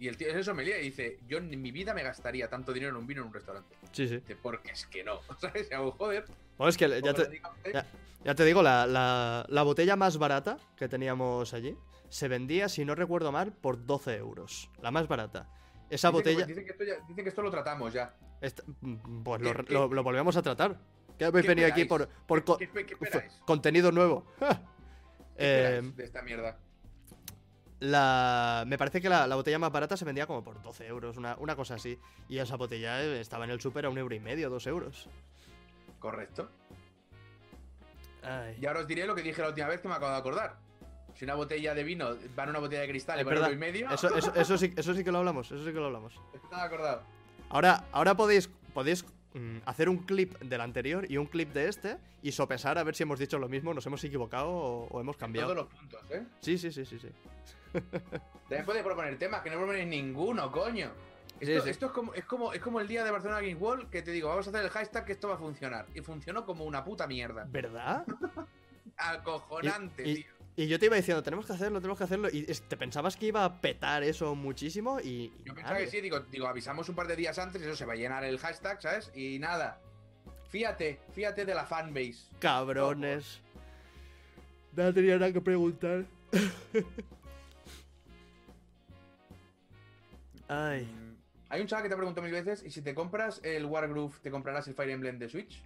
Y 0.00 0.08
el 0.08 0.16
tío 0.16 0.28
es 0.28 0.34
el 0.34 0.42
sommelier 0.44 0.80
y 0.80 0.86
dice, 0.86 1.20
yo 1.28 1.38
en 1.38 1.62
mi 1.62 1.70
vida 1.70 1.94
me 1.94 2.02
gastaría 2.02 2.48
tanto 2.48 2.72
dinero 2.72 2.90
en 2.90 2.96
un 2.96 3.06
vino 3.06 3.20
en 3.22 3.28
un 3.28 3.34
restaurante. 3.34 3.76
Sí, 3.92 4.08
sí. 4.08 4.16
Dice, 4.16 4.34
porque 4.36 4.72
es 4.72 4.86
que 4.86 5.04
no. 5.04 5.20
¿Sabes? 5.40 5.68
Joder. 5.96 6.24
Bueno, 6.58 6.68
es 6.68 6.76
que 6.76 6.88
ya 7.00 7.14
te, 7.14 7.40
ya- 7.72 7.86
ya 8.24 8.34
te 8.34 8.44
digo, 8.44 8.62
la, 8.62 8.84
la- 8.86 9.46
la 9.48 9.62
botella 9.62 9.94
más 9.94 10.18
barata 10.18 10.58
que 10.76 10.88
teníamos 10.88 11.54
allí 11.54 11.76
se 12.12 12.28
vendía, 12.28 12.68
si 12.68 12.84
no 12.84 12.94
recuerdo 12.94 13.32
mal, 13.32 13.54
por 13.54 13.86
12 13.86 14.16
euros. 14.16 14.68
La 14.82 14.90
más 14.90 15.08
barata. 15.08 15.48
Esa 15.88 16.10
dicen 16.10 16.24
que- 16.24 16.30
botella... 16.34 16.46
Dicen 16.46 16.64
que, 16.66 16.70
esto 16.72 16.84
ya- 16.84 17.06
dicen 17.08 17.24
que 17.24 17.28
esto 17.30 17.40
lo 17.40 17.50
tratamos 17.50 17.90
ya. 17.90 18.14
esta- 18.42 18.62
mm, 18.82 19.22
pues 19.22 19.40
lo, 19.40 19.54
¿Qué- 19.54 19.64
qué- 19.64 19.72
lo- 19.72 19.88
lo 19.88 20.02
volvemos 20.02 20.36
a 20.36 20.42
tratar. 20.42 20.78
¿Qué 21.18 21.24
habéis 21.24 21.46
venido 21.46 21.68
aquí 21.68 21.86
por, 21.86 22.06
por 22.26 22.44
contenido 23.46 23.90
nuevo? 23.92 24.26
¿Qué 24.38 24.46
Eh, 25.36 25.80
de 25.96 26.04
esta 26.04 26.20
mierda? 26.20 26.58
La, 27.80 28.64
me 28.66 28.76
parece 28.76 29.00
que 29.00 29.08
la, 29.08 29.26
la 29.26 29.34
botella 29.34 29.58
más 29.58 29.72
barata 29.72 29.96
se 29.96 30.04
vendía 30.04 30.26
como 30.26 30.44
por 30.44 30.60
12 30.60 30.86
euros, 30.86 31.16
una, 31.16 31.36
una 31.38 31.56
cosa 31.56 31.76
así. 31.76 31.98
Y 32.28 32.36
esa 32.38 32.56
botella 32.56 33.02
eh, 33.02 33.20
estaba 33.20 33.44
en 33.46 33.50
el 33.52 33.60
súper 33.60 33.86
a 33.86 33.88
un 33.88 33.96
euro 33.96 34.14
y 34.14 34.20
medio, 34.20 34.50
dos 34.50 34.66
euros. 34.66 35.08
Correcto. 35.98 36.50
Ay. 38.22 38.58
Y 38.60 38.66
ahora 38.66 38.80
os 38.80 38.86
diré 38.86 39.06
lo 39.06 39.14
que 39.14 39.22
dije 39.22 39.40
la 39.40 39.48
última 39.48 39.68
vez 39.68 39.80
que 39.80 39.88
me 39.88 39.94
acabo 39.94 40.12
de 40.12 40.18
acordar. 40.18 40.58
Si 41.14 41.24
una 41.24 41.34
botella 41.34 41.74
de 41.74 41.84
vino 41.84 42.16
va 42.38 42.44
en 42.44 42.50
una 42.50 42.58
botella 42.58 42.82
de 42.82 42.88
cristal 42.88 43.20
y 43.20 43.24
vale 43.24 43.52
y 43.52 43.56
medio, 43.56 43.90
Eso, 43.90 44.14
eso, 44.16 44.34
eso 44.34 44.58
sí, 44.58 44.72
eso 44.76 44.94
sí 44.94 45.04
que 45.04 45.12
lo 45.12 45.18
hablamos, 45.18 45.46
eso 45.52 45.58
sí 45.64 45.72
que 45.72 45.78
lo 45.78 45.86
hablamos. 45.86 46.18
estaba 46.34 46.64
acordado. 46.64 47.02
Ahora, 47.50 47.84
ahora 47.92 48.14
podéis, 48.16 48.48
podéis 48.72 49.04
mm, 49.34 49.58
hacer 49.66 49.88
un 49.88 49.98
clip 49.98 50.38
del 50.40 50.60
anterior 50.60 51.04
y 51.10 51.18
un 51.18 51.26
clip 51.26 51.52
de 51.52 51.68
este 51.68 51.98
y 52.22 52.32
sopesar 52.32 52.78
a 52.78 52.82
ver 52.84 52.94
si 52.94 53.02
hemos 53.02 53.18
dicho 53.18 53.38
lo 53.38 53.48
mismo, 53.48 53.74
nos 53.74 53.84
hemos 53.86 54.02
equivocado 54.04 54.48
o, 54.50 54.86
o 54.88 55.00
hemos 55.00 55.16
En 55.16 55.20
cambiado. 55.20 55.52
todos 55.54 55.64
los 55.68 55.78
puntos, 55.78 56.10
¿eh? 56.10 56.24
Sí, 56.40 56.56
sí, 56.58 56.72
sí, 56.72 56.84
sí, 56.86 56.98
sí. 56.98 57.08
También 58.48 58.64
podéis 58.64 58.84
proponer 58.84 59.18
temas, 59.18 59.42
que 59.42 59.50
no 59.50 59.56
proponéis 59.56 59.86
ninguno, 59.88 60.50
coño. 60.50 60.90
Sí, 61.40 61.50
Esto, 61.52 61.64
sí. 61.64 61.70
esto 61.70 61.86
es, 61.86 61.92
como, 61.92 62.14
es, 62.14 62.24
como, 62.24 62.52
es 62.52 62.60
como 62.60 62.80
el 62.80 62.86
día 62.88 63.02
de 63.04 63.10
Barcelona 63.10 63.40
Games 63.40 63.60
World 63.60 63.90
que 63.90 64.02
te 64.02 64.12
digo, 64.12 64.28
vamos 64.28 64.46
a 64.46 64.50
hacer 64.50 64.62
el 64.62 64.70
hashtag 64.70 65.04
que 65.04 65.12
esto 65.12 65.28
va 65.28 65.34
a 65.34 65.38
funcionar. 65.38 65.86
Y 65.94 66.00
funcionó 66.00 66.44
como 66.46 66.64
una 66.64 66.84
puta 66.84 67.06
mierda. 67.06 67.46
¿Verdad? 67.50 68.04
Acojonante, 68.96 70.06
Y- 70.06 70.10
y- 70.10 70.14
tío. 70.22 70.32
Y 70.54 70.68
yo 70.68 70.78
te 70.78 70.84
iba 70.86 70.96
diciendo, 70.96 71.22
tenemos 71.22 71.46
que 71.46 71.54
hacerlo, 71.54 71.80
tenemos 71.80 71.96
que 71.96 72.04
hacerlo. 72.04 72.28
Y 72.30 72.42
te 72.44 72.76
pensabas 72.76 73.16
que 73.16 73.26
iba 73.26 73.44
a 73.44 73.60
petar 73.60 74.02
eso 74.02 74.34
muchísimo 74.34 75.00
y. 75.00 75.06
y 75.06 75.32
Yo 75.46 75.54
pensaba 75.54 75.78
que 75.78 75.86
sí, 75.86 76.00
digo, 76.02 76.20
digo, 76.20 76.46
avisamos 76.46 76.88
un 76.90 76.94
par 76.94 77.06
de 77.06 77.16
días 77.16 77.38
antes, 77.38 77.62
eso 77.62 77.74
se 77.74 77.86
va 77.86 77.94
a 77.94 77.96
llenar 77.96 78.22
el 78.24 78.38
hashtag, 78.38 78.82
¿sabes? 78.82 79.10
Y 79.14 79.38
nada. 79.38 79.80
Fíjate, 80.50 81.00
fíjate 81.14 81.46
de 81.46 81.54
la 81.54 81.64
fanbase. 81.64 82.26
Cabrones. 82.38 83.40
No 84.76 84.92
tenía 84.92 85.18
nada 85.18 85.32
que 85.32 85.40
preguntar. 85.40 86.04
Ay. 90.48 90.84
Mm, 90.84 91.16
Hay 91.48 91.60
un 91.62 91.66
chaval 91.66 91.84
que 91.84 91.88
te 91.88 91.96
preguntó 91.96 92.20
mil 92.22 92.32
veces, 92.32 92.62
¿y 92.62 92.70
si 92.70 92.82
te 92.82 92.94
compras 92.94 93.40
el 93.42 93.64
Wargroove, 93.64 94.18
te 94.20 94.30
comprarás 94.30 94.68
el 94.68 94.74
Fire 94.74 94.90
Emblem 94.90 95.18
de 95.18 95.28
Switch? 95.28 95.62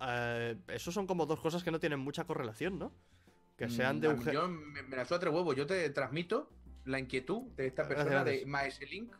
Eh, 0.00 0.56
eso 0.68 0.90
son 0.90 1.06
como 1.06 1.26
dos 1.26 1.40
cosas 1.40 1.62
que 1.62 1.70
no 1.70 1.78
tienen 1.78 2.00
mucha 2.00 2.24
correlación, 2.24 2.78
¿no? 2.78 2.92
Que 3.56 3.68
sean 3.68 4.00
de 4.00 4.08
Mm, 4.08 4.12
un. 4.12 4.22
ge- 4.24 4.32
Yo 4.32 4.48
me, 4.48 4.82
me 4.82 4.96
la 4.96 5.04
suda 5.04 5.20
tres 5.20 5.32
huevos, 5.32 5.54
yo 5.56 5.66
te 5.66 5.88
transmito 5.90 6.50
la 6.84 6.98
inquietud 6.98 7.42
de 7.56 7.66
esta 7.68 7.82
Gracias, 7.84 8.04
persona 8.06 8.24
de 8.24 8.30
gracias. 8.32 8.48
Maese 8.50 8.86
Link. 8.86 9.14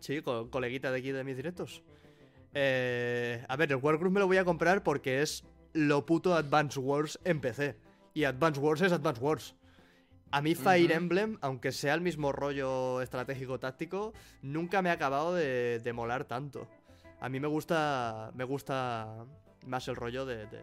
Sí, 0.00 0.22
co- 0.22 0.50
coleguita 0.50 0.90
de 0.90 0.98
aquí 0.98 1.12
de 1.12 1.24
mis 1.24 1.36
directos. 1.36 1.82
Eh, 2.54 3.44
a 3.48 3.56
ver, 3.56 3.70
el 3.70 3.76
Wargroove 3.76 4.12
me 4.12 4.20
lo 4.20 4.26
voy 4.26 4.38
a 4.38 4.44
comprar 4.44 4.82
porque 4.82 5.22
es 5.22 5.44
lo 5.72 6.04
puto 6.06 6.34
Advance 6.34 6.80
Wars 6.80 7.18
en 7.24 7.40
PC. 7.40 7.76
Y 8.14 8.24
Advance 8.24 8.58
Wars 8.60 8.80
es 8.80 8.92
Advance 8.92 9.20
Wars. 9.20 9.54
A 10.32 10.40
mí 10.42 10.54
Fire. 10.54 10.92
Emblem, 10.92 11.38
aunque 11.42 11.70
sea 11.72 11.94
el 11.94 12.00
mismo 12.00 12.32
rollo 12.32 13.02
estratégico-táctico, 13.02 14.12
nunca 14.42 14.80
me 14.80 14.90
ha 14.90 14.94
acabado 14.94 15.34
de, 15.34 15.80
de 15.80 15.92
molar 15.92 16.24
tanto. 16.24 16.66
A 17.20 17.28
mí 17.28 17.38
me 17.40 17.48
gusta, 17.48 18.30
me 18.34 18.44
gusta 18.44 19.26
más 19.66 19.86
el 19.88 19.96
rollo 19.96 20.24
de, 20.26 20.46
de, 20.46 20.60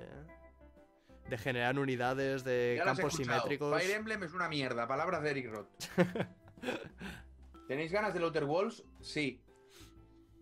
de 1.30 1.38
generar 1.38 1.78
unidades, 1.78 2.44
de 2.44 2.76
Ya 2.78 2.86
campos 2.86 3.14
simétricos. 3.14 3.76
Fire 3.82 3.96
Emblem 3.96 4.24
es 4.24 4.34
una 4.34 4.48
mierda, 4.48 4.88
palabras 4.88 5.22
de 5.24 5.30
Eric 5.32 5.50
Roth. 5.52 5.68
¿Tenéis 7.68 7.92
ganas 7.92 8.14
de 8.14 8.24
Outer 8.24 8.46
Walls? 8.46 8.84
Sí. 9.02 9.42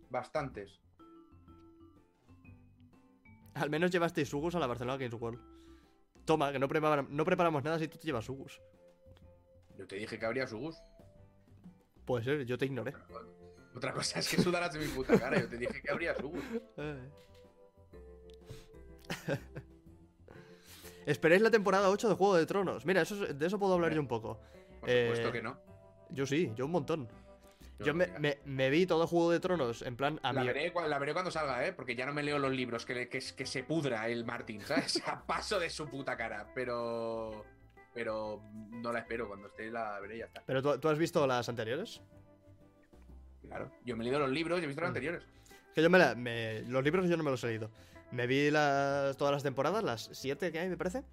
Bastantes. 0.09 0.79
Al 3.55 3.69
menos 3.69 3.89
llevasteis 3.89 4.29
Sugus 4.29 4.53
a 4.55 4.59
la 4.59 4.67
Barcelona 4.67 4.97
Games 4.97 5.13
World. 5.19 5.39
Toma, 6.25 6.51
que 6.51 6.59
no, 6.59 6.67
prepara- 6.67 7.07
no 7.09 7.23
preparamos 7.25 7.63
nada 7.63 7.79
si 7.79 7.88
tú 7.88 7.97
te 7.97 8.05
llevas 8.05 8.25
Sugus. 8.25 8.61
Yo 9.77 9.88
te 9.88 9.95
dije 9.95 10.19
que 10.19 10.25
habría 10.25 10.45
su 10.47 10.57
gusto. 10.57 10.81
Puede 12.05 12.23
ser, 12.23 12.45
yo 12.45 12.57
te 12.57 12.65
ignoré. 12.65 12.93
Otra 13.75 13.91
cosa 13.93 14.19
es 14.19 14.29
que 14.29 14.41
sudarás 14.41 14.73
de 14.73 14.79
mi 14.79 14.88
puta 14.88 15.19
cara. 15.19 15.39
Yo 15.39 15.49
te 15.49 15.57
dije 15.57 15.81
que 15.81 15.91
habría 15.91 16.15
su 16.15 16.29
gusto. 16.29 16.61
Eh. 19.27 19.38
Esperéis 21.06 21.41
la 21.41 21.51
temporada 21.51 21.89
8 21.89 22.10
de 22.10 22.16
Juego 22.16 22.36
de 22.36 22.45
Tronos. 22.45 22.86
Mira, 22.86 23.01
eso, 23.01 23.24
es- 23.26 23.38
de 23.38 23.45
eso 23.47 23.60
puedo 23.60 23.74
hablar 23.76 23.93
yo 23.93 24.01
un 24.01 24.08
poco. 24.08 24.39
Por 24.80 24.89
Eh, 24.89 25.08
supuesto 25.08 25.32
que 25.32 25.41
no. 25.41 25.58
Yo 26.10 26.26
sí, 26.26 26.51
yo 26.56 26.66
un 26.66 26.72
montón. 26.72 27.08
Yo 27.80 27.93
me, 27.93 28.08
mira. 28.08 28.20
me- 28.20 28.38
me 28.45 28.70
vi 28.70 28.86
todo 28.86 29.06
Juego 29.06 29.32
de 29.32 29.39
Tronos 29.41 29.82
en 29.82 29.97
plan 29.97 30.20
a 30.24 30.32
La 30.32 30.41
mi... 30.41 30.47
veré, 30.47 30.74
la 30.88 30.97
veré 30.97 31.12
cuando 31.14 31.30
salga, 31.30 31.66
¿eh? 31.68 31.74
Porque 31.74 31.95
ya 31.95 32.06
no 32.06 32.14
me 32.14 32.24
leo 32.24 32.39
los 32.39 32.51
libros, 32.53 32.86
que, 32.86 33.10
que, 33.10 33.20
que 33.20 33.45
se 33.45 33.64
pudra 33.64 34.08
el 34.08 34.24
Martín, 34.26 34.62
¿sabes? 34.62 35.01
A 35.08 35.22
paso 35.26 35.60
de 35.60 35.70
su 35.70 35.88
puta 35.89 36.16
cara. 36.16 36.47
Pero. 36.56 37.43
Pero 37.93 38.41
no 38.72 38.91
la 38.93 38.99
espero. 38.99 39.28
Cuando 39.28 39.47
esté 39.47 39.70
la 39.72 39.99
veré 39.99 40.20
ya 40.20 40.26
está. 40.26 40.43
Pero 40.45 40.62
¿tú, 40.62 40.78
tú 40.80 40.89
has 40.89 40.97
visto 40.97 41.26
las 41.28 41.47
anteriores? 41.49 42.01
Claro. 43.41 43.72
Yo 43.86 43.95
me 43.95 44.03
he 44.03 44.06
leído 44.06 44.20
los 44.20 44.30
libros 44.32 44.60
y 44.60 44.64
he 44.64 44.68
visto 44.68 44.82
los 44.82 44.88
Mm. 44.89 44.95
anteriores. 44.95 45.24
Que 45.74 45.82
yo 45.82 45.89
me, 45.89 45.97
la- 45.99 46.16
me- 46.16 46.62
Los 46.64 46.84
libros 46.84 47.08
yo 47.10 47.18
no 47.18 47.24
me 47.24 47.32
los 47.32 47.43
he 47.43 47.47
leído. 47.47 47.70
Me 48.16 48.28
vi 48.28 48.49
las, 48.49 49.18
todas 49.18 49.34
las 49.34 49.43
temporadas, 49.43 49.84
las 49.84 50.09
siete 50.13 50.51
que 50.51 50.59
hay, 50.59 50.70
me 50.70 50.78
parece. 50.78 51.03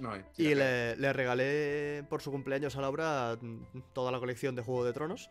No, 0.00 0.12
sí, 0.32 0.42
Y 0.48 0.54
le, 0.54 0.96
le 0.96 1.12
regalé 1.12 2.04
por 2.10 2.20
su 2.20 2.30
cumpleaños 2.30 2.76
a 2.76 2.80
Laura 2.82 3.38
mm, 3.40 3.62
toda 3.94 4.10
la 4.12 4.18
colección 4.18 4.54
de 4.54 4.62
Juego 4.62 4.84
de 4.84 4.92
Tronos 4.92 5.30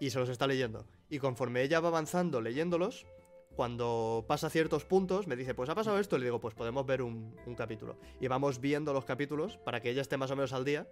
y 0.00 0.10
se 0.10 0.18
los 0.18 0.28
está 0.28 0.46
leyendo. 0.46 0.86
Y 1.08 1.18
conforme 1.20 1.62
ella 1.62 1.80
va 1.80 1.88
avanzando 1.88 2.40
leyéndolos, 2.40 3.06
cuando 3.56 4.24
pasa 4.26 4.50
ciertos 4.50 4.84
puntos, 4.84 5.26
me 5.28 5.36
dice, 5.36 5.54
pues 5.54 5.70
ha 5.70 5.74
pasado 5.76 5.98
esto, 6.00 6.16
y 6.16 6.18
le 6.18 6.24
digo, 6.26 6.40
pues 6.40 6.54
podemos 6.54 6.84
ver 6.84 7.00
un, 7.02 7.34
un 7.46 7.54
capítulo. 7.54 7.96
Y 8.20 8.26
vamos 8.26 8.60
viendo 8.60 8.92
los 8.92 9.04
capítulos 9.04 9.56
para 9.58 9.80
que 9.80 9.90
ella 9.90 10.02
esté 10.02 10.16
más 10.16 10.30
o 10.32 10.36
menos 10.36 10.52
al 10.52 10.64
día, 10.64 10.88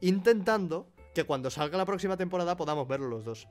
intentando 0.00 0.88
que 1.14 1.24
cuando 1.24 1.50
salga 1.50 1.76
la 1.76 1.84
próxima 1.84 2.16
temporada 2.16 2.56
podamos 2.56 2.86
verlos 2.86 3.10
los 3.10 3.24
dos. 3.24 3.48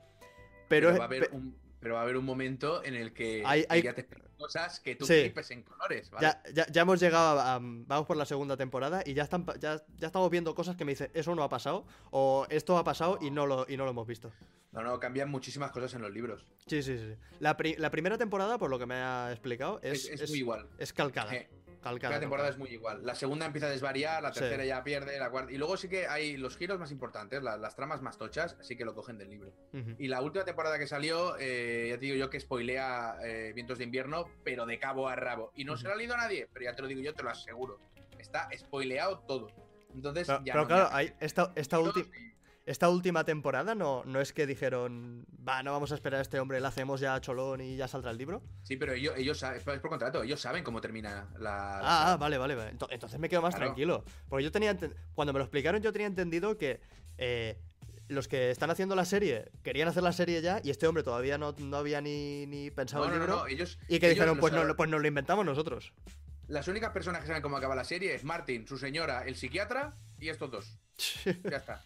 Pero, 0.68 0.88
Pero, 0.88 0.98
va 0.98 1.04
a 1.04 1.06
haber 1.06 1.28
pe- 1.30 1.36
un, 1.36 1.56
pero 1.78 1.94
va 1.94 2.00
a 2.00 2.02
haber 2.04 2.16
un 2.16 2.24
momento 2.24 2.82
en 2.84 2.94
el 2.94 3.12
que 3.12 3.42
Hay- 3.44 3.66
hay- 3.68 3.80
ella 3.80 3.94
te 3.94 4.00
explica 4.00 4.28
cosas 4.36 4.80
que 4.80 4.96
tú 4.96 5.06
Sí. 5.06 5.20
flipes 5.22 5.50
en 5.50 5.62
colores, 5.62 6.10
¿vale? 6.10 6.26
ya, 6.26 6.42
ya- 6.52 6.66
ya 6.70 6.82
hemos 6.82 7.00
llegado 7.00 7.40
a, 7.40 7.54
a- 7.56 7.60
Vamos 7.62 8.06
por 8.06 8.16
la 8.16 8.24
segunda 8.26 8.56
temporada 8.56 9.02
y 9.04 9.14
ya, 9.14 9.22
están, 9.24 9.44
ya, 9.60 9.82
ya 9.96 10.06
estamos 10.06 10.30
viendo 10.30 10.54
cosas 10.54 10.76
que 10.76 10.84
me 10.84 10.92
dicen, 10.92 11.10
eso 11.14 11.34
no 11.34 11.42
ha 11.42 11.48
pasado, 11.48 11.86
o 12.10 12.46
esto 12.50 12.76
ha 12.78 12.84
pasado 12.84 13.18
y 13.20 13.30
no 13.30 13.46
lo, 13.46 13.66
y 13.68 13.76
no 13.76 13.84
lo 13.84 13.90
hemos 13.90 14.06
visto. 14.06 14.32
No, 14.72 14.82
no, 14.82 14.98
cambian 14.98 15.30
muchísimas 15.30 15.70
cosas 15.70 15.94
en 15.94 16.02
los 16.02 16.10
libros. 16.10 16.44
Sí, 16.66 16.82
sí, 16.82 16.98
sí. 16.98 17.14
La, 17.38 17.56
pri- 17.56 17.76
la 17.78 17.90
primera 17.90 18.18
temporada, 18.18 18.58
por 18.58 18.70
lo 18.70 18.78
que 18.78 18.86
me 18.86 18.96
ha 18.96 19.30
explicado, 19.30 19.78
es, 19.82 20.04
Es, 20.06 20.10
es 20.14 20.20
es- 20.22 20.30
muy 20.30 20.40
igual. 20.40 20.68
es 20.78 20.92
calcada. 20.92 21.32
Eh, 21.34 21.48
calcada 21.84 22.10
Cada 22.14 22.20
temporada 22.20 22.48
es 22.48 22.58
muy 22.58 22.70
igual. 22.70 23.06
La 23.06 23.14
segunda 23.14 23.46
empieza 23.46 23.68
a 23.68 23.70
desvariar, 23.70 24.22
la 24.22 24.32
Sí. 24.32 24.40
tercera 24.40 24.64
ya 24.64 24.82
pierde, 24.82 25.16
la 25.20 25.30
cuarta. 25.30 25.52
Y 25.52 25.58
luego 25.58 25.76
sí 25.76 25.88
que 25.88 26.08
hay 26.08 26.36
los 26.36 26.56
giros 26.56 26.80
más 26.80 26.90
importantes, 26.90 27.42
la- 27.42 27.56
las 27.56 27.76
tramas 27.76 28.02
más 28.02 28.18
tochas, 28.18 28.56
sí 28.60 28.76
que 28.76 28.84
lo 28.84 28.94
cogen 28.94 29.18
del 29.18 29.30
libro. 29.30 29.52
Y 29.98 30.08
la 30.08 30.20
última 30.20 30.44
temporada 30.44 30.78
que 30.78 30.86
salió, 30.88 31.36
eh, 31.38 31.86
ya 31.90 31.94
te 31.98 32.06
digo 32.06 32.16
yo 32.16 32.30
que 32.30 32.40
spoilea 32.40 33.18
eh, 33.22 33.52
Vientos 33.54 33.78
de 33.78 33.84
Invierno, 33.84 34.24
pero 34.42 34.66
de 34.66 34.78
cabo 34.80 35.08
a 35.08 35.14
rabo. 35.14 35.52
Y 35.54 35.64
no 35.64 35.76
se 35.76 35.86
lo 35.86 35.92
ha 35.92 35.96
leído 35.96 36.16
nadie, 36.16 36.48
pero 36.52 36.64
ya 36.64 36.74
te 36.74 36.82
lo 36.82 36.88
digo 36.88 37.00
yo, 37.02 37.14
te 37.14 37.22
lo 37.22 37.30
aseguro. 37.30 37.78
Está 38.18 38.48
spoileado 38.56 39.20
todo. 39.20 39.48
Entonces, 39.94 40.26
Pero, 40.26 40.40
ya 40.44 40.52
pero 40.54 40.62
no 40.62 40.68
claro, 40.68 40.88
hay- 40.90 41.12
esta, 41.20 41.52
esta, 41.54 41.78
y- 41.80 42.33
esta 42.66 42.88
última 42.88 43.24
temporada 43.24 43.74
no, 43.74 44.02
no 44.06 44.20
es 44.20 44.32
que 44.32 44.46
dijeron, 44.46 45.26
va, 45.46 45.62
no 45.62 45.72
vamos 45.72 45.92
a 45.92 45.94
esperar 45.96 46.18
a 46.20 46.22
este 46.22 46.40
hombre, 46.40 46.60
le 46.60 46.66
hacemos 46.66 46.98
ya 47.00 47.14
a 47.14 47.20
Cholón 47.20 47.60
y 47.60 47.76
ya 47.76 47.88
saldrá 47.88 48.10
el 48.10 48.18
libro. 48.18 48.42
Sí, 48.62 48.76
pero 48.76 48.92
ellos, 48.94 49.14
ellos 49.18 49.38
saben, 49.38 49.58
es 49.58 49.64
por 49.80 49.90
contrato, 49.90 50.22
ellos 50.22 50.40
saben 50.40 50.64
cómo 50.64 50.80
termina 50.80 51.28
la. 51.34 51.40
la 51.40 51.78
Ah, 51.82 52.12
ah, 52.12 52.16
vale, 52.16 52.38
vale, 52.38 52.54
vale. 52.54 52.72
Ento- 52.72 52.88
Entonces 52.90 53.18
me 53.18 53.28
quedo 53.28 53.42
más 53.42 53.54
Claro. 53.54 53.66
tranquilo. 53.70 54.04
Porque 54.28 54.44
yo 54.44 54.50
tenía. 54.52 54.76
Cuando 55.14 55.32
me 55.32 55.38
lo 55.38 55.44
explicaron, 55.44 55.82
yo 55.82 55.92
tenía 55.92 56.06
entendido 56.06 56.56
que 56.56 56.80
eh, 57.18 57.58
los 58.08 58.28
que 58.28 58.50
están 58.50 58.70
haciendo 58.70 58.94
la 58.96 59.04
serie 59.04 59.50
querían 59.62 59.88
hacer 59.88 60.02
la 60.02 60.12
serie 60.12 60.40
ya 60.42 60.60
y 60.64 60.70
este 60.70 60.86
hombre 60.86 61.02
todavía 61.02 61.36
no, 61.38 61.54
no 61.58 61.76
había 61.76 62.00
ni, 62.00 62.46
ni 62.46 62.70
pensado 62.70 63.06
No, 63.06 63.12
el 63.12 63.18
libro. 63.20 63.36
no, 63.36 63.46
ellos. 63.46 63.78
Y 63.88 63.98
que 63.98 64.06
ellos 64.06 64.16
dijeron, 64.16 64.38
pues, 64.38 64.52
no, 64.54 64.74
pues 64.76 64.88
nos 64.90 65.00
lo 65.02 65.06
inventamos 65.08 65.44
nosotros. 65.44 65.92
Las 66.48 66.66
únicas 66.68 66.90
personas 66.92 67.20
que 67.22 67.26
saben 67.26 67.42
cómo 67.42 67.56
acaba 67.58 67.74
la 67.74 67.84
serie 67.84 68.14
es 68.14 68.24
Martin, 68.24 68.66
su 68.66 68.76
señora, 68.78 69.24
el 69.26 69.36
psiquiatra 69.36 69.96
y 70.18 70.30
estos 70.30 70.50
dos. 70.50 70.78
Ya 71.50 71.56
está. 71.58 71.82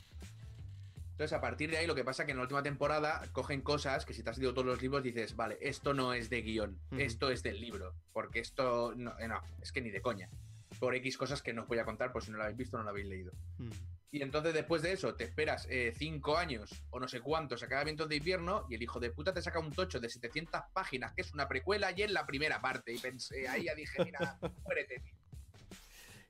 Entonces, 1.19 1.37
a 1.37 1.41
partir 1.41 1.69
de 1.69 1.79
ahí, 1.79 1.87
lo 1.89 1.97
que 1.97 2.05
pasa 2.05 2.23
es 2.23 2.27
que 2.27 2.31
en 2.31 2.37
la 2.37 2.45
última 2.45 2.63
temporada 2.63 3.21
cogen 3.33 3.61
cosas 3.61 4.07
que 4.07 4.15
si 4.15 4.23
te 4.23 4.31
has 4.31 4.39
leído 4.39 4.55
todos 4.55 4.69
los 4.69 4.81
libros 4.81 5.03
dices, 5.03 5.35
vale, 5.35 5.59
esto 5.61 5.93
no 5.93 6.15
es 6.15 6.31
de 6.31 6.43
guion, 6.43 6.79
esto 6.97 7.33
es 7.33 7.43
del 7.43 7.61
libro, 7.61 7.93
porque 8.13 8.39
esto 8.39 8.95
no, 8.95 9.19
eh, 9.19 9.27
no, 9.27 9.43
es 9.61 9.73
que 9.73 9.81
ni 9.81 9.91
de 9.91 10.01
coña. 10.01 10.31
Por 10.79 10.95
X 10.95 11.19
cosas 11.19 11.43
que 11.43 11.53
no 11.53 11.63
os 11.63 11.69
voy 11.69 11.81
a 11.81 11.85
contar, 11.85 12.13
por 12.13 12.23
si 12.23 12.31
no 12.31 12.37
lo 12.37 12.45
habéis 12.45 12.57
visto 12.57 12.79
no 12.79 12.85
lo 12.85 12.91
habéis 12.91 13.09
leído. 13.09 13.33
Mm. 13.59 13.71
Y 14.13 14.23
entonces 14.23 14.55
después 14.55 14.81
de 14.81 14.93
eso 14.93 15.17
te 15.17 15.25
esperas 15.25 15.67
eh, 15.69 15.93
cinco 15.97 16.37
años 16.37 16.71
o 16.91 17.01
no 17.01 17.09
sé 17.09 17.21
cuántos 17.21 17.65
a 17.65 17.69
cada 17.69 17.83
vientos 17.83 18.09
de 18.09 18.15
invierno 18.15 18.65
y 18.71 18.77
el 18.77 18.83
hijo 18.85 19.01
de 19.01 19.11
puta 19.11 19.35
te 19.35 19.43
saca 19.43 19.59
un 19.59 19.73
tocho 19.73 19.99
de 19.99 20.09
700 20.09 20.61
páginas 20.73 21.15
que 21.15 21.23
es 21.23 21.35
una 21.35 21.49
precuela 21.49 21.91
y 21.97 22.03
es 22.03 22.13
la 22.13 22.27
primera 22.27 22.61
parte. 22.61 22.93
Y 22.93 22.99
pensé, 22.99 23.49
ahí 23.49 23.65
ya 23.65 23.75
dije, 23.75 24.05
mira, 24.05 24.39
muérete, 24.65 25.01
tío. 25.01 25.15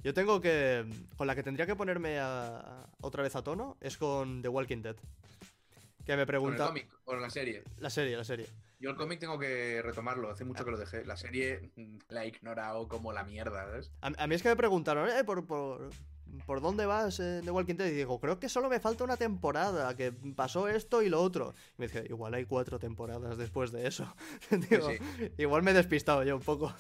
Yo 0.03 0.15
tengo 0.15 0.41
que. 0.41 0.87
Con 1.17 1.27
la 1.27 1.35
que 1.35 1.43
tendría 1.43 1.67
que 1.67 1.75
ponerme 1.77 2.19
a- 2.21 2.87
otra 3.01 3.23
vez 3.23 3.35
a 3.37 3.43
tono 3.43 3.77
es 3.81 3.97
con 3.97 4.43
The 4.43 4.49
Walking 4.49 4.83
Dead. 4.83 4.97
Que 6.05 6.13
me 6.13 6.17
Con 6.17 6.21
el 6.21 6.27
pregunta. 6.27 6.67
cómic 6.69 6.89
o 7.05 7.17
la 7.17 7.29
serie. 7.31 7.63
La 7.79 7.91
serie, 7.91 8.17
la 8.17 8.25
serie. 8.25 8.47
Yo 8.81 8.91
el 8.91 8.97
cómic 8.97 9.19
tengo 9.19 9.39
que 9.39 9.83
retomarlo, 9.83 10.31
hace 10.31 10.45
mucho 10.45 10.65
que 10.65 10.71
lo 10.71 10.79
dejé. 10.79 11.05
La 11.05 11.17
serie 11.17 11.71
mm, 11.77 11.97
la 12.11 12.25
he 12.25 12.29
ignorado 12.29 12.87
como 12.89 13.13
la 13.13 13.25
mierda, 13.25 13.65
¿sabes? 13.65 13.91
A, 14.01 14.13
a 14.17 14.27
mí 14.29 14.35
es 14.37 14.43
que 14.43 14.49
me 14.51 14.57
preguntaron, 14.57 15.09
eh, 15.11 15.25
por, 15.25 15.45
por- 15.47 15.91
¿por 16.47 16.61
dónde 16.61 16.87
vas 16.87 17.19
en 17.19 17.45
The 17.45 17.51
Walking 17.51 17.75
Dead? 17.75 17.89
Y 17.89 17.91
digo, 17.91 18.21
creo 18.21 18.39
que 18.39 18.49
solo 18.49 18.69
me 18.71 18.79
falta 18.79 19.03
una 19.03 19.17
temporada, 19.17 19.95
que 19.97 20.13
pasó 20.13 20.69
esto 20.69 21.03
y 21.03 21.09
lo 21.09 21.21
otro. 21.21 21.55
Y 21.77 21.81
me 21.83 21.89
dice, 21.89 22.05
igual 22.09 22.33
hay 22.35 22.45
cuatro 22.45 22.79
temporadas 22.79 23.37
después 23.37 23.73
de 23.73 23.89
eso. 23.89 24.15
Digo, 24.71 24.89
sí. 24.91 24.99
Igual 25.39 25.63
me 25.65 25.73
he 25.73 25.75
despistado 25.75 26.23
yo 26.23 26.37
un 26.37 26.43
poco. 26.43 26.73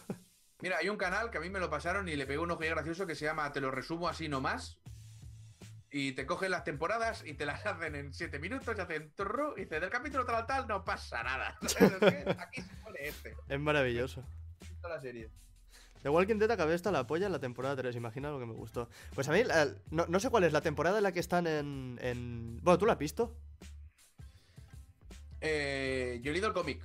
Mira, 0.61 0.79
hay 0.79 0.89
un 0.89 0.97
canal 0.97 1.31
que 1.31 1.39
a 1.39 1.41
mí 1.41 1.51
me 1.51 1.61
lo 1.61 1.71
pasaron 1.71 2.09
y 2.09 2.17
le 2.17 2.27
pegó 2.27 2.43
un 2.43 2.51
ojo 2.51 2.61
gracioso 2.61 3.07
que 3.07 3.15
se 3.15 3.25
llama 3.25 3.53
Te 3.53 3.61
lo 3.61 3.71
resumo 3.71 4.09
así 4.09 4.29
nomás. 4.29 4.79
Y 5.91 6.13
te 6.13 6.27
cogen 6.27 6.51
las 6.51 6.65
temporadas 6.65 7.25
y 7.25 7.35
te 7.35 7.47
las 7.47 7.65
hacen 7.67 7.95
en 7.95 8.13
7 8.13 8.39
minutos 8.39 8.77
y 8.77 8.81
hacen 8.81 9.11
turru 9.15 9.55
y 9.57 9.63
dice 9.63 9.81
del 9.81 9.91
capítulo 9.91 10.25
tal 10.25 10.47
tal 10.47 10.67
no 10.67 10.85
pasa 10.85 11.23
nada. 11.23 11.57
Aquí 12.39 12.63
se 12.63 12.75
pone 12.83 12.99
este. 13.09 13.37
Es 13.49 13.61
maravilloso. 13.61 14.23
Toda 14.83 14.97
la 14.97 15.01
serie. 15.01 15.31
The 16.03 16.09
Walking 16.09 16.39
Dead 16.39 16.51
acabé 16.51 16.75
hasta 16.75 16.93
la 16.93 17.07
polla 17.07 17.27
en 17.27 17.33
la 17.33 17.41
temporada 17.41 17.77
3, 17.77 17.97
imagina 17.97 18.31
lo 18.31 18.39
que 18.39 18.47
me 18.47 18.53
gustó. 18.53 18.89
Pues 19.15 19.29
a 19.29 19.33
mí, 19.33 19.43
no, 19.91 20.07
no 20.07 20.21
sé 20.21 20.31
cuál 20.31 20.45
es 20.45 20.53
la 20.53 20.61
temporada 20.61 20.99
en 20.99 21.03
la 21.03 21.13
que 21.13 21.19
están 21.21 21.47
en, 21.49 21.99
en... 22.01 22.61
Bueno, 22.63 22.79
¿tú 22.79 22.87
la 22.87 22.93
has 22.93 22.99
visto? 22.99 23.37
Eh, 25.41 26.21
yo 26.23 26.31
he 26.31 26.33
leído 26.33 26.49
el 26.49 26.55
cómic. 26.55 26.83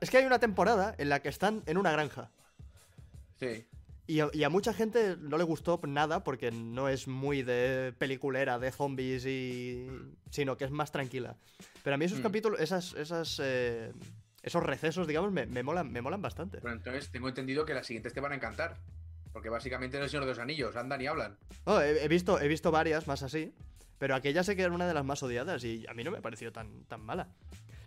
Es 0.00 0.10
que 0.10 0.18
hay 0.18 0.24
una 0.24 0.38
temporada 0.38 0.94
en 0.98 1.08
la 1.08 1.20
que 1.20 1.28
están 1.28 1.62
en 1.66 1.78
una 1.78 1.90
granja. 1.90 2.30
Sí. 3.38 3.66
Y 4.06 4.20
a, 4.20 4.30
y 4.32 4.42
a 4.42 4.48
mucha 4.48 4.72
gente 4.72 5.16
no 5.20 5.36
le 5.36 5.44
gustó 5.44 5.78
nada 5.86 6.24
porque 6.24 6.50
no 6.50 6.88
es 6.88 7.08
muy 7.08 7.42
de 7.42 7.92
peliculera, 7.98 8.58
de 8.58 8.72
zombies 8.72 9.26
y... 9.26 9.86
sino 10.30 10.56
que 10.56 10.64
es 10.64 10.70
más 10.70 10.90
tranquila. 10.92 11.36
Pero 11.84 11.94
a 11.94 11.98
mí 11.98 12.06
esos 12.06 12.20
Mm. 12.20 12.22
capítulos, 12.22 12.60
esas, 12.60 12.94
esas, 12.94 13.38
eh, 13.42 13.92
esos 14.42 14.62
recesos, 14.62 15.06
digamos, 15.06 15.30
me, 15.30 15.44
me 15.44 15.62
molan, 15.62 15.92
me 15.92 16.00
molan 16.00 16.22
bastante. 16.22 16.58
Pero 16.62 16.72
entonces 16.72 17.10
tengo 17.10 17.28
entendido 17.28 17.66
que 17.66 17.74
las 17.74 17.86
siguientes 17.86 18.14
te 18.14 18.20
van 18.20 18.32
a 18.32 18.36
encantar. 18.36 18.78
Porque 19.30 19.50
básicamente 19.50 19.98
en 19.98 20.02
el 20.04 20.08
Señor 20.08 20.24
de 20.24 20.30
los 20.30 20.38
Anillos 20.38 20.74
andan 20.74 21.02
y 21.02 21.06
hablan. 21.06 21.36
No, 21.66 21.78
he, 21.82 22.02
he 22.02 22.08
visto, 22.08 22.40
he 22.40 22.48
visto 22.48 22.70
varias 22.70 23.06
más 23.06 23.22
así, 23.22 23.52
pero 23.98 24.14
aquella 24.14 24.42
sé 24.42 24.56
que 24.56 24.62
era 24.62 24.72
una 24.72 24.88
de 24.88 24.94
las 24.94 25.04
más 25.04 25.22
odiadas 25.22 25.62
y 25.64 25.86
a 25.86 25.92
mí 25.92 26.02
no 26.02 26.10
me 26.10 26.22
pareció 26.22 26.50
tan, 26.50 26.84
tan 26.84 27.02
mala. 27.02 27.28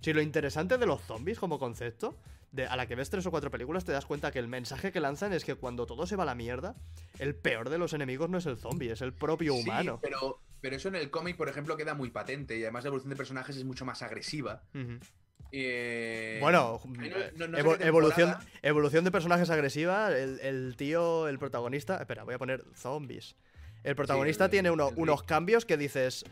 Si 0.01 0.13
lo 0.13 0.21
interesante 0.21 0.77
de 0.77 0.85
los 0.85 1.01
zombies 1.01 1.39
como 1.39 1.59
concepto, 1.59 2.15
de, 2.51 2.65
a 2.65 2.75
la 2.75 2.85
que 2.87 2.95
ves 2.95 3.09
tres 3.09 3.25
o 3.25 3.31
cuatro 3.31 3.49
películas 3.51 3.85
te 3.85 3.91
das 3.93 4.05
cuenta 4.05 4.31
que 4.31 4.39
el 4.39 4.47
mensaje 4.47 4.91
que 4.91 4.99
lanzan 4.99 5.31
es 5.31 5.45
que 5.45 5.55
cuando 5.55 5.85
todo 5.85 6.05
se 6.05 6.15
va 6.15 6.23
a 6.23 6.25
la 6.25 6.35
mierda, 6.35 6.75
el 7.19 7.35
peor 7.35 7.69
de 7.69 7.77
los 7.77 7.93
enemigos 7.93 8.29
no 8.29 8.37
es 8.39 8.45
el 8.45 8.57
zombie, 8.57 8.91
es 8.91 9.01
el 9.01 9.13
propio 9.13 9.53
Sí, 9.53 9.61
humano. 9.61 9.99
pero, 10.01 10.41
pero 10.59 10.75
eso 10.75 10.89
en 10.89 10.95
el 10.95 11.09
cómic, 11.11 11.37
por 11.37 11.47
ejemplo, 11.49 11.77
queda 11.77 11.93
muy 11.93 12.09
patente. 12.09 12.57
Y 12.57 12.63
además 12.63 12.83
la 12.83 12.89
evolución 12.89 13.11
de 13.11 13.15
personajes 13.15 13.55
es 13.55 13.63
mucho 13.63 13.85
más 13.85 14.01
agresiva. 14.01 14.63
Eh, 15.53 16.37
Bueno, 16.41 16.79
no- 16.85 17.03
eh, 17.05 17.31
no- 17.35 17.45
evo- 17.57 17.77
evolución, 17.81 18.35
evolución 18.61 19.03
de 19.03 19.11
personajes 19.11 19.49
agresiva. 19.49 20.09
El, 20.15 20.39
el 20.39 20.75
tío, 20.77 21.27
el 21.27 21.39
protagonista. 21.39 21.97
Espera, 21.97 22.23
voy 22.23 22.35
a 22.35 22.37
poner 22.37 22.63
zombies. 22.73 23.35
El 23.83 23.95
protagonista 23.95 24.45
el- 24.45 24.51
tiene 24.51 24.71
uno- 24.71 24.89
el 24.89 24.95
unos 24.97 25.23
cambios 25.23 25.65
que 25.65 25.77
dices. 25.77 26.25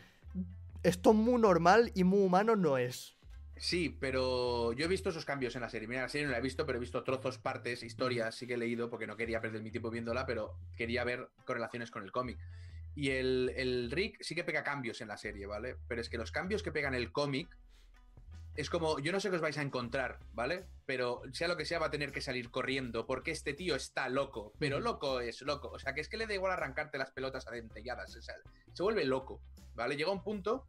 Esto 0.84 1.14
muy 1.14 1.42
normal 1.42 1.92
y 1.96 2.04
muy 2.06 2.24
humano 2.26 2.56
no 2.56 2.78
es. 2.78 3.18
Sí, 3.60 3.90
pero 4.00 4.72
yo 4.72 4.86
he 4.86 4.88
visto 4.88 5.10
esos 5.10 5.26
cambios 5.26 5.54
en 5.56 5.62
la 5.62 5.70
serie. 5.70 5.86
Mira, 5.86 6.04
la 6.04 6.10
serie 6.10 6.26
no 6.26 6.32
la 6.32 6.38
he 6.38 6.42
visto, 6.42 6.66
pero 6.66 6.78
he 6.78 6.80
visto 6.80 7.04
trozos, 7.04 7.38
partes, 7.38 7.84
historias, 7.84 8.34
sí 8.34 8.48
que 8.48 8.54
he 8.54 8.58
leído 8.58 8.90
porque 8.90 9.06
no 9.06 9.18
quería 9.18 9.42
perder 9.42 9.62
mi 9.62 9.70
tiempo 9.70 9.90
viéndola, 9.90 10.26
pero 10.26 10.56
quería 10.78 11.04
ver 11.04 11.30
correlaciones 11.46 11.92
con 11.92 12.04
el 12.04 12.12
cómic. 12.14 12.40
Y 12.96 13.10
el, 13.12 13.52
el 13.58 13.92
Rick 13.92 14.18
sí 14.22 14.34
que 14.34 14.46
pega 14.46 14.64
cambios 14.64 15.02
en 15.02 15.10
la 15.10 15.18
serie, 15.18 15.46
¿vale? 15.46 15.76
Pero 15.90 16.00
es 16.00 16.10
que 16.10 16.18
los 16.18 16.32
cambios 16.32 16.64
que 16.64 16.72
pegan 16.72 16.96
el 16.96 17.12
cómic 17.12 17.50
es 18.56 18.70
como, 18.70 19.00
yo 19.00 19.12
no 19.12 19.20
sé 19.20 19.30
qué 19.30 19.36
os 19.36 19.42
vais 19.42 19.58
a 19.58 19.62
encontrar, 19.62 20.20
¿vale? 20.34 20.66
Pero 20.86 21.22
sea 21.34 21.50
lo 21.50 21.58
que 21.58 21.66
sea, 21.66 21.80
va 21.80 21.88
a 21.88 21.92
tener 21.92 22.14
que 22.14 22.22
salir 22.22 22.52
corriendo 22.52 23.06
porque 23.06 23.32
este 23.32 23.54
tío 23.54 23.76
está 23.76 24.08
loco, 24.08 24.54
pero 24.58 24.80
loco 24.80 25.20
es 25.20 25.42
loco. 25.42 25.70
O 25.70 25.80
sea, 25.80 25.94
que 25.94 26.02
es 26.02 26.08
que 26.08 26.18
le 26.18 26.28
da 26.28 26.34
igual 26.34 26.54
arrancarte 26.54 26.98
las 26.98 27.12
pelotas 27.12 27.46
adentelladas. 27.46 28.16
O 28.16 28.22
sea, 28.22 28.36
se 28.74 28.84
vuelve 28.84 29.04
loco, 29.04 29.42
¿vale? 29.76 29.98
Llega 29.98 30.12
un 30.12 30.24
punto 30.24 30.66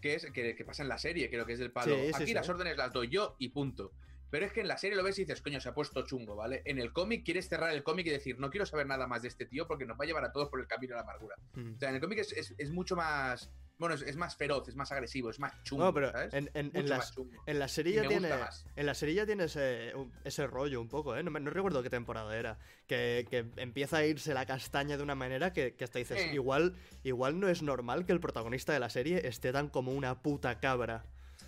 que 0.00 0.14
es 0.14 0.26
que, 0.32 0.54
que 0.56 0.64
pasa 0.64 0.82
en 0.82 0.88
la 0.88 0.98
serie, 0.98 1.28
creo 1.30 1.44
que 1.46 1.52
es 1.54 1.58
del 1.58 1.72
palo. 1.72 1.94
Sí, 1.94 2.10
Aquí 2.14 2.26
sí. 2.26 2.34
las 2.34 2.48
órdenes 2.48 2.76
las 2.76 2.92
doy 2.92 3.08
yo 3.08 3.36
y 3.38 3.48
punto. 3.50 3.92
Pero 4.30 4.46
es 4.46 4.52
que 4.52 4.62
en 4.62 4.68
la 4.68 4.78
serie 4.78 4.96
lo 4.96 5.02
ves 5.02 5.18
y 5.18 5.24
dices, 5.24 5.42
coño, 5.42 5.60
se 5.60 5.68
ha 5.68 5.74
puesto 5.74 6.06
chungo, 6.06 6.34
¿vale? 6.34 6.62
En 6.64 6.78
el 6.78 6.92
cómic 6.94 7.22
quieres 7.22 7.48
cerrar 7.50 7.70
el 7.74 7.82
cómic 7.82 8.06
y 8.06 8.10
decir, 8.10 8.38
no 8.38 8.48
quiero 8.50 8.64
saber 8.64 8.86
nada 8.86 9.06
más 9.06 9.20
de 9.20 9.28
este 9.28 9.44
tío 9.44 9.66
porque 9.66 9.84
nos 9.84 9.98
va 10.00 10.04
a 10.04 10.06
llevar 10.06 10.24
a 10.24 10.32
todos 10.32 10.48
por 10.48 10.58
el 10.58 10.66
camino 10.66 10.92
de 10.92 10.96
la 10.96 11.02
amargura. 11.02 11.36
Ujú. 11.54 11.74
O 11.76 11.78
sea, 11.78 11.90
en 11.90 11.96
el 11.96 12.00
cómic 12.00 12.20
es, 12.20 12.32
es- 12.32 12.54
es 12.56 12.70
mucho 12.70 12.96
más. 12.96 13.50
Bueno, 13.78 13.94
es, 13.94 14.02
es 14.02 14.16
más 14.16 14.36
feroz, 14.36 14.68
es 14.68 14.76
más 14.76 14.92
agresivo, 14.92 15.30
es 15.30 15.38
más 15.40 15.52
chungo. 15.64 15.84
No, 15.84 15.94
pero 15.94 16.12
¿sabes? 16.12 16.32
en, 16.34 16.50
en- 16.54 16.66
en 16.66 16.72
Mucho 16.72 16.88
las- 16.88 16.98
más 16.98 17.14
chungo. 17.14 17.42
en 17.46 17.58
la 17.58 17.68
serie 17.68 17.94
ya 17.94 18.06
tiene. 18.08 18.30
En 18.76 18.86
la 18.86 18.94
serie 18.94 19.14
ya 19.16 19.26
tiene 19.26 19.44
ese, 19.44 20.46
rollo 20.46 20.80
un 20.80 20.88
poco, 20.88 21.16
¿eh? 21.16 21.22
No, 21.22 21.30
recuerdo 21.50 21.82
qué 21.82 21.90
temporada 21.90 22.36
era. 22.36 22.58
Que, 22.86 23.26
que 23.28 23.44
empieza 23.56 23.96
a 23.98 24.04
irse 24.06 24.34
la 24.34 24.46
castaña 24.46 24.96
de 24.96 25.02
una 25.02 25.14
manera 25.14 25.52
que, 25.52 25.74
que 25.74 25.84
hasta 25.84 25.98
dices, 25.98 26.32
igual, 26.32 26.76
igual 27.02 27.40
no 27.40 27.48
es 27.48 27.62
normal 27.62 28.06
que 28.06 28.12
el 28.12 28.20
protagonista 28.20 28.72
de 28.72 28.80
la 28.80 28.90
serie 28.90 29.26
esté 29.26 29.52
tan 29.52 29.68
como 29.68 29.92
una 29.92 30.22
puta 30.22 30.60
cabra. 30.60 31.04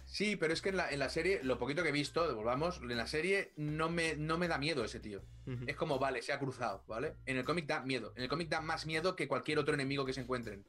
Sí, 0.06 0.36
pero 0.36 0.52
es 0.52 0.60
que 0.62 0.68
en 0.68 0.76
la, 0.76 0.90
en 0.90 0.98
la 0.98 1.08
serie, 1.08 1.40
lo 1.42 1.58
poquito 1.58 1.82
que 1.82 1.88
he 1.88 1.92
visto, 1.92 2.26
devolvamos, 2.28 2.78
en 2.82 2.96
la 2.96 3.06
serie 3.06 3.52
no 3.56 3.88
me, 3.90 4.16
no 4.16 4.38
me 4.38 4.48
da 4.48 4.58
miedo 4.58 4.84
ese 4.84 5.00
tío. 5.00 5.22
Es 5.66 5.76
como, 5.76 5.98
vale, 5.98 6.22
se 6.22 6.32
ha 6.32 6.38
cruzado, 6.38 6.84
¿vale? 6.86 7.14
En 7.26 7.36
el 7.36 7.44
cómic 7.44 7.66
da 7.66 7.80
miedo. 7.80 8.12
En 8.16 8.22
el 8.22 8.28
cómic 8.28 8.48
da 8.48 8.60
más 8.60 8.86
miedo 8.86 9.16
que 9.16 9.26
cualquier 9.28 9.58
otro 9.58 9.74
enemigo 9.74 10.04
que 10.04 10.12
se 10.12 10.20
encuentren. 10.20 10.64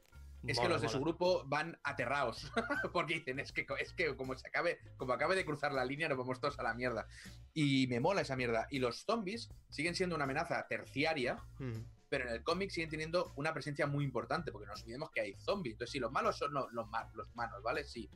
Es 0.46 0.58
que 0.58 0.62
Mola, 0.64 0.74
los 0.74 0.82
de 0.82 0.88
su 0.88 1.00
grupo 1.00 1.42
van 1.46 1.78
aterrados. 1.82 2.50
porque 2.92 3.14
dicen, 3.14 3.40
es 3.40 3.52
que, 3.52 3.66
es 3.80 3.92
que 3.92 4.14
como 4.16 4.36
se 4.36 4.46
acabe, 4.46 4.78
como 4.96 5.12
acabe 5.12 5.34
de 5.34 5.44
cruzar 5.44 5.72
la 5.72 5.84
línea, 5.84 6.08
nos 6.08 6.18
vamos 6.18 6.40
todos 6.40 6.58
a 6.58 6.62
la 6.62 6.74
mierda. 6.74 7.06
Y 7.54 7.86
me 7.88 7.98
mola 8.00 8.20
esa 8.20 8.36
mierda. 8.36 8.66
Y 8.70 8.78
los 8.78 9.04
zombies 9.04 9.48
siguen 9.70 9.94
siendo 9.94 10.14
una 10.14 10.24
amenaza 10.24 10.64
terciaria, 10.68 11.42
Ujú. 11.58 11.84
pero 12.08 12.28
en 12.28 12.34
el 12.34 12.42
cómic 12.44 12.70
siguen 12.70 12.90
teniendo 12.90 13.32
una 13.36 13.52
presencia 13.52 13.86
muy 13.86 14.04
importante, 14.04 14.52
porque 14.52 14.66
no 14.66 14.72
nos 14.72 14.82
olvidemos 14.82 15.10
que 15.10 15.20
hay 15.20 15.34
zombies. 15.38 15.74
Entonces, 15.74 15.92
sí, 15.92 15.98
los 15.98 16.12
malos 16.12 16.36
son 16.38 16.52
los, 16.54 16.72
los, 16.72 16.86
los 17.14 17.28
humanos, 17.32 17.62
¿vale? 17.62 17.82
Sí. 17.84 18.08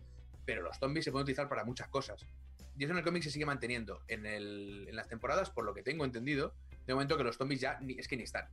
Pero 0.45 0.63
los 0.63 0.77
zombies 0.79 1.05
se 1.05 1.11
pueden 1.13 1.25
utilizar 1.25 1.49
para 1.49 1.65
muchas 1.65 1.89
cosas. 1.89 2.25
Y 2.79 2.85
eso 2.85 2.93
en 2.93 2.99
el 2.99 3.05
cómic 3.05 3.23
se 3.25 3.31
sigue 3.31 3.45
manteniendo. 3.47 4.03
En, 4.09 4.25
el- 4.25 4.87
en 4.89 4.95
las 4.97 5.09
temporadas, 5.09 5.51
por 5.51 5.65
lo 5.65 5.75
que 5.75 5.83
tengo 5.83 6.05
entendido, 6.05 6.55
de 6.87 6.95
momento 6.95 7.17
que 7.17 7.25
los 7.25 7.37
zombies 7.37 7.61
ya 7.61 7.79
ni, 7.81 7.95
es 7.95 8.07
que 8.09 8.17
ni 8.17 8.23
están. 8.23 8.49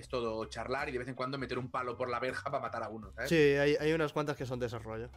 Es 0.00 0.08
todo 0.08 0.44
charlar 0.46 0.88
y 0.88 0.92
de 0.92 0.98
vez 0.98 1.08
en 1.08 1.14
cuando 1.14 1.36
meter 1.36 1.58
un 1.58 1.70
palo 1.70 1.94
por 1.96 2.08
la 2.08 2.18
verja 2.18 2.50
para 2.50 2.60
matar 2.62 2.82
a 2.82 2.88
uno, 2.88 3.12
¿sabes? 3.12 3.28
Sí, 3.28 3.36
hay, 3.36 3.76
hay 3.78 3.92
unas 3.92 4.12
cuantas 4.12 4.34
que 4.36 4.46
son 4.46 4.58
desarrollo. 4.58 5.10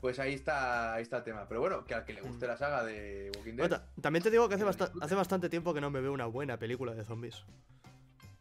Pues 0.00 0.18
ahí 0.18 0.34
está, 0.34 0.94
ahí 0.94 1.02
está 1.02 1.18
el 1.18 1.24
tema. 1.24 1.46
Pero 1.48 1.60
bueno, 1.60 1.84
que 1.84 1.94
al 1.94 2.04
que 2.04 2.12
le 2.12 2.20
guste 2.20 2.46
la 2.46 2.56
saga 2.56 2.82
de 2.84 3.30
Walking 3.36 3.54
Dead. 3.56 3.68
Bueno, 3.68 3.82
también 4.02 4.22
te 4.22 4.30
digo 4.30 4.48
que 4.48 4.56
hace, 4.56 4.64
hace 5.00 5.14
bastante 5.14 5.48
tiempo 5.48 5.72
que 5.72 5.80
no 5.80 5.90
me 5.90 6.00
veo 6.00 6.12
una 6.12 6.26
buena 6.26 6.58
película 6.58 6.92
de 6.92 7.04
zombies. 7.04 7.44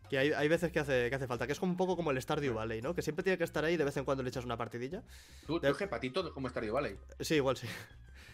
Que 0.10 0.18
hay, 0.18 0.34
hay 0.34 0.48
veces 0.48 0.72
que 0.72 0.80
hace, 0.80 1.10
que 1.10 1.16
hace 1.16 1.28
falta, 1.28 1.46
que 1.46 1.54
es 1.54 1.60
como 1.60 1.72
un 1.72 1.78
poco 1.78 1.96
como 1.96 2.12
el 2.12 2.22
Stardew 2.22 2.54
Valley, 2.56 2.82
¿no? 2.82 2.94
Que 2.94 3.02
siempre 3.02 3.24
tiene 3.24 3.38
que 3.38 3.44
estar 3.46 3.64
ahí 3.64 3.76
y 3.76 3.78
de 3.78 3.86
vez 3.86 3.96
en 3.96 4.04
cuando 4.06 4.24
le 4.24 4.30
echas 4.30 4.44
una 4.44 4.58
partidilla. 4.58 5.04
Tú, 5.48 5.60
de- 5.60 5.72
tú 5.72 5.78
es 5.84 6.32
como 6.34 6.50
Stardew 6.50 6.74
Valley. 6.74 6.98
Sí, 7.20 7.36
igual 7.36 7.56
sí. 7.56 7.68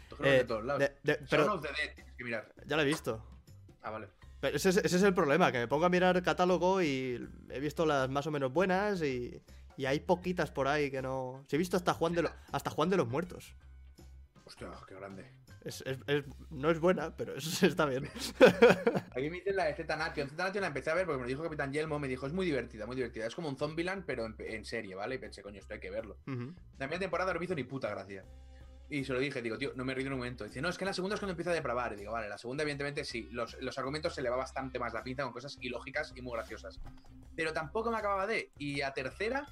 Tú 0.09 0.15
Eh, 0.23 0.29
de 0.39 0.43
todos 0.45 0.63
lados. 0.65 0.79
de- 0.79 0.95
de- 1.03 1.17
Dead, 1.61 1.93
tienes 1.95 2.15
que 2.17 2.23
mirar. 2.23 2.51
ya 2.65 2.75
la 2.77 2.81
he 2.81 2.85
visto. 2.85 3.23
Ah, 3.83 3.91
vale. 3.91 4.07
Pero 4.41 4.55
ese, 4.55 4.69
es- 4.69 4.77
ese 4.77 4.95
es 4.97 5.03
el 5.03 5.13
problema, 5.13 5.51
que 5.51 5.57
me 5.59 5.67
pongo 5.67 5.85
a 5.85 5.89
mirar 5.89 6.21
catálogo 6.23 6.81
y 6.81 7.27
he 7.49 7.59
visto 7.59 7.85
las 7.85 8.09
más 8.09 8.25
o 8.27 8.31
menos 8.31 8.53
buenas 8.53 9.01
y, 9.01 9.41
y 9.77 9.85
hay 9.85 9.99
poquitas 9.99 10.49
por 10.51 10.67
ahí 10.67 10.89
que 10.89 11.01
no... 11.01 11.43
Si 11.47 11.55
he 11.55 11.59
visto 11.59 11.75
hasta 11.77 11.93
Juan 11.93 12.13
de, 12.13 12.21
lo- 12.23 12.31
hasta 12.51 12.69
Juan 12.69 12.89
de 12.89 12.97
los 12.97 13.07
Muertos. 13.07 13.55
Hostia, 14.45 14.69
qué 14.87 14.95
grande. 14.95 15.25
Es- 15.65 15.83
es- 15.85 15.99
es- 16.07 16.23
no 16.51 16.69
es 16.71 16.79
buena, 16.79 17.15
pero 17.17 17.35
eso 17.35 17.65
está 17.65 17.85
bien. 17.85 18.05
Aquí 19.11 19.29
me 19.29 19.37
dicen 19.37 19.55
la 19.57 19.65
de 19.65 19.75
Z 19.75 19.95
Nation. 19.97 20.29
Z 20.29 20.41
Nation 20.43 20.61
la 20.61 20.67
empecé 20.67 20.89
a 20.89 20.93
ver 20.93 21.05
porque 21.05 21.17
me 21.17 21.23
lo 21.23 21.27
dijo 21.29 21.43
Capitán 21.43 21.73
Yelmo. 21.73 21.99
Me 21.99 22.07
dijo, 22.07 22.25
es 22.25 22.33
muy 22.33 22.45
divertida, 22.45 22.85
muy 22.85 22.95
divertida. 22.95 23.25
Es 23.25 23.35
como 23.35 23.49
un 23.49 23.57
Zombieland, 23.57 24.05
pero 24.05 24.25
en, 24.25 24.35
en 24.39 24.63
serie, 24.63 24.95
¿vale? 24.95 25.15
Y 25.15 25.17
pensé, 25.17 25.41
coño, 25.43 25.59
esto 25.59 25.73
hay 25.73 25.79
que 25.81 25.89
verlo. 25.91 26.17
Ujú. 26.27 26.53
La 26.77 26.87
primera 26.87 26.99
temporada 26.99 27.33
no 27.33 27.39
me 27.39 27.45
hizo 27.45 27.55
ni 27.55 27.65
puta 27.65 27.89
gracia. 27.89 28.23
Y 28.91 29.03
se 29.03 29.13
lo 29.13 29.19
dije, 29.19 29.41
digo, 29.41 29.57
tío, 29.57 29.71
no 29.75 29.85
me 29.85 29.93
reído 29.93 30.07
en 30.07 30.13
un 30.13 30.19
momento. 30.19 30.45
Dice, 30.45 30.61
no, 30.61 30.69
es 30.69 30.77
que 30.77 30.83
en 30.83 30.87
la 30.87 30.93
segunda 30.93 31.13
es 31.13 31.19
cuando 31.19 31.31
empieza 31.33 31.51
a 31.51 31.53
depravar. 31.53 31.93
Y 31.93 31.97
digo, 31.97 32.11
vale, 32.11 32.27
la 32.27 32.37
segunda, 32.39 32.63
evidentemente, 32.63 33.05
sí. 33.05 33.27
Los, 33.31 33.55
los 33.61 33.77
argumentos 33.77 34.15
se 34.15 34.21
le 34.23 34.29
va 34.29 34.35
bastante 34.35 34.79
más 34.79 34.93
la 34.93 35.03
pinta 35.03 35.23
con 35.23 35.31
cosas 35.31 35.57
ilógicas 35.61 36.11
y 36.15 36.21
muy 36.21 36.33
graciosas. 36.33 36.79
Pero 37.35 37.53
tampoco 37.53 37.91
me 37.91 37.97
acababa 37.97 38.25
de. 38.25 38.51
Y 38.57 38.81
a 38.81 38.91
tercera, 38.91 39.47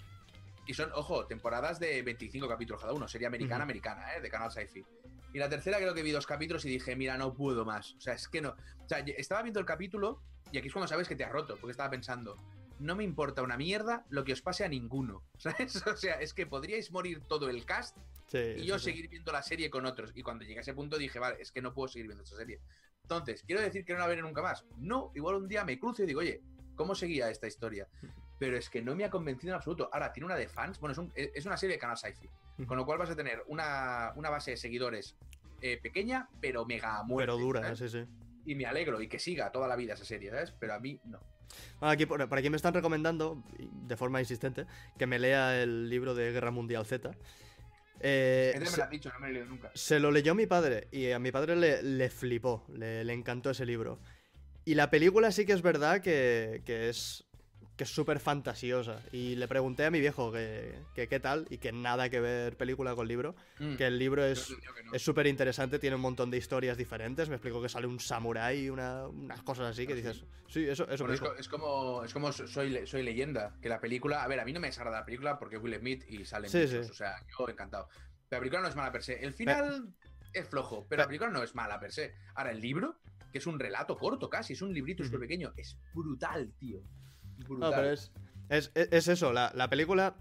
y 0.66 0.74
son, 0.74 0.92
ojo, 0.96 1.28
temporadas 1.28 1.80
de 1.80 2.02
25 2.02 2.48
capítulos 2.48 2.82
cada 2.82 2.94
uno. 2.94 3.08
Serie 3.08 3.28
americana, 3.28 3.58
Ujú. 3.58 3.64
americana, 3.64 4.16
¿eh? 4.16 4.22
De 4.22 4.30
Canal 4.30 4.52
Sci-Fi. 4.52 4.84
Y 5.34 5.38
la 5.40 5.50
tercera 5.50 5.78
creo 5.78 5.94
que 5.94 6.02
vi 6.02 6.12
dos 6.12 6.26
capítulos 6.26 6.66
y 6.66 6.70
dije, 6.70 6.96
mira, 6.96 7.16
no 7.18 7.34
puedo 7.34 7.64
más. 7.64 7.94
O 7.96 8.02
sea, 8.02 8.14
es 8.14 8.28
que 8.28 8.42
no. 8.42 8.50
O 8.84 8.88
sea, 8.90 9.00
estaba 9.00 9.44
viendo 9.44 9.60
el 9.60 9.66
capítulo 9.68 10.24
y 10.52 10.58
aquí 10.58 10.68
es 10.68 10.74
cuando 10.74 10.88
sabes 10.88 11.08
que 11.08 11.16
te 11.16 11.24
has 11.24 11.32
roto, 11.32 11.58
porque 11.58 11.72
estaba 11.72 11.90
pensando, 11.92 12.38
no 12.80 12.96
me 12.96 13.04
importa 13.04 13.42
una 13.42 13.58
mierda 13.58 14.06
lo 14.10 14.24
que 14.24 14.34
os 14.34 14.42
pase 14.42 14.64
a 14.66 14.68
ninguno. 14.70 15.24
¿Sabes? 15.38 15.86
O 15.88 15.96
sea, 15.98 16.16
es 16.16 16.34
que 16.34 16.46
podríais 16.48 16.92
morir 16.92 17.22
todo 17.28 17.50
el 17.50 17.66
cast 17.66 17.98
Sí, 18.28 18.40
y 18.58 18.66
yo 18.66 18.78
sí, 18.78 18.86
sí. 18.86 18.92
seguir 18.92 19.10
viendo 19.10 19.32
la 19.32 19.42
serie 19.42 19.70
con 19.70 19.86
otros. 19.86 20.12
Y 20.14 20.22
cuando 20.22 20.44
llegué 20.44 20.58
a 20.60 20.62
ese 20.62 20.74
punto 20.74 20.98
dije, 20.98 21.18
vale, 21.20 21.38
es 21.42 21.52
que 21.52 21.62
no 21.62 21.74
puedo 21.74 21.88
seguir 21.88 22.08
viendo 22.08 22.24
esta 22.24 22.36
serie. 22.36 22.60
Entonces, 23.04 23.44
¿quiero 23.48 23.62
decir 23.62 23.86
que 23.86 23.94
no 23.94 24.00
la 24.00 24.08
veré 24.08 24.22
nunca 24.22 24.42
más? 24.42 24.66
No, 24.78 25.12
igual 25.16 25.36
un 25.36 25.48
día 25.48 25.64
me 25.64 25.80
cruzo 25.80 26.04
y 26.04 26.08
digo, 26.08 26.20
oye, 26.20 26.42
¿cómo 26.76 26.94
seguía 26.94 27.30
esta 27.30 27.48
historia? 27.48 27.88
Pero 28.40 28.58
es 28.58 28.70
que 28.70 28.82
no 28.82 28.96
me 28.96 29.06
ha 29.06 29.10
convencido 29.10 29.52
en 29.54 29.56
absoluto. 29.56 29.90
Ahora, 29.94 30.12
tiene 30.12 30.26
una 30.26 30.36
de 30.36 30.48
fans, 30.50 30.78
bueno, 30.80 30.92
es, 30.92 30.98
un- 30.98 31.12
es 31.16 31.46
una 31.46 31.56
serie 31.58 31.78
de 31.78 31.80
Canal 31.80 31.98
Sci-Fi, 31.98 32.66
con 32.66 32.76
lo 32.78 32.86
cual 32.86 32.98
vas 33.00 33.10
a 33.10 33.16
tener 33.16 33.44
una, 33.48 34.12
una 34.16 34.30
base 34.30 34.52
de 34.52 34.58
seguidores 34.58 35.16
eh, 35.62 35.80
pequeña, 35.82 36.30
pero 36.42 36.66
mega 36.66 37.02
muerta. 37.04 37.32
Pero 37.32 37.38
dura, 37.44 37.62
¿sabes? 37.62 37.80
sí, 37.80 37.90
sí. 37.90 38.06
y 38.46 38.56
me 38.56 38.66
alegro 38.66 39.02
y 39.02 39.08
que 39.08 39.18
siga 39.20 39.52
toda 39.52 39.68
la 39.70 39.76
vida 39.78 39.94
esa 39.94 40.06
serie, 40.06 40.30
¿sabes? 40.32 40.52
Pero 40.60 40.74
a 40.74 40.80
mí 40.80 41.00
no. 41.06 41.20
Bueno, 41.80 41.92
aquí, 41.92 42.06
por, 42.06 42.28
por 42.28 42.38
aquí 42.38 42.50
me 42.50 42.58
están 42.58 42.74
recomendando, 42.74 43.44
de 43.58 43.98
forma 43.98 44.20
insistente, 44.20 44.66
que 44.98 45.08
me 45.08 45.20
lea 45.20 45.62
el 45.62 45.90
libro 45.90 46.16
de 46.16 46.32
Guerra 46.32 46.52
Mundial 46.52 46.86
Z. 46.86 47.12
Eh, 48.00 48.52
Este 48.54 48.60
me 48.60 48.66
se, 48.68 48.78
lo 48.78 48.84
has 48.84 48.90
dicho, 48.90 49.12
no 49.12 49.20
me 49.20 49.28
lo 49.28 49.30
he 49.30 49.34
leído 49.34 49.48
nunca. 49.50 49.72
se 49.74 50.00
lo 50.00 50.12
leyó 50.12 50.36
mi 50.36 50.46
padre 50.46 50.88
y 50.92 51.12
a 51.12 51.20
mi 51.20 51.32
padre 51.32 51.56
le, 51.56 51.82
le 51.82 52.10
flipó, 52.10 52.66
le, 52.74 53.04
le 53.04 53.14
encantó 53.14 53.50
ese 53.50 53.66
libro. 53.66 54.00
Y 54.66 54.76
la 54.76 54.90
película 54.90 55.32
sí 55.32 55.46
que 55.46 55.54
es 55.54 55.62
verdad 55.62 56.02
que, 56.02 56.62
que 56.66 56.90
es 56.90 57.27
que 57.78 57.84
es 57.84 57.92
súper 57.92 58.20
fantasiosa. 58.20 59.02
Y 59.12 59.36
le 59.36 59.48
pregunté 59.48 59.86
a 59.86 59.92
mi 59.92 60.00
viejo 60.00 60.32
que, 60.32 60.80
que 60.96 61.08
qué 61.08 61.20
tal 61.20 61.46
y 61.52 61.60
que 61.60 61.72
nada 61.72 62.10
que 62.10 62.20
ver 62.20 62.58
película 62.58 62.96
con 62.96 63.08
libro. 63.08 63.36
Mm. 63.60 63.76
Que 63.76 63.86
el 63.86 64.00
libro 64.00 64.26
es, 64.26 64.50
no. 64.92 64.98
súper 64.98 65.28
interesante, 65.28 65.78
tiene 65.78 65.96
un 65.96 66.02
montón 66.02 66.32
de 66.32 66.38
historias 66.38 66.76
diferentes. 66.76 67.30
Me 67.30 67.36
explicó 67.36 67.62
que 67.62 67.70
sale 67.70 67.86
un 67.86 68.00
samurái 68.00 68.66
y 68.66 68.70
una- 68.72 69.08
unas 69.08 69.44
cosas 69.44 69.68
así 69.68 69.86
que 69.86 69.94
¿Ah, 69.94 69.96
sí? 69.96 70.02
dices. 70.02 70.26
Sí, 70.48 70.68
eso, 70.68 70.90
eso 70.90 71.06
es, 71.14 71.22
es 71.40 71.48
como, 71.48 72.04
es 72.04 72.14
como 72.14 72.32
soy, 72.32 72.88
soy 72.88 73.04
leyenda, 73.04 73.56
que 73.62 73.70
la 73.70 73.80
película, 73.80 74.24
a 74.24 74.28
ver, 74.28 74.40
a 74.40 74.46
mí 74.46 74.54
no 74.54 74.60
me 74.60 74.68
desagrada 74.68 75.00
la 75.00 75.06
película 75.06 75.38
porque 75.38 75.58
Will 75.58 75.76
Smith 75.80 76.04
y 76.10 76.26
salen 76.26 76.50
Sí, 76.50 76.62
bichos, 76.62 76.88
sí. 76.88 76.92
o 76.92 76.96
sea, 76.96 77.16
yo 77.38 77.48
encantado. 77.48 77.88
Pero 78.28 78.40
la 78.40 78.40
película 78.40 78.62
no 78.64 78.68
es 78.70 78.76
mala 78.76 78.92
per 78.92 79.04
se. 79.04 79.24
El 79.24 79.34
final 79.34 79.94
es 80.34 80.48
flojo, 80.48 80.88
pero 80.90 81.04
la 81.04 81.08
película 81.08 81.30
no 81.30 81.44
es 81.44 81.54
mala 81.54 81.80
per 81.80 81.92
se. 81.92 82.16
Ahora, 82.34 82.52
el 82.52 82.60
libro, 82.60 82.96
que 83.32 83.38
es 83.38 83.46
un 83.46 83.60
relato 83.60 83.98
corto 83.98 84.30
casi, 84.30 84.54
es 84.54 84.62
un 84.64 84.74
librito 84.74 85.04
Ujú. 85.04 85.12
súper 85.12 85.28
pequeño, 85.28 85.54
es 85.56 85.78
brutal, 85.94 86.52
tío. 86.58 86.82
No, 87.50 87.70
pero 87.72 87.92
es, 87.92 88.12
es, 88.50 88.72
es- 88.76 88.90
es 88.92 89.08
eso, 89.08 89.34
la, 89.34 89.52
la 89.56 89.70
película 89.70 90.16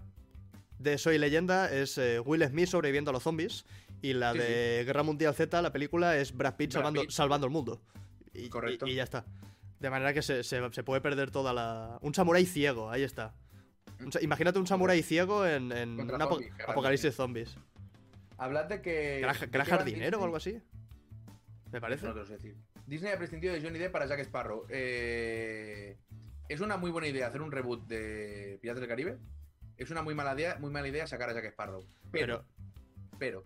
de 0.79 0.97
Soy 0.97 1.17
Leyenda 1.17 1.71
es 1.71 1.97
eh, 1.97 2.19
Will 2.19 2.43
Smith 2.47 2.67
sobreviviendo 2.67 3.09
a 3.09 3.13
los 3.13 3.23
zombies 3.23 3.65
y 4.01 4.13
la 4.13 4.33
Sí, 4.33 4.39
de 4.39 4.83
Guerra 4.85 5.03
Mundial 5.03 5.33
Z, 5.33 5.61
la 5.61 5.71
película 5.71 6.17
es 6.17 6.35
Brad 6.35 6.55
Pitt, 6.55 6.71
Brad 6.71 6.79
salvando, 6.81 7.01
Pitt. 7.01 7.09
salvando 7.11 7.47
el 7.47 7.53
mundo. 7.53 7.81
Y, 8.33 8.49
Correcto. 8.49 8.85
y- 8.87 8.91
y 8.91 8.95
ya 8.95 9.03
está. 9.03 9.25
De 9.79 9.89
manera 9.89 10.13
que 10.13 10.21
se, 10.21 10.43
se- 10.43 10.71
se 10.71 10.83
puede 10.83 11.01
perder 11.01 11.31
toda 11.31 11.53
la... 11.53 11.97
Un 12.01 12.13
samurái 12.13 12.45
ciego, 12.45 12.89
ahí 12.91 13.03
está. 13.03 13.33
Un 13.99 14.11
imagínate 14.21 14.59
un 14.59 14.67
samurái 14.67 15.01
ciego 15.01 15.45
en, 15.47 15.71
en 15.71 15.99
un 15.99 16.09
apo- 16.09 16.29
zombies, 16.35 16.55
guerra 16.57 16.71
apocalipsis 16.71 17.15
zombies. 17.15 17.55
Hablad 18.37 18.65
de 18.65 18.81
que. 18.83 18.91
¿Que 18.91 19.19
era, 19.19 19.33
¿de 19.33 19.39
que 19.39 19.45
era 19.45 19.49
qué 19.65 19.71
va 19.71 19.77
jardinero 19.77 20.19
o 20.21 20.23
algo 20.23 20.35
así? 20.35 20.61
Me 21.71 21.81
parece. 21.81 22.05
No 22.05 22.13
te 22.13 22.19
lo 22.19 22.25
sé 22.27 22.33
decir. 22.33 22.55
Disney 22.85 23.11
ha 23.11 23.17
prescindido 23.17 23.53
de 23.55 23.61
Johnny 23.61 23.79
Depp 23.79 23.91
para 23.91 24.05
Jack 24.05 24.19
Sparrow. 24.19 24.65
Eh, 24.69 25.97
es 26.49 26.61
una 26.61 26.77
muy 26.77 26.91
buena 26.91 27.07
idea 27.07 27.27
hacer 27.27 27.41
un 27.41 27.51
reboot 27.51 27.87
de 27.87 28.57
Piratas 28.61 28.79
del 28.81 28.89
Caribe. 28.89 29.17
Es 29.77 29.91
una 29.91 30.01
muy 30.01 30.15
mala 30.15 30.33
idea, 30.33 30.57
muy 30.59 30.71
mala 30.71 30.87
idea 30.87 31.05
sacar 31.07 31.29
a 31.29 31.33
Jack 31.33 31.45
Sparrow. 31.45 31.85
Pero, 32.11 32.45
Pero, 33.19 33.43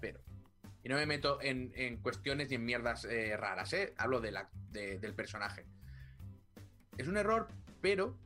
pero. 0.00 0.20
Y 0.82 0.88
no 0.88 0.96
me 0.96 1.06
meto 1.06 1.40
en, 1.42 1.72
en 1.74 1.98
cuestiones 1.98 2.50
y 2.50 2.54
en 2.56 2.64
mierdas 2.64 3.04
eh, 3.04 3.36
raras, 3.36 3.72
¿eh? 3.72 3.94
Hablo 3.96 4.20
de 4.20 4.30
la, 4.32 4.48
de- 4.72 4.98
del 4.98 5.14
personaje. 5.14 5.64
Es 6.96 7.06
un 7.08 7.16
error, 7.16 7.48
pero 7.80 8.16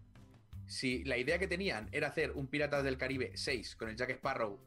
si 0.67 1.05
la 1.05 1.17
idea 1.17 1.39
que 1.39 1.47
tenían 1.47 1.89
era 1.93 2.09
hacer 2.09 2.33
un 2.33 2.47
Piratas 2.47 2.83
del 2.85 2.97
Caribe 2.97 3.33
6 3.37 3.77
con 3.77 3.89
el 3.89 3.97
Jack 3.97 4.11
Sparrow 4.11 4.59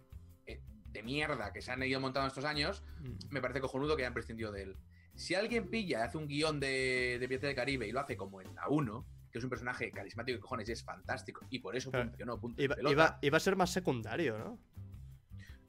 eh, 0.46 0.60
de 0.92 1.04
mierda 1.04 1.52
que 1.52 1.62
se 1.62 1.72
han 1.72 1.82
ido 1.84 2.00
montando 2.00 2.28
estos 2.28 2.46
años, 2.46 2.84
mm, 3.02 3.34
me 3.34 3.42
parece 3.42 3.60
cojonudo 3.62 3.96
que 3.98 4.04
hayan 4.04 4.14
prescindido 4.14 4.52
de 4.52 4.64
él. 4.64 4.76
Si 5.16 5.34
alguien 5.36 5.70
pilla 5.70 6.00
y 6.00 6.02
hace 6.04 6.18
un 6.18 6.28
guion 6.28 6.60
de, 6.60 7.18
de 7.20 7.28
Piratas 7.28 7.48
del 7.50 7.56
Caribe 7.56 7.88
y 7.88 7.92
lo 7.92 8.00
hace 8.00 8.16
como 8.16 8.40
en 8.42 8.54
la 8.56 8.68
1, 8.70 9.06
que 9.38 9.40
es 9.40 9.44
un 9.46 9.50
personaje 9.50 9.92
carismático 9.92 10.38
y 10.38 10.42
cojones 10.42 10.68
y 10.70 10.72
es 10.74 10.84
fantástico, 10.84 11.46
y 11.50 11.60
por 11.60 11.76
eso 11.76 11.92
Claro. 11.92 12.10
funcionó, 12.10 12.40
punto. 12.40 12.62
iba, 12.62 12.76
iba- 12.90 13.20
iba 13.22 13.38
a 13.38 13.40
ser 13.40 13.56
más 13.56 13.72
secundario, 13.72 14.38
¿no? 14.38 14.60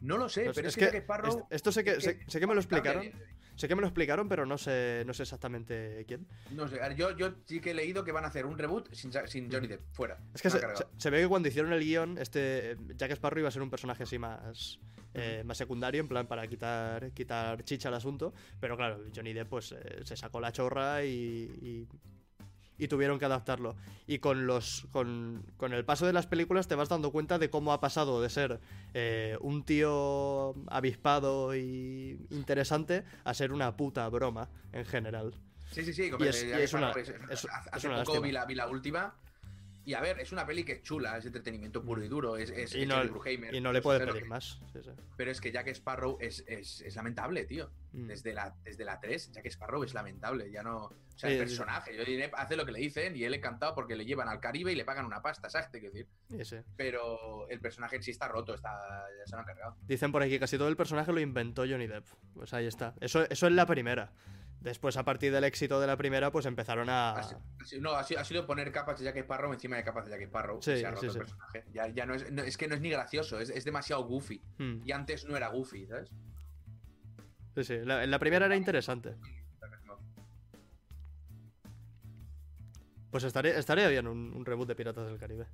no 0.00 0.16
lo 0.16 0.28
sé, 0.28 0.50
pero 0.54 0.68
es 0.68 0.76
que, 0.76 0.90
que. 0.90 0.98
Est- 0.98 1.38
esto 1.50 1.72
sé 1.72 1.82
que, 1.82 2.00
sé, 2.00 2.20
sé 2.28 2.38
que 2.40 2.46
me 2.46 2.54
lo 2.54 2.60
explicaron. 2.60 3.02
de- 3.02 3.38
Sé 3.56 3.66
que 3.66 3.74
me 3.74 3.80
lo 3.80 3.88
explicaron, 3.88 4.28
pero 4.28 4.46
no 4.46 4.56
sé, 4.56 5.02
no 5.04 5.12
sé 5.12 5.24
exactamente 5.24 6.04
quién. 6.06 6.28
No 6.52 6.68
sé, 6.68 6.78
yo, 6.96 7.10
yo 7.16 7.34
sí 7.44 7.60
que 7.60 7.72
he 7.72 7.74
leído 7.74 8.04
que 8.04 8.12
van 8.12 8.22
a 8.24 8.28
hacer 8.28 8.46
un 8.46 8.56
reboot 8.56 8.94
sin, 8.94 9.10
sin 9.26 9.50
Johnny 9.50 9.66
Depp, 9.66 9.82
fuera. 9.90 10.16
Es 10.32 10.40
que 10.42 10.48
se, 10.48 10.60
cargado. 10.60 10.88
se- 10.94 11.00
se 11.02 11.10
ve 11.10 11.22
que 11.22 11.26
cuando 11.26 11.48
hicieron 11.48 11.72
el 11.72 11.80
guion, 11.80 12.18
este 12.18 12.70
eh, 12.72 12.76
Jack 12.94 13.10
Sparrow 13.10 13.40
iba 13.40 13.48
a 13.48 13.50
ser 13.50 13.62
un 13.62 13.68
personaje 13.70 14.04
así 14.04 14.16
más, 14.16 14.78
eh, 15.12 15.42
más 15.44 15.58
secundario, 15.58 16.00
en 16.00 16.06
plan 16.06 16.28
para 16.28 16.46
quitar, 16.46 17.10
quitar 17.10 17.64
chicha 17.64 17.88
al 17.88 17.94
asunto. 17.96 18.32
Pero 18.60 18.76
claro, 18.76 19.02
Johnny 19.12 19.32
Depp 19.32 19.48
pues 19.48 19.72
eh, 19.72 20.02
se 20.04 20.16
sacó 20.16 20.38
la 20.40 20.52
chorra 20.52 21.04
y, 21.04 21.08
y, 21.10 21.88
y 22.78 22.88
tuvieron 22.88 23.18
que 23.18 23.24
adaptarlo. 23.24 23.76
Y 24.06 24.18
con 24.20 24.46
los 24.46 24.86
con, 24.92 25.44
con 25.56 25.72
el 25.72 25.84
paso 25.84 26.06
de 26.06 26.12
las 26.12 26.26
películas 26.26 26.68
te 26.68 26.74
vas 26.76 26.88
dando 26.88 27.10
cuenta 27.12 27.38
de 27.38 27.50
cómo 27.50 27.72
ha 27.72 27.80
pasado 27.80 28.22
de 28.22 28.30
ser 28.30 28.60
eh, 28.94 29.36
un 29.40 29.64
tío 29.64 30.54
avispado 30.68 31.54
y 31.56 32.18
interesante 32.30 33.04
a 33.24 33.34
ser 33.34 33.52
una 33.52 33.76
puta 33.76 34.08
broma 34.08 34.48
en 34.72 34.84
general. 34.86 35.34
Sí, 35.70 35.84
sí, 35.84 35.92
sí. 35.92 36.10
como 36.10 36.24
y 36.24 36.28
que 36.28 36.30
es- 36.30 36.44
y 36.44 36.50
es 36.52 36.72
una- 36.72 36.90
Sparrow 36.92 37.02
es- 37.30 37.46
hace 37.46 37.76
es 37.78 37.84
una 37.84 37.96
poco 38.04 38.12
lástima. 38.14 38.20
vi 38.26 38.32
la, 38.32 38.44
vi 38.46 38.54
la 38.54 38.68
última. 38.68 39.14
Y 39.88 39.94
a 39.94 40.02
ver, 40.02 40.20
es 40.20 40.32
una 40.32 40.46
peli 40.46 40.64
que 40.64 40.72
es 40.72 40.82
chula, 40.82 41.16
es 41.16 41.24
entretenimiento 41.24 41.82
puro 41.82 42.04
y 42.04 42.08
duro. 42.08 42.36
Es, 42.36 42.50
es 42.50 42.74
Y 42.74 42.82
es 42.82 42.88
no- 42.88 43.02
Y 43.50 43.60
no 43.62 43.72
le 43.72 43.80
puedes 43.80 44.06
pedir 44.06 44.22
que- 44.24 44.28
más. 44.28 44.60
sí, 44.70 44.80
sí. 44.82 44.90
Pero 45.16 45.30
es 45.30 45.40
que 45.40 45.50
Jack 45.50 45.68
Sparrow 45.68 46.18
es, 46.20 46.44
es, 46.46 46.82
es 46.82 46.94
lamentable, 46.94 47.46
tío. 47.46 47.70
Mm. 47.92 48.06
Desde 48.08 48.34
la, 48.34 48.54
desde 48.62 48.84
la 48.84 49.00
3, 49.00 49.32
Jack 49.32 49.46
Sparrow 49.46 49.82
es 49.82 49.94
lamentable. 49.94 50.50
Ya 50.50 50.62
no. 50.62 50.76
O 50.84 50.90
sea, 51.16 51.30
Sí, 51.30 51.36
el 51.36 51.38
personaje, 51.38 51.96
Johnny 51.96 52.16
Depp 52.16 52.34
hace 52.34 52.54
lo 52.54 52.66
que 52.66 52.72
le 52.72 52.80
dicen 52.80 53.16
y 53.16 53.24
él 53.24 53.32
encantado 53.32 53.74
porque 53.74 53.96
le 53.96 54.04
llevan 54.04 54.28
al 54.28 54.40
Caribe 54.40 54.72
y 54.72 54.74
le 54.74 54.84
pagan 54.84 55.06
una 55.06 55.22
pasta, 55.22 55.48
¿sabes? 55.48 55.70
Te 55.70 55.80
quiero 55.80 55.94
decir. 55.94 56.08
Sí, 56.28 56.44
sí. 56.44 56.56
Pero 56.76 57.48
el 57.48 57.58
personaje 57.58 57.96
en 57.96 58.02
sí 58.02 58.10
está 58.10 58.28
roto, 58.28 58.52
está, 58.52 58.68
ya 59.18 59.24
se 59.26 59.32
lo 59.36 59.38
han 59.38 59.46
cargado. 59.46 59.74
Dicen 59.86 60.12
por 60.12 60.20
aquí 60.22 60.32
que 60.32 60.40
casi 60.40 60.58
todo 60.58 60.68
el 60.68 60.76
personaje 60.76 61.14
lo 61.14 61.20
inventó 61.20 61.62
Johnny 61.62 61.86
Depp. 61.86 62.06
Pues 62.34 62.52
ahí 62.52 62.66
está. 62.66 62.94
Eso, 63.00 63.22
eso 63.30 63.46
es 63.46 63.52
la 63.54 63.64
primera. 63.64 64.12
Después, 64.60 64.96
a 64.96 65.04
partir 65.04 65.32
del 65.32 65.44
éxito 65.44 65.80
de 65.80 65.86
la 65.86 65.96
primera, 65.96 66.32
pues 66.32 66.44
empezaron 66.46 66.88
a. 66.90 67.14
No, 67.80 67.92
ha 67.92 68.02
sido, 68.02 68.20
ha 68.20 68.24
sido 68.24 68.44
poner 68.46 68.72
capas 68.72 68.98
de 68.98 69.04
Jack 69.04 69.16
Sparrow 69.18 69.52
encima 69.52 69.76
de 69.76 69.84
capas 69.84 70.04
de 70.06 70.10
Jack 70.10 70.22
Sparrow. 70.22 70.60
Sí, 70.60 70.72
y 70.72 70.78
se 70.78 70.86
ha 70.86 70.90
roto 70.90 71.00
sí, 71.02 71.06
el 71.06 71.12
sí. 71.12 71.18
personaje. 71.18 71.64
Ya, 71.72 71.86
ya 71.88 72.04
no, 72.06 72.14
es, 72.14 72.30
no- 72.32 72.42
es 72.42 72.56
que 72.56 72.66
no 72.66 72.74
es 72.74 72.80
ni 72.80 72.90
gracioso, 72.90 73.38
es, 73.38 73.50
es 73.50 73.64
demasiado 73.64 74.04
goofy. 74.04 74.42
Hmm, 74.58 74.80
Y 74.84 74.90
antes 74.90 75.24
no 75.26 75.36
era 75.36 75.48
goofy, 75.48 75.86
¿sabes? 75.86 76.10
Sí, 77.54 77.64
sí. 77.64 77.78
La, 77.84 78.02
en 78.02 78.10
la 78.10 78.18
primera 78.18 78.46
era 78.46 78.56
interesante. 78.56 79.14
Pues 83.10 83.24
estaría, 83.24 83.56
estaría 83.56 83.88
bien 83.88 84.06
un, 84.06 84.32
un 84.34 84.44
reboot 84.44 84.68
de 84.68 84.74
Piratas 84.74 85.06
del 85.06 85.18
Caribe. 85.18 85.46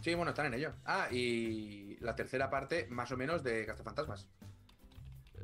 Sí, 0.00 0.14
bueno, 0.14 0.30
están 0.30 0.46
en 0.46 0.54
ello. 0.54 0.72
Ah, 0.84 1.08
y 1.10 1.96
la 2.00 2.14
tercera 2.14 2.48
parte, 2.48 2.86
más 2.90 3.10
o 3.12 3.16
menos, 3.16 3.42
de 3.42 3.66
Cazafantasmas. 3.66 4.28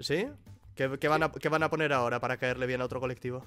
¿Sí? 0.01 0.27
¿Qué, 0.75 0.99
qué 0.99 1.09
van 1.09 1.23
a, 1.23 1.31
qué 1.33 1.49
van 1.49 1.63
a 1.63 1.71
poner 1.71 1.93
ahora 1.93 2.21
para 2.21 2.37
caerle 2.37 2.67
bien 2.67 2.81
a 2.81 2.85
otro 2.85 3.01
colectivo? 3.01 3.45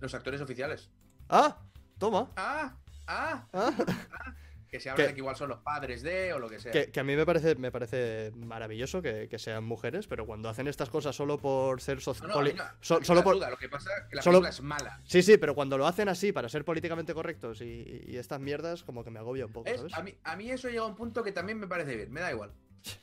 Los 0.00 0.14
actores 0.14 0.40
oficiales. 0.40 0.90
¡Ah! 1.28 1.58
¡Toma! 1.98 2.30
¡Ah! 2.36 2.76
¡Ah! 3.06 3.46
¡Ah! 3.52 3.72
Que 4.68 4.80
se 4.80 4.90
habla 4.90 5.04
¿Qué? 5.04 5.08
de 5.10 5.14
que 5.14 5.20
igual 5.20 5.36
son 5.36 5.48
los 5.48 5.60
padres 5.60 6.02
de 6.02 6.32
o 6.32 6.40
lo 6.40 6.48
que 6.48 6.58
sea. 6.58 6.72
Que, 6.72 6.90
que 6.90 6.98
a 6.98 7.04
mí 7.04 7.14
me 7.14 7.24
parece, 7.24 7.54
me 7.54 7.70
parece 7.70 8.32
maravilloso 8.34 9.00
que, 9.00 9.28
que 9.28 9.38
sean 9.38 9.62
mujeres, 9.62 10.08
pero 10.08 10.26
cuando 10.26 10.48
hacen 10.48 10.66
estas 10.66 10.90
cosas 10.90 11.14
solo 11.14 11.38
por 11.38 11.80
ser 11.80 11.98
soci- 12.00 12.22
No, 12.26 12.42
no, 12.42 12.52
no- 12.52 12.64
so- 12.80 13.02
solo 13.04 13.22
por, 13.22 13.36
duda, 13.36 13.48
Lo 13.48 13.56
que 13.58 13.68
pasa 13.68 13.90
es 13.96 14.04
que 14.10 14.16
la 14.16 14.22
solo- 14.22 14.44
es 14.44 14.60
mala. 14.60 15.00
Sí, 15.04 15.22
sí, 15.22 15.38
pero 15.38 15.54
cuando 15.54 15.78
lo 15.78 15.86
hacen 15.86 16.08
así 16.08 16.32
para 16.32 16.48
ser 16.48 16.64
políticamente 16.64 17.14
correctos 17.14 17.60
y, 17.60 18.04
y 18.08 18.16
estas 18.16 18.40
mierdas, 18.40 18.82
como 18.82 19.04
que 19.04 19.10
me 19.12 19.20
agobia 19.20 19.46
un 19.46 19.52
poco, 19.52 19.70
a, 19.92 20.02
mí, 20.02 20.18
a 20.24 20.34
mí 20.34 20.50
eso 20.50 20.68
llega 20.68 20.82
a 20.82 20.86
un 20.86 20.96
punto 20.96 21.22
que 21.22 21.30
también 21.30 21.60
me 21.60 21.68
parece 21.68 21.94
bien, 21.94 22.12
me 22.12 22.20
da 22.20 22.32
igual. 22.32 22.50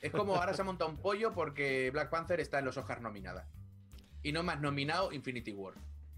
Es 0.02 0.12
como 0.12 0.36
ahora 0.36 0.54
se 0.54 0.62
ha 0.62 0.66
montado 0.66 0.90
un 0.90 0.98
pollo 0.98 1.34
porque 1.34 1.90
Black 1.92 2.10
Panther 2.10 2.40
está 2.40 2.60
en 2.60 2.66
los 2.66 2.78
Oscars 2.78 3.02
nominada. 3.02 3.48
Y 4.22 4.32
no 4.32 4.44
más 4.44 4.60
nominado 4.62 5.12
Infinity 5.12 5.52
War, 5.52 5.74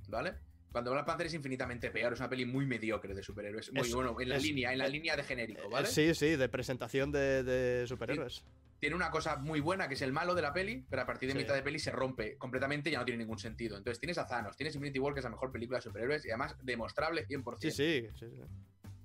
¿vale? 0.07 0.33
Cuando 0.71 0.91
Black 0.91 1.05
Panther 1.05 1.27
es 1.27 1.33
infinitamente 1.33 1.89
peor, 1.89 2.13
es 2.13 2.19
una 2.19 2.29
peli 2.29 2.45
muy 2.45 2.65
mediocre 2.65 3.13
de 3.15 3.23
superhéroes. 3.23 3.71
Muy 3.71 3.87
Es- 3.87 3.93
bueno, 3.95 4.15
en 4.19 4.29
la 4.29 4.35
es- 4.37 4.43
línea, 4.43 4.71
en 4.73 4.77
la 4.79 4.87
eh, 4.87 4.89
línea 4.89 5.15
de 5.15 5.23
genérico, 5.23 5.69
¿vale? 5.69 5.87
Sí, 5.87 6.13
sí, 6.13 6.35
de 6.35 6.49
presentación 6.49 7.11
de, 7.11 7.43
de 7.43 7.87
superhéroes. 7.87 8.43
Tiene 8.79 8.95
una 8.95 9.09
cosa 9.09 9.37
muy 9.37 9.61
buena 9.61 9.87
que 9.87 9.93
es 9.93 10.01
el 10.01 10.11
malo 10.11 10.35
de 10.35 10.41
la 10.41 10.51
peli, 10.53 10.85
pero 10.89 11.01
a 11.01 11.05
partir 11.05 11.27
de 11.29 11.33
Sí. 11.33 11.39
mitad 11.39 11.55
de 11.55 11.63
peli 11.63 11.79
se 11.79 11.91
rompe 11.91 12.37
completamente 12.37 12.89
y 12.89 12.91
ya 12.93 12.99
no 12.99 13.05
tiene 13.05 13.19
ningún 13.19 13.39
sentido. 13.39 13.77
Entonces 13.77 13.99
tienes 13.99 14.17
a 14.17 14.27
Thanos, 14.27 14.57
tienes 14.57 14.75
Infinity 14.75 14.99
War, 14.99 15.13
que 15.13 15.21
es 15.21 15.23
la 15.23 15.29
mejor 15.29 15.51
película 15.51 15.77
de 15.79 15.81
superhéroes 15.83 16.25
y 16.25 16.29
además 16.29 16.55
demostrable 16.61 17.25
100%. 17.25 17.57
Sí, 17.61 17.71
sí, 17.71 18.07
sí, 18.19 18.25
sí. 18.35 18.41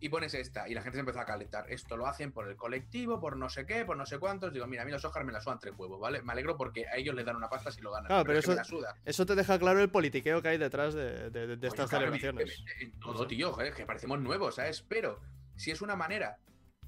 Y 0.01 0.09
pones 0.09 0.33
esta 0.35 0.67
y 0.69 0.75
la 0.75 0.83
gente 0.83 0.97
se 0.97 1.01
empezó 1.01 1.21
a 1.21 1.27
calentar. 1.27 1.71
Esto 1.71 1.97
lo 1.97 2.07
hacen 2.07 2.33
por 2.33 2.49
el 2.49 2.57
colectivo, 2.57 3.21
por 3.21 3.37
no 3.37 3.49
sé 3.51 3.67
qué, 3.67 3.85
por 3.85 3.97
no 3.97 4.07
sé 4.07 4.19
cuántos. 4.19 4.53
Digo, 4.53 4.67
mira, 4.67 4.83
a 4.83 4.85
mí 4.87 4.91
los 4.91 5.05
Oscars 5.05 5.27
me 5.27 5.33
la 5.33 5.41
sudan 5.41 5.59
tres 5.59 5.75
huevos, 5.77 6.01
¿vale? 6.01 6.23
Me 6.23 6.33
alegro 6.33 6.57
porque 6.57 6.87
a 6.89 6.97
ellos 6.97 7.15
les 7.15 7.25
dan 7.27 7.37
una 7.37 7.49
pasta 7.51 7.71
si 7.71 7.81
lo 7.83 7.93
ganan. 7.93 8.07
Claro, 8.09 8.25
pero 8.25 8.39
es 8.39 8.45
que 8.47 8.51
eso- 8.53 8.57
me 8.57 8.57
la 8.57 8.65
suda. 8.65 8.95
Eso 9.05 9.27
te 9.27 9.35
deja 9.35 9.59
claro 9.59 9.81
el 9.81 9.91
politiqueo 9.91 10.41
que 10.43 10.49
hay 10.49 10.59
detrás 10.59 10.95
de, 10.95 11.31
de- 11.31 11.47
de 11.47 11.57
Coño, 11.57 11.69
estas 11.69 11.91
claro, 11.91 12.07
celebraciones. 12.07 12.65
todo, 13.01 13.27
tío, 13.27 13.53
joder, 13.53 13.75
que 13.75 13.85
parecemos 13.87 14.19
nuevos, 14.21 14.55
¿sabes? 14.55 14.83
Pero 14.89 15.21
si 15.57 15.71
es 15.71 15.83
una 15.83 15.97
manera 15.97 16.39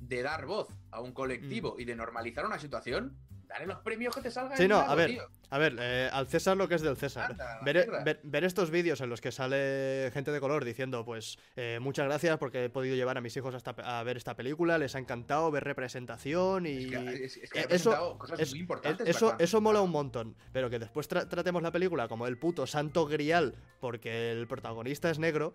de 0.00 0.22
dar 0.22 0.46
voz 0.46 0.68
a 0.90 1.00
un 1.00 1.10
Mm. 1.10 1.14
colectivo 1.14 1.76
y 1.78 1.84
de 1.84 1.94
normalizar 1.94 2.46
una 2.46 2.58
situación, 2.58 3.16
dale 3.52 3.66
los 3.66 3.78
premios 3.78 4.14
que 4.14 4.20
te 4.22 4.30
salgan. 4.30 4.56
Sí, 4.56 4.66
no, 4.66 4.78
algo, 4.80 4.92
a 4.92 4.94
ver, 4.94 5.10
tío. 5.10 5.22
a 5.50 5.58
ver, 5.58 5.76
eh, 5.78 6.08
al 6.12 6.26
César 6.26 6.56
lo 6.56 6.68
que 6.68 6.74
es 6.76 6.82
del 6.82 6.96
César. 6.96 7.30
Anda, 7.32 7.60
Ver, 7.62 7.76
mierda. 7.86 8.04
ver- 8.04 8.20
ver 8.22 8.44
estos 8.44 8.70
vídeos 8.70 9.00
en 9.00 9.10
los 9.10 9.20
que 9.20 9.30
sale 9.32 10.10
gente 10.12 10.30
de 10.32 10.40
color 10.40 10.64
diciendo, 10.64 11.04
pues, 11.04 11.38
eh, 11.56 11.78
muchas 11.80 12.06
gracias 12.06 12.38
porque 12.38 12.64
he 12.64 12.70
podido 12.70 12.96
llevar 12.96 13.18
a 13.18 13.20
mis 13.20 13.36
hijos 13.36 13.54
hasta 13.54 13.70
a 13.72 14.02
ver 14.02 14.16
esta 14.16 14.34
película, 14.36 14.78
les 14.78 14.94
ha 14.94 14.98
encantado 14.98 15.50
ver 15.50 15.64
representación 15.64 16.66
y... 16.66 16.84
Es 16.84 16.86
que, 16.90 17.24
es- 17.24 17.36
es 17.36 17.50
que 17.50 17.60
Eh, 17.60 17.66
eso- 17.70 18.18
cosas 18.18 18.50
muy 18.50 18.60
importantes. 18.60 19.08
eso, 19.08 19.36
eso 19.38 19.60
mola 19.60 19.80
un 19.80 19.90
montón, 19.90 20.34
pero 20.52 20.70
que 20.70 20.78
después 20.78 21.08
tra- 21.10 21.28
tratemos 21.28 21.62
la 21.62 21.70
película 21.72 22.08
como 22.08 22.26
el 22.26 22.38
puto 22.38 22.66
santo 22.66 23.06
grial 23.06 23.54
porque 23.80 24.32
el 24.32 24.46
protagonista 24.46 25.10
es 25.10 25.18
negro, 25.18 25.54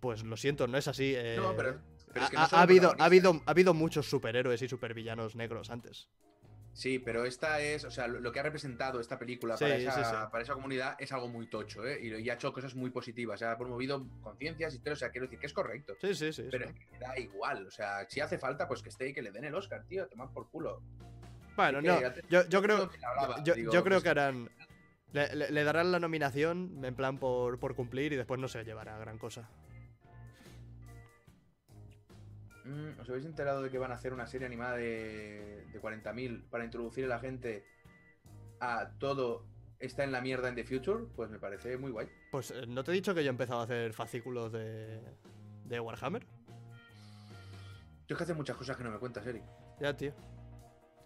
pues 0.00 0.22
lo 0.24 0.36
siento, 0.36 0.66
no 0.66 0.76
es 0.76 0.88
así. 0.88 1.14
eh, 1.16 1.36
No, 1.38 1.54
pero, 1.56 1.80
pero 2.12 2.20
ha, 2.20 2.24
es 2.24 2.30
que 2.30 2.36
no 2.36 2.42
ha- 2.42 2.46
solo 2.48 2.58
ha 2.60 2.62
habido, 2.62 2.94
ha, 2.98 3.04
habido, 3.04 3.40
ha 3.46 3.50
habido 3.50 3.74
muchos 3.74 4.10
superhéroes 4.10 4.60
y 4.62 4.68
supervillanos 4.68 5.36
negros 5.36 5.70
antes. 5.70 6.08
Sí, 6.72 6.98
pero 6.98 7.24
esta 7.24 7.60
es, 7.60 7.84
o 7.84 7.90
sea, 7.90 8.06
lo 8.06 8.30
que 8.32 8.40
ha 8.40 8.42
representado 8.44 9.00
esta 9.00 9.18
película 9.18 9.56
Sí, 9.56 9.64
para, 9.64 9.76
esa, 9.76 10.04
sí. 10.24 10.28
para 10.30 10.42
esa 10.44 10.54
comunidad 10.54 10.94
es 10.98 11.12
algo 11.12 11.28
muy 11.28 11.46
tocho, 11.48 11.84
¿eh? 11.86 11.98
Y, 12.00 12.14
y 12.14 12.30
ha 12.30 12.34
hecho 12.34 12.52
cosas 12.52 12.74
muy 12.74 12.90
positivas, 12.90 13.42
ha 13.42 13.58
promovido 13.58 14.06
conciencias 14.22 14.74
y 14.74 14.78
todo, 14.78 14.94
o 14.94 14.96
sea, 14.96 15.10
quiero 15.10 15.26
decir 15.26 15.38
que 15.40 15.46
es 15.46 15.52
correcto. 15.52 15.94
Sí, 16.00 16.14
sí, 16.14 16.32
sí. 16.32 16.46
Pero 16.50 16.66
es 16.68 16.72
que 16.74 16.98
da 16.98 17.18
igual, 17.18 17.66
o 17.66 17.70
sea, 17.70 18.08
si 18.08 18.20
hace 18.20 18.38
falta, 18.38 18.66
pues 18.68 18.82
que 18.82 18.88
esté 18.88 19.08
y 19.08 19.12
que 19.12 19.20
le 19.20 19.32
den 19.32 19.44
el 19.44 19.54
Oscar, 19.54 19.84
tío, 19.84 20.06
tomar 20.06 20.30
por 20.30 20.48
culo. 20.48 20.80
Bueno, 21.56 21.82
no, 21.82 22.00
yo, 22.30 22.48
yo 22.48 22.62
creo, 22.62 22.90
Yo 22.90 23.08
hablaba, 23.08 23.42
yo, 23.44 23.54
digo, 23.54 23.72
yo 23.72 23.82
creo 23.84 23.96
pues, 23.96 24.04
que 24.04 24.08
harán... 24.10 24.48
Le, 25.12 25.34
le- 25.34 25.50
le 25.50 25.64
darán 25.64 25.90
la 25.90 25.98
nominación 25.98 26.84
en 26.84 26.94
plan 26.94 27.18
por, 27.18 27.58
por 27.58 27.74
cumplir 27.74 28.12
y 28.12 28.16
después 28.16 28.38
no 28.40 28.46
se 28.46 28.62
llevará 28.64 28.96
gran 28.96 29.18
cosa. 29.18 29.50
¿Os 33.00 33.08
habéis 33.08 33.24
enterado 33.24 33.62
de 33.62 33.70
que 33.70 33.78
van 33.78 33.92
a 33.92 33.94
hacer 33.94 34.12
una 34.12 34.26
serie 34.26 34.46
animada 34.46 34.76
de, 34.76 35.66
de 35.72 35.80
40.000 35.80 36.48
para 36.50 36.64
introducir 36.64 37.04
a 37.04 37.08
la 37.08 37.18
gente 37.18 37.64
a 38.60 38.90
todo 38.98 39.46
está 39.78 40.04
en 40.04 40.12
la 40.12 40.20
mierda 40.20 40.48
en 40.48 40.54
The 40.54 40.64
Future? 40.64 41.04
Pues 41.16 41.30
me 41.30 41.38
parece 41.38 41.76
muy 41.76 41.90
guay. 41.90 42.08
Pues, 42.30 42.50
eh, 42.50 42.66
¿no 42.68 42.84
te 42.84 42.92
he 42.92 42.94
dicho 42.94 43.14
que 43.14 43.24
yo 43.24 43.30
he 43.30 43.30
empezado 43.30 43.60
a 43.60 43.64
hacer 43.64 43.92
fascículos 43.92 44.52
de, 44.52 45.00
de 45.64 45.80
Warhammer? 45.80 46.26
Yo 48.06 48.14
es 48.14 48.18
que 48.18 48.24
hace 48.24 48.34
muchas 48.34 48.56
cosas 48.56 48.76
que 48.76 48.84
no 48.84 48.90
me 48.90 48.98
cuentas, 48.98 49.26
Eric. 49.26 49.42
Ya, 49.80 49.96
tío. 49.96 50.12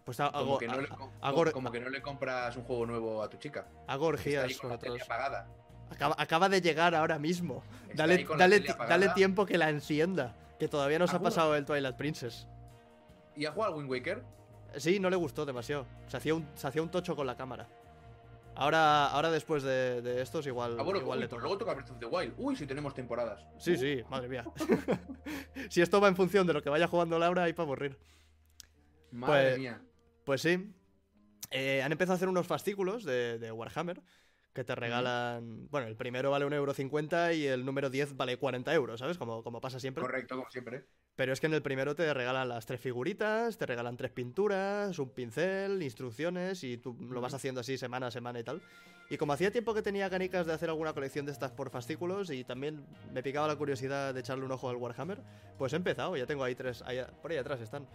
Pues 0.04 0.18
Como, 0.18 0.30
hago, 0.30 0.58
que 0.58 0.68
no 0.68 0.80
le, 0.80 0.88
como 1.52 1.72
que 1.72 1.80
no 1.80 1.88
le 1.88 2.02
compras 2.02 2.54
un 2.56 2.64
juego 2.64 2.84
nuevo 2.84 3.22
a 3.22 3.30
tu 3.30 3.38
chica. 3.38 3.66
hago 3.86 4.06
orgías 4.06 4.58
con 4.58 4.72
otros. 4.72 5.00
Acaba, 5.90 6.14
acaba 6.18 6.48
de 6.48 6.60
llegar 6.60 6.94
ahora 6.94 7.18
mismo. 7.18 7.62
Está 7.88 8.06
Dale, 8.06 8.26
dale, 8.36 8.60
dale 8.60 9.08
tiempo 9.10 9.46
que 9.46 9.56
la 9.56 9.70
encienda. 9.70 10.34
Que 10.64 10.68
todavía 10.68 10.98
no 10.98 11.06
se 11.06 11.16
¿Ha 11.16 11.18
jugado? 11.18 11.34
pasado 11.34 11.56
el 11.56 11.66
Twilight 11.66 11.94
Princess. 11.96 12.48
¿Y 13.36 13.44
ha 13.44 13.52
jugado 13.52 13.72
al 13.74 13.78
Wind 13.80 13.90
Waker? 13.90 14.24
Sí, 14.78 14.98
no 14.98 15.10
le 15.10 15.16
gustó 15.16 15.44
demasiado. 15.44 15.86
Se 16.06 16.16
hacía 16.16 16.34
un, 16.34 16.48
se 16.54 16.66
hacía 16.66 16.80
un 16.82 16.88
tocho 16.90 17.14
con 17.14 17.26
la 17.26 17.36
cámara. 17.36 17.68
Ahora, 18.56 19.08
ahora 19.08 19.30
después 19.30 19.62
de, 19.62 20.00
de 20.00 20.22
estos, 20.22 20.46
igual, 20.46 20.76
Ah, 20.80 20.82
bueno, 20.82 21.00
igual 21.00 21.18
uy, 21.18 21.24
le 21.24 21.28
pues 21.28 21.30
toca. 21.36 21.42
luego 21.42 21.58
toca 21.58 21.74
Breath 21.74 21.90
of 21.90 21.98
the 21.98 22.06
Wild. 22.06 22.32
Uy, 22.38 22.56
si 22.56 22.66
tenemos 22.66 22.94
temporadas. 22.94 23.44
Sí, 23.58 23.72
Uh, 23.72 23.76
sí, 23.76 24.02
madre 24.08 24.28
mía. 24.28 24.44
si 25.68 25.82
esto 25.82 26.00
va 26.00 26.08
en 26.08 26.16
función 26.16 26.46
de 26.46 26.54
lo 26.54 26.62
que 26.62 26.70
vaya 26.70 26.86
jugando 26.88 27.18
Laura, 27.18 27.42
hay 27.42 27.52
para 27.52 27.64
aburrir. 27.66 27.98
Madre 29.10 29.48
Pues- 29.50 29.58
mía. 29.58 29.82
Pues 30.24 30.40
sí. 30.40 30.74
Eh, 31.50 31.82
han 31.82 31.92
empezado 31.92 32.14
a 32.14 32.16
hacer 32.16 32.28
unos 32.30 32.46
fascículos 32.46 33.04
de, 33.04 33.38
de 33.38 33.52
Warhammer 33.52 34.00
que 34.55 34.64
te 34.64 34.74
regalan. 34.74 35.68
Bueno, 35.70 35.86
el 35.89 35.97
primero 35.97 36.31
vale 36.31 36.47
1,50€ 36.47 37.35
y 37.36 37.47
el 37.47 37.64
número 37.64 37.90
10 37.90 38.16
vale 38.16 38.36
40 38.39 38.72
euros, 38.72 39.01
¿sabes? 39.01 39.18
Como, 39.18 39.43
como 39.43 39.60
pasa 39.60 39.81
siempre. 39.81 40.02
Correcto, 40.02 40.36
como 40.36 40.51
siempre. 40.51 40.85
Pero 41.16 41.32
es 41.32 41.40
que 41.40 41.47
en 41.47 41.55
el 41.55 41.62
primero 41.62 41.94
te 41.94 42.12
regalan 42.12 42.48
las 42.48 42.66
tres 42.66 42.81
figuritas, 42.81 43.56
te 43.56 43.66
regalan 43.66 43.97
tres 43.97 44.10
pinturas, 44.10 44.98
un 44.98 45.10
pincel, 45.10 45.81
instrucciones 45.82 46.64
y 46.64 46.76
tú 46.76 46.97
lo 47.09 47.20
vas 47.20 47.35
haciendo 47.35 47.60
así 47.60 47.78
semana 47.78 48.09
a 48.09 48.10
semana 48.10 48.40
y 48.40 48.44
tal. 48.44 48.62
Y 49.10 49.16
como 49.16 49.32
hacía 49.32 49.52
tiempo 49.52 49.74
que 49.74 49.82
tenía 49.82 50.09
canicas 50.10 50.47
de 50.47 50.52
hacer 50.55 50.70
alguna 50.70 50.93
colección 50.93 51.26
de 51.26 51.32
estas 51.32 51.52
por 51.52 51.70
fascículos 51.70 52.31
y 52.31 52.43
también 52.43 52.85
me 53.12 53.22
picaba 53.22 53.47
la 53.47 53.55
curiosidad 53.55 54.12
de 54.14 54.20
echarle 54.20 54.44
un 54.44 54.51
ojo 54.52 54.68
al 54.70 54.76
Warhammer, 54.76 55.20
pues 55.59 55.72
he 55.72 55.76
empezado. 55.76 56.16
Ya 56.16 56.26
tengo 56.26 56.43
ahí 56.43 56.55
tres, 56.56 56.82
ahí- 56.82 57.05
por 57.22 57.31
ahí 57.31 57.36
atrás 57.36 57.60
están 57.60 57.86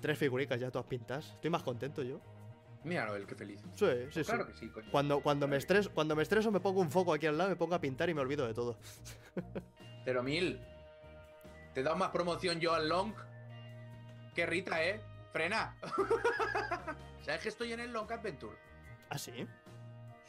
tres 0.00 0.16
figuricas 0.18 0.60
ya 0.60 0.70
todas 0.70 0.86
pintadas. 0.86 1.30
Estoy 1.34 1.50
más 1.50 1.62
contento 1.64 2.02
yo. 2.02 2.20
Míralo, 2.84 3.16
el 3.16 3.26
que 3.26 3.34
feliz. 3.34 3.60
Sí, 3.74 3.86
sí, 4.10 4.24
sí. 4.24 4.24
Claro 4.24 4.46
que 4.46 4.54
sí, 4.54 4.68
coño. 4.68 4.90
Cuando, 4.90 5.20
cuando, 5.20 5.46
me 5.46 5.50
Claro 5.50 5.58
que 5.58 5.58
estreso, 5.58 5.90
cuando 5.94 6.16
me 6.16 6.22
estreso 6.22 6.50
me 6.50 6.60
pongo 6.60 6.80
un 6.80 6.90
foco 6.90 7.12
aquí 7.12 7.26
al 7.26 7.36
lado, 7.36 7.50
me 7.50 7.56
pongo 7.56 7.74
a 7.74 7.80
pintar 7.80 8.08
y 8.08 8.14
me 8.14 8.20
olvido 8.20 8.46
de 8.46 8.54
todo. 8.54 8.78
Cero 10.04 10.22
mil. 10.22 10.60
Te 11.74 11.80
he 11.80 11.82
dado 11.82 11.96
más 11.96 12.10
promoción 12.10 12.60
yo 12.60 12.72
al 12.74 12.88
Long. 12.88 13.12
Qué 14.34 14.46
Rita, 14.46 14.82
¿eh? 14.84 15.00
Frena. 15.32 15.76
¿Sabes 17.22 17.42
que 17.42 17.48
estoy 17.48 17.72
en 17.72 17.80
el 17.80 17.92
Long 17.92 18.10
Adventure? 18.10 18.56
¿Ah, 19.10 19.18
sí? 19.18 19.46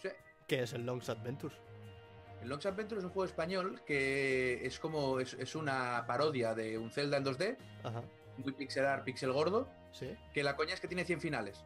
Sí. 0.01 0.09
¿Qué 0.47 0.63
es 0.63 0.73
el 0.73 0.85
Long's 0.85 1.09
Adventures? 1.09 1.55
El 2.41 2.49
Long 2.49 2.65
Adventure 2.65 2.99
es 2.99 3.05
un 3.05 3.11
juego 3.11 3.26
español 3.26 3.81
que 3.85 4.65
es 4.65 4.80
como. 4.80 5.19
Es, 5.19 5.34
es 5.35 5.55
una 5.55 6.03
parodia 6.07 6.53
de 6.55 6.77
un 6.77 6.91
Zelda 6.91 7.17
en 7.17 7.26
2D, 7.26 7.57
Ajá, 7.84 8.01
muy 8.38 8.53
pixel 8.53 8.85
art, 8.85 9.03
pixel 9.03 9.31
gordo. 9.31 9.69
sí. 9.91 10.15
Que 10.34 10.43
la 10.43 10.55
coña 10.55 10.73
es 10.73 10.80
que 10.81 10.88
tiene 10.88 11.05
100 11.05 11.21
finales. 11.21 11.63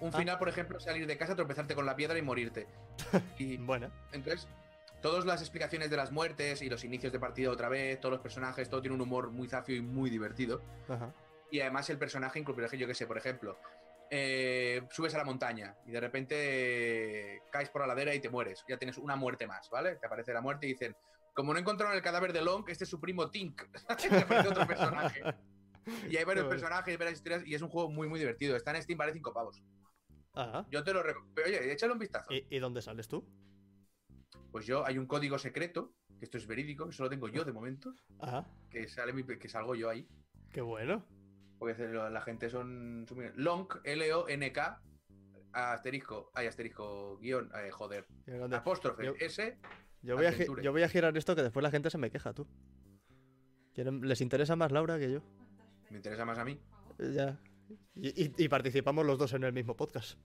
Un 0.00 0.10
Ah. 0.14 0.18
final, 0.18 0.38
por 0.38 0.48
ejemplo, 0.48 0.78
salir 0.80 1.06
de 1.06 1.16
casa, 1.16 1.34
tropezarte 1.34 1.74
con 1.74 1.86
la 1.86 1.96
piedra 1.96 2.18
y 2.18 2.22
morirte. 2.22 2.66
Y 3.38 3.56
Bueno, 3.56 3.90
entonces, 4.12 4.46
todas 5.02 5.24
las 5.24 5.40
explicaciones 5.40 5.88
de 5.90 5.96
las 5.96 6.12
muertes 6.12 6.60
y 6.62 6.68
los 6.68 6.84
inicios 6.84 7.12
de 7.12 7.18
partida 7.20 7.50
otra 7.50 7.68
vez, 7.68 7.98
todos 8.00 8.12
los 8.12 8.20
personajes, 8.20 8.68
todo 8.68 8.80
tiene 8.82 8.94
un 8.94 9.00
humor 9.00 9.30
muy 9.30 9.48
zafio 9.48 9.74
y 9.76 9.80
muy 9.80 10.10
divertido. 10.10 10.60
ajá. 10.88 11.12
Y 11.50 11.60
además 11.60 11.88
el 11.90 11.98
personaje 11.98 12.40
incluye, 12.40 12.76
yo 12.76 12.86
que 12.88 12.94
sé, 12.94 13.06
por 13.06 13.16
ejemplo, 13.16 13.56
eh, 14.10 14.82
subes 14.90 15.14
a 15.14 15.18
la 15.18 15.24
montaña 15.24 15.76
y 15.86 15.92
de 15.92 16.00
repente 16.00 16.34
eh, 17.36 17.40
caes 17.52 17.70
por 17.70 17.82
la 17.82 17.86
ladera 17.86 18.14
y 18.14 18.20
te 18.20 18.28
mueres. 18.28 18.64
Ya 18.68 18.76
tienes 18.78 18.98
una 18.98 19.14
muerte 19.16 19.46
más, 19.46 19.70
¿vale? 19.70 19.94
Te 19.96 20.06
aparece 20.06 20.32
la 20.32 20.40
muerte 20.40 20.66
y 20.66 20.70
dicen, 20.72 20.96
como 21.34 21.52
no 21.52 21.58
encontraron 21.60 21.94
el 21.96 22.02
cadáver 22.02 22.32
de 22.32 22.42
Long, 22.42 22.68
este 22.68 22.84
es 22.84 22.90
su 22.90 23.00
primo 23.00 23.30
Tink. 23.30 23.62
Te 24.10 24.18
aparece 24.22 24.48
otro 24.48 24.66
personaje. 24.66 25.22
Y 26.10 26.16
hay 26.16 26.24
varios 26.24 26.46
personajes, 26.46 26.88
hay 26.88 26.96
varias 26.96 27.18
historias 27.18 27.42
y 27.46 27.54
es 27.54 27.62
un 27.62 27.68
juego 27.68 27.88
muy, 27.90 28.08
muy 28.08 28.18
divertido. 28.18 28.56
Está 28.56 28.72
en 28.74 28.82
Steam, 28.82 28.98
vale 28.98 29.12
5 29.12 29.32
pavos. 29.32 29.62
Ajá. 30.36 30.66
Yo 30.70 30.84
te 30.84 30.92
lo 30.92 31.02
recomiendo. 31.02 31.42
Oye, 31.44 31.72
échale 31.72 31.92
un 31.92 31.98
vistazo. 31.98 32.32
¿Y, 32.32 32.46
y 32.50 32.58
dónde 32.58 32.82
sales 32.82 33.08
tú? 33.08 33.26
Pues 34.52 34.66
yo, 34.66 34.86
hay 34.86 34.98
un 34.98 35.06
código 35.06 35.38
secreto, 35.38 35.94
que 36.18 36.24
esto 36.24 36.38
es 36.38 36.46
verídico, 36.46 36.86
que 36.86 36.92
solo 36.92 37.08
tengo 37.10 37.28
yo 37.28 37.44
de 37.44 37.52
momento, 37.52 37.94
Ajá. 38.20 38.46
que 38.70 38.86
sale 38.88 39.12
mi- 39.12 39.24
que 39.24 39.48
salgo 39.48 39.74
yo 39.74 39.90
ahí. 39.90 40.06
Qué 40.52 40.60
bueno. 40.60 41.04
Porque 41.58 41.74
la 41.88 42.20
gente 42.20 42.50
son. 42.50 43.06
Long, 43.36 43.66
L-O-N-K, 43.82 44.82
asterisco, 45.52 46.30
hay 46.34 46.46
asterisco, 46.46 47.18
guion, 47.18 47.50
eh, 47.54 47.70
joder, 47.70 48.06
apóstrofe, 48.52 49.04
Yo- 49.06 49.14
S. 49.18 49.58
Yo 50.02 50.16
voy, 50.16 50.26
a, 50.26 50.32
yo 50.62 50.70
voy 50.72 50.82
a 50.82 50.88
girar 50.88 51.16
esto 51.16 51.34
que 51.34 51.42
después 51.42 51.62
la 51.62 51.70
gente 51.70 51.90
se 51.90 51.98
me 51.98 52.10
queja, 52.10 52.32
tú. 52.32 52.46
Les 53.74 54.20
interesa 54.20 54.54
más 54.54 54.70
Laura 54.70 54.98
que 54.98 55.10
yo. 55.10 55.20
Me 55.90 55.96
interesa 55.96 56.24
más 56.24 56.38
a 56.38 56.44
mí, 56.44 56.60
Ya. 56.98 57.40
Y, 57.94 58.24
y- 58.24 58.34
y 58.38 58.48
participamos 58.48 59.04
los 59.06 59.18
dos 59.18 59.32
en 59.32 59.44
el 59.44 59.52
mismo 59.52 59.74
podcast. 59.76 60.18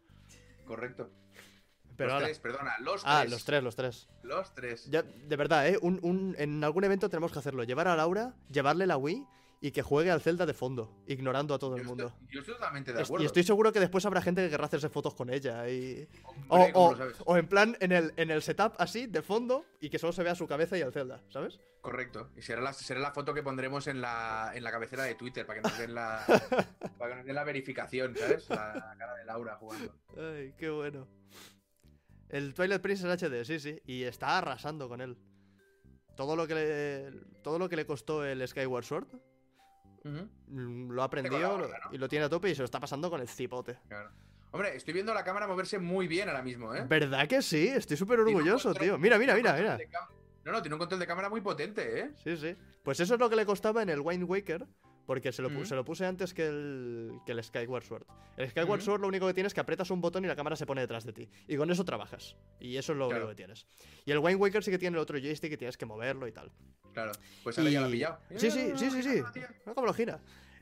correcto. 0.66 1.10
Pero 1.98 2.08
los 2.08 2.14
ahora. 2.14 2.26
tres, 2.28 2.40
perdona, 2.40 2.74
los 2.80 3.02
Ah, 3.06 3.20
tres. 3.22 3.32
los 3.32 3.46
tres, 3.46 3.64
los 3.64 3.76
tres. 3.76 4.10
Los 4.24 4.56
tres. 4.56 4.90
Ya, 4.90 5.04
de 5.04 5.36
verdad, 5.36 5.68
¿eh? 5.68 5.78
Un, 5.82 6.00
un- 6.02 6.36
en 6.40 6.64
algún 6.64 6.84
evento 6.84 7.10
tenemos 7.10 7.32
que 7.32 7.40
hacerlo. 7.40 7.64
Llevar 7.64 7.88
a 7.90 7.96
Laura, 7.96 8.34
llevarle 8.50 8.88
la 8.88 8.98
Wii 8.98 9.26
y 9.64 9.70
que 9.72 9.84
juegue 9.84 10.10
al 10.10 10.22
Zelda 10.22 10.48
de 10.48 10.56
fondo, 10.56 11.04
ignorando 11.06 11.54
a 11.54 11.60
todo 11.60 11.76
el 11.76 11.84
mundo. 11.84 12.08
estoy, 12.08 12.28
yo 12.34 12.40
estoy 12.40 12.56
totalmente 12.56 12.92
de 12.94 13.02
acuerdo. 13.04 13.22
y 13.24 13.28
estoy 13.28 13.44
seguro 13.44 13.72
que 13.72 13.80
después 13.80 14.04
habrá 14.08 14.20
gente 14.22 14.44
que 14.44 14.50
querrá 14.50 14.66
hacerse 14.66 14.90
fotos 14.90 15.14
con 15.14 15.30
ella. 15.30 15.70
Y... 15.70 16.08
Hombre, 16.48 16.72
O, 16.74 16.94
¿cómo 16.94 17.04
o- 17.10 17.34
o 17.34 17.38
en 17.38 17.48
plan, 17.48 17.78
en 17.80 17.92
el, 17.92 18.12
en 18.18 18.32
el 18.32 18.42
setup 18.42 18.74
así, 18.80 19.06
de 19.06 19.22
fondo, 19.22 19.64
y 19.80 19.92
que 19.92 20.00
solo 20.00 20.14
se 20.14 20.24
vea 20.24 20.34
su 20.34 20.48
cabeza 20.48 20.78
y 20.80 20.82
el 20.82 20.92
Zelda, 20.92 21.22
¿sabes? 21.30 21.60
Correcto. 21.82 22.30
Y 22.36 22.42
será 22.42 22.60
la, 22.62 22.74
será 22.74 23.00
la 23.00 23.12
foto 23.12 23.34
que 23.36 23.44
pondremos 23.44 23.86
en 23.86 24.02
la, 24.02 24.52
en 24.56 24.64
la 24.64 24.72
cabecera 24.72 25.04
de 25.04 25.14
Twitter 25.14 25.46
para 25.46 25.62
que 25.62 25.68
nos 25.70 25.78
den 25.78 25.94
la, 25.94 26.24
para 26.98 27.12
que 27.12 27.16
nos 27.18 27.26
den 27.28 27.36
la 27.36 27.44
verificación, 27.44 28.16
¿sabes? 28.18 28.50
La 28.50 28.96
cara 28.98 29.14
de 29.16 29.26
Laura 29.26 29.58
jugando. 29.58 29.94
Ay, 30.18 30.54
qué 30.58 30.70
bueno. 30.72 31.08
El 32.30 32.54
Twilight 32.56 32.82
Princess 32.82 33.06
HD, 33.22 33.44
sí, 33.46 33.60
sí. 33.60 33.80
Y 33.86 34.04
está 34.04 34.38
arrasando 34.40 34.88
con 34.90 35.02
él. 35.02 35.18
Todo 36.16 36.36
lo 36.36 36.48
que 36.48 36.56
le, 36.56 37.12
todo 37.44 37.60
lo 37.60 37.70
que 37.70 37.76
le 37.76 37.86
costó 37.86 38.26
el 38.26 38.48
Skyward 38.48 38.84
Sword 38.86 39.08
Mm, 40.04 40.92
lo 40.92 41.02
ha 41.02 41.06
aprendido 41.06 41.70
y 41.92 41.98
lo 41.98 42.08
tiene 42.10 42.26
a 42.26 42.30
tope 42.30 42.50
y 42.50 42.56
se 42.56 42.62
lo 42.62 42.66
está 42.66 42.80
pasando 42.80 43.10
con 43.10 43.22
el 43.22 43.28
cipote. 43.28 43.78
claro. 43.88 44.10
Hombre, 44.54 44.76
estoy 44.76 44.94
viendo 44.94 45.14
la 45.14 45.24
cámara 45.24 45.48
moverse 45.48 45.80
muy 45.80 46.08
bien 46.10 46.28
ahora 46.28 46.42
mismo, 46.42 46.76
¿eh? 46.76 46.84
¿Verdad 46.86 47.26
que 47.26 47.42
sí? 47.42 47.70
Estoy 47.70 47.96
súper 47.96 48.20
orgulloso, 48.20 48.72
control- 48.74 48.84
tío. 48.84 48.98
Mira, 48.98 49.18
mira, 49.18 49.34
mira, 49.34 49.54
mira. 49.56 49.78
No, 50.44 50.52
no, 50.52 50.62
tiene 50.62 50.76
un 50.76 50.80
control 50.80 51.00
de 51.00 51.08
cámara 51.08 51.30
muy 51.30 51.40
potente, 51.40 52.00
¿eh? 52.02 52.12
Sí, 52.22 52.36
sí. 52.36 52.58
Pues 52.84 53.00
eso 53.00 53.14
es 53.14 53.20
lo 53.22 53.30
que 53.30 53.38
le 53.38 53.46
costaba 53.46 53.82
en 53.82 53.88
el 53.90 54.02
Wind 54.02 54.24
Waker, 54.30 54.66
porque 55.06 55.32
se 55.32 55.42
lo, 55.42 55.50
Ujú. 55.50 55.66
se 55.66 55.76
lo 55.76 55.84
puse 55.84 56.06
antes 56.06 56.34
que 56.34 56.46
el, 56.48 57.12
que 57.26 57.32
el 57.34 57.44
Skyward 57.44 57.84
Sword. 57.84 58.06
El 58.38 58.50
Skyward 58.50 58.80
Ujú. 58.80 58.82
Sword 58.86 59.02
lo 59.02 59.08
único 59.08 59.28
que 59.28 59.34
tienes 59.34 59.50
es 59.52 59.54
que 59.54 59.62
aprietas 59.62 59.90
un 59.92 60.02
botón 60.02 60.24
y 60.26 60.28
la 60.28 60.36
cámara 60.36 60.56
se 60.56 60.66
pone 60.66 60.82
detrás 60.82 61.06
de 61.06 61.14
ti. 61.14 61.30
Y 61.48 61.58
con 61.58 61.70
eso 61.72 61.84
trabajas. 61.86 62.36
Y 62.60 62.78
eso 62.78 62.94
es 62.94 62.98
lo 62.98 63.08
Claro. 63.08 63.24
único 63.26 63.30
que 63.32 63.36
tienes. 63.36 63.66
Y 64.06 64.12
el 64.12 64.20
Wind 64.20 64.40
Waker 64.40 64.64
sí 64.64 64.72
que 64.72 64.78
tiene 64.78 64.96
el 64.98 65.02
otro 65.02 65.18
joystick 65.20 65.50
que 65.52 65.58
tienes 65.58 65.78
que 65.78 65.86
moverlo 65.86 66.28
y 66.28 66.32
tal. 66.32 66.52
Claro. 66.94 67.12
Pues 67.44 67.58
ahora 67.58 67.70
ya 67.72 67.80
lo 67.82 67.86
ha 67.88 67.90
Y- 67.90 67.94
pillado. 67.94 68.20
Sí, 68.38 68.52
sí, 68.52 68.72
sí, 68.78 68.90
sí, 68.92 69.04
sí. 69.04 69.22
Mira 69.36 69.74
cómo 69.74 69.88
lo 69.88 69.94
gira. 69.94 70.20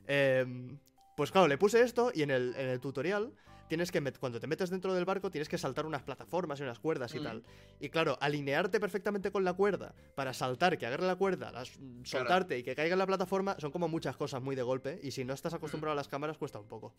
Em, 0.07 0.77
pues 1.15 1.31
claro, 1.31 1.47
le 1.47 1.57
puse 1.57 1.81
esto 1.81 2.11
y 2.13 2.21
en 2.23 2.31
el, 2.31 2.55
en 2.57 2.69
el 2.69 2.79
tutorial 2.79 3.33
tienes 3.69 3.91
que, 3.91 4.01
cuando 4.19 4.39
te 4.41 4.47
metes 4.47 4.69
dentro 4.69 4.93
del 4.93 5.05
barco, 5.05 5.31
tienes 5.31 5.47
que 5.47 5.57
saltar 5.57 5.85
unas 5.85 6.03
plataformas 6.03 6.59
y 6.59 6.63
unas 6.63 6.79
cuerdas 6.79 7.15
y 7.15 7.19
Mm. 7.19 7.23
tal. 7.23 7.43
Y 7.79 7.89
claro, 7.89 8.17
alinearte 8.19 8.79
perfectamente 8.81 9.31
con 9.31 9.45
la 9.45 9.53
cuerda 9.53 9.93
para 10.15 10.33
saltar, 10.33 10.77
que 10.77 10.85
agarre 10.85 11.05
la 11.07 11.15
cuerda, 11.15 11.51
las- 11.51 11.71
soltarte 12.03 12.57
y 12.57 12.63
que 12.63 12.75
caiga 12.75 12.93
en 12.93 12.99
la 12.99 13.07
plataforma, 13.07 13.55
son 13.59 13.71
como 13.71 13.87
muchas 13.87 14.17
cosas 14.17 14.41
muy 14.41 14.55
de 14.57 14.63
golpe. 14.63 14.99
Y 15.01 15.11
si 15.11 15.23
no 15.23 15.33
estás 15.33 15.53
acostumbrado 15.53 15.93
a 15.93 15.95
las 15.95 16.09
cámaras, 16.09 16.37
cuesta 16.37 16.59
un 16.59 16.67
poco. 16.67 16.93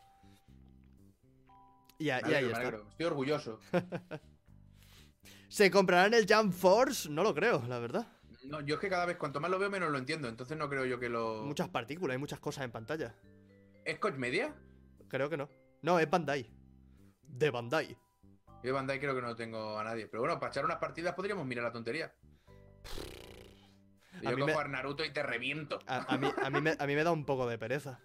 Y, 1.99 2.09
a- 2.11 2.21
Me 2.23 2.31
y 2.31 2.35
ahí 2.35 2.45
está. 2.47 2.63
Estoy 2.69 3.07
orgulloso. 3.07 3.59
¿Se 5.49 5.71
comprarán 5.71 6.15
el 6.15 6.27
Jump 6.33 6.53
Force? 6.55 7.09
No 7.11 7.23
lo 7.23 7.35
creo, 7.35 7.63
la 7.69 7.79
verdad. 7.79 8.07
No, 8.45 8.61
yo 8.61 8.77
es 8.77 8.81
que 8.81 8.89
cada 8.89 9.05
vez 9.05 9.17
cuanto 9.17 9.41
más 9.41 9.51
lo 9.51 9.59
veo, 9.59 9.69
menos 9.69 9.91
lo 9.91 9.99
entiendo. 9.99 10.29
Entonces 10.29 10.57
no 10.57 10.69
creo 10.69 10.87
yo 10.87 10.99
que 10.99 11.09
lo. 11.09 11.43
Muchas 11.45 11.69
partículas, 11.69 12.15
hay 12.15 12.19
muchas 12.19 12.41
cosas 12.41 12.65
en 12.65 12.71
pantalla. 12.71 13.15
¿Es 13.85 13.99
Coach 13.99 14.15
Media? 14.15 14.55
Creo 15.09 15.29
que 15.29 15.37
no. 15.37 15.49
No, 15.83 15.99
es 15.99 16.09
Bandai. 16.09 16.47
De 17.33 17.51
Bandai. 17.51 17.89
Yo 17.89 17.97
de 18.63 18.73
Bandai 18.73 19.01
creo 19.01 19.15
que 19.15 19.23
no 19.23 19.35
tengo 19.35 19.79
a 19.79 19.85
nadie. 19.85 20.07
Pero 20.07 20.21
bueno, 20.23 20.39
para 20.39 20.51
echar 20.51 20.65
unas 20.65 20.79
partidas 20.79 21.15
podríamos 21.15 21.47
mirar 21.47 21.65
la 21.65 21.73
tontería. 21.73 22.13
A 24.19 24.23
Yo 24.31 24.37
mí 24.37 24.43
cojo 24.43 24.47
me- 24.47 24.53
a 24.65 24.69
Naruto 24.69 25.05
y 25.05 25.13
te 25.13 25.23
reviento. 25.23 25.79
A, 25.87 26.15
a 26.15 26.19
mí, 26.19 26.29
a, 26.43 26.51
mí 26.51 26.61
me, 26.61 26.77
a 26.79 26.87
mí 26.87 26.95
me 26.95 27.05
da 27.05 27.11
un 27.13 27.25
poco 27.25 27.47
de 27.49 27.57
pereza. 27.59 28.01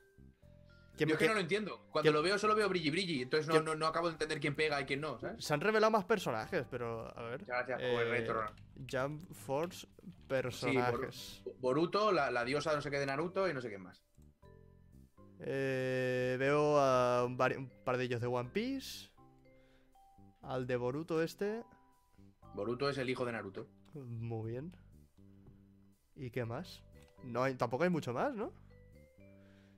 ¿Quién- 0.96 1.10
Yo 1.10 1.16
es 1.16 1.20
que 1.20 1.26
quién- 1.26 1.30
no 1.32 1.36
lo 1.36 1.42
entiendo. 1.42 1.78
Cuando 1.92 2.04
quién- 2.04 2.14
lo 2.14 2.22
veo, 2.24 2.38
solo 2.40 2.56
veo 2.56 2.70
brilli 2.70 2.90
brilli. 2.90 3.22
Entonces 3.24 3.48
no, 3.48 3.54
¿Quién- 3.56 3.66
no, 3.66 3.76
no 3.76 3.88
acabo 3.88 4.08
de 4.08 4.14
entender 4.14 4.40
quién 4.40 4.56
pega 4.56 4.80
y 4.80 4.86
quién 4.86 5.02
no, 5.02 5.20
¿sabes? 5.20 5.44
Se 5.44 5.54
han 5.54 5.60
revelado 5.60 5.92
más 5.92 6.06
personajes, 6.06 6.66
pero 6.72 7.06
a 7.18 7.22
ver. 7.24 7.44
Gracias 7.44 7.78
por 7.82 8.02
el 8.02 8.08
Eh, 8.08 8.12
retro. 8.12 8.46
Jump 8.90 9.30
Force 9.34 9.88
personajes. 10.30 11.44
Boruto, 11.60 12.14
la, 12.14 12.32
la 12.32 12.46
diosa 12.46 12.74
no 12.74 12.82
sé 12.82 12.90
qué 12.90 13.00
de 13.00 13.06
Naruto 13.08 13.50
y 13.50 13.54
no 13.54 13.60
sé 13.60 13.70
qué 13.70 13.78
más. 13.78 14.02
Eh, 15.40 16.38
veo 16.40 16.80
a 16.80 17.26
un 17.26 17.36
par 17.36 17.98
de 17.98 18.04
ellos 18.06 18.22
de 18.22 18.28
One 18.28 18.50
Piece. 18.54 19.10
Al 20.48 20.68
de 20.68 20.76
Boruto 20.78 21.22
este. 21.22 21.64
Boruto 22.54 22.90
es 22.90 22.98
el 22.98 23.10
hijo 23.10 23.26
de 23.26 23.32
Naruto. 23.34 23.68
Muy 23.94 24.52
bien. 24.52 24.76
¿Y 26.16 26.30
qué 26.30 26.46
más? 26.46 26.84
No 27.24 27.44
hay, 27.44 27.56
tampoco 27.56 27.84
hay 27.84 27.90
mucho 27.90 28.14
más, 28.14 28.34
¿no? 28.36 28.52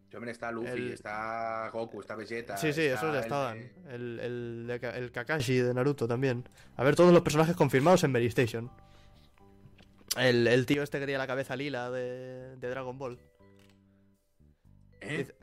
Sí, 0.10 0.16
hombre, 0.16 0.32
está 0.32 0.52
Luffy, 0.52 0.70
El- 0.70 0.94
está 0.94 1.70
Goku, 1.70 2.00
está 2.02 2.16
Vegeta. 2.16 2.56
Sí, 2.58 2.72
sí, 2.72 2.82
esos 2.82 3.14
ya 3.14 3.20
estaban. 3.22 3.58
El, 3.90 4.70
el, 4.70 5.12
Kakashi 5.12 5.58
de 5.58 5.74
Naruto 5.74 6.08
también. 6.08 6.48
A 6.78 6.84
ver, 6.84 6.96
todos 6.96 7.12
los 7.14 7.22
personajes 7.24 7.56
confirmados 7.56 8.04
en 8.04 8.12
Mary 8.12 8.28
Station. 8.28 8.72
El, 10.18 10.48
el 10.48 10.66
tío 10.66 10.84
este 10.84 11.00
que 11.00 11.06
tiene 11.06 11.18
la 11.18 11.28
cabeza 11.28 11.56
lila 11.56 11.92
de, 11.92 12.56
de 12.58 12.70
Dragon 12.70 12.98
Ball. 12.98 13.20
¿Eh? 15.02 15.18
Dice- 15.18 15.36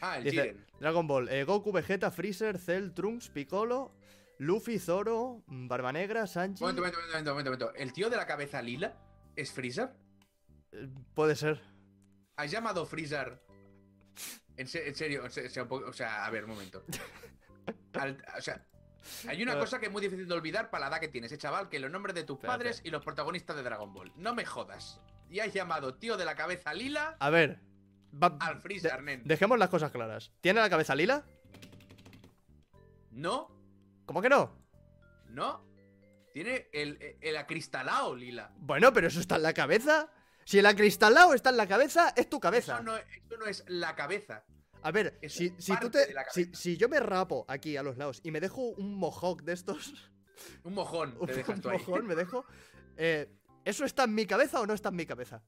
Ah, 0.00 0.18
el 0.18 0.24
dice-. 0.30 0.56
Dragon 0.80 1.06
Ball. 1.06 1.28
eh, 1.28 1.44
Goku, 1.44 1.72
Vegeta, 1.72 2.10
Freezer, 2.10 2.58
Cell, 2.58 2.90
Trunks, 2.92 3.28
Piccolo, 3.28 3.92
Luffy, 4.38 4.78
Zoro, 4.78 5.42
mm, 5.46 5.68
Barba 5.68 5.92
Negra, 5.92 6.26
Sanji. 6.26 6.62
Momento, 6.62 6.82
momento, 6.82 6.98
momento, 7.00 7.30
momento, 7.30 7.50
momento. 7.50 7.74
¿El 7.74 7.92
tío 7.92 8.10
de 8.10 8.16
la 8.16 8.26
cabeza 8.26 8.60
lila 8.62 8.94
es 9.34 9.50
Freezer? 9.52 9.90
Eh, 10.72 10.88
Puede 11.14 11.36
ser. 11.36 11.60
¿Has 12.36 12.50
llamado 12.50 12.84
Freezer? 12.84 13.40
En, 14.56 14.66
se- 14.68 14.88
en 14.88 14.94
serio, 14.94 15.24
o 15.24 15.30
sea, 15.30 15.62
o 15.62 15.92
a 16.24 16.30
ver, 16.30 16.44
un 16.44 16.50
momento. 16.50 16.82
Al- 17.94 18.22
o 18.36 18.40
sea, 18.40 18.66
hay 19.28 19.42
una 19.42 19.58
cosa 19.58 19.78
que 19.78 19.86
es 19.86 19.92
muy 19.92 20.02
difícil 20.02 20.26
de 20.28 20.34
olvidar 20.34 20.68
para 20.70 20.82
la 20.88 20.88
edad 20.96 21.00
que 21.00 21.08
tienes, 21.08 21.32
eh, 21.32 21.38
chaval, 21.38 21.68
que 21.68 21.78
los 21.78 21.90
nombres 21.90 22.14
de 22.14 22.24
tus 22.24 22.36
Espérate. 22.36 22.58
padres 22.58 22.80
y 22.84 22.90
los 22.90 23.02
protagonistas 23.04 23.56
de 23.56 23.62
Dragon 23.62 23.92
Ball. 23.92 24.12
No 24.16 24.34
me 24.34 24.44
jodas. 24.44 25.00
Y 25.30 25.40
has 25.40 25.52
llamado 25.52 25.94
tío 25.94 26.16
de 26.16 26.24
la 26.24 26.34
cabeza 26.34 26.72
lila 26.74 27.16
A 27.20 27.30
ver. 27.30 27.60
va- 28.12 28.36
al 28.40 28.60
Freezer, 28.60 28.96
de- 28.98 29.02
nen. 29.02 29.22
dejemos 29.24 29.58
las 29.58 29.68
cosas 29.70 29.90
claras. 29.90 30.30
¿Tiene 30.42 30.60
la 30.60 30.68
cabeza 30.70 30.94
lila? 30.94 31.24
No, 33.10 33.48
¿Cómo 34.06 34.22
que 34.22 34.28
no? 34.28 34.56
no. 35.30 35.64
Tiene 36.32 36.68
el, 36.72 37.16
el, 37.22 37.36
acristalado 37.38 38.14
lila. 38.14 38.52
Bueno, 38.58 38.92
pero 38.92 39.06
eso 39.08 39.20
está 39.20 39.36
en 39.36 39.42
la 39.42 39.54
cabeza. 39.54 40.10
Si 40.44 40.58
el 40.58 40.66
acristalado 40.66 41.32
está 41.32 41.48
en 41.48 41.56
la 41.56 41.66
cabeza, 41.66 42.12
es 42.14 42.28
tu 42.28 42.38
cabeza. 42.38 42.74
Eso 42.74 42.82
no, 42.82 42.94
eso 42.96 43.36
no 43.38 43.46
es 43.46 43.64
la 43.68 43.96
cabeza. 43.96 44.44
A 44.82 44.90
ver, 44.92 45.18
Eso 45.22 45.38
si, 45.38 45.54
si 45.58 45.74
tú 45.78 45.88
te. 45.90 46.14
Si, 46.32 46.54
si 46.54 46.76
yo 46.76 46.90
me 46.90 47.00
rapo 47.00 47.46
aquí 47.48 47.78
a 47.78 47.82
los 47.82 47.96
lados 47.96 48.20
y 48.22 48.30
me 48.30 48.40
dejo 48.40 48.60
un 48.60 48.96
mohawk 48.96 49.42
de 49.44 49.54
estos. 49.54 50.10
Un 50.62 50.74
mojón 50.74 51.16
Un 51.18 51.26
te 51.26 51.36
dejas 51.36 51.58
tú 51.62 51.70
ahí. 51.70 51.78
mojón, 51.78 52.06
me 52.06 52.14
dejo. 52.14 52.44
eh, 52.98 53.32
¿Eso 53.64 53.86
está 53.86 54.04
en 54.04 54.14
mi 54.14 54.26
cabeza 54.26 54.60
o 54.60 54.66
no 54.66 54.74
está 54.74 54.90
en 54.90 54.96
mi 54.96 55.06
cabeza? 55.06 55.42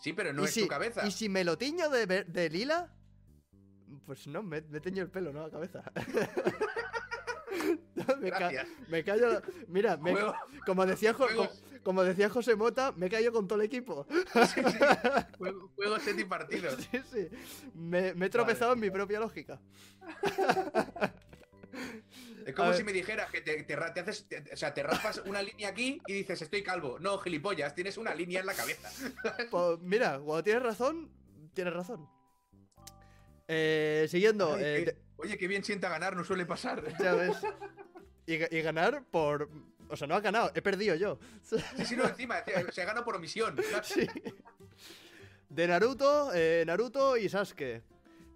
Sí, 0.00 0.14
pero 0.14 0.32
no 0.32 0.40
¿Y 0.42 0.44
es 0.46 0.54
si, 0.54 0.62
tu 0.62 0.68
cabeza. 0.68 1.06
¿Y 1.06 1.10
si 1.10 1.28
me 1.28 1.44
lo 1.44 1.58
tiño 1.58 1.90
de, 1.90 2.06
de 2.06 2.48
lila? 2.48 2.92
Pues 4.06 4.26
no, 4.26 4.42
me, 4.42 4.62
me 4.62 4.80
teño 4.80 5.02
el 5.02 5.10
pelo, 5.10 5.34
no 5.34 5.42
la 5.42 5.50
cabeza. 5.50 5.82
Me, 8.20 8.30
ca- 8.30 8.66
me 8.88 9.04
callo. 9.04 9.42
Mira, 9.68 9.96
me- 9.96 10.14
como, 10.66 10.86
decía 10.86 11.12
Jo- 11.14 11.28
como 11.82 12.02
decía 12.04 12.28
José 12.28 12.56
Mota, 12.56 12.92
me 12.92 13.08
callo 13.08 13.32
con 13.32 13.46
todo 13.48 13.58
el 13.60 13.66
equipo. 13.66 14.06
Juego, 15.38 15.70
juego 15.74 15.98
set 15.98 16.18
y 16.18 16.24
partido. 16.24 16.70
Sí, 16.78 17.00
sí. 17.12 17.28
Me, 17.74 18.14
me 18.14 18.26
he 18.26 18.30
tropezado 18.30 18.72
en 18.74 18.80
mi 18.80 18.90
propia 18.90 19.20
lógica. 19.20 19.60
Es 22.46 22.54
como 22.54 22.72
si 22.72 22.82
me 22.82 22.92
dijeras 22.92 23.30
que 23.30 23.42
te, 23.42 23.62
te 23.62 23.74
haces, 23.74 24.26
te- 24.26 24.42
o 24.52 24.56
sea, 24.56 24.72
te 24.74 24.82
raspas 24.82 25.18
una 25.26 25.42
línea 25.42 25.68
aquí 25.68 26.00
y 26.06 26.12
dices 26.14 26.40
estoy 26.42 26.62
calvo. 26.62 26.98
No, 26.98 27.18
gilipollas, 27.18 27.74
tienes 27.74 27.96
una 27.96 28.14
línea 28.14 28.40
en 28.40 28.46
la 28.46 28.54
cabeza. 28.54 28.90
Pues 29.50 29.78
mira, 29.80 30.18
cuando 30.18 30.42
tienes 30.42 30.62
razón, 30.62 31.10
tienes 31.54 31.74
razón. 31.74 32.08
Eh, 33.46 34.06
siguiendo, 34.08 34.54
Ay, 34.54 34.62
eh, 34.64 34.96
oye, 35.16 35.36
qué 35.36 35.46
bien 35.48 35.62
sienta 35.62 35.88
ganar, 35.90 36.16
no 36.16 36.24
suele 36.24 36.46
pasar. 36.46 36.82
ya 36.98 37.12
ves. 37.14 37.36
Y, 38.30 38.38
ga- 38.38 38.48
y 38.50 38.60
ganar 38.62 39.02
por. 39.10 39.48
O 39.88 39.96
sea, 39.96 40.06
no 40.06 40.14
ha 40.14 40.20
ganado, 40.20 40.52
he 40.54 40.62
perdido 40.62 40.94
yo. 40.94 41.18
Sí, 41.42 41.56
sí, 41.84 41.96
no, 41.96 42.04
encima, 42.06 42.36
se 42.72 42.84
gana 42.84 43.04
por 43.04 43.16
omisión. 43.16 43.56
Sí. 43.82 44.06
De 45.48 45.66
Naruto, 45.66 46.30
eh, 46.32 46.62
Naruto 46.64 47.16
y 47.16 47.28
Sasuke. 47.28 47.82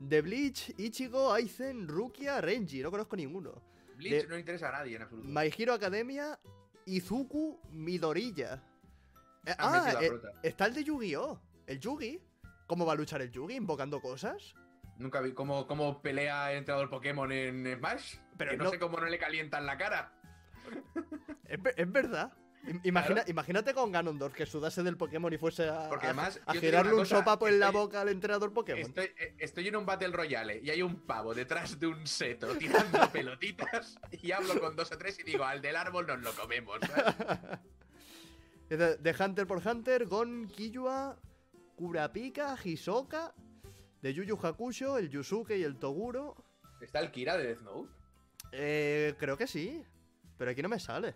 De 0.00 0.20
Bleach, 0.20 0.74
Ichigo, 0.78 1.32
Aizen, 1.32 1.86
Rukia, 1.86 2.40
Renji. 2.40 2.80
No 2.82 2.90
conozco 2.90 3.14
ninguno. 3.14 3.62
Bleach 3.96 4.22
De- 4.22 4.28
no 4.28 4.34
le 4.34 4.40
interesa 4.40 4.68
a 4.68 4.72
nadie 4.72 4.96
en 4.96 5.02
absoluto. 5.02 5.28
My 5.28 5.52
Hero 5.56 5.74
Academia, 5.74 6.36
Izuku, 6.86 7.60
Midorilla. 7.70 8.60
Eh, 9.46 9.54
ah, 9.58 9.94
eh, 10.02 10.10
está 10.42 10.66
el 10.66 10.74
de 10.74 10.82
Yu-Gi-Oh! 10.82 11.40
El 11.68 11.78
Yugi. 11.78 12.20
¿Cómo 12.66 12.84
va 12.84 12.94
a 12.94 12.96
luchar 12.96 13.22
el 13.22 13.30
Yugi? 13.30 13.54
¿Invocando 13.54 14.00
cosas? 14.00 14.54
Nunca 14.98 15.20
vi 15.20 15.32
cómo, 15.32 15.66
cómo 15.66 16.00
pelea 16.02 16.52
el 16.52 16.58
entrenador 16.58 16.88
Pokémon 16.90 17.30
en 17.32 17.76
Smash. 17.76 18.16
Pero 18.38 18.52
que 18.52 18.56
no, 18.56 18.64
no- 18.64 18.70
sé 18.70 18.78
cómo 18.78 18.98
no 18.98 19.06
le 19.06 19.18
calientan 19.18 19.66
la 19.66 19.76
cara. 19.76 20.12
Es, 21.46 21.58
es 21.76 21.92
verdad. 21.92 22.32
Im- 22.66 22.80
Imagina, 22.84 23.22
Imagínate 23.26 23.74
con 23.74 23.92
Ganondorf 23.92 24.32
que 24.34 24.46
sudase 24.46 24.82
del 24.82 24.96
Pokémon 24.96 25.30
y 25.32 25.36
fuese 25.36 25.68
a, 25.68 25.88
Porque 25.90 26.06
a- 26.06 26.10
además, 26.10 26.40
girarle 26.52 26.92
un 26.92 27.00
cosa, 27.00 27.18
sopapo 27.18 27.46
en 27.46 27.60
la 27.60 27.70
boca 27.70 28.00
al 28.00 28.08
entrenador 28.08 28.54
Pokémon. 28.54 28.80
Estoy, 28.80 29.04
eh, 29.18 29.34
estoy 29.38 29.68
en 29.68 29.76
un 29.76 29.84
Battle 29.84 30.08
Royale 30.08 30.60
y 30.62 30.70
hay 30.70 30.80
un 30.80 31.04
pavo 31.04 31.34
detrás 31.34 31.78
de 31.78 31.86
un 31.88 32.06
seto 32.06 32.56
tirando 32.56 32.98
pelotitas 33.12 33.98
y 34.12 34.32
hablo 34.32 34.58
con 34.58 34.74
dos 34.76 34.90
o 34.92 34.96
tres 34.96 35.18
y 35.18 35.24
digo, 35.24 35.44
al 35.44 35.60
del 35.60 35.76
árbol 35.76 36.06
nos 36.06 36.22
lo 36.22 36.32
comemos. 36.32 36.78
De 38.68 39.14
Hunter 39.20 39.46
por 39.46 39.64
Hunter, 39.66 40.06
Gon, 40.06 40.48
Killua, 40.48 41.20
Kurapika, 41.76 42.56
Hisoka, 42.64 43.34
de 44.04 44.12
Yu 44.12 44.22
Yu 44.22 44.36
Hakusho, 44.36 44.98
el 44.98 45.08
Yusuke 45.08 45.56
y 45.56 45.62
el 45.62 45.78
Toguro. 45.78 46.36
¿Está 46.82 47.00
el 47.00 47.10
Kira 47.10 47.38
de 47.38 47.46
Death 47.46 47.62
Note? 47.62 47.90
Eh, 48.52 49.14
creo 49.18 49.38
que 49.38 49.46
sí, 49.46 49.82
pero 50.36 50.50
aquí 50.50 50.60
no 50.60 50.68
me 50.68 50.78
sale. 50.78 51.14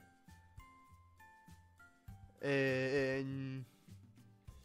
Eh, 2.40 3.18
en 3.20 3.66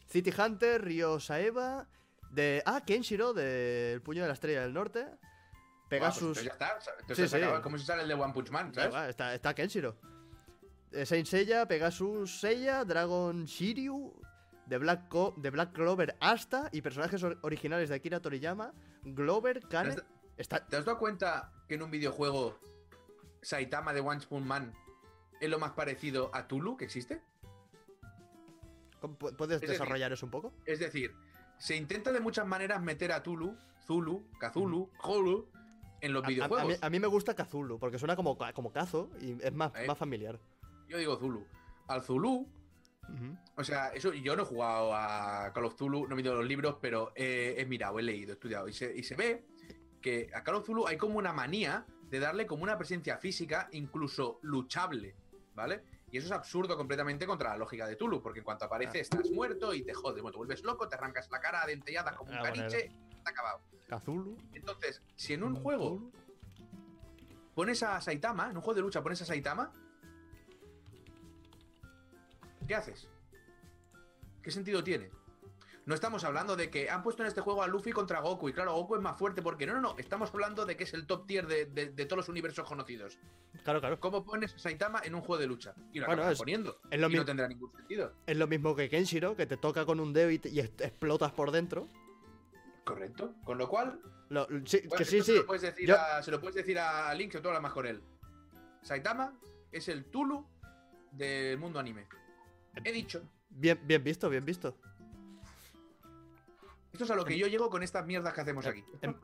City 0.07 0.31
Hunter, 0.31 0.81
Ryo 0.81 1.19
Saeva, 1.19 1.85
de... 2.31 2.63
Ah, 2.65 2.85
Kenshiro, 2.85 3.33
del 3.33 4.01
Puño 4.01 4.21
de 4.21 4.29
la 4.29 4.35
Estrella 4.35 4.61
del 4.61 4.73
Norte. 4.73 5.03
Pues 5.03 5.89
Pegasus... 5.89 6.37
entonces 6.37 6.45
ya 6.45 6.51
está. 6.53 6.77
Entonces 7.01 7.29
Sí, 7.29 7.61
como 7.61 7.77
si 7.77 7.85
sale 7.85 8.03
el 8.03 8.07
de 8.07 8.13
One 8.13 8.31
Punch 8.31 8.51
Man, 8.51 8.71
está, 9.09 9.35
está 9.35 9.53
Kenshiro. 9.53 9.97
Eh, 10.93 11.05
Saint 11.05 11.27
Seiya, 11.27 11.67
Pegasus 11.67 12.39
Seiya, 12.39 12.85
Dragon 12.85 13.43
Shiryu, 13.43 14.13
de 14.65 14.77
Black, 14.77 15.07
Co- 15.09 15.33
de 15.37 15.49
Black 15.49 15.73
Clover 15.73 16.15
Asta 16.19 16.69
y 16.71 16.81
personajes 16.81 17.21
or- 17.23 17.37
originales 17.41 17.89
de 17.89 17.95
Akira 17.95 18.21
Toriyama, 18.21 18.73
Glover, 19.03 19.61
Kane. 19.67 19.95
¿Te 19.95 20.01
has- 20.01 20.05
Está, 20.37 20.65
¿Te 20.65 20.77
has 20.77 20.85
dado 20.85 20.97
cuenta 20.97 21.51
que 21.67 21.75
en 21.75 21.83
un 21.83 21.91
videojuego 21.91 22.57
Saitama 23.41 23.93
de 23.93 23.99
One 24.01 24.21
Punch 24.27 24.43
Man 24.45 24.73
es 25.39 25.49
lo 25.49 25.59
más 25.59 25.71
parecido 25.73 26.31
a 26.33 26.47
Tulu 26.47 26.75
que 26.77 26.85
existe? 26.85 27.21
¿cómo 28.99 29.17
pu- 29.17 29.35
¿Puedes 29.35 29.59
decir- 29.61 29.69
desarrollar 29.69 30.11
eso 30.13 30.25
un 30.25 30.31
poco? 30.31 30.53
Es 30.65 30.79
decir, 30.79 31.13
se 31.57 31.75
intenta 31.75 32.11
de 32.11 32.19
muchas 32.19 32.47
maneras 32.47 32.81
meter 32.81 33.11
a 33.11 33.21
Tulu, 33.21 33.55
Zulu, 33.85 34.23
Kazulu, 34.39 34.89
Holu 35.03 35.49
en 36.01 36.13
los 36.13 36.23
A, 36.23 36.25
a- 36.25 36.27
a 36.27 36.29
videojuegos. 36.31 36.67
mí, 36.67 36.75
a 36.81 36.89
mí 36.89 36.99
me 36.99 37.07
gusta 37.07 37.35
Kazulu, 37.35 37.77
porque 37.79 37.99
suena 37.99 38.15
como, 38.15 38.37
como 38.53 38.71
cazo 38.71 39.09
y 39.19 39.37
es 39.41 39.53
más, 39.53 39.71
Eh. 39.75 39.85
más 39.87 39.97
familiar. 39.97 40.39
Yo 40.87 40.97
digo 40.97 41.17
Zulu. 41.17 41.45
Al 41.87 42.01
Zulu, 42.01 42.47
O 43.55 43.63
sea, 43.63 43.89
eso 43.89 44.13
yo 44.13 44.35
no 44.35 44.43
he 44.43 44.45
jugado 44.45 44.95
a 44.95 45.51
Call 45.53 45.65
of 45.65 45.75
Zulu, 45.77 46.07
no 46.07 46.13
he 46.15 46.17
leído 46.17 46.35
los 46.35 46.45
libros, 46.47 46.77
pero 46.81 47.11
eh, 47.15 47.55
he 47.57 47.65
mirado, 47.65 47.99
he 47.99 48.03
leído, 48.03 48.31
he 48.31 48.33
estudiado. 48.33 48.67
Y 48.67 48.73
se, 48.73 48.95
y 48.95 49.03
se 49.03 49.15
ve 49.15 49.45
que 50.01 50.29
a 50.33 50.43
Call 50.43 50.55
of 50.55 50.65
Zulu 50.65 50.87
hay 50.87 50.97
como 50.97 51.19
una 51.19 51.31
manía 51.31 51.85
de 52.09 52.19
darle 52.19 52.45
como 52.47 52.63
una 52.63 52.77
presencia 52.77 53.17
física, 53.17 53.69
incluso 53.71 54.39
luchable, 54.41 55.15
¿vale? 55.55 55.83
Y 56.11 56.17
eso 56.17 56.27
es 56.27 56.31
absurdo 56.31 56.77
completamente 56.77 57.25
contra 57.25 57.49
la 57.49 57.57
lógica 57.57 57.87
de 57.87 57.95
Tulu, 57.95 58.21
porque 58.21 58.39
en 58.39 58.45
cuanto 58.45 58.65
aparece 58.65 58.99
estás 58.99 59.31
muerto 59.31 59.73
y 59.73 59.81
te 59.83 59.93
jodes, 59.95 60.21
bueno, 60.21 60.31
te 60.33 60.37
vuelves 60.37 60.63
loco, 60.63 60.87
te 60.87 60.95
arrancas 60.95 61.29
la 61.31 61.39
cara 61.39 61.65
dentellada 61.65 62.15
como 62.15 62.31
un 62.31 62.37
Ah, 62.37 62.43
caniche, 62.43 62.91
está 63.17 63.31
acabado. 63.31 63.61
Kazulu. 63.87 64.37
Entonces, 64.53 65.01
si 65.15 65.33
en 65.33 65.43
un 65.43 65.55
juego 65.55 66.11
pones 67.55 67.81
a 67.83 67.99
Saitama, 68.01 68.49
en 68.49 68.57
un 68.57 68.61
juego 68.61 68.75
de 68.75 68.81
lucha 68.81 69.01
pones 69.01 69.21
a 69.21 69.25
Saitama, 69.25 69.71
¿qué 72.67 72.75
haces? 72.75 73.09
¿Qué 74.41 74.51
sentido 74.51 74.83
tiene? 74.83 75.09
No 75.85 75.93
estamos 75.95 76.23
hablando 76.23 76.55
de 76.55 76.69
que 76.69 76.89
han 76.89 77.03
puesto 77.03 77.23
en 77.23 77.27
este 77.27 77.41
juego 77.41 77.61
a 77.61 77.67
Luffy 77.67 77.91
contra 77.91 78.21
Goku 78.21 78.47
y 78.47 78.53
claro, 78.53 78.73
Goku 78.73 78.95
es 78.95 79.01
más 79.01 79.17
fuerte 79.17 79.41
porque 79.41 79.65
no, 79.65 79.73
no, 79.73 79.81
no, 79.81 79.95
estamos 79.97 80.29
hablando 80.33 80.65
de 80.65 80.77
que 80.77 80.85
es 80.85 80.93
el 80.93 81.05
top 81.05 81.27
tier 81.27 81.45
de, 81.45 81.65
de- 81.65 81.89
de 81.89 82.05
todos 82.05 82.17
los 82.17 82.29
universos 82.29 82.65
conocidos. 82.67 83.19
Claro, 83.65 83.81
claro. 83.81 83.99
¿Cómo 83.99 84.23
pones 84.23 84.53
a 84.55 84.59
Saitama 84.59 85.01
en 85.03 85.13
un 85.13 85.21
juego 85.21 85.41
de 85.41 85.47
lucha? 85.47 85.73
Y 85.91 85.99
lo 85.99 86.05
Bueno, 86.05 86.21
acabas 86.21 86.33
es- 86.33 86.39
poniendo. 86.39 86.79
es 86.89 86.99
lo 87.01 87.09
y 87.09 87.15
no 87.15 87.25
tendrá 87.25 87.47
ningún 87.49 87.71
sentido. 87.73 88.13
Es 88.25 88.37
lo 88.37 88.47
mismo 88.47 88.75
que 88.77 88.89
Kenshiro, 88.89 89.35
que 89.35 89.45
te 89.45 89.57
toca 89.57 89.85
con 89.85 89.99
un 89.99 90.13
dedo 90.13 90.31
y, 90.31 90.39
te- 90.39 90.49
y 90.49 90.59
est- 90.61 90.79
explotas 90.81 91.33
por 91.33 91.51
dentro. 91.51 91.87
Correcto. 92.85 93.35
Con 93.43 93.57
lo 93.57 93.67
cual, 93.67 93.99
Lo- 94.29 94.47
sí, 94.65 94.79
Bueno, 94.87 94.95
que 94.97 95.05
sí, 95.05 95.17
esto 95.17 95.31
Se 95.33 95.37
lo, 95.39 95.45
puedes 95.45 95.61
decir 95.63 95.87
Yo- 95.89 95.99
a, 95.99 96.23
se 96.23 96.31
lo 96.31 96.39
puedes 96.39 96.55
decir 96.55 96.79
a 96.79 97.13
Link, 97.13 97.31
que 97.33 97.41
tú 97.41 97.49
hablas 97.49 97.61
más 97.61 97.73
con 97.73 97.85
él. 97.85 98.01
Saitama 98.81 99.37
es 99.71 99.87
el 99.89 100.05
Tulu 100.05 100.45
del 101.11 101.57
mundo 101.57 101.77
anime. 101.79 102.07
He 102.83 102.91
dicho. 102.91 103.21
Bien, 103.49 103.79
bien 103.83 104.03
visto, 104.03 104.29
bien 104.29 104.45
visto. 104.45 104.75
Esto 106.91 107.05
es 107.05 107.11
a 107.11 107.15
lo 107.15 107.25
que 107.25 107.37
yo 107.37 107.47
llego 107.47 107.69
con 107.69 107.81
estas 107.81 108.05
mierdas 108.05 108.33
que 108.33 108.41
hacemos 108.41 108.65
aquí. 108.65 108.83
En, 109.01 109.15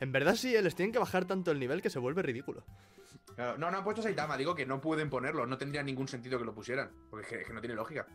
en 0.00 0.12
verdad 0.12 0.34
sí, 0.34 0.54
eh, 0.54 0.62
les 0.62 0.74
tienen 0.74 0.92
que 0.92 0.98
bajar 0.98 1.24
tanto 1.26 1.50
el 1.50 1.58
nivel 1.60 1.80
que 1.80 1.90
se 1.90 1.98
vuelve 1.98 2.22
ridículo. 2.22 2.64
Claro, 3.36 3.56
No, 3.56 3.70
no 3.70 3.78
han 3.78 3.84
puesto 3.84 4.02
Saitama, 4.02 4.36
digo 4.36 4.54
que 4.54 4.66
no 4.66 4.80
pueden 4.80 5.08
ponerlo, 5.08 5.46
no 5.46 5.56
tendría 5.58 5.82
ningún 5.82 6.08
sentido 6.08 6.38
que 6.38 6.44
lo 6.44 6.54
pusieran, 6.54 6.90
porque 7.08 7.24
es 7.24 7.28
que, 7.30 7.40
es 7.42 7.46
que 7.46 7.52
no 7.52 7.60
tiene 7.60 7.76
lógica. 7.76 8.06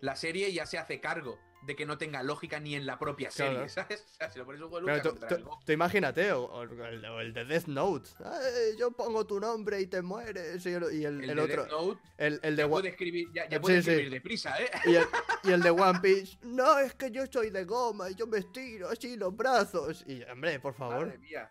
La 0.00 0.16
serie 0.16 0.52
ya 0.52 0.66
se 0.66 0.78
hace 0.78 1.00
cargo 1.00 1.38
de 1.66 1.74
que 1.74 1.86
no 1.86 1.96
tenga 1.96 2.22
lógica 2.22 2.60
ni 2.60 2.74
en 2.74 2.84
la 2.84 2.98
propia 2.98 3.30
serie, 3.30 3.52
Claro. 3.54 3.68
¿sabes? 3.70 4.04
O 4.12 4.14
sea, 4.16 4.30
si 4.30 4.38
lo 4.38 4.44
pones 4.44 4.60
un 4.60 4.68
juego 4.68 4.86
tú, 5.02 5.14
tú- 5.26 5.48
tú 5.64 5.72
imagínate, 5.72 6.30
o, 6.32 6.44
o 6.44 6.62
el, 6.62 7.04
o 7.06 7.20
el 7.20 7.32
de 7.32 7.44
Death 7.46 7.68
Note. 7.68 8.10
Ay, 8.22 8.76
yo 8.78 8.90
pongo 8.90 9.26
tu 9.26 9.40
nombre 9.40 9.80
y 9.80 9.86
te 9.86 10.02
mueres. 10.02 10.64
Y 10.66 10.68
el, 10.74 10.82
y 10.92 11.04
el- 11.06 11.24
el, 11.24 11.30
el 11.30 11.36
de 11.36 11.42
otro. 11.42 11.62
Death 11.64 11.72
Note 11.72 12.00
El, 12.18 12.40
el 12.42 12.56
de 12.56 12.62
ya 12.64 12.68
puede 12.68 12.88
escribir, 12.90 13.28
ya, 13.32 13.48
ya 13.48 13.56
Sí, 13.56 13.62
puede 13.62 13.82
sí. 13.82 13.90
escribir 13.90 14.12
deprisa, 14.12 14.60
¿eh? 14.62 14.70
y, 14.84 14.94
el, 14.96 15.04
y 15.44 15.52
el 15.52 15.62
de 15.62 15.70
One 15.70 16.00
Piece. 16.02 16.36
No, 16.42 16.78
es 16.78 16.94
que 16.94 17.10
yo 17.10 17.24
soy 17.32 17.48
de 17.48 17.64
goma 17.64 18.10
y 18.10 18.14
yo 18.14 18.26
me 18.26 18.38
estiro 18.40 18.90
así 18.90 19.16
los 19.16 19.34
brazos. 19.34 20.04
Y, 20.06 20.22
hombre, 20.24 20.60
por 20.60 20.74
favor. 20.74 21.06
Madre 21.06 21.18
mía. 21.18 21.50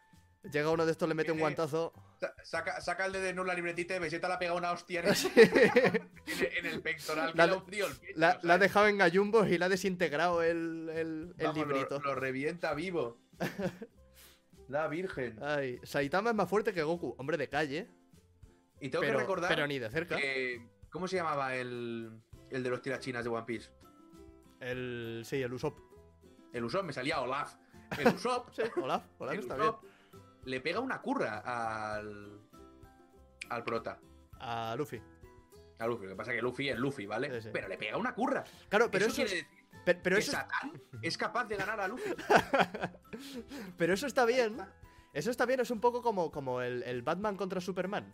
Llega 0.51 0.69
uno 0.69 0.85
de 0.85 0.91
estos, 0.91 1.07
le 1.09 1.15
mete 1.15 1.31
un 1.31 1.39
guantazo. 1.39 1.91
Sa- 2.23 2.33
Saca, 2.43 2.79
saca 2.79 3.05
el 3.05 3.11
de 3.11 3.33
la 3.33 3.53
libretita 3.53 3.95
y 3.95 3.99
Vegeta 3.99 4.27
le 4.29 4.33
ha 4.35 4.39
pegado 4.39 4.57
una 4.57 4.71
hostia 4.71 5.01
en 5.01 5.07
el, 5.09 5.15
Sí. 5.15 5.29
en 5.35 6.65
el- 6.65 6.81
pectoral 6.81 7.31
que 7.33 7.37
La- 7.37 7.57
hundido 7.57 7.87
el 7.87 7.95
pecho, 7.97 8.13
La, 8.15 8.39
la 8.43 8.53
ha 8.53 8.57
dejado 8.57 8.87
en 8.87 8.97
gallumbos 8.97 9.49
y 9.49 9.57
la 9.57 9.65
ha 9.65 9.69
desintegrado 9.69 10.41
el, 10.41 10.89
el, 10.93 11.33
Vamos, 11.37 11.57
librito. 11.57 11.99
Lo, 11.99 12.15
revienta 12.15 12.73
vivo. 12.73 13.19
La 14.69 14.87
Virgen. 14.87 15.37
Ay, 15.43 15.79
Saitama 15.83 16.29
es 16.29 16.35
más 16.35 16.49
fuerte 16.49 16.73
que 16.73 16.81
Goku. 16.83 17.15
Hombre 17.17 17.37
de 17.37 17.49
calle, 17.49 17.89
Y 18.79 18.89
tengo 18.89 19.01
pero, 19.01 19.13
que 19.13 19.19
recordar 19.19 19.49
pero 19.49 19.67
ni 19.67 19.77
de 19.79 19.89
cerca. 19.89 20.15
que- 20.15 20.65
¿Cómo 20.89 21.07
se 21.07 21.17
llamaba 21.17 21.55
el, 21.55 22.21
el 22.49 22.63
de 22.63 22.69
los 22.69 22.81
tirachinas 22.81 23.23
de 23.23 23.29
One 23.29 23.45
Piece? 23.45 23.69
El, 24.61 25.23
sí, 25.25 25.41
el 25.41 25.51
Usopp. 25.53 25.77
El 26.53 26.63
Usopp, 26.63 26.85
me 26.85 26.93
salía 26.93 27.19
Olaf. 27.19 27.55
El 27.99 28.07
Usopp, 28.15 28.53
Sí, 28.53 28.61
Olaf, 28.81 29.03
Olaf 29.19 29.33
el 29.33 29.39
está 29.41 29.55
bien. 29.57 29.71
Le 30.45 30.61
pega 30.61 30.79
una 30.79 31.01
curra 31.01 31.39
al. 31.39 32.39
al 33.49 33.63
prota. 33.63 33.99
A 34.39 34.75
Luffy. 34.77 35.01
A 35.79 35.87
Luffy. 35.87 36.03
Lo 36.03 36.09
que 36.11 36.15
pasa 36.15 36.31
es 36.31 36.37
que 36.37 36.41
Luffy 36.41 36.69
es 36.69 36.77
Luffy, 36.77 37.05
¿vale? 37.05 37.33
Sí, 37.35 37.41
sí. 37.43 37.49
Pero 37.53 37.67
le 37.67 37.77
pega 37.77 37.97
una 37.97 38.13
curra. 38.13 38.43
Claro, 38.69 38.89
pero 38.91 39.05
eso, 39.05 39.13
eso, 39.21 39.23
quiere 39.23 39.39
es- 39.39 39.45
decir 39.47 39.83
pe- 39.85 39.95
pero 39.95 40.15
que 40.17 40.21
eso, 40.21 40.31
Satán 40.33 40.81
es 41.01 41.17
capaz 41.17 41.45
de 41.45 41.55
ganar 41.57 41.79
a 41.79 41.87
Luffy. 41.87 42.13
pero 43.77 43.93
eso 43.93 44.07
está 44.07 44.25
bien. 44.25 44.57
Eso 45.13 45.29
está 45.29 45.45
bien, 45.45 45.59
es 45.59 45.69
un 45.71 45.79
poco 45.79 46.01
como, 46.01 46.31
como 46.31 46.61
el, 46.61 46.81
el 46.83 47.01
Batman 47.03 47.35
contra 47.37 47.61
Superman. 47.61 48.11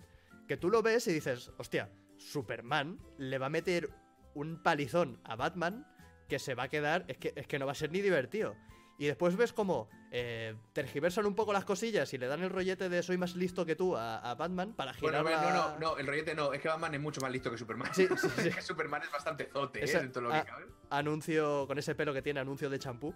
Que 0.47 0.57
tú 0.57 0.69
lo 0.69 0.81
ves 0.81 1.07
y 1.07 1.14
dices, 1.14 1.51
hostia, 1.57 1.89
Superman 2.18 2.99
le 3.18 3.38
va 3.38 3.45
a 3.45 3.49
meter 3.49 3.89
un 4.34 4.61
palizón 4.61 5.22
a 5.23 5.35
Batman 5.35 5.88
que 6.27 6.39
se 6.39 6.56
va 6.56 6.64
a 6.64 6.68
quedar, 6.68 7.06
es 7.07 7.18
que, 7.18 7.34
es 7.35 7.47
que 7.47 7.57
no 7.57 7.65
va 7.65 7.72
a 7.72 7.76
ser 7.76 7.91
ni 7.91 8.01
divertido. 8.01 8.56
Y 9.00 9.08
después 9.08 9.36
ves 9.38 9.54
como 9.54 9.88
eh, 10.12 10.54
tergiversan 10.74 11.26
un 11.26 11.34
poco 11.34 11.54
las 11.54 11.64
cosillas 11.64 12.14
y 12.14 12.18
le 12.18 12.28
dan 12.28 12.44
el 12.44 12.50
rollete 12.50 12.90
de 12.90 13.02
soy 13.02 13.18
más 13.18 13.34
listo 13.36 13.66
que 13.66 13.76
tú 13.78 13.96
a, 13.96 14.18
a 14.20 14.36
Batman 14.36 14.74
para 14.74 14.92
Bueno, 15.00 15.20
girar 15.20 15.24
no, 15.24 15.50
la- 15.50 15.54
no, 15.54 15.80
no, 15.80 15.98
el 15.98 16.06
rollete 16.06 16.36
no. 16.36 16.52
Es 16.52 16.62
que 16.62 16.68
Batman 16.68 16.94
es 16.96 17.00
mucho 17.02 17.22
más 17.22 17.32
listo 17.32 17.50
que 17.50 17.58
Superman. 17.58 17.94
Sí, 17.94 18.08
sí, 18.18 18.50
que 18.54 18.62
Superman 18.62 19.02
es 19.02 19.10
bastante 19.12 19.46
zote, 19.46 19.80
¿eh? 19.80 19.86
Esa- 19.86 20.02
Dentro 20.02 20.22
de 20.22 20.28
lo 20.38 20.44
que 20.44 20.50
cabe. 20.50 20.66
anuncio 20.90 21.66
con 21.66 21.78
ese 21.80 21.96
pelo 21.96 22.14
que 22.14 22.22
tiene, 22.22 22.42
anuncio 22.42 22.70
de 22.70 22.78
champú. 22.78 23.16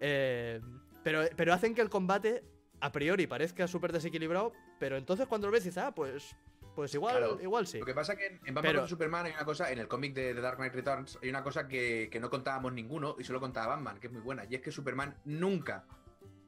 Eh, 0.00 0.60
pero, 1.02 1.22
pero 1.36 1.52
hacen 1.52 1.74
que 1.74 1.80
el 1.82 1.90
combate 1.90 2.44
a 2.80 2.92
priori 2.92 3.26
parezca 3.26 3.66
súper 3.66 3.92
desequilibrado, 3.92 4.52
pero 4.78 4.96
entonces 4.96 5.26
cuando 5.26 5.48
lo 5.48 5.52
ves 5.52 5.64
dices, 5.64 5.78
ah, 5.82 5.92
pues, 5.94 6.36
pues 6.74 6.94
igual, 6.94 7.16
Claro. 7.18 7.38
igual 7.40 7.66
sí. 7.66 7.78
Lo 7.78 7.86
que 7.86 7.94
pasa 7.94 8.12
es 8.14 8.18
que 8.18 8.26
en 8.26 8.54
Batman 8.54 8.62
Pero- 8.62 8.86
Superman 8.88 9.26
hay 9.26 9.32
una 9.32 9.44
cosa, 9.44 9.70
en 9.70 9.78
el 9.78 9.88
cómic 9.88 10.14
de 10.14 10.34
The 10.34 10.40
Dark 10.40 10.56
Knight 10.56 10.74
Returns, 10.74 11.18
hay 11.22 11.28
una 11.28 11.42
cosa 11.42 11.68
que, 11.68 12.08
que 12.10 12.20
no 12.20 12.30
contábamos 12.30 12.72
ninguno 12.72 13.16
y 13.18 13.24
solo 13.24 13.40
contaba 13.40 13.74
Batman, 13.76 13.98
que 14.00 14.06
es 14.08 14.12
muy 14.12 14.22
buena, 14.22 14.44
y 14.48 14.54
es 14.54 14.60
que 14.62 14.70
Superman 14.70 15.16
nunca 15.24 15.84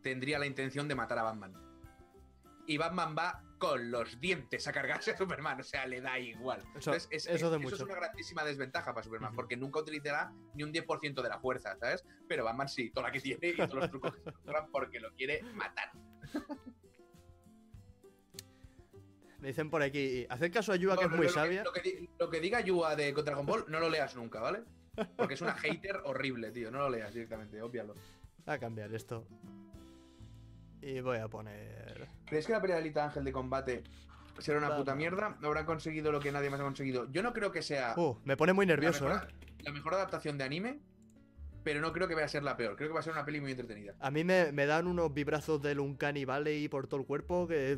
tendría 0.02 0.38
la 0.38 0.46
intención 0.46 0.88
de 0.88 0.94
matar 0.94 1.18
a 1.18 1.22
Batman. 1.24 1.52
Y 2.66 2.78
Batman 2.78 3.14
va 3.16 3.42
con 3.58 3.90
los 3.90 4.18
dientes 4.20 4.66
a 4.66 4.72
cargarse 4.72 5.10
a 5.12 5.16
Superman, 5.16 5.60
o 5.60 5.62
sea, 5.62 5.86
le 5.86 6.00
da 6.00 6.18
igual. 6.18 6.60
Eso- 6.60 6.92
Entonces, 6.92 7.08
es, 7.10 7.26
eso 7.26 7.54
es- 7.56 7.78
de 7.78 7.84
una 7.84 7.94
grandísima 7.94 8.42
desventaja 8.44 8.92
para 8.94 9.04
Superman, 9.04 9.34
porque 9.34 9.56
nunca 9.56 9.80
utilizará 9.80 10.32
ni 10.54 10.62
un 10.62 10.72
10% 10.72 11.22
de 11.22 11.28
la 11.28 11.38
fuerza, 11.38 11.76
¿sabes? 11.76 12.04
Pero 12.26 12.44
Batman 12.44 12.68
sí, 12.68 12.90
toda 12.90 13.08
la 13.08 13.12
que 13.12 13.20
tiene 13.20 13.48
y 13.48 13.56
todos 13.56 13.74
los 13.74 13.90
trucos 13.90 14.14
que 14.16 14.22
se 14.22 14.32
porque 14.72 15.00
lo 15.00 15.12
quiere 15.14 15.42
matar. 15.54 15.90
Me 19.44 19.48
dicen 19.48 19.68
por 19.68 19.82
aquí, 19.82 20.24
haced 20.30 20.50
caso 20.50 20.72
a 20.72 20.76
Yua 20.76 20.96
que 20.96 21.04
es 21.04 21.10
muy 21.10 21.18
lo 21.18 21.22
que- 21.24 21.28
sabia. 21.28 21.62
Lo 21.64 21.70
que, 21.74 21.82
di- 21.82 22.08
lo 22.18 22.30
que 22.30 22.40
diga 22.40 22.62
Yua 22.62 22.96
de 22.96 23.12
Dragon 23.12 23.44
Ball, 23.44 23.66
no 23.68 23.78
lo 23.78 23.90
leas 23.90 24.16
nunca, 24.16 24.40
¿vale? 24.40 24.62
Porque 25.18 25.34
es 25.34 25.42
una 25.42 25.52
hater 25.52 26.00
horrible, 26.04 26.50
tío. 26.50 26.70
No 26.70 26.78
lo 26.78 26.88
leas 26.88 27.12
directamente, 27.12 27.60
obvialo. 27.60 27.92
Voy 27.92 28.54
a 28.54 28.58
cambiar 28.58 28.94
esto. 28.94 29.26
Y 30.80 30.98
voy 31.00 31.18
a 31.18 31.28
poner... 31.28 32.08
¿Crees 32.24 32.46
que 32.46 32.52
la 32.54 32.60
pelea 32.62 32.76
de 32.76 32.82
Alita 32.84 33.04
Ángel 33.04 33.22
de 33.22 33.32
combate 33.32 33.82
será 34.38 34.56
una 34.56 34.74
puta 34.78 34.94
mierda? 34.94 35.36
¿No 35.42 35.48
habrán 35.48 35.66
conseguido 35.66 36.10
lo 36.10 36.20
que 36.20 36.32
nadie 36.32 36.48
más 36.48 36.60
ha 36.60 36.64
conseguido? 36.64 37.06
Yo 37.12 37.22
no 37.22 37.34
creo 37.34 37.52
que 37.52 37.60
sea 37.60 37.92
Uh, 37.98 38.16
me 38.24 38.38
pone 38.38 38.54
muy 38.54 38.64
la, 38.64 38.72
nervioso, 38.72 39.04
mejor, 39.06 39.28
¿eh? 39.28 39.34
la 39.58 39.72
mejor 39.72 39.92
adaptación 39.92 40.38
de 40.38 40.44
anime, 40.44 40.78
pero 41.64 41.82
no 41.82 41.92
creo 41.92 42.08
que 42.08 42.14
vaya 42.14 42.24
a 42.24 42.30
ser 42.30 42.44
la 42.44 42.56
peor. 42.56 42.76
Creo 42.76 42.88
que 42.88 42.94
va 42.94 43.00
a 43.00 43.02
ser 43.02 43.12
una 43.12 43.26
peli 43.26 43.42
muy 43.42 43.50
entretenida. 43.50 43.94
A 44.00 44.10
mí 44.10 44.24
me, 44.24 44.52
me 44.52 44.64
dan 44.64 44.86
unos 44.86 45.12
vibrazos 45.12 45.60
del 45.60 45.80
Uncanny 45.80 46.24
Valley 46.24 46.66
por 46.68 46.86
todo 46.86 47.00
el 47.00 47.06
cuerpo 47.06 47.46
que... 47.46 47.76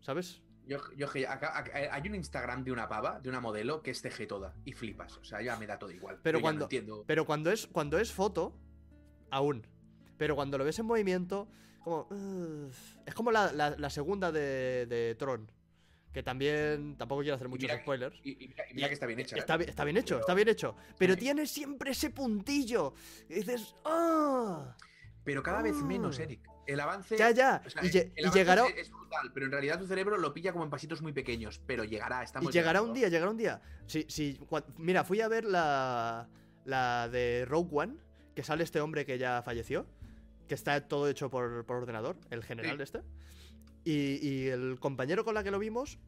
¿Sabes? 0.00 0.42
Yo, 0.66 0.78
yo 0.96 1.10
que 1.10 1.26
acá- 1.26 1.58
acá- 1.58 1.72
hay 1.92 2.08
un 2.08 2.14
Instagram 2.14 2.64
de 2.64 2.72
una 2.72 2.88
pava, 2.88 3.20
de 3.20 3.28
una 3.28 3.40
modelo, 3.40 3.82
que 3.82 3.90
es 3.90 4.00
CG 4.00 4.26
toda 4.26 4.54
y 4.64 4.72
flipas. 4.72 5.16
O 5.18 5.24
sea, 5.24 5.42
ya 5.42 5.56
me 5.58 5.66
da 5.66 5.78
todo 5.78 5.90
igual. 5.90 6.18
Pero 6.22 6.40
cuando- 6.40 6.60
no 6.60 6.64
entiendo. 6.64 7.04
Pero 7.06 7.26
cuando 7.26 7.50
es, 7.50 7.66
cuando 7.66 7.98
es 7.98 8.12
foto, 8.12 8.54
aún. 9.30 9.66
Pero 10.16 10.34
cuando 10.36 10.56
lo 10.58 10.64
ves 10.64 10.78
en 10.78 10.86
movimiento, 10.86 11.48
como. 11.82 12.08
Es 13.04 13.14
como 13.14 13.30
la, 13.30 13.52
la- 13.52 13.76
la 13.76 13.90
segunda 13.90 14.32
de, 14.32 14.86
de 14.86 15.14
Tron. 15.18 15.50
Que 16.12 16.22
también. 16.22 16.96
Tampoco 16.96 17.22
quiero 17.22 17.34
hacer 17.34 17.48
muchos 17.48 17.64
mira 17.68 17.80
spoilers. 17.82 18.16
Y, 18.22 18.44
y 18.44 18.48
mira, 18.48 18.64
y 18.70 18.74
mira 18.74 18.88
que 18.88 18.94
está 18.94 19.06
bien 19.06 19.18
hecha. 19.20 19.36
Está, 19.36 19.56
¿eh? 19.56 19.66
está 19.68 19.84
bien 19.84 19.96
hecho, 19.96 20.14
Pero- 20.14 20.20
está 20.20 20.34
bien 20.34 20.48
hecho. 20.48 20.76
Pero 20.96 21.14
Sí. 21.14 21.20
tiene 21.20 21.46
siempre 21.46 21.90
ese 21.90 22.10
puntillo. 22.10 22.94
Y 23.28 23.34
dices. 23.34 23.74
¡Ah! 23.84 24.76
Pero 25.24 25.42
cada 25.42 25.60
vez 25.62 25.74
Ah. 25.80 25.84
menos, 25.84 26.18
Eric. 26.20 26.48
El 26.66 26.80
avance. 26.80 27.16
Ya, 27.16 27.30
ya. 27.30 27.62
o 27.66 27.70
sea, 27.70 27.84
y, 27.84 27.88
el 27.96 28.12
y 28.16 28.30
llegará. 28.30 28.66
es, 28.68 28.76
es 28.86 28.90
brutal, 28.90 29.30
pero 29.32 29.46
en 29.46 29.52
realidad 29.52 29.78
tu 29.78 29.86
cerebro 29.86 30.16
lo 30.18 30.32
pilla 30.32 30.52
como 30.52 30.64
en 30.64 30.70
pasitos 30.70 31.02
muy 31.02 31.12
pequeños. 31.12 31.60
Pero 31.66 31.84
llegará, 31.84 32.22
Y 32.22 32.24
estamos 32.24 32.52
llegará 32.52 32.80
llegando. 32.80 32.92
un 32.92 32.98
día, 32.98 33.08
llegará 33.08 33.30
un 33.30 33.36
día. 33.36 33.60
Si, 33.86 34.04
si, 34.08 34.34
cua- 34.38 34.64
mira, 34.78 35.04
fui 35.04 35.20
a 35.20 35.28
ver 35.28 35.44
la, 35.44 36.28
la 36.64 37.08
de 37.08 37.44
Rogue 37.46 37.68
One, 37.72 37.96
que 38.34 38.42
sale 38.42 38.64
este 38.64 38.80
hombre 38.80 39.04
que 39.06 39.18
ya 39.18 39.42
falleció, 39.42 39.86
que 40.48 40.54
está 40.54 40.80
todo 40.88 41.08
hecho 41.08 41.30
por, 41.30 41.64
por 41.66 41.76
ordenador, 41.76 42.16
el 42.30 42.42
general 42.42 42.76
Sí. 42.78 42.82
este. 42.82 43.00
Y, 43.84 44.26
y 44.26 44.46
el 44.48 44.78
compañero 44.80 45.24
con 45.24 45.34
la 45.34 45.44
que 45.44 45.50
lo 45.50 45.58
vimos 45.58 45.98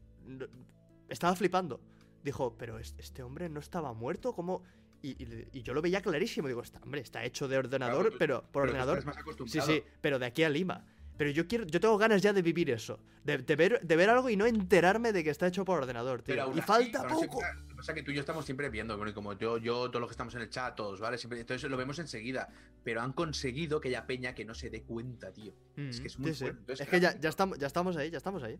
estaba 1.09 1.35
flipando. 1.35 1.79
Dijo, 2.23 2.55
pero 2.57 2.79
es- 2.79 2.95
este 2.97 3.23
hombre 3.23 3.49
no 3.49 3.59
estaba 3.59 3.93
muerto, 3.93 4.33
¿cómo? 4.33 4.63
Y, 5.01 5.15
y 5.53 5.61
yo 5.61 5.73
lo 5.73 5.81
veía 5.81 6.01
clarísimo. 6.01 6.47
Digo, 6.47 6.61
"Está- 6.61 6.79
hombre, 6.83 7.01
está 7.01 7.23
hecho 7.23 7.47
de 7.47 7.57
ordenador, 7.57 8.11
tú- 8.11 8.17
pero 8.17 8.41
por 8.41 8.63
Pero 8.63 8.63
ordenador. 8.83 9.05
más 9.05 9.15
Sí, 9.47 9.61
sí, 9.61 9.83
pero 10.01 10.19
de 10.19 10.25
aquí 10.25 10.43
a 10.43 10.49
Lima. 10.49 10.85
Pero 11.17 11.31
yo 11.31 11.47
quiero, 11.47 11.65
yo 11.65 11.79
tengo 11.79 11.97
ganas 11.97 12.21
ya 12.21 12.31
de 12.31 12.43
vivir 12.43 12.69
eso. 12.69 12.99
De, 13.23 13.39
de 13.39 13.55
ver, 13.55 13.81
de 13.81 13.95
ver 13.95 14.07
algo 14.11 14.29
y 14.29 14.37
no 14.37 14.45
enterarme 14.45 15.11
de 15.11 15.23
que 15.23 15.31
está 15.31 15.47
hecho 15.47 15.65
por 15.65 15.79
ordenador, 15.79 16.21
tío. 16.21 16.35
Pero 16.35 16.49
y 16.49 16.59
así, 16.59 16.61
falta 16.61 17.07
poco. 17.07 17.39
claro, 17.39 17.59
pasa 17.75 17.91
es 17.91 17.95
que 17.95 18.03
tú 18.03 18.11
y 18.11 18.13
yo 18.13 18.19
estamos 18.19 18.45
siempre 18.45 18.69
viendo, 18.69 18.95
bueno, 18.97 19.09
y 19.09 19.13
como 19.15 19.33
yo, 19.33 19.57
yo, 19.57 19.89
todos 19.89 19.99
los 19.99 20.09
que 20.09 20.13
estamos 20.13 20.35
en 20.35 20.41
el 20.41 20.49
chat, 20.51 20.75
todos, 20.75 20.99
¿vale? 20.99 21.17
Siempre, 21.17 21.39
entonces 21.39 21.67
lo 21.71 21.75
vemos 21.75 21.97
enseguida. 21.97 22.49
Pero 22.83 23.01
han 23.01 23.13
conseguido 23.13 23.81
que 23.81 23.87
haya 23.89 24.05
peña 24.05 24.35
que 24.35 24.45
no 24.45 24.53
se 24.53 24.69
dé 24.69 24.83
cuenta, 24.83 25.33
tío. 25.33 25.53
Es 25.75 25.99
que 26.01 26.07
es 26.07 26.19
muy 26.19 26.29
Sí, 26.33 26.35
sí. 26.35 26.45
Entonces, 26.45 26.81
Es 26.81 26.87
que 26.87 26.99
ya, 26.99 27.09
claro, 27.09 27.21
ya, 27.23 27.29
estamos, 27.29 27.57
ya 27.57 27.67
estamos 27.67 27.97
ahí, 27.97 28.11
ya 28.11 28.17
estamos 28.17 28.43
ahí. 28.43 28.59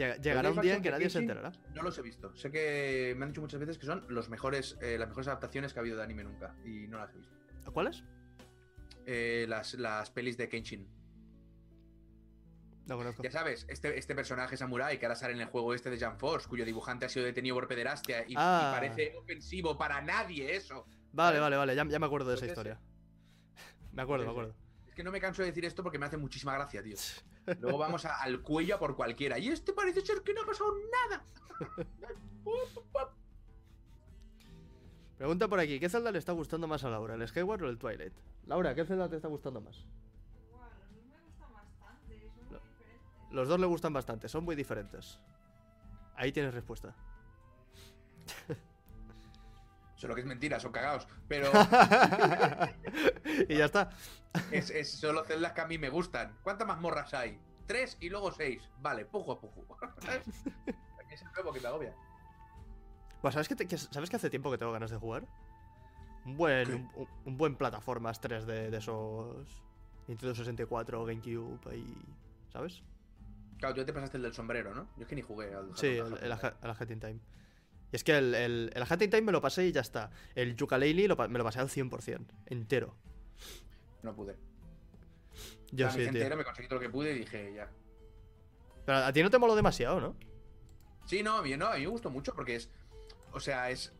Llega- 0.00 0.16
llegará 0.16 0.50
un 0.50 0.60
día 0.62 0.76
en 0.76 0.82
que 0.82 0.90
nadie 0.90 1.10
se 1.10 1.18
enterará. 1.18 1.52
No 1.74 1.82
los 1.82 1.98
he 1.98 2.02
visto. 2.02 2.34
Sé 2.34 2.50
que 2.50 3.14
me 3.18 3.24
han 3.24 3.30
dicho 3.30 3.40
muchas 3.42 3.60
veces 3.60 3.76
que 3.76 3.84
son 3.84 4.06
los 4.08 4.30
mejores, 4.30 4.78
eh, 4.80 4.96
las 4.98 5.08
mejores 5.08 5.28
adaptaciones 5.28 5.72
que 5.74 5.78
ha 5.78 5.82
habido 5.82 5.96
de 5.98 6.02
anime 6.04 6.24
nunca. 6.24 6.54
Y 6.64 6.86
no 6.88 6.96
las 6.98 7.12
he 7.12 7.18
visto. 7.18 7.36
¿Cuáles? 7.72 8.02
Eh, 9.06 9.44
las, 9.48 9.74
las 9.74 10.10
pelis 10.10 10.36
de 10.38 10.48
Kenshin. 10.48 10.88
No 12.86 12.96
conozco. 12.96 13.22
Ya 13.22 13.30
sabes, 13.30 13.66
este, 13.68 13.98
este 13.98 14.14
personaje 14.14 14.56
samurai 14.56 14.98
que 14.98 15.06
ahora 15.06 15.14
sale 15.16 15.34
en 15.34 15.40
el 15.40 15.46
juego 15.46 15.74
este 15.74 15.90
de 15.90 15.98
Jan 15.98 16.18
Force, 16.18 16.48
cuyo 16.48 16.64
dibujante 16.64 17.06
ha 17.06 17.08
sido 17.08 17.24
detenido 17.26 17.54
por 17.54 17.68
pederastia 17.68 18.24
y, 18.26 18.32
y 18.32 18.34
Ah. 18.36 18.72
parece 18.74 19.14
ofensivo 19.16 19.76
para 19.78 20.00
nadie 20.00 20.56
eso. 20.56 20.86
Vale, 21.12 21.38
vale, 21.38 21.56
vale, 21.56 21.74
ya, 21.76 21.84
ya 21.86 21.98
me 21.98 22.06
acuerdo 22.06 22.30
de 22.30 22.36
esa 22.36 22.46
historia. 22.46 22.80
Me 23.92 24.02
acuerdo, 24.02 24.24
me 24.24 24.30
acuerdo. 24.30 24.54
Es 24.88 24.94
que 24.94 25.02
no 25.02 25.10
me 25.10 25.20
canso 25.20 25.42
de 25.42 25.48
decir 25.48 25.64
esto 25.64 25.82
porque 25.82 25.98
me 25.98 26.06
hace 26.06 26.16
muchísima 26.16 26.54
gracia, 26.54 26.80
tío. 26.82 26.96
Luego 27.60 27.78
vamos 27.78 28.04
a- 28.04 28.20
al 28.22 28.42
cuello 28.42 28.76
a 28.76 28.78
por 28.78 28.96
cualquiera. 28.96 29.38
Y 29.38 29.48
este 29.48 29.72
parece 29.72 30.00
ser 30.02 30.22
que 30.22 30.32
no 30.34 30.42
ha 30.42 30.46
pasado 30.46 30.72
nada. 31.08 31.24
Pregunta 35.16 35.48
por 35.48 35.60
aquí, 35.60 35.78
¿qué 35.78 35.88
Zelda 35.88 36.10
le 36.10 36.18
está 36.18 36.32
gustando 36.32 36.66
más 36.66 36.82
a 36.84 36.90
Laura, 36.90 37.14
el 37.14 37.26
Skyward 37.28 37.62
o 37.62 37.68
el 37.68 37.78
Twilight? 37.78 38.14
Laura, 38.46 38.74
¿qué 38.74 38.84
Zelda 38.86 39.08
te 39.08 39.16
está 39.16 39.28
gustando 39.28 39.60
más? 39.60 39.76
A 39.78 39.82
mí 40.94 41.02
me 41.08 41.20
gustan 41.20 41.52
bastante, 41.52 42.18
son 42.30 42.46
muy 42.46 42.54
diferentes. 42.56 43.30
Los 43.30 43.48
dos 43.48 43.60
le 43.60 43.66
gustan 43.66 43.92
bastante, 43.92 44.28
son 44.28 44.44
muy 44.44 44.56
diferentes. 44.56 45.18
Ahí 46.16 46.32
tienes 46.32 46.54
respuesta. 46.54 46.94
Solo 50.00 50.14
que 50.14 50.22
es 50.22 50.26
mentira, 50.26 50.58
son 50.58 50.72
cagados. 50.72 51.06
Pero 51.28 51.50
y 53.48 53.56
ya 53.56 53.66
está. 53.66 53.90
es, 54.50 54.70
es 54.70 54.90
solo 54.98 55.24
celdas 55.24 55.52
que 55.52 55.60
a 55.60 55.66
mí 55.66 55.76
me 55.76 55.90
gustan. 55.90 56.38
¿Cuántas 56.42 56.66
más 56.66 56.80
morras 56.80 57.12
hay? 57.12 57.38
Tres 57.66 57.98
y 58.00 58.08
luego 58.08 58.32
seis. 58.32 58.62
Vale, 58.78 59.04
pujo 59.04 59.32
a 59.32 59.40
pujo. 59.40 59.66
Aquí 59.82 60.22
es 61.14 61.20
el 61.20 61.30
nuevo 61.32 61.52
que 61.52 61.60
te 61.60 61.66
agobia. 61.66 61.94
Pues, 63.20 63.34
¿sabes, 63.34 63.46
que 63.48 63.54
te- 63.56 63.66
que, 63.68 63.76
¿Sabes 63.76 64.08
que 64.08 64.16
hace 64.16 64.30
tiempo 64.30 64.50
que 64.50 64.56
tengo 64.56 64.72
ganas 64.72 64.90
de 64.90 64.96
jugar? 64.96 65.26
Un 66.24 66.38
buen, 66.38 66.72
un, 66.94 67.08
un- 67.26 67.36
buen 67.36 67.56
plataformas 67.56 68.22
3D 68.22 68.70
de 68.70 68.76
esos 68.78 69.46
Nintendo 70.06 70.34
64, 70.34 71.04
GameCube, 71.04 71.60
ahí, 71.70 71.94
¿sabes? 72.50 72.82
Claro, 73.58 73.74
tú 73.74 73.80
ya 73.82 73.86
te 73.86 73.92
pasaste 73.92 74.16
el 74.16 74.22
del 74.22 74.32
sombrero, 74.32 74.74
¿no? 74.74 74.88
Yo 74.96 75.02
es 75.02 75.08
que 75.08 75.14
ni 75.14 75.20
jugué 75.20 75.54
al 75.54 75.76
Sí, 75.76 75.88
el, 75.98 76.16
el, 76.22 76.32
el 76.32 76.98
Time. 77.00 77.20
Y 77.92 77.96
es 77.96 78.04
que 78.04 78.16
el, 78.16 78.34
el, 78.34 78.70
el 78.74 78.82
Hat 78.82 79.02
in 79.02 79.10
Time 79.10 79.22
me 79.22 79.32
lo 79.32 79.40
pasé 79.40 79.66
y 79.66 79.72
ya 79.72 79.80
está. 79.80 80.10
El 80.34 80.56
Yooka-Laylee 80.56 81.28
me 81.28 81.38
lo 81.38 81.44
pasé 81.44 81.58
al 81.58 81.68
100%, 81.68 82.26
entero. 82.46 82.94
No 84.02 84.14
pude. 84.14 84.36
Yo 85.72 85.88
a 85.88 85.90
sí, 85.90 85.98
tío. 85.98 86.08
entero 86.08 86.36
me 86.36 86.44
conseguí 86.44 86.68
todo 86.68 86.78
lo 86.78 86.82
que 86.82 86.90
pude 86.90 87.12
y 87.12 87.18
dije 87.20 87.52
ya. 87.54 87.70
Pero 88.86 88.98
a 88.98 89.12
ti 89.12 89.22
no 89.22 89.30
te 89.30 89.38
moló 89.38 89.54
demasiado, 89.54 90.00
¿no? 90.00 90.16
Sí, 91.06 91.22
no, 91.22 91.38
a 91.38 91.42
mí, 91.42 91.56
no, 91.56 91.66
a 91.66 91.74
mí 91.74 91.80
me 91.80 91.86
gustó 91.88 92.10
mucho 92.10 92.34
porque 92.34 92.56
es. 92.56 92.70
O 93.32 93.40
sea, 93.40 93.70
es. 93.70 93.92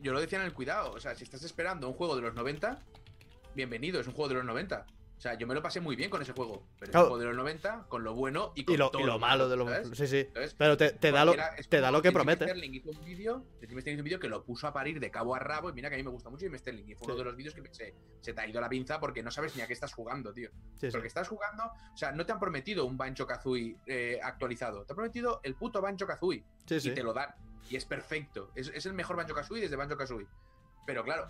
Yo 0.00 0.12
lo 0.12 0.20
decía 0.20 0.38
en 0.38 0.44
el 0.44 0.52
cuidado. 0.52 0.92
O 0.92 1.00
sea, 1.00 1.14
si 1.14 1.24
estás 1.24 1.42
esperando 1.42 1.88
un 1.88 1.94
juego 1.94 2.16
de 2.16 2.22
los 2.22 2.34
90, 2.34 2.82
bienvenido, 3.54 4.00
es 4.00 4.06
un 4.06 4.14
juego 4.14 4.28
de 4.28 4.34
los 4.36 4.44
90. 4.44 4.86
O 5.18 5.20
sea, 5.20 5.34
yo 5.34 5.48
me 5.48 5.54
lo 5.54 5.60
pasé 5.60 5.80
muy 5.80 5.96
bien 5.96 6.10
con 6.10 6.22
ese 6.22 6.32
juego. 6.32 6.68
Pero 6.78 6.84
es 6.84 6.90
Claro. 6.92 7.06
un 7.06 7.10
juego 7.10 7.18
de 7.22 7.26
los 7.26 7.36
90, 7.36 7.86
con 7.88 8.04
lo 8.04 8.14
bueno 8.14 8.52
y 8.54 8.64
con 8.64 8.74
Y 8.74 8.78
lo, 8.78 8.88
todo 8.90 9.02
y 9.02 9.04
lo 9.04 9.18
malo 9.18 9.48
de 9.48 9.56
lo... 9.56 9.64
¿sabes? 9.66 9.88
Sí, 9.94 10.06
sí. 10.06 10.18
Entonces, 10.18 10.54
Pero 10.56 10.76
te, 10.76 10.90
te 10.92 11.10
da 11.10 11.24
lo, 11.24 11.34
es 11.34 11.68
te 11.68 11.80
da 11.80 11.90
lo 11.90 12.00
que 12.00 12.12
promete. 12.12 12.44
Sterling 12.44 12.72
hizo 12.74 12.90
un 12.90 13.04
vídeo, 13.04 13.44
Sterling 13.60 13.98
un 13.98 14.04
vídeo 14.04 14.20
que 14.20 14.28
lo 14.28 14.44
puso 14.44 14.68
a 14.68 14.72
parir 14.72 15.00
de 15.00 15.10
cabo 15.10 15.34
a 15.34 15.40
rabo 15.40 15.70
y 15.70 15.72
mira 15.72 15.88
que 15.88 15.96
a 15.96 15.98
mí 15.98 16.04
me 16.04 16.10
gusta 16.10 16.30
mucho 16.30 16.46
Jim 16.46 16.56
Sterling 16.56 16.88
y 16.88 16.94
fue 16.94 17.06
uno 17.08 17.16
de 17.16 17.24
los 17.24 17.34
vídeos 17.34 17.52
que 17.52 17.62
pensé, 17.62 17.96
se 18.20 18.32
te 18.32 18.40
ha 18.40 18.46
ido 18.46 18.60
la 18.60 18.68
pinza 18.68 19.00
porque 19.00 19.20
no 19.24 19.32
sabes 19.32 19.56
ni 19.56 19.62
a 19.62 19.66
qué 19.66 19.72
estás 19.72 19.92
jugando, 19.92 20.32
tío. 20.32 20.50
Sí, 20.76 20.86
sí. 20.86 20.88
Porque 20.92 21.08
estás 21.08 21.26
jugando, 21.26 21.64
o 21.64 21.96
sea, 21.96 22.12
no 22.12 22.24
te 22.24 22.30
han 22.30 22.38
prometido 22.38 22.84
un 22.86 22.96
Banjo 22.96 23.26
Kazooie 23.26 23.76
eh, 23.86 24.20
actualizado, 24.22 24.84
te 24.84 24.92
han 24.92 24.96
prometido 24.96 25.40
el 25.42 25.56
puto 25.56 25.82
Banjo 25.82 26.06
Kazooie 26.06 26.44
y 26.70 26.90
te 26.90 27.02
lo 27.02 27.12
dan. 27.12 27.34
Y 27.68 27.74
es 27.76 27.84
perfecto. 27.84 28.52
Es, 28.54 28.68
es 28.72 28.86
el 28.86 28.92
mejor 28.94 29.16
Banjo 29.16 29.34
Kazooie 29.34 29.62
desde 29.62 29.74
Banjo 29.74 29.96
Kazooie. 29.96 30.28
Pero 30.86 31.02
claro, 31.02 31.26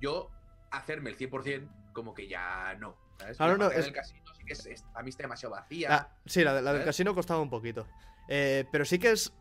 yo 0.00 0.30
hacerme 0.70 1.10
el 1.10 1.16
100% 1.18 1.68
como 1.92 2.14
que 2.14 2.28
ya 2.28 2.74
no. 2.78 2.96
¿sabes? 3.18 3.38
La 3.38 3.56
no, 3.56 3.70
es- 3.70 3.84
del 3.84 3.92
casino 3.94 4.22
sí 4.36 4.44
que 4.44 4.52
es, 4.54 4.66
es- 4.66 4.84
a 4.94 5.02
mí 5.02 5.10
está 5.10 5.24
demasiado 5.24 5.54
vacía. 5.54 5.88
Ah, 5.94 6.08
sí, 6.26 6.42
la, 6.44 6.54
de- 6.54 6.62
la 6.62 6.72
del 6.72 6.84
casino 6.84 7.14
costaba 7.14 7.40
un 7.40 7.50
poquito. 7.50 7.86
Eh, 8.28 8.64
pero 8.70 8.84
sí 8.84 8.98
que 8.98 9.10
es. 9.12 9.32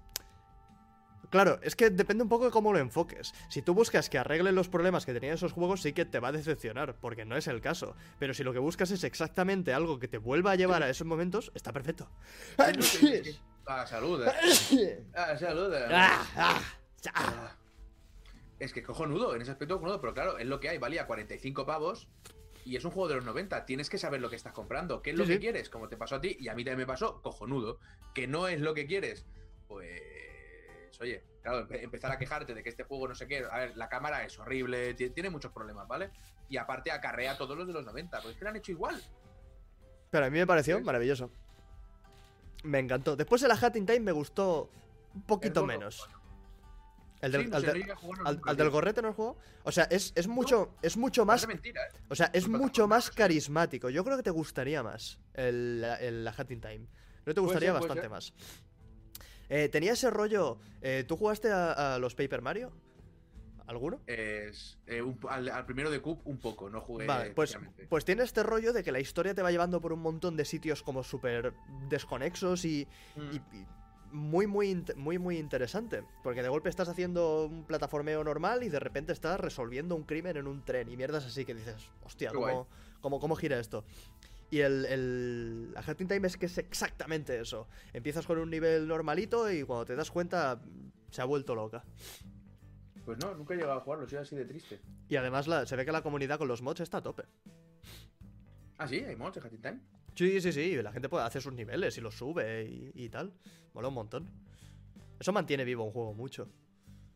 Claro, 1.29 1.59
es 1.61 1.75
que 1.75 1.91
depende 1.91 2.23
un 2.23 2.29
poco 2.29 2.45
de 2.45 2.51
cómo 2.51 2.73
lo 2.73 2.79
enfoques. 2.79 3.33
Si 3.49 3.61
tú 3.61 3.75
buscas 3.75 4.09
que 4.09 4.17
arreglen 4.17 4.55
los 4.55 4.67
problemas 4.67 5.05
que 5.05 5.13
tenían 5.13 5.35
esos 5.35 5.53
juegos, 5.53 5.83
sí 5.83 5.93
que 5.93 6.03
te 6.05 6.19
va 6.19 6.29
a 6.29 6.31
decepcionar, 6.31 6.95
porque 6.95 7.23
no 7.23 7.37
es 7.37 7.47
el 7.47 7.61
caso. 7.61 7.95
Pero 8.17 8.33
si 8.33 8.43
lo 8.43 8.51
que 8.51 8.57
buscas 8.57 8.89
es 8.89 9.03
exactamente 9.03 9.71
algo 9.71 9.99
que 9.99 10.07
te 10.07 10.17
vuelva 10.17 10.51
a 10.51 10.55
llevar 10.55 10.81
a 10.81 10.89
esos 10.89 11.05
momentos, 11.05 11.51
está 11.53 11.71
perfecto. 11.71 12.09
Ah, 13.71 13.85
salud. 13.85 14.23
eh. 14.25 15.05
Ah, 15.13 15.37
salud. 15.37 15.71
eh. 15.71 15.85
Ah, 15.91 16.63
Es 18.59 18.73
que 18.73 18.83
cojonudo, 18.83 19.35
en 19.35 19.41
ese 19.41 19.51
aspecto 19.51 19.75
cojonudo, 19.75 20.01
pero 20.01 20.13
claro, 20.13 20.37
es 20.37 20.45
lo 20.45 20.59
que 20.59 20.69
hay, 20.69 20.77
valía 20.77 21.07
45 21.07 21.65
pavos 21.65 22.09
y 22.65 22.75
es 22.75 22.83
un 22.83 22.91
juego 22.91 23.07
de 23.07 23.15
los 23.15 23.25
90, 23.25 23.65
tienes 23.65 23.89
que 23.89 23.97
saber 23.97 24.19
lo 24.19 24.29
que 24.29 24.35
estás 24.35 24.51
comprando, 24.53 25.01
qué 25.01 25.11
es 25.11 25.15
lo 25.15 25.25
Sí, 25.25 25.31
que 25.33 25.39
quieres, 25.39 25.69
como 25.69 25.87
te 25.87 25.95
pasó 25.97 26.15
a 26.15 26.21
ti 26.21 26.35
y 26.39 26.49
a 26.49 26.55
mí 26.55 26.63
también 26.65 26.79
me 26.79 26.85
pasó, 26.85 27.21
cojonudo, 27.21 27.79
que 28.13 28.27
no 28.27 28.47
es 28.49 28.59
lo 28.59 28.73
que 28.73 28.85
quieres, 28.85 29.25
pues 29.67 30.01
oye, 30.99 31.23
claro, 31.41 31.65
empe- 31.67 31.81
empezar 31.81 32.11
a 32.11 32.17
quejarte 32.17 32.53
de 32.53 32.61
que 32.61 32.67
este 32.69 32.83
juego 32.83 33.07
no 33.07 33.15
sé 33.15 33.27
qué, 33.27 33.45
a 33.49 33.59
ver, 33.59 33.77
la 33.77 33.87
cámara 33.87 34.25
es 34.25 34.37
horrible, 34.37 34.93
ti- 34.93 35.09
tiene 35.11 35.29
muchos 35.29 35.53
problemas, 35.53 35.87
¿vale? 35.87 36.11
Y 36.49 36.57
aparte 36.57 36.91
acarrea 36.91 37.37
todos 37.37 37.57
los 37.57 37.65
de 37.65 37.71
los 37.73 37.85
90, 37.85 38.19
pues 38.21 38.33
es 38.33 38.37
que 38.37 38.43
lo 38.43 38.49
han 38.49 38.57
hecho 38.57 38.71
igual. 38.73 39.01
Pero 40.11 40.25
a 40.25 40.29
mí 40.29 40.37
me 40.37 40.47
pareció 40.47 40.77
¿Sí? 40.77 40.83
maravilloso. 40.83 41.31
Me 42.63 42.79
encantó. 42.79 43.15
Después 43.15 43.41
el 43.43 43.51
Hat 43.51 43.75
in 43.77 43.85
Time 43.85 44.01
me 44.01 44.11
gustó 44.11 44.69
un 45.13 45.21
poquito 45.21 45.65
menos. 45.65 46.09
El 47.21 47.31
del, 47.33 47.43
Sí, 47.43 47.47
no 47.49 47.55
al 47.57 47.61
del- 47.63 47.83
al- 48.25 48.41
al 48.61 48.69
gorrete 48.69 49.01
no 49.01 49.09
el 49.09 49.13
juego. 49.13 49.37
O 49.63 49.71
sea, 49.71 49.83
es, 49.85 50.13
es 50.15 50.27
mucho, 50.27 50.75
es 50.81 50.95
mucho 50.95 51.25
más 51.25 51.45
mentira, 51.47 51.81
¿eh? 51.85 51.97
O 52.09 52.15
sea, 52.15 52.29
es 52.33 52.47
mucho 52.47 52.87
más 52.87 53.11
carismático. 53.11 53.89
Yo 53.89 54.03
creo 54.05 54.15
que 54.17 54.23
te 54.23 54.29
gustaría 54.31 54.81
más 54.83 55.19
el, 55.33 55.85
el 55.99 56.23
La 56.23 56.33
Time. 56.33 56.87
No 57.25 57.33
te 57.33 57.41
gustaría 57.41 57.71
ser, 57.73 57.79
bastante 57.79 58.07
más. 58.09 58.33
Eh, 59.49 59.67
tenía 59.69 59.93
ese 59.93 60.09
rollo. 60.09 60.59
eh, 60.81 61.03
¿Tú 61.07 61.17
jugaste 61.17 61.51
a, 61.51 61.95
a 61.95 61.99
los 61.99 62.15
Paper 62.15 62.41
Mario? 62.41 62.71
¿Alguno? 63.67 64.01
Es, 64.07 64.79
un- 64.87 65.19
al, 65.29 65.47
al 65.49 65.65
primero 65.65 65.91
de 65.91 66.01
Cube 66.01 66.21
un 66.25 66.39
poco, 66.39 66.69
no 66.71 66.81
jugué 66.81 67.05
Vale, 67.05 67.31
pues, 67.31 67.55
pues 67.87 68.03
tiene 68.03 68.23
este 68.23 68.41
rollo 68.41 68.73
de 68.73 68.83
que 68.83 68.91
la 68.91 68.99
historia 68.99 69.35
te 69.35 69.43
va 69.43 69.51
llevando 69.51 69.79
por 69.79 69.93
un 69.93 69.99
montón 69.99 70.35
de 70.35 70.43
sitios 70.45 70.81
como 70.81 71.03
súper 71.03 71.53
desconexos 71.87 72.65
y, 72.65 72.87
Mm. 73.15 73.21
y- 73.31 73.57
y 73.57 73.65
muy, 74.11 74.47
muy, 74.47 74.83
muy, 74.95 75.17
muy 75.17 75.37
interesante. 75.37 76.03
Porque 76.23 76.41
de 76.41 76.49
golpe 76.49 76.69
estás 76.69 76.89
haciendo 76.89 77.45
un 77.45 77.63
plataformeo 77.65 78.23
normal 78.23 78.63
y 78.63 78.69
de 78.69 78.79
repente 78.79 79.11
estás 79.13 79.39
resolviendo 79.39 79.95
un 79.95 80.03
crimen 80.03 80.37
en 80.37 80.47
un 80.47 80.63
tren 80.63 80.89
y 80.89 80.97
mierdas 80.97 81.25
así 81.25 81.45
que 81.45 81.53
dices, 81.55 81.75
hostia. 82.03 82.31
¿cómo, 82.31 82.67
cómo, 83.01 83.19
cómo 83.19 83.35
gira 83.35 83.59
esto? 83.59 83.83
Y 84.51 84.61
el, 84.61 84.85
el 84.85 85.73
Hat 85.75 86.01
in 86.01 86.07
Time 86.07 86.27
es 86.27 86.35
que 86.37 86.47
es 86.47 86.57
exactamente 86.57 87.39
eso. 87.39 87.67
Empiezas 87.93 88.25
con 88.25 88.39
un 88.39 88.49
nivel 88.49 88.87
normalito 88.87 89.51
y 89.51 89.63
cuando 89.63 89.85
te 89.85 89.95
das 89.95 90.09
cuenta 90.09 90.59
se 91.11 91.21
ha 91.21 91.25
vuelto 91.25 91.53
loca. 91.53 91.83
Pues 93.05 93.17
no, 93.19 93.33
nunca 93.35 93.53
he 93.53 93.57
llegado 93.57 93.79
a 93.79 93.81
jugarlo, 93.81 94.07
soy 94.09 94.19
así 94.19 94.35
de 94.35 94.45
triste. 94.45 94.79
Y 95.07 95.15
además 95.15 95.47
la- 95.47 95.65
se 95.65 95.75
ve 95.75 95.85
que 95.85 95.91
la 95.91 96.01
comunidad 96.01 96.37
con 96.37 96.47
los 96.47 96.61
mods 96.61 96.79
está 96.81 96.97
a 96.97 97.01
tope. 97.01 97.23
Ah, 98.77 98.87
sí, 98.87 98.99
hay 99.03 99.15
mods 99.15 99.35
de 99.35 99.41
Hat 99.47 99.53
in 99.53 99.61
Time. 99.61 99.79
Sí, 100.19 100.41
sí, 100.41 100.51
sí, 100.51 100.75
la 100.81 100.91
gente 100.91 101.07
puede 101.07 101.23
hacer 101.23 101.41
sus 101.41 101.53
niveles 101.53 101.97
y 101.97 102.01
los 102.01 102.13
sube 102.17 102.65
y, 102.65 102.91
y 102.93 103.07
tal. 103.07 103.31
Mola 103.73 103.87
un 103.87 103.93
montón. 103.93 104.29
Eso 105.17 105.31
mantiene 105.31 105.63
vivo 105.63 105.85
un 105.85 105.91
juego 105.93 106.13
mucho. 106.13 106.49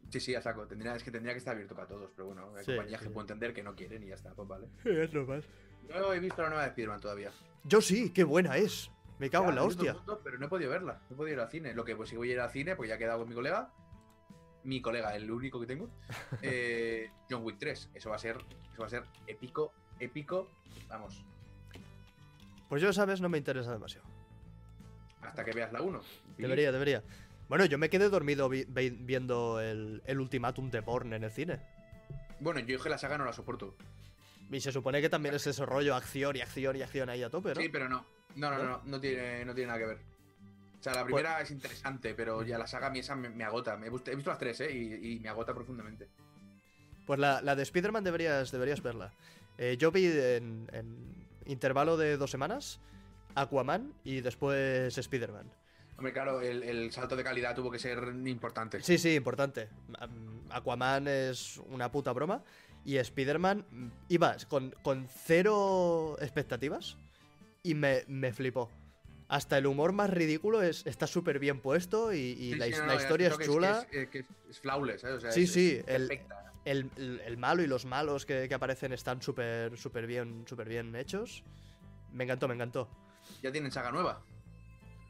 Sí, 0.09 0.21
sí, 0.21 0.33
a 0.35 0.41
saco. 0.41 0.65
Tendría, 0.67 0.95
es 0.95 1.03
que 1.03 1.11
tendría 1.11 1.33
que 1.33 1.39
estar 1.39 1.53
abierto 1.53 1.75
para 1.75 1.85
todos, 1.85 2.11
pero 2.15 2.27
bueno, 2.27 2.53
hay 2.55 2.63
Sí, 2.63 2.71
compañías 2.71 3.01
sí. 3.01 3.07
que 3.07 3.11
puedo 3.13 3.23
entender 3.25 3.53
que 3.53 3.61
no 3.61 3.75
quieren 3.75 4.01
y 4.03 4.07
ya 4.07 4.15
está, 4.15 4.33
pues 4.33 4.47
vale. 4.47 4.69
Es 4.85 5.13
normal. 5.13 5.43
No 5.89 6.13
he 6.13 6.19
visto 6.21 6.41
la 6.43 6.47
nueva 6.47 6.63
de 6.63 6.69
Spiderman 6.69 7.01
todavía. 7.01 7.31
Yo 7.65 7.81
sí, 7.81 8.09
qué 8.13 8.23
buena 8.23 8.55
es. 8.55 8.89
Me 9.19 9.29
cago 9.29 9.43
Ya, 9.45 9.49
en 9.49 9.55
la 9.57 9.63
hostia. 9.65 9.93
mundo, 9.95 10.21
pero 10.23 10.37
no 10.37 10.45
he 10.45 10.49
podido 10.49 10.69
verla, 10.71 11.01
no 11.09 11.15
he 11.15 11.17
podido 11.17 11.33
ir 11.35 11.39
al 11.41 11.49
cine. 11.51 11.73
Lo 11.73 11.83
que 11.83 11.97
pues 11.97 12.07
si 12.09 12.15
voy 12.15 12.29
a 12.29 12.33
ir 12.35 12.39
al 12.39 12.51
cine, 12.51 12.77
pues 12.77 12.87
ya 12.87 12.95
he 12.95 12.97
quedado 12.99 13.19
con 13.19 13.27
mi 13.27 13.35
colega. 13.35 13.69
Mi 14.63 14.81
colega, 14.81 15.13
el 15.13 15.29
único 15.29 15.59
que 15.59 15.67
tengo. 15.67 15.89
eh, 16.41 17.11
John 17.29 17.43
Wick 17.43 17.57
3. 17.59 17.89
Eso 17.95 18.09
va 18.11 18.15
a 18.15 18.19
ser. 18.19 18.37
Eso 18.71 18.79
va 18.79 18.85
a 18.87 18.89
ser 18.89 19.03
épico, 19.27 19.73
épico. 19.99 20.47
Vamos. 20.87 21.25
Pues 22.69 22.81
yo, 22.81 22.91
sabes, 22.93 23.21
no 23.21 23.29
me 23.29 23.37
interesa 23.37 23.71
demasiado. 23.71 24.05
Hasta 25.21 25.43
que 25.45 25.51
veas 25.51 25.71
la 25.71 25.81
1. 25.81 26.01
Debería, 26.37 26.71
debería. 26.71 27.03
Bueno, 27.49 27.65
yo 27.65 27.77
me 27.77 27.89
quedé 27.89 28.09
dormido 28.09 28.49
vi- 28.49 28.65
vi- 28.65 28.89
viendo 28.89 29.59
el, 29.61 30.01
el 30.05 30.19
ultimátum 30.19 30.69
de 30.71 30.79
Born 30.81 31.13
en 31.13 31.23
el 31.23 31.31
cine. 31.31 31.59
Bueno, 32.39 32.59
yo 32.61 32.81
que 32.81 32.89
la 32.89 32.97
saga 32.97 33.17
no 33.17 33.25
la 33.25 33.33
soporto. 33.33 33.75
Y 34.51 34.59
se 34.59 34.71
supone 34.71 35.01
que 35.01 35.09
también 35.09 35.35
es 35.35 35.47
ese 35.47 35.65
rollo 35.65 35.95
acción 35.95 36.35
y 36.35 36.41
acción 36.41 36.75
y 36.75 36.81
acción 36.81 37.09
ahí 37.09 37.23
a 37.23 37.29
tope, 37.29 37.53
¿no? 37.55 37.61
Sí, 37.61 37.69
pero 37.69 37.87
no. 37.89 38.05
No, 38.35 38.49
no, 38.51 38.57
¿No? 38.57 38.63
no, 38.63 38.81
no, 38.85 38.99
tiene, 38.99 39.45
no 39.45 39.53
tiene 39.53 39.67
nada 39.67 39.79
que 39.79 39.85
ver. 39.85 39.97
O 40.79 40.83
sea, 40.83 40.93
la 40.95 41.05
primera 41.05 41.39
es 41.41 41.51
interesante, 41.51 42.13
pero 42.13 42.43
ya 42.43 42.57
la 42.57 42.67
saga 42.67 42.87
a 42.87 42.89
mí 42.89 42.99
esa 42.99 43.15
me, 43.15 43.29
me 43.29 43.43
agota. 43.43 43.77
Me 43.77 43.87
he, 43.87 43.89
visto, 43.89 44.11
he 44.11 44.15
visto 44.15 44.29
las 44.31 44.39
tres, 44.39 44.59
¿eh? 44.61 44.71
Y, 44.73 45.13
y 45.13 45.19
me 45.19 45.29
agota 45.29 45.53
profundamente. 45.53 46.09
Pues 47.05 47.19
la, 47.19 47.41
la 47.41 47.55
de 47.55 47.63
Spider-Man 47.63 48.03
deberías, 48.03 48.51
deberías 48.51 48.81
verla. 48.81 49.13
Eh, 49.57 49.77
yo 49.79 49.91
vi 49.91 50.07
en, 50.07 50.67
en 50.73 51.22
intervalo 51.45 51.97
de 51.97 52.17
dos 52.17 52.31
semanas 52.31 52.79
Aquaman 53.35 53.93
y 54.03 54.21
después 54.21 54.97
Spider-Man. 54.97 55.51
Hombre, 55.97 56.11
claro, 56.13 56.41
el, 56.41 56.63
el 56.63 56.91
salto 56.91 57.15
de 57.15 57.23
calidad 57.23 57.55
tuvo 57.55 57.69
que 57.71 57.79
ser 57.79 57.99
importante. 58.25 58.81
Sí, 58.81 58.97
sí, 58.97 59.13
importante. 59.15 59.69
Am, 59.99 60.41
Aquaman 60.49 61.07
es 61.07 61.57
una 61.69 61.91
puta 61.91 62.11
broma. 62.13 62.43
Y 62.85 62.97
Spider-Man 62.97 63.65
mm, 63.71 63.87
iba 64.09 64.35
con, 64.49 64.71
con 64.83 65.07
cero 65.07 66.17
expectativas 66.19 66.97
y 67.61 67.75
me, 67.75 68.03
me 68.07 68.33
flipó. 68.33 68.69
Hasta 69.29 69.57
el 69.57 69.67
humor 69.67 69.93
más 69.93 70.09
ridículo 70.09 70.61
es, 70.61 70.85
está 70.85 71.07
súper 71.07 71.39
bien 71.39 71.59
puesto 71.61 72.13
y, 72.13 72.17
y 72.17 72.53
Sí, 72.53 72.55
la, 72.59 72.65
sí, 72.65 72.71
his- 72.71 72.79
no, 72.79 72.85
la 72.87 72.93
no, 72.93 72.97
ya 72.99 73.03
historia 73.03 73.27
es 73.29 73.39
chula. 73.39 73.87
Que 73.89 74.01
es, 74.03 74.09
que 74.09 74.19
es- 74.19 74.27
que 74.27 74.49
es 74.51 74.59
flawless, 74.59 75.03
¿eh? 75.05 75.07
O 75.13 75.19
sea, 75.19 75.31
Sí, 75.31 75.47
sí, 75.47 75.81
el- 75.87 76.07
perfecta. 76.07 76.52
El, 76.65 76.89
el- 76.97 77.21
el 77.25 77.37
malo 77.37 77.61
y 77.63 77.67
los 77.67 77.85
malos 77.85 78.25
que, 78.25 78.47
que 78.47 78.53
aparecen 78.53 78.93
están 78.93 79.21
súper 79.21 79.77
súper 79.77 80.07
bien, 80.07 80.45
súper 80.47 80.69
bien 80.69 80.95
hechos. 80.95 81.43
Me 82.11 82.23
encantó, 82.23 82.47
me 82.47 82.53
encantó. 82.55 82.89
Ya 83.41 83.51
tienen 83.51 83.71
saga 83.71 83.91
nueva. 83.91 84.21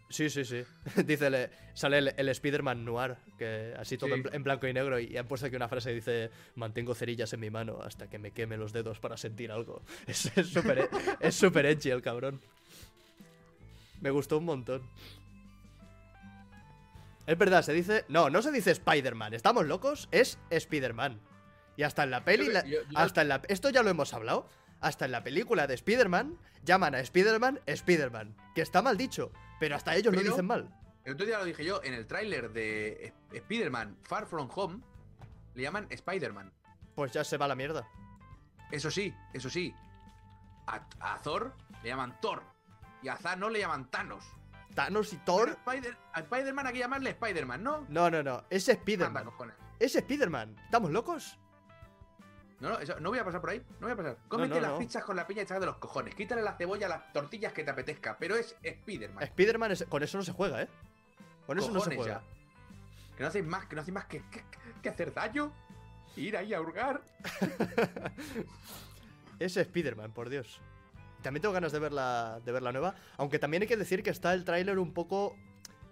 Sí, 0.10 0.30
sí, 0.30 0.46
sí. 0.46 0.64
Dice, 1.06 1.30
le- 1.30 1.50
sale 1.74 1.98
el, 1.98 2.14
el 2.18 2.30
Spider-Man 2.30 2.86
Noir, 2.86 3.16
que 3.38 3.74
así 3.78 3.98
todo 3.98 4.10
Sí. 4.10 4.16
en, 4.16 4.24
bl- 4.24 4.34
en 4.36 4.44
blanco 4.44 4.68
y 4.68 4.74
negro, 4.74 5.00
y 5.00 5.18
han 5.18 5.28
puesto 5.28 5.48
aquí 5.48 5.56
una 5.56 5.68
frase 5.68 5.90
que 5.90 5.96
dice, 5.96 6.30
mantengo 6.56 6.94
cerillas 6.96 7.34
en 7.34 7.40
mi 7.40 7.50
mano 7.50 7.80
hasta 7.82 8.10
que 8.10 8.20
me 8.20 8.32
queme 8.32 8.58
los 8.58 8.74
dedos 8.74 9.00
para 9.00 9.18
sentir 9.18 9.52
algo. 9.52 9.82
Es 10.08 10.26
es 10.38 10.48
súper 10.50 10.90
es 11.20 11.36
súper 11.36 11.66
edgy 11.66 11.90
el 11.90 12.02
cabrón. 12.02 12.42
Me 14.02 14.10
gustó 14.12 14.38
un 14.38 14.46
montón. 14.46 14.82
Es 17.26 17.38
verdad, 17.38 17.62
se 17.64 17.72
dice... 17.74 18.04
No, 18.10 18.30
no 18.30 18.42
se 18.42 18.52
dice 18.52 18.72
Spider-Man, 18.72 19.34
¿estamos 19.34 19.66
locos? 19.66 20.10
Es 20.12 20.38
Spider-Man. 20.50 21.20
Y 21.78 21.84
hasta 21.84 22.04
en 22.04 22.12
la 22.12 22.24
peli... 22.24 22.48
La- 22.52 22.64
hasta 22.96 23.22
en 23.22 23.30
la... 23.30 23.42
Esto 23.48 23.70
ya 23.70 23.84
lo 23.84 23.90
hemos 23.90 24.14
hablado. 24.14 24.48
Hasta 24.82 25.06
en 25.06 25.12
la 25.12 25.24
película 25.24 25.66
de 25.66 25.74
Spider-Man 25.76 26.38
llaman 26.64 26.94
a 26.96 27.00
Spider-Man 27.00 27.62
Spider-Man. 27.66 28.36
Que 28.54 28.62
está 28.62 28.82
mal 28.82 28.98
dicho, 28.98 29.32
pero 29.60 29.76
hasta 29.76 29.96
ellos 29.96 30.14
lo 30.14 30.20
Pero- 30.20 30.32
dicen 30.32 30.46
mal. 30.46 30.70
El 31.06 31.14
otro 31.16 31.26
día 31.26 31.38
lo 31.38 31.44
dije 31.46 31.66
yo, 31.66 31.82
en 31.84 31.94
el 31.94 32.08
tráiler 32.08 32.52
de 32.54 33.08
Sp- 33.12 33.36
Spider-Man 33.36 33.98
Far 34.04 34.26
From 34.26 34.50
Home, 34.56 34.82
le 35.54 35.64
llaman 35.64 35.86
Spider-Man. 35.90 36.54
Pues 36.96 37.12
ya 37.12 37.24
se 37.26 37.38
va 37.38 37.48
la 37.48 37.56
mierda. 37.56 37.86
Eso 38.72 38.90
sí, 38.90 39.14
eso 39.34 39.50
sí. 39.50 39.74
A, 40.68 40.82
a 41.02 41.22
Thor 41.22 41.54
le 41.84 41.90
llaman 41.90 42.18
Thor. 42.22 42.42
Y 43.02 43.10
a 43.10 43.18
Thanos 43.18 43.52
le 43.52 43.60
llaman 43.60 43.90
Thanos. 43.92 44.24
Thanos 44.76 45.12
y 45.12 45.18
Thor. 45.18 45.50
Spider- 45.66 45.98
a 46.14 46.22
Spider-Man 46.22 46.68
hay 46.68 46.74
que 46.74 46.80
llamarle 46.80 47.10
Spider-Man, 47.10 47.62
¿no? 47.64 47.86
No, 47.90 48.10
no, 48.10 48.24
no. 48.24 48.44
Es 48.50 48.70
Spider-Man. 48.70 49.30
Es 49.80 49.96
Spider-Man. 49.98 50.56
¿Estamos 50.64 50.92
locos? 50.92 51.38
No, 52.64 52.70
no, 52.70 52.80
eso- 52.80 52.98
no 53.02 53.10
voy 53.10 53.20
a 53.20 53.26
pasar 53.26 53.42
por 53.42 53.50
ahí. 53.50 53.60
No 53.80 53.88
voy 53.88 53.92
a 53.92 53.96
pasar. 53.98 54.18
Cómete 54.30 54.56
no, 54.56 54.62
las 54.62 54.72
pizzas 54.80 55.04
con 55.04 55.16
la 55.18 55.28
piña 55.28 55.42
echada 55.42 55.60
de 55.60 55.66
los 55.66 55.76
cojones. 55.78 56.16
Quítale 56.16 56.42
la 56.42 56.56
cebolla 56.56 56.86
a 56.86 56.90
las 56.90 57.12
tortillas 57.12 57.52
que 57.52 57.64
te 57.66 57.72
apetezca. 57.72 58.16
Pero 58.18 58.36
es 58.38 58.56
Spider-Man. 58.64 59.22
Spider-Man 59.22 59.72
es- 59.74 59.84
con 59.90 60.02
eso 60.02 60.18
no 60.18 60.24
se 60.24 60.32
juega, 60.32 60.62
¿eh? 60.62 60.70
Con 61.46 61.60
eso 61.60 61.70
no 61.72 61.82
se 61.82 61.94
juega. 61.96 62.22
ya. 62.22 63.16
Que 63.18 63.24
no 63.24 63.28
hacéis 63.30 63.46
más, 63.46 63.66
que 63.66 63.76
no 63.76 63.82
hacéis 63.82 63.94
más 63.94 64.06
que, 64.06 64.20
que- 64.32 64.44
que 64.82 64.90
hacer 64.90 65.14
daño. 65.14 65.52
Ir 66.16 66.38
ahí 66.38 66.54
a 66.54 66.62
hurgar. 66.62 67.02
Es 69.40 69.58
Spider-Man, 69.58 70.12
por 70.14 70.30
Dios. 70.30 70.62
También 71.22 71.42
tengo 71.42 71.54
ganas 71.54 71.72
de 71.72 71.80
ver 71.80 71.92
la, 71.92 72.40
de 72.46 72.52
ver 72.52 72.62
la 72.62 72.72
nueva. 72.72 72.96
Aunque 73.18 73.40
también 73.40 73.64
hay 73.64 73.68
que 73.68 73.78
decir 73.78 74.04
que 74.04 74.10
está 74.10 74.34
el 74.34 74.46
tráiler 74.46 74.80
un 74.80 74.94
poco. 74.94 75.36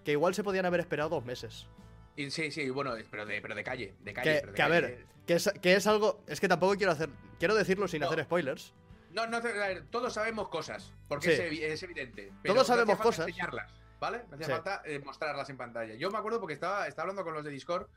Que 0.06 0.14
igual 0.14 0.34
se 0.34 0.44
podían 0.44 0.66
haber 0.66 0.80
esperado 0.80 1.10
dos 1.10 1.26
meses. 1.26 1.68
Sí, 2.16 2.52
sí, 2.52 2.70
bueno, 2.70 2.94
pero 3.10 3.26
de, 3.26 3.42
pero 3.42 3.56
de 3.56 3.64
calle. 3.64 3.96
De 4.02 4.14
calle. 4.14 4.34
Que, 4.34 4.40
pero 4.42 4.52
de 4.52 4.56
que 4.56 4.62
a 4.62 4.68
ver, 4.68 5.06
que 5.26 5.34
es, 5.36 5.52
que 5.62 5.74
es 5.76 5.88
algo. 5.88 6.24
Es 6.28 6.40
que 6.40 6.48
tampoco 6.48 6.76
quiero 6.76 6.92
hacer. 6.92 7.10
Quiero 7.40 7.56
decirlo 7.56 7.88
sin 7.88 8.02
No. 8.02 8.08
hacer 8.08 8.24
spoilers. 8.26 8.74
No, 9.12 9.28
no, 9.28 9.38
a 9.38 9.42
ver, 9.42 9.88
todos 9.90 10.14
sabemos 10.14 10.48
cosas, 10.50 10.94
porque 11.10 11.36
Sí. 11.36 11.42
es, 11.42 11.52
evi- 11.52 11.64
es 11.64 11.84
evidente. 11.84 12.32
pero 12.42 12.54
Todos 12.54 12.56
no 12.56 12.62
hacía 12.62 12.76
sabemos 12.76 12.94
falta 12.98 13.04
cosas. 13.04 13.28
enseñarlas, 13.28 13.74
¿vale? 14.00 14.22
No 14.30 14.36
hacía 14.36 14.46
Sí. 14.46 14.52
falta 14.54 14.82
eh, 14.86 15.00
mostrarlas 15.00 15.50
en 15.50 15.58
pantalla. 15.58 15.96
Yo 15.96 16.10
me 16.12 16.18
acuerdo 16.18 16.40
porque 16.40 16.54
estaba, 16.54 16.88
estaba 16.88 17.04
hablando 17.10 17.24
con 17.26 17.34
los 17.34 17.44
de 17.44 17.50
Discord 17.52 17.88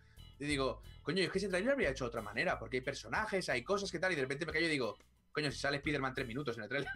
y 0.41 0.47
digo, 0.47 0.83
coño, 1.03 1.23
es 1.23 1.31
que 1.31 1.39
ese 1.39 1.49
trailer 1.49 1.67
lo 1.69 1.73
habría 1.75 1.91
hecho 1.91 2.05
de 2.05 2.09
otra 2.09 2.21
manera, 2.23 2.59
porque 2.59 2.79
hay 2.79 2.81
personajes, 2.81 3.49
hay 3.49 3.63
cosas 3.63 3.93
que 3.93 4.01
tal, 4.01 4.11
y 4.13 4.17
de 4.17 4.23
repente 4.23 4.45
me 4.45 4.53
callo 4.53 4.67
y 4.67 4.71
digo, 4.71 4.97
coño, 5.31 5.53
si 5.53 5.59
sale 5.59 5.77
Spider-Man 5.77 6.15
tres 6.15 6.27
minutos 6.27 6.57
en 6.57 6.65
el 6.65 6.69
trailer, 6.69 6.91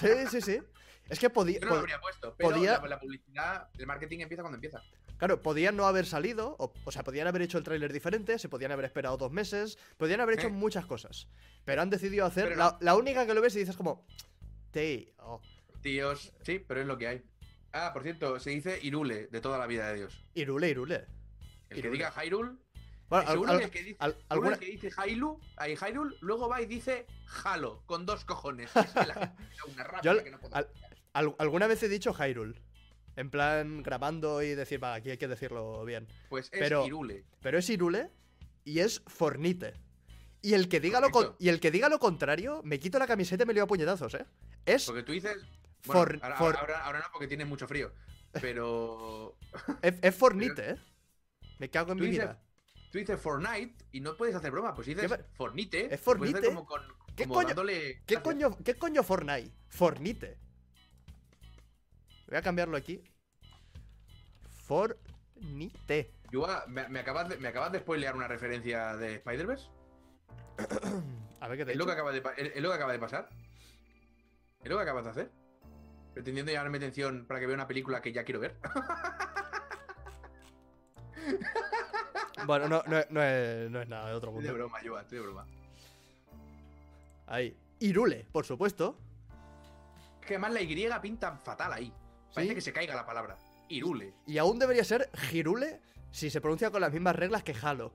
Sí, 0.00 0.08
sí, 0.30 0.40
sí. 0.42 0.60
Es 1.08 1.18
que 1.18 1.30
podía. 1.30 1.58
yo 1.60 1.66
no 1.66 1.74
lo 1.74 1.80
habría 1.80 1.98
puesto, 2.00 2.34
pero 2.36 2.50
podía- 2.50 2.78
la, 2.78 2.88
la 2.88 3.00
publicidad, 3.00 3.68
el 3.78 3.86
marketing 3.86 4.20
empieza 4.20 4.42
cuando 4.42 4.56
empieza. 4.56 4.82
Claro, 5.22 5.40
podían 5.40 5.76
no 5.76 5.86
haber 5.86 6.04
salido, 6.04 6.56
o, 6.58 6.72
o 6.84 6.90
sea, 6.90 7.04
podían 7.04 7.28
haber 7.28 7.42
hecho 7.42 7.56
el 7.56 7.62
tráiler 7.62 7.92
diferente, 7.92 8.40
se 8.40 8.48
podían 8.48 8.72
haber 8.72 8.86
esperado 8.86 9.16
dos 9.16 9.30
meses, 9.30 9.78
podían 9.96 10.20
haber 10.20 10.36
hecho 10.36 10.48
Eh. 10.48 10.50
muchas 10.50 10.84
cosas. 10.84 11.28
Pero 11.64 11.80
han 11.80 11.90
decidido 11.90 12.26
hacer. 12.26 12.56
La, 12.56 12.96
única 12.96 13.24
que 13.24 13.32
lo 13.32 13.40
ves 13.40 13.54
y 13.54 13.60
dices 13.60 13.76
como. 13.76 14.04
Tío. 14.72 15.40
Tíos, 15.80 16.32
sí, 16.44 16.58
pero 16.58 16.80
es 16.80 16.88
lo 16.88 16.98
que 16.98 17.06
hay. 17.06 17.22
Ah, 17.72 17.92
por 17.92 18.02
cierto, 18.02 18.40
se 18.40 18.50
dice 18.50 18.80
Irule 18.82 19.28
de 19.28 19.40
toda 19.40 19.58
la 19.58 19.68
vida 19.68 19.86
de 19.92 19.94
Dios. 19.94 20.24
Irule, 20.34 20.70
Irule. 20.70 21.06
El 21.70 21.78
Irule. 21.78 21.82
que 21.82 21.90
diga 21.90 22.10
Hyrule, 22.20 22.56
Bueno, 23.08 23.28
al- 23.28 23.32
seguro 23.34 23.52
al- 23.52 23.58
que 23.60 23.64
el 23.66 23.70
que 23.70 23.82
dice, 23.84 23.96
al- 24.00 24.16
alguna- 24.28 24.54
el 24.54 24.58
que 24.58 24.66
dice 24.66 24.90
ahí 25.56 25.76
Hyrule, 25.76 26.16
luego 26.20 26.48
va 26.48 26.60
y 26.60 26.66
dice 26.66 27.06
Halo, 27.44 27.84
con 27.86 28.06
dos 28.06 28.24
cojones. 28.24 28.74
Es 28.74 28.86
que 28.90 29.06
la 29.06 29.36
una 29.72 29.84
rabia 29.84 30.00
Yo 30.02 30.10
al- 30.10 30.24
que 30.24 30.30
no 30.32 30.40
puedo 30.40 30.52
al- 30.56 31.34
alguna 31.38 31.68
vez 31.68 31.80
he 31.84 31.88
dicho 31.88 32.12
Hyrule. 32.12 32.60
En 33.16 33.30
plan, 33.30 33.82
grabando 33.82 34.42
y 34.42 34.54
decir, 34.54 34.82
va, 34.82 34.94
aquí 34.94 35.10
hay 35.10 35.18
que 35.18 35.28
decirlo 35.28 35.84
bien. 35.84 36.08
Pues 36.28 36.48
es 36.52 36.58
pero- 36.58 36.86
Irule. 36.86 37.24
Pero 37.42 37.58
es 37.58 37.68
Irule 37.70 38.10
y 38.64 38.78
es 38.80 39.02
Fornite. 39.06 39.74
Y 40.40 40.54
el 40.54 40.68
que 40.68 40.80
diga 40.80 41.00
lo, 41.00 41.10
con- 41.10 41.36
y 41.38 41.48
el 41.50 41.60
que 41.60 41.70
diga 41.70 41.88
lo 41.88 41.98
contrario, 41.98 42.62
me 42.64 42.80
quito 42.80 42.98
la 42.98 43.06
camiseta 43.06 43.44
y 43.44 43.46
me 43.46 43.54
lío 43.54 43.64
a 43.64 43.66
puñetazos, 43.66 44.14
¿eh? 44.14 44.24
Es, 44.66 44.86
Porque 44.86 45.02
tú 45.02 45.12
dices. 45.12 45.36
Bueno, 45.84 46.00
For- 46.00 46.18
ahora, 46.22 46.36
for- 46.36 46.56
ahora- 46.56 46.84
ahora 46.84 46.98
no, 47.00 47.04
porque 47.12 47.26
tiene 47.28 47.44
mucho 47.44 47.66
frío. 47.68 47.92
Pero. 48.40 49.36
es, 49.82 49.94
es 50.00 50.14
Fornite, 50.14 50.70
¿eh? 50.70 50.76
Me 51.58 51.70
cago 51.70 51.92
en 51.92 51.98
mi 52.00 52.06
dices, 52.06 52.24
vida. 52.24 52.42
tú 52.90 52.98
dices 52.98 53.20
Fortnite 53.20 53.74
y 53.92 54.00
no 54.00 54.16
puedes 54.16 54.34
hacer 54.34 54.50
broma. 54.50 54.74
Pues 54.74 54.86
dices 54.86 55.02
¿Qué 55.02 55.08
va- 55.08 55.20
Fornite. 55.34 55.94
¿Es 55.94 56.00
Fornite? 56.00 56.40
Como 56.46 56.64
con, 56.66 56.82
¿Qué 57.14 57.26
coño- 57.28 57.46
dándole 57.48 58.02
¿Qué 58.06 58.16
coño, 58.16 58.56
¿Qué 58.64 58.74
coño 58.74 59.02
Fortnite? 59.02 59.52
Fornite. 59.68 60.38
Voy 62.32 62.38
a 62.38 62.42
cambiarlo 62.42 62.78
aquí. 62.78 62.98
Fornite. 64.64 66.14
Yuba, 66.30 66.64
¿me, 66.66 66.88
me 66.88 67.00
acabas 67.00 67.28
de, 67.28 67.36
¿me 67.36 67.48
acabas 67.48 67.70
de 67.72 67.80
spoilear 67.80 68.16
una 68.16 68.26
referencia 68.26 68.96
de 68.96 69.16
Spider-Verse? 69.16 69.68
A 71.40 71.48
ver 71.48 71.58
qué 71.58 71.66
te 71.66 71.72
¿Es 71.72 71.76
lo, 71.76 71.84
que 71.84 71.92
acaba 71.92 72.10
de, 72.10 72.22
es- 72.38 72.52
es 72.56 72.62
lo 72.62 72.70
que 72.70 72.74
acaba 72.74 72.92
de 72.92 72.98
pasar? 72.98 73.28
¿Es 74.64 74.70
lo 74.70 74.76
que 74.78 74.82
acabas 74.82 75.04
de 75.04 75.10
hacer? 75.10 75.30
Pretendiendo 76.14 76.50
llamarme 76.50 76.78
atención 76.78 77.26
para 77.26 77.38
que 77.38 77.44
vea 77.46 77.54
una 77.54 77.68
película 77.68 78.00
que 78.00 78.14
ya 78.14 78.24
quiero 78.24 78.40
ver. 78.40 78.56
Bueno, 82.46 82.66
no, 82.66 82.82
no, 82.86 82.98
es- 82.98 83.10
no 83.10 83.22
es, 83.22 83.70
no 83.70 83.80
es 83.82 83.88
nada 83.88 84.08
de 84.08 84.14
otro 84.14 84.30
Estoy 84.30 84.42
de 84.42 84.48
mundo. 84.52 84.64
broma, 84.64 84.82
Yuba, 84.82 85.02
estoy 85.02 85.18
de 85.18 85.24
broma. 85.24 85.46
Ahí. 87.26 87.54
Irule, 87.78 88.26
por 88.32 88.46
supuesto. 88.46 88.96
Es 90.22 90.26
que 90.26 90.34
además 90.34 90.52
la 90.54 90.62
Y 90.62 91.00
pinta 91.02 91.36
fatal 91.36 91.72
ahí. 91.74 91.92
Parece 92.34 92.54
que 92.54 92.60
se 92.60 92.72
caiga 92.72 92.94
la 92.94 93.06
palabra. 93.06 93.36
Irule. 93.68 94.14
Y 94.26 94.38
aún 94.38 94.58
debería 94.58 94.84
ser 94.84 95.10
Girule 95.14 95.80
si 96.10 96.30
se 96.30 96.40
pronuncia 96.40 96.70
con 96.70 96.80
las 96.80 96.92
mismas 96.92 97.16
reglas 97.16 97.42
que 97.42 97.54
Halo. 97.60 97.92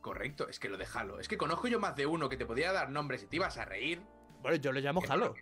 Correcto, 0.00 0.48
es 0.48 0.58
que 0.58 0.68
lo 0.68 0.76
de 0.76 0.86
Halo. 0.92 1.20
Es 1.20 1.28
que 1.28 1.36
conozco 1.38 1.68
yo 1.68 1.78
más 1.78 1.94
de 1.94 2.06
uno 2.06 2.28
que 2.28 2.36
te 2.36 2.46
podía 2.46 2.72
dar 2.72 2.90
nombres 2.90 3.22
y 3.22 3.26
te 3.26 3.36
ibas 3.36 3.56
a 3.58 3.64
reír. 3.64 4.02
Bueno, 4.40 4.56
yo 4.56 4.72
lo 4.72 4.80
llamo 4.80 5.00
que- 5.00 5.12
Halo. 5.12 5.34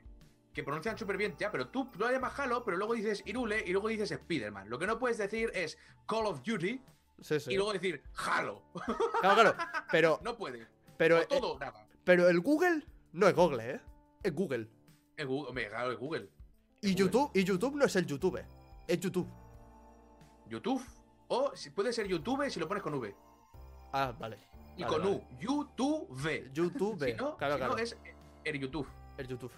Que 0.53 0.65
pronuncian 0.65 0.99
súper 0.99 1.17
bien, 1.17 1.37
ya, 1.39 1.51
pero 1.53 1.69
tú 1.69 1.89
lo 1.97 2.11
llamas 2.11 2.37
Halo, 2.39 2.65
pero 2.65 2.77
luego 2.77 2.95
dices 2.95 3.23
Irule 3.25 3.63
y 3.65 3.71
luego 3.73 3.89
dices 3.89 4.11
Spider-Man. 4.11 4.69
Lo 4.69 4.79
que 4.79 4.87
no 4.87 4.99
puedes 4.99 5.17
decir 5.17 5.51
es 5.55 5.79
Call 6.07 6.27
of 6.27 6.43
Duty 6.43 6.83
Sí, 7.21 7.39
sí. 7.41 7.53
y 7.53 7.57
luego 7.57 7.73
decir 7.73 8.03
Halo. 8.17 8.63
Claro, 9.21 9.35
claro. 9.35 9.55
Pero, 9.93 10.19
No 10.25 10.37
puedes. 10.37 10.67
pero, 10.99 11.19
eh, 11.23 11.27
todo 11.29 11.59
nada. 11.59 11.87
pero 12.05 12.29
el 12.29 12.41
Google 12.41 12.85
no 13.13 13.29
es 13.29 13.35
Google, 13.35 13.71
¿eh? 13.77 13.81
Es 14.25 14.35
Google. 14.35 14.69
Es 15.17 15.25
Google, 15.27 15.49
hombre, 15.51 15.69
claro, 15.69 15.93
es 15.93 15.99
Google. 15.99 16.29
Y. 16.83 16.95
YouTube, 16.95 17.31
y 17.35 17.45
YouTube 17.45 17.77
no 17.77 17.85
es 17.85 17.97
el 17.97 18.07
YouTube. 18.07 18.43
Es 18.87 19.01
YouTube. 19.01 19.27
YouTube. 20.49 20.83
O 21.29 21.55
si 21.55 21.71
puede 21.71 21.93
ser 21.93 22.07
YouTube 22.09 22.51
si 22.51 22.59
lo 22.59 22.67
pones 22.67 22.83
con 22.83 22.95
V. 22.95 23.15
Ah, 23.93 24.13
vale. 24.19 24.39
Y 24.77 24.83
Vale, 24.83 24.95
con 24.95 25.03
vale. 25.05 25.17
U. 25.17 25.39
YouTube. 25.39 26.53
YouTube. 26.53 26.99
Si 27.07 27.13
no, 27.15 27.37
claro, 27.37 27.55
si 27.55 27.59
claro. 27.59 27.73
no 27.75 27.79
es 27.79 27.97
el 28.45 28.59
YouTube. 28.61 28.89
El 29.19 29.27
YouTube. 29.29 29.53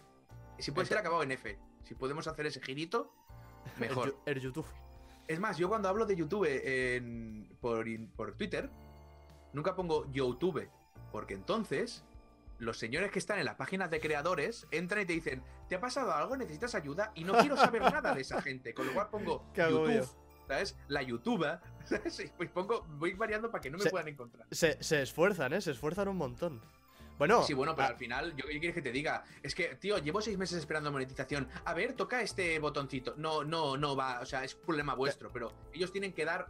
Si 0.58 0.70
puede 0.70 0.86
ser 0.86 0.98
acabado 0.98 1.22
en 1.22 1.32
F. 1.32 1.58
Si 1.84 1.94
podemos 1.94 2.26
hacer 2.26 2.46
ese 2.46 2.60
girito, 2.60 3.12
mejor. 3.78 4.16
El 4.26 4.40
YouTube. 4.40 4.66
Es 5.28 5.38
más, 5.40 5.56
yo 5.56 5.68
cuando 5.68 5.88
hablo 5.88 6.04
de 6.04 6.16
YouTube 6.16 6.46
en- 6.46 7.48
por, 7.60 7.86
por 8.16 8.34
Twitter, 8.36 8.68
nunca 9.52 9.74
pongo 9.76 10.10
YouTube, 10.12 10.68
porque 11.10 11.34
entonces 11.34 12.04
los 12.62 12.78
señores 12.78 13.10
que 13.10 13.18
están 13.18 13.38
en 13.38 13.44
las 13.44 13.56
páginas 13.56 13.90
de 13.90 14.00
creadores 14.00 14.66
entran 14.70 15.02
y 15.02 15.06
te 15.06 15.12
dicen, 15.12 15.42
¿te 15.68 15.74
ha 15.74 15.80
pasado 15.80 16.12
algo? 16.12 16.36
¿Necesitas 16.36 16.74
ayuda? 16.74 17.10
Y 17.14 17.24
no 17.24 17.34
quiero 17.38 17.56
saber 17.56 17.82
nada 17.82 18.14
de 18.14 18.20
esa 18.22 18.40
gente, 18.40 18.72
con 18.72 18.86
lo 18.86 18.92
cual 18.94 19.08
pongo. 19.10 19.44
YouTube 19.56 20.08
¿sabes? 20.48 20.76
La 20.88 21.02
youtuber, 21.02 21.60
¿sabes? 21.84 22.20
Y 22.20 22.26
Pues 22.36 22.50
pongo, 22.50 22.84
voy 22.98 23.14
variando 23.14 23.50
para 23.50 23.60
que 23.62 23.70
no 23.70 23.78
me 23.78 23.84
Se- 23.84 23.90
puedan 23.90 24.08
encontrar. 24.08 24.46
Se, 24.50 24.82
se 24.82 25.02
esfuerzan, 25.02 25.52
¿eh? 25.54 25.60
Se 25.60 25.70
esfuerzan 25.72 26.08
un 26.08 26.16
montón. 26.16 26.60
Bueno, 27.18 27.42
Sí, 27.44 27.54
bueno, 27.54 27.74
pero 27.74 27.86
a- 27.88 27.90
al 27.90 27.96
final, 27.96 28.34
yo 28.36 28.44
qué 28.46 28.58
quieres 28.58 28.74
que 28.74 28.82
te 28.82 28.90
diga. 28.92 29.24
Es 29.42 29.54
que, 29.54 29.74
tío, 29.76 29.98
llevo 29.98 30.20
seis 30.20 30.36
meses 30.38 30.58
esperando 30.58 30.90
monetización. 30.92 31.48
A 31.64 31.72
ver, 31.74 31.94
toca 31.94 32.20
este 32.22 32.58
botoncito. 32.58 33.14
No, 33.16 33.44
no, 33.44 33.76
no 33.76 33.96
va. 33.96 34.20
O 34.20 34.26
sea, 34.26 34.44
es 34.44 34.54
problema 34.54 34.94
vuestro, 34.94 35.30
pero 35.32 35.52
ellos 35.72 35.90
tienen 35.92 36.12
que 36.12 36.24
dar 36.24 36.48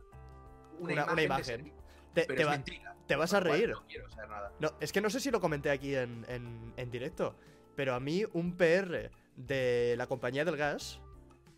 una, 0.78 0.92
Una- 0.92 0.92
imagen. 0.92 1.12
una 1.12 1.16
de 1.16 1.24
imagen. 1.24 1.44
servicio, 1.44 1.82
te, 2.14 2.24
pero 2.24 2.36
te 2.36 2.42
es 2.42 2.48
va- 2.48 2.52
mentira. 2.52 2.91
Te 3.12 3.16
vas 3.18 3.34
a 3.34 3.40
reír. 3.40 3.70
No 3.70 3.86
quiero 3.86 4.08
saber 4.10 4.28
nada. 4.30 4.52
No, 4.60 4.70
es 4.80 4.92
que 4.92 5.00
no 5.00 5.10
sé 5.10 5.20
si 5.20 5.30
lo 5.30 5.40
comenté 5.40 5.70
aquí 5.70 5.94
en, 5.94 6.24
en- 6.28 6.72
en 6.76 6.90
directo, 6.90 7.34
pero 7.76 7.94
a 7.94 8.00
mí 8.00 8.24
un 8.32 8.56
PR 8.56 9.10
de 9.36 9.94
la 9.96 10.06
compañía 10.06 10.44
del 10.44 10.56
gas 10.56 11.00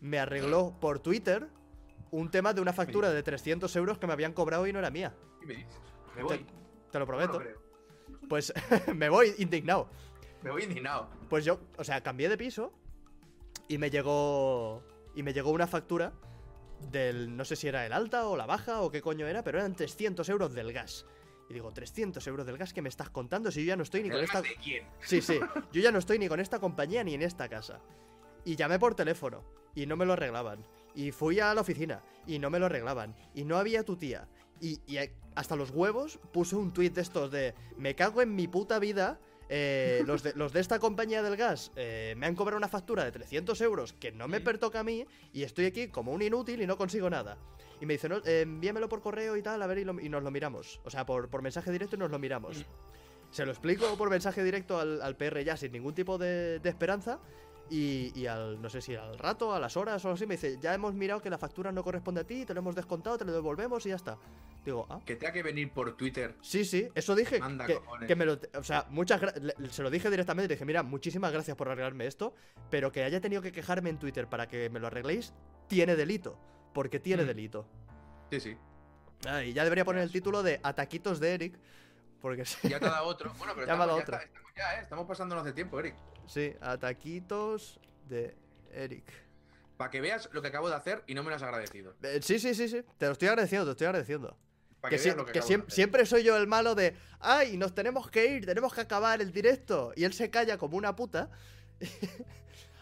me 0.01 0.19
arregló 0.19 0.75
por 0.79 0.99
Twitter 0.99 1.47
un 2.11 2.31
tema 2.31 2.53
de 2.53 2.61
una 2.61 2.71
factura 2.73 3.09
de 3.11 3.23
300 3.23 3.75
euros 3.75 3.97
que 3.97 4.07
me 4.07 4.13
habían 4.13 4.33
cobrado 4.33 4.65
y 4.67 4.73
no 4.73 4.79
era 4.79 4.89
mía. 4.91 5.13
¿Qué 5.41 5.45
me 5.47 5.55
dices? 5.55 5.79
Me 6.15 6.23
voy. 6.23 6.45
te 6.91 6.99
lo 6.99 7.05
prometo. 7.05 7.41
Pues 8.29 8.53
me 8.95 9.09
voy 9.09 9.33
indignado. 9.37 9.89
Me 10.41 10.51
voy 10.51 10.63
indignado. 10.63 11.09
Pues 11.29 11.43
yo, 11.43 11.59
o 11.77 11.83
sea, 11.83 12.01
cambié 12.01 12.29
de 12.29 12.37
piso 12.37 12.71
y 13.67 13.77
me 13.77 13.89
llegó. 13.89 14.83
Y 15.15 15.23
me 15.23 15.33
llegó 15.33 15.51
una 15.51 15.67
factura 15.67 16.13
del. 16.91 17.35
No 17.35 17.43
sé 17.45 17.55
si 17.55 17.67
era 17.67 17.85
el 17.85 17.93
alta 17.93 18.27
o 18.27 18.37
la 18.37 18.45
baja 18.45 18.81
o 18.81 18.91
qué 18.91 19.01
coño 19.01 19.27
era, 19.27 19.43
pero 19.43 19.57
eran 19.59 19.75
300 19.75 20.27
euros 20.29 20.53
del 20.53 20.71
gas. 20.71 21.05
Y 21.49 21.53
digo, 21.53 21.71
300 21.71 22.25
euros 22.27 22.45
del 22.45 22.57
gas 22.57 22.73
que 22.73 22.81
me 22.81 22.89
estás 22.89 23.09
contando 23.09 23.51
si 23.51 23.61
yo 23.61 23.67
ya 23.69 23.75
no 23.75 23.83
estoy 23.83 24.03
ni 24.03 24.09
con 24.09 24.23
esta. 24.23 24.41
¿De 24.41 24.55
quién? 24.63 24.83
Sí, 25.01 25.21
sí. 25.21 25.39
Yo 25.71 25.81
ya 25.81 25.91
no 25.91 25.99
estoy 25.99 26.17
ni 26.19 26.27
con 26.27 26.39
esta 26.39 26.59
compañía 26.59 27.03
ni 27.03 27.13
en 27.13 27.21
esta 27.21 27.47
casa. 27.49 27.79
Y 28.43 28.55
llamé 28.55 28.79
por 28.79 28.95
teléfono 28.95 29.43
y 29.75 29.85
no 29.85 29.95
me 29.95 30.05
lo 30.05 30.13
arreglaban. 30.13 30.65
Y 30.95 31.11
fui 31.11 31.39
a 31.39 31.53
la 31.53 31.61
oficina 31.61 32.01
y 32.25 32.39
no 32.39 32.49
me 32.49 32.57
lo 32.59 32.65
arreglaban. 32.67 33.15
Y 33.35 33.43
no 33.43 33.57
había 33.57 33.83
tu 33.83 33.95
tía. 33.95 34.27
Y, 34.61 34.79
y 34.87 34.97
hasta 35.35 35.55
los 35.55 35.69
huevos 35.71 36.17
puse 36.31 36.55
un 36.55 36.71
tuit 36.73 36.93
de 36.95 37.01
estos 37.01 37.29
de 37.29 37.53
me 37.77 37.93
cago 37.95 38.21
en 38.21 38.33
mi 38.35 38.47
puta 38.47 38.79
vida. 38.79 39.19
eh, 39.49 40.01
los, 40.07 40.23
de, 40.23 40.33
los 40.33 40.53
de 40.53 40.59
esta 40.61 40.79
compañía 40.79 41.21
del 41.21 41.35
gas 41.37 41.71
eh, 41.75 42.15
me 42.17 42.25
han 42.25 42.33
cobrado 42.35 42.57
una 42.57 42.67
factura 42.67 43.03
de 43.03 43.11
300 43.11 43.61
euros 43.61 43.93
que 43.93 44.11
no 44.11 44.27
me 44.27 44.41
pertoca 44.41 44.79
a 44.79 44.83
mí 44.83 45.05
y 45.33 45.43
estoy 45.43 45.65
aquí 45.67 45.89
como 45.89 46.11
un 46.13 46.21
inútil 46.23 46.61
y 46.63 46.65
no 46.65 46.77
consigo 46.77 47.09
nada. 47.11 47.37
Y 47.81 47.85
me 47.85 47.93
dice, 47.95 48.07
no, 48.09 48.17
eh, 48.25 48.41
envíamelo 48.41 48.87
por 48.89 49.01
correo 49.01 49.35
y 49.37 49.41
tal, 49.41 49.61
a 49.61 49.67
ver, 49.67 49.79
y, 49.79 49.83
lo- 49.85 49.99
y 49.99 50.09
nos 50.09 50.23
lo 50.23 50.31
miramos. 50.31 50.79
O 50.85 50.89
sea, 50.89 51.05
por, 51.05 51.29
por 51.29 51.41
mensaje 51.41 51.71
directo 51.71 51.95
y 51.95 51.99
nos 51.99 52.11
lo 52.11 52.19
miramos. 52.19 52.65
Se 53.31 53.45
lo 53.45 53.51
explico 53.51 53.97
por 53.97 54.09
mensaje 54.09 54.43
directo 54.43 54.79
al, 54.79 55.01
al 55.01 55.15
PR 55.17 55.43
ya 55.43 55.57
sin 55.57 55.71
ningún 55.73 55.93
tipo 55.93 56.17
de, 56.17 56.59
de 56.59 56.69
esperanza. 56.69 57.19
Y, 57.67 58.11
y 58.17 58.27
al, 58.27 58.61
no 58.61 58.69
sé 58.69 58.79
si 58.79 58.93
al 58.95 59.17
rato, 59.17 59.51
a 59.51 59.59
las 59.59 59.75
horas 59.75 60.05
o 60.05 60.07
algo 60.09 60.15
así, 60.15 60.27
me 60.27 60.35
dice, 60.35 60.59
ya 60.61 60.73
hemos 60.75 60.93
mirado 60.93 61.19
que 61.19 61.31
la 61.31 61.39
factura 61.39 61.71
no 61.71 61.83
corresponde 61.83 62.21
a 62.21 62.23
ti, 62.23 62.45
te 62.45 62.53
lo 62.53 62.59
hemos 62.59 62.75
descontado, 62.75 63.17
te 63.17 63.25
lo 63.25 63.33
devolvemos 63.33 63.83
y 63.87 63.89
ya 63.89 63.95
está. 63.95 64.19
Digo, 64.63 64.85
ah, 64.87 64.99
Que 65.03 65.15
tenga 65.15 65.33
que 65.33 65.41
venir 65.41 65.71
por 65.71 65.97
Twitter. 65.97 66.35
sí, 66.41 66.63
sí, 66.63 66.87
eso 66.93 67.15
dije. 67.15 67.39
Anda, 67.41 67.65
que, 67.65 67.79
que 68.07 68.15
me 68.15 68.25
lo, 68.27 68.37
o 68.55 68.63
sea, 68.63 68.85
muchas 68.91 69.19
le- 69.41 69.55
se 69.71 69.81
lo 69.81 69.89
dije 69.89 70.11
directamente, 70.11 70.53
dije, 70.53 70.63
mira, 70.63 70.83
muchísimas 70.83 71.31
gracias 71.33 71.57
por 71.57 71.67
arreglarme 71.67 72.05
esto, 72.05 72.35
pero 72.69 72.91
que 72.91 73.03
haya 73.03 73.19
tenido 73.19 73.41
que 73.41 73.51
quejarme 73.51 73.89
en 73.89 73.97
Twitter 73.97 74.27
para 74.27 74.47
que 74.47 74.69
me 74.69 74.79
lo 74.79 74.85
arregléis, 74.87 75.33
tiene 75.67 75.95
delito. 75.95 76.37
Porque 76.75 76.99
tiene 76.99 77.23
Mm. 77.23 77.27
delito. 77.27 77.65
Sí, 78.29 78.39
sí. 78.41 78.57
Ah, 79.25 79.41
y 79.41 79.53
ya 79.53 79.63
debería 79.63 79.85
poner 79.85 80.03
el 80.03 80.11
título 80.11 80.43
de 80.43 80.59
Ataquitos 80.61 81.21
de 81.21 81.33
Eric. 81.33 81.57
Porque 82.19 82.43
sí. 82.45 82.67
Ya 82.67 82.79
te 82.81 82.85
ha 82.87 82.91
dado 82.91 83.05
otro. 83.07 83.33
Bueno, 83.37 83.53
pero 83.55 83.65
Ya 83.67 83.73
estamos, 83.73 83.87
ya 83.87 83.93
otro. 84.03 84.15
está- 84.17 84.25
estamos 84.27 84.51
ya, 84.57 84.75
¿eh? 84.77 84.81
Estamos 84.83 85.07
pasándonos 85.07 85.45
de 85.45 85.53
tiempo, 85.53 85.79
Eric. 85.79 85.95
Sí, 86.27 86.53
ataquitos 86.59 87.79
de 88.09 88.35
Eric. 88.73 89.05
Para 89.77 89.89
que 89.89 90.01
veas 90.01 90.29
lo 90.33 90.41
que 90.41 90.49
acabo 90.49 90.67
de 90.69 90.75
hacer 90.75 91.01
y 91.07 91.13
no 91.13 91.23
me 91.23 91.29
lo 91.29 91.37
has 91.37 91.43
agradecido. 91.43 91.95
Eh, 92.03 92.19
sí, 92.21 92.39
sí, 92.39 92.53
sí, 92.53 92.67
sí. 92.67 92.83
Te 92.97 93.05
lo 93.05 93.13
estoy 93.13 93.29
agradeciendo, 93.29 93.65
te 93.67 93.71
estoy 93.71 93.87
agradeciendo. 93.87 94.37
Que, 94.89 94.97
que, 94.97 95.15
lo 95.15 95.25
que, 95.25 95.31
que 95.31 95.39
acabo 95.39 95.49
siem- 95.51 95.57
de 95.61 95.63
hacer. 95.63 95.71
siempre 95.71 96.05
soy 96.05 96.23
yo 96.23 96.35
el 96.37 96.45
malo 96.47 96.75
de, 96.75 96.95
ay, 97.21 97.55
nos 97.57 97.73
tenemos 97.73 98.09
que 98.11 98.25
ir, 98.25 98.45
tenemos 98.45 98.73
que 98.73 98.81
acabar 98.81 99.21
el 99.21 99.31
directo. 99.31 99.93
Y 99.95 100.03
él 100.03 100.13
se 100.13 100.29
calla 100.29 100.57
como 100.57 100.75
una 100.77 100.93
puta. 100.95 101.29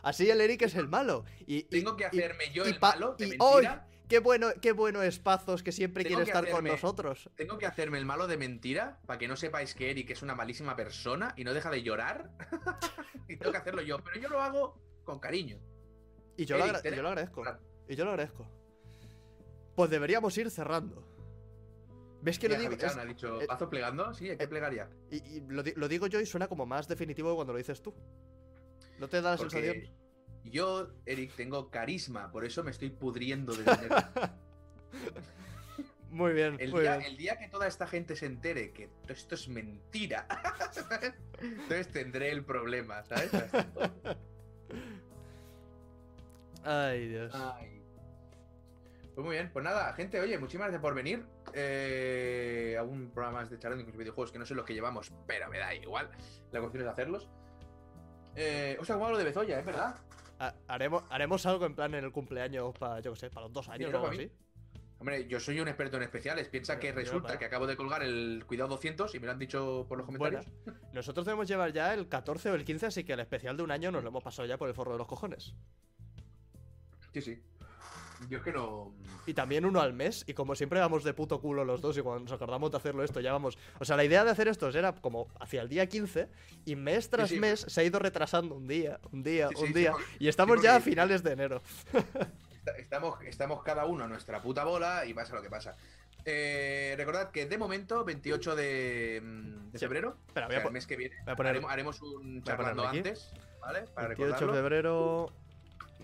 Así 0.03 0.29
el 0.29 0.39
Eric 0.41 0.61
es 0.63 0.75
el 0.75 0.87
malo. 0.87 1.25
Y, 1.47 1.55
y- 1.57 1.63
Tengo 1.63 1.95
que 1.97 2.03
y- 2.03 2.07
hacerme 2.07 2.51
yo 2.53 2.65
y 2.67 2.69
el 2.71 2.79
malo 2.79 3.15
de 3.17 3.25
y 3.25 3.29
mentira. 3.29 3.47
hoy, 3.47 3.67
qué 4.09 4.19
bueno, 4.19 4.49
qué 4.61 4.71
bueno 4.73 5.01
es 5.01 5.17
Pazos 5.17 5.63
que 5.63 5.71
siempre 5.71 6.03
quiere 6.03 6.23
que 6.23 6.29
estar 6.29 6.47
con 6.49 6.65
nosotros. 6.65 7.29
Tengo 7.35 7.57
que 7.57 7.65
hacerme 7.65 7.97
el 7.97 8.05
malo 8.05 8.27
de 8.27 8.37
mentira 8.37 8.99
para 9.07 9.17
que 9.17 9.27
no 9.27 9.35
sepáis 9.35 9.73
que 9.73 9.89
Eric 9.89 10.11
es 10.11 10.21
una 10.21 10.35
malísima 10.35 10.75
persona 10.75 11.33
y 11.37 11.43
no 11.43 11.53
deja 11.53 11.71
de 11.71 11.81
llorar. 11.81 12.31
y 13.27 13.37
tengo 13.37 13.51
que 13.51 13.57
hacerlo 13.57 13.81
yo. 13.81 13.97
Pero 14.03 14.19
yo 14.19 14.29
lo 14.29 14.41
hago 14.41 14.77
con 15.03 15.19
cariño. 15.19 15.57
Y 16.37 16.45
yo, 16.45 16.57
lo, 16.57 16.65
Eric, 16.65 16.81
tenemos 16.81 16.97
yo 16.97 17.03
lo 17.03 17.09
que 17.15 17.21
agradezco. 17.21 17.43
Y 17.87 17.95
yo 17.95 18.05
lo 18.05 18.11
agradezco. 18.11 18.47
Pues 19.75 19.89
deberíamos 19.89 20.37
ir 20.37 20.51
cerrando. 20.51 21.03
¿Ves 22.21 22.39
que 22.39 22.47
lo 22.49 22.55
digo? 22.55 22.71
Es- 22.73 22.97
ha 22.97 23.05
dicho, 23.05 23.41
eh, 23.41 23.47
¿pazo 23.47 23.69
plegando? 23.69 24.13
Sí, 24.13 24.29
hay 24.29 24.37
que 24.37 24.43
eh, 24.43 24.47
plegar 24.47 24.73
ya. 24.73 24.89
Y, 25.11 25.17
y 25.37 25.41
lo, 25.47 25.63
lo 25.75 25.87
digo 25.87 26.07
yo 26.07 26.19
y 26.21 26.25
suena 26.25 26.47
como 26.47 26.65
más 26.65 26.87
definitivo 26.87 27.35
cuando 27.35 27.53
lo 27.53 27.57
dices 27.57 27.81
tú. 27.81 27.93
¿No 28.99 29.07
te 29.09 29.21
da 29.21 29.31
la 29.31 29.37
Porque 29.37 29.61
sensación? 29.61 29.95
yo, 30.45 30.89
Eric, 31.05 31.35
tengo 31.35 31.69
carisma, 31.69 32.31
por 32.31 32.45
eso 32.45 32.63
me 32.63 32.71
estoy 32.71 32.89
pudriendo 32.89 33.53
de 33.53 33.63
dinero. 33.63 33.95
Muy 36.09 36.33
bien, 36.33 36.57
El 36.59 36.69
muy 36.69 36.81
día, 36.81 36.97
bien. 36.97 37.09
el 37.11 37.17
día 37.17 37.39
que 37.39 37.47
toda 37.47 37.65
esta 37.65 37.87
gente 37.87 38.15
se 38.15 38.27
entere 38.27 38.71
que 38.71 38.87
todo 39.01 39.13
esto 39.13 39.33
es 39.33 39.47
mentira, 39.47 40.27
entonces 41.41 41.87
tendré 41.91 42.29
el 42.29 42.45
problema, 42.45 43.03
¿sabes? 43.05 43.31
Ay, 46.63 47.07
Dios. 47.07 47.33
Ay. 47.33 47.81
Pues 49.15 49.25
muy 49.25 49.35
bien, 49.35 49.49
pues 49.51 49.63
nada, 49.65 49.91
gente, 49.93 50.19
oye, 50.19 50.37
muchísimas 50.37 50.65
gracias 50.67 50.81
por 50.81 50.93
venir 50.93 51.25
eh, 51.53 52.75
a 52.79 52.83
un 52.83 53.09
programa 53.11 53.41
más 53.41 53.49
de 53.49 53.57
charlando 53.59 53.85
con 53.85 53.97
videojuegos 53.97 54.31
que 54.31 54.37
no 54.39 54.45
sé 54.45 54.53
los 54.55 54.65
que 54.65 54.73
llevamos, 54.73 55.11
pero 55.27 55.49
me 55.49 55.57
da 55.59 55.73
igual. 55.73 56.09
La 56.51 56.59
cuestión 56.59 56.83
es 56.83 56.89
hacerlos. 56.89 57.29
Eh, 58.35 58.77
o 58.79 58.85
sea, 58.85 58.95
como 58.95 59.09
lo 59.11 59.17
de 59.17 59.23
Bezoya, 59.23 59.59
¿es 59.59 59.65
verdad? 59.65 59.95
Ha- 60.39 60.55
haremos, 60.67 61.03
haremos 61.09 61.45
algo 61.45 61.65
en 61.65 61.75
plan 61.75 61.93
en 61.93 62.03
el 62.03 62.11
cumpleaños 62.11 62.73
para, 62.77 62.99
yo 62.99 63.13
qué 63.13 63.19
sé, 63.19 63.29
para 63.29 63.45
los 63.45 63.53
dos 63.53 63.69
años 63.69 63.93
o 63.93 63.97
algo 63.97 64.07
así. 64.23 64.31
Hombre, 64.99 65.27
yo 65.27 65.37
soy 65.39 65.59
un 65.59 65.67
experto 65.67 65.97
en 65.97 66.03
especiales. 66.03 66.47
Piensa 66.47 66.79
que 66.79 66.91
resulta 66.93 67.37
que 67.37 67.45
acabo 67.45 67.67
de 67.67 67.75
colgar 67.75 68.03
el 68.03 68.43
Cuidado 68.47 68.69
200 68.69 69.13
y 69.13 69.19
me 69.19 69.25
lo 69.25 69.33
han 69.33 69.39
dicho 69.39 69.85
por 69.89 69.97
los 69.97 70.05
comentarios. 70.05 70.45
Nosotros 70.93 71.25
debemos 71.25 71.47
llevar 71.47 71.73
ya 71.73 71.93
el 71.93 72.07
14 72.07 72.49
o 72.51 72.55
el 72.55 72.63
15, 72.63 72.85
así 72.85 73.03
que 73.03 73.11
el 73.13 73.19
especial 73.19 73.57
de 73.57 73.63
un 73.63 73.71
año 73.71 73.91
nos 73.91 74.01
lo 74.01 74.09
hemos 74.09 74.23
pasado 74.23 74.47
ya 74.47 74.57
por 74.57 74.69
el 74.69 74.73
forro 74.75 74.93
de 74.93 74.97
los 74.99 75.07
cojones. 75.07 75.53
Sí, 77.13 77.21
sí. 77.21 77.43
Yo 78.29 78.37
es 78.37 78.43
que 78.43 78.51
no. 78.51 78.93
Y 79.25 79.33
también 79.33 79.65
uno 79.65 79.79
al 79.81 79.93
mes, 79.93 80.23
y 80.27 80.33
como 80.33 80.55
siempre 80.55 80.79
vamos 80.79 81.03
de 81.03 81.13
puto 81.13 81.39
culo 81.39 81.63
los 81.63 81.81
dos, 81.81 81.97
y 81.97 82.01
cuando 82.01 82.23
nos 82.23 82.31
acordamos 82.33 82.71
de 82.71 82.77
hacerlo 82.77 83.03
esto, 83.03 83.19
ya 83.21 83.31
vamos. 83.31 83.57
O 83.79 83.85
sea, 83.85 83.95
la 83.95 84.03
idea 84.03 84.23
de 84.25 84.31
hacer 84.31 84.47
estos 84.47 84.75
era 84.75 84.93
como 84.93 85.27
hacia 85.39 85.61
el 85.61 85.69
día 85.69 85.87
15, 85.87 86.27
y 86.65 86.75
mes 86.75 87.09
tras 87.09 87.29
sí. 87.29 87.39
mes 87.39 87.61
se 87.67 87.81
ha 87.81 87.83
ido 87.83 87.99
retrasando 87.99 88.55
un 88.55 88.67
día, 88.67 88.99
un 89.11 89.23
día, 89.23 89.49
Sí, 89.49 89.63
un 89.63 89.73
día, 89.73 89.91
porque- 89.91 90.05
y 90.19 90.27
estamos 90.27 90.61
ya 90.61 90.75
a 90.75 90.81
finales 90.81 91.23
de 91.23 91.31
enero. 91.31 91.61
Esta- 92.53 92.77
Estamos, 92.77 93.21
estamos 93.23 93.61
cada 93.63 93.85
uno 93.85 94.05
a 94.05 94.07
nuestra 94.07 94.41
puta 94.41 94.63
bola 94.63 95.05
y 95.05 95.13
pasa 95.13 95.35
lo 95.35 95.41
que 95.41 95.49
pasa. 95.49 95.75
Eh, 96.25 96.93
recordad 96.95 97.31
que 97.31 97.45
de 97.45 97.57
momento, 97.57 98.05
28 98.05 98.55
de, 98.55 99.21
mm, 99.21 99.71
de 99.71 99.79
febrero, 99.79 100.15
Espera, 100.27 100.45
o 100.45 100.49
voy 100.49 100.53
sea, 100.53 100.59
a, 100.59 100.63
po- 100.63 100.69
el 100.69 100.73
mes 100.73 100.87
que 100.87 100.95
viene, 100.95 101.15
voy 101.25 101.33
a 101.33 101.35
poner 101.35 101.49
haremos, 101.51 101.71
haremos 101.71 102.01
un 102.01 102.41
charlando 102.43 102.87
antes, 102.87 103.29
¿vale? 103.59 103.81
Para 103.93 104.07
28 104.09 104.47
de 104.47 104.53
febrero. 104.53 105.33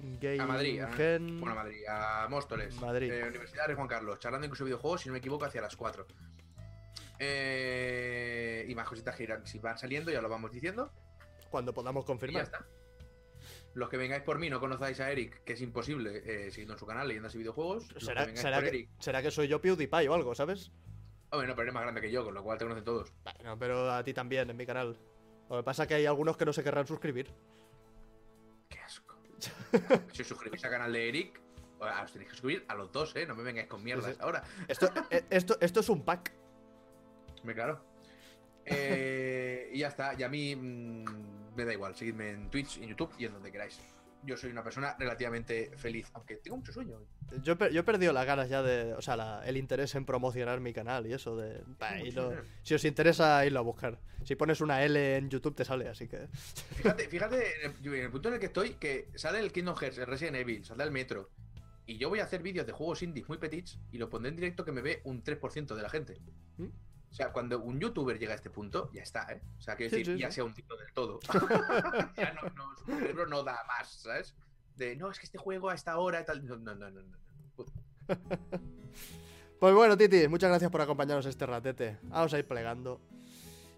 Game 0.02 0.40
A 0.40 0.46
Madrid, 0.46 0.82
a- 0.82 0.92
Gen- 0.94 1.40
Bueno, 1.40 1.54
a 1.60 1.64
Madrid, 1.64 1.82
a 1.88 2.28
Móstoles. 2.30 2.76
Madrid. 2.80 3.12
Eh, 3.12 3.24
Universidad 3.28 3.68
de 3.68 3.76
Juan 3.76 3.88
Carlos, 3.88 4.20
charlando 4.20 4.46
incluso 4.46 4.64
videojuegos, 4.66 5.02
si 5.02 5.10
no 5.10 5.14
me 5.14 5.20
equivoco, 5.20 5.46
hacia 5.46 5.62
las 5.62 5.76
4. 5.76 6.06
Eh, 7.20 8.66
y 8.68 8.76
más 8.76 8.88
cositas 8.88 9.16
que 9.16 9.24
irán, 9.24 9.46
si 9.46 9.60
van 9.60 9.78
saliendo, 9.78 10.12
ya 10.12 10.22
lo 10.22 10.30
vamos 10.30 10.52
diciendo. 10.52 10.92
Cuando 11.50 11.74
podamos 11.74 12.02
Y 12.02 12.04
ya 12.04 12.08
confirmar. 12.08 12.44
está. 12.44 12.66
Los 13.74 13.90
que 13.90 13.98
vengáis 13.98 14.24
por 14.24 14.40
mí 14.40 14.50
no 14.50 14.60
conozcáis 14.60 15.00
a 15.00 15.12
Eric, 15.12 15.44
que 15.44 15.54
es 15.54 15.62
imposible, 15.62 16.22
eh, 16.26 16.50
siguiendo 16.52 16.74
en 16.74 16.80
su 16.80 16.86
canal, 16.86 17.08
leyendas 17.08 17.36
y 17.36 17.38
videojuegos. 17.40 17.92
Los 17.94 18.04
¿Será, 18.04 18.22
que 18.22 18.28
vengáis 18.28 18.42
será 18.42 18.58
por 18.58 18.64
que, 18.64 18.70
Eric. 18.70 18.90
será 19.00 19.22
que 19.22 19.32
soy 19.32 19.48
yo 19.48 19.62
PewDiePie 19.62 20.08
o 20.10 20.14
algo, 20.14 20.34
¿sabes? 20.36 20.72
Hombre, 21.32 21.48
no, 21.48 21.54
pero 21.54 21.64
eres 21.64 21.74
más 21.74 21.84
grande 21.84 22.02
que 22.02 22.12
yo, 22.12 22.24
con 22.24 22.34
lo 22.34 22.44
cual 22.44 22.58
te 22.58 22.66
conocen 22.66 22.84
todos. 22.84 23.14
Bueno, 23.24 23.58
pero 23.60 23.92
a 23.92 24.04
ti 24.04 24.14
también, 24.14 24.50
en 24.50 24.58
mi 24.58 24.66
canal. 24.66 24.98
Lo 25.50 25.58
que 25.58 25.64
pasa 25.64 25.84
es 25.84 25.88
que 25.88 25.96
hay 25.96 26.06
algunos 26.06 26.38
que 26.38 26.46
no 26.46 26.54
se 26.54 26.64
querrán 26.64 26.88
suscribir. 26.88 27.32
Si 30.14 30.22
os 30.22 30.28
suscribís 30.28 30.64
al 30.66 30.72
canal 30.72 30.92
de 30.94 31.10
Eric, 31.10 31.40
os 31.80 32.12
tenéis 32.12 32.30
que 32.30 32.36
suscribir 32.36 32.66
a 32.68 32.76
los 32.76 32.92
dos, 32.92 33.16
¿eh? 33.16 33.26
No 33.26 33.36
me 33.36 33.44
vengáis 33.44 33.68
con 33.68 33.84
mierdas 33.84 34.14
Sí, 34.14 34.18
ahora. 34.22 34.44
Esto, 34.68 34.90
eh, 35.10 35.24
esto, 35.30 35.58
esto 35.62 35.80
es 35.80 35.90
un 35.90 36.04
pack. 36.04 36.32
Me 37.44 37.54
claro. 37.54 37.82
Eh, 38.66 39.70
y 39.74 39.80
ya 39.80 39.88
está. 39.88 40.14
Y 40.18 40.24
a 40.24 40.30
mí 40.30 40.56
mm, 40.56 41.56
me 41.56 41.66
da 41.66 41.74
igual. 41.74 41.96
Seguidme 41.96 42.32
en 42.32 42.50
Twitch, 42.50 42.78
en 42.78 42.90
YouTube 42.90 43.14
y 43.18 43.26
en 43.26 43.34
donde 43.34 43.52
queráis. 43.52 43.80
Yo 44.24 44.36
soy 44.36 44.52
una 44.52 44.64
persona 44.64 44.96
relativamente 45.00 45.72
feliz, 45.78 46.10
aunque 46.14 46.36
tengo 46.38 46.58
mucho 46.58 46.74
sueño. 46.74 47.00
Yo, 47.42 47.54
he 47.60 47.74
yo 47.74 47.80
he 47.82 47.84
perdido 47.84 48.12
las 48.12 48.26
ganas 48.26 48.50
ya 48.50 48.62
de. 48.62 48.94
O 48.94 49.02
sea, 49.02 49.16
la- 49.16 49.42
el 49.46 49.56
interés 49.58 49.96
en 49.96 50.06
promocionar 50.06 50.60
mi 50.60 50.74
canal 50.74 51.08
y 51.08 51.14
eso 51.14 51.38
de. 51.38 51.64
bah, 51.80 52.00
y 52.02 52.12
si 52.64 52.74
os 52.74 52.84
interesa, 52.86 53.46
irlo 53.46 53.60
a 53.60 53.64
buscar. 53.64 54.00
Si 54.26 54.36
pones 54.36 54.60
una 54.62 54.84
L 54.84 55.16
en 55.18 55.30
YouTube, 55.30 55.56
te 55.56 55.64
sale, 55.64 55.88
así 55.88 56.08
que. 56.08 56.28
Fíjate, 56.76 57.08
fíjate 57.08 57.66
en 57.66 57.72
el, 57.84 57.94
en 57.96 58.04
el 58.06 58.12
punto 58.12 58.28
en 58.28 58.34
el 58.36 58.40
que 58.42 58.48
estoy, 58.48 58.72
que 58.74 59.10
sale 59.16 59.40
el 59.40 59.52
Kingdom 59.54 59.76
Hearts, 59.78 59.98
el 60.00 60.08
Resident 60.08 60.36
Evil, 60.36 60.66
sale 60.66 60.84
el 60.84 60.92
Metro. 60.92 61.30
Y 61.86 61.98
yo 61.98 62.10
voy 62.10 62.20
a 62.20 62.24
hacer 62.26 62.44
vídeos 62.44 62.68
de 62.68 62.72
juegos 62.74 63.02
indies 63.02 63.28
muy 63.30 63.38
petits 63.40 63.80
y 63.92 63.98
lo 63.98 64.10
pondré 64.10 64.30
en 64.30 64.36
directo 64.36 64.64
que 64.66 64.72
me 64.72 64.82
ve 64.82 65.02
un 65.06 65.24
3% 65.24 65.76
de 65.76 65.82
la 65.82 65.90
gente. 65.90 66.20
¿Mm? 66.58 66.68
O 67.10 67.14
sea, 67.14 67.32
cuando 67.32 67.60
un 67.60 67.80
youtuber 67.80 68.20
llega 68.20 68.34
a 68.34 68.36
este 68.36 68.50
punto, 68.50 68.92
ya 68.94 69.02
está, 69.02 69.32
¿eh? 69.32 69.42
O 69.58 69.62
sea, 69.62 69.76
quiero 69.76 69.92
decir, 69.92 70.16
sí, 70.16 70.20
ya 70.20 70.30
sí. 70.30 70.36
sea 70.36 70.44
un 70.44 70.54
tiro 70.54 70.78
del 70.78 70.94
todo. 70.94 71.20
ya 72.18 72.34
no, 72.34 72.50
no, 72.56 72.78
su 72.78 72.86
cerebro 72.86 73.26
no 73.26 73.44
da 73.44 73.64
más, 73.68 73.90
¿sabes? 73.90 74.36
De, 74.76 74.96
no, 74.96 75.10
es 75.10 75.20
que 75.20 75.26
este 75.26 75.38
juego 75.38 75.70
a 75.70 75.76
esta 75.76 75.98
hora 75.98 76.22
y 76.22 76.26
tal. 76.26 76.46
No, 76.46 76.56
no, 76.56 76.76
no, 76.76 76.90
no. 76.90 77.02
no. 77.02 77.18
Pues 79.60 79.74
bueno, 79.76 79.98
Titi, 79.98 80.26
muchas 80.30 80.50
gracias 80.50 80.72
por 80.72 80.80
acompañarnos 80.80 81.26
este 81.26 81.46
ratete. 81.46 81.98
Vamos 82.04 82.34
a 82.34 82.40
ir 82.40 82.48
plegando. 82.48 83.02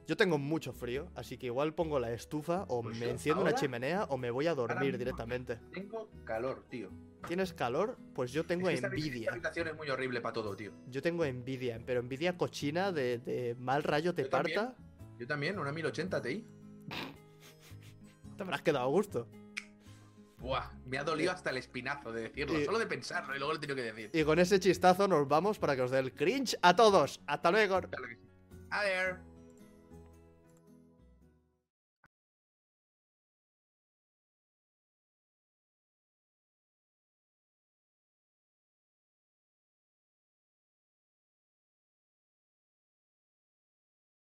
Yo 0.05 0.15
tengo 0.15 0.37
mucho 0.37 0.73
frío, 0.73 1.09
así 1.15 1.39
que 1.39 1.47
igual 1.47 1.73
pongo 1.73 1.99
la 1.99 2.11
estufa 2.11 2.65
o 2.67 2.83
Pues 2.83 2.99
me 2.99 3.09
enciendo 3.09 3.41
una 3.41 3.55
chimenea 3.55 4.03
o 4.03 4.17
me 4.17 4.29
voy 4.29 4.45
a 4.45 4.53
dormir 4.53 4.99
directamente. 4.99 5.57
Tengo 5.73 6.07
calor, 6.23 6.65
tío. 6.69 6.91
¿Tienes 7.27 7.53
calor? 7.53 7.97
Pues 8.15 8.31
yo 8.31 8.45
tengo 8.45 8.67
Es 8.69 8.79
que 8.81 8.85
esta- 8.85 8.87
Esta 8.87 8.97
envidia. 9.07 9.31
habitación 9.31 9.67
es 9.67 9.75
muy 9.75 9.89
horrible 9.89 10.21
para 10.21 10.33
todo, 10.33 10.55
tío. 10.55 10.71
Yo 10.87 11.01
tengo 11.01 11.23
envidia, 11.25 11.79
pero 11.85 11.99
envidia 11.99 12.37
cochina 12.37 12.91
de, 12.91 13.19
de 13.19 13.55
mal 13.59 13.83
rayo 13.83 14.13
te 14.13 14.23
Yo 14.23 14.29
también. 14.29 14.57
parta. 14.59 14.75
Yo 15.19 15.27
también, 15.27 15.59
una 15.59 15.71
1080 15.71 16.21
Ti. 16.21 16.45
Te 18.37 18.43
habrás 18.43 18.61
quedado 18.61 18.85
a 18.85 18.89
gusto. 18.89 19.27
Buah, 20.39 20.71
me 20.87 20.97
ha 20.97 21.03
dolido 21.03 21.31
hasta 21.31 21.51
el 21.51 21.57
espinazo 21.57 22.11
de 22.11 22.23
decirlo, 22.23 22.59
Y- 22.59 22.65
solo 22.65 22.79
de 22.79 22.87
pensarlo 22.87 23.35
y 23.35 23.37
luego 23.37 23.53
lo 23.53 23.57
he 23.59 23.61
tenido 23.61 23.75
que 23.75 23.83
decir. 23.83 24.09
Y 24.13 24.23
con 24.23 24.39
ese 24.39 24.59
chistazo 24.59 25.07
nos 25.07 25.27
vamos 25.27 25.59
para 25.59 25.75
que 25.75 25.83
os 25.83 25.91
dé 25.91 25.99
el 25.99 26.13
cringe 26.13 26.57
a 26.63 26.75
todos. 26.75 27.21
Hasta 27.27 27.51
luego. 27.51 27.79
Claro 27.81 28.07
que 28.07 28.15
sí. 28.15 28.21
A 28.71 28.81
ver. 28.83 29.17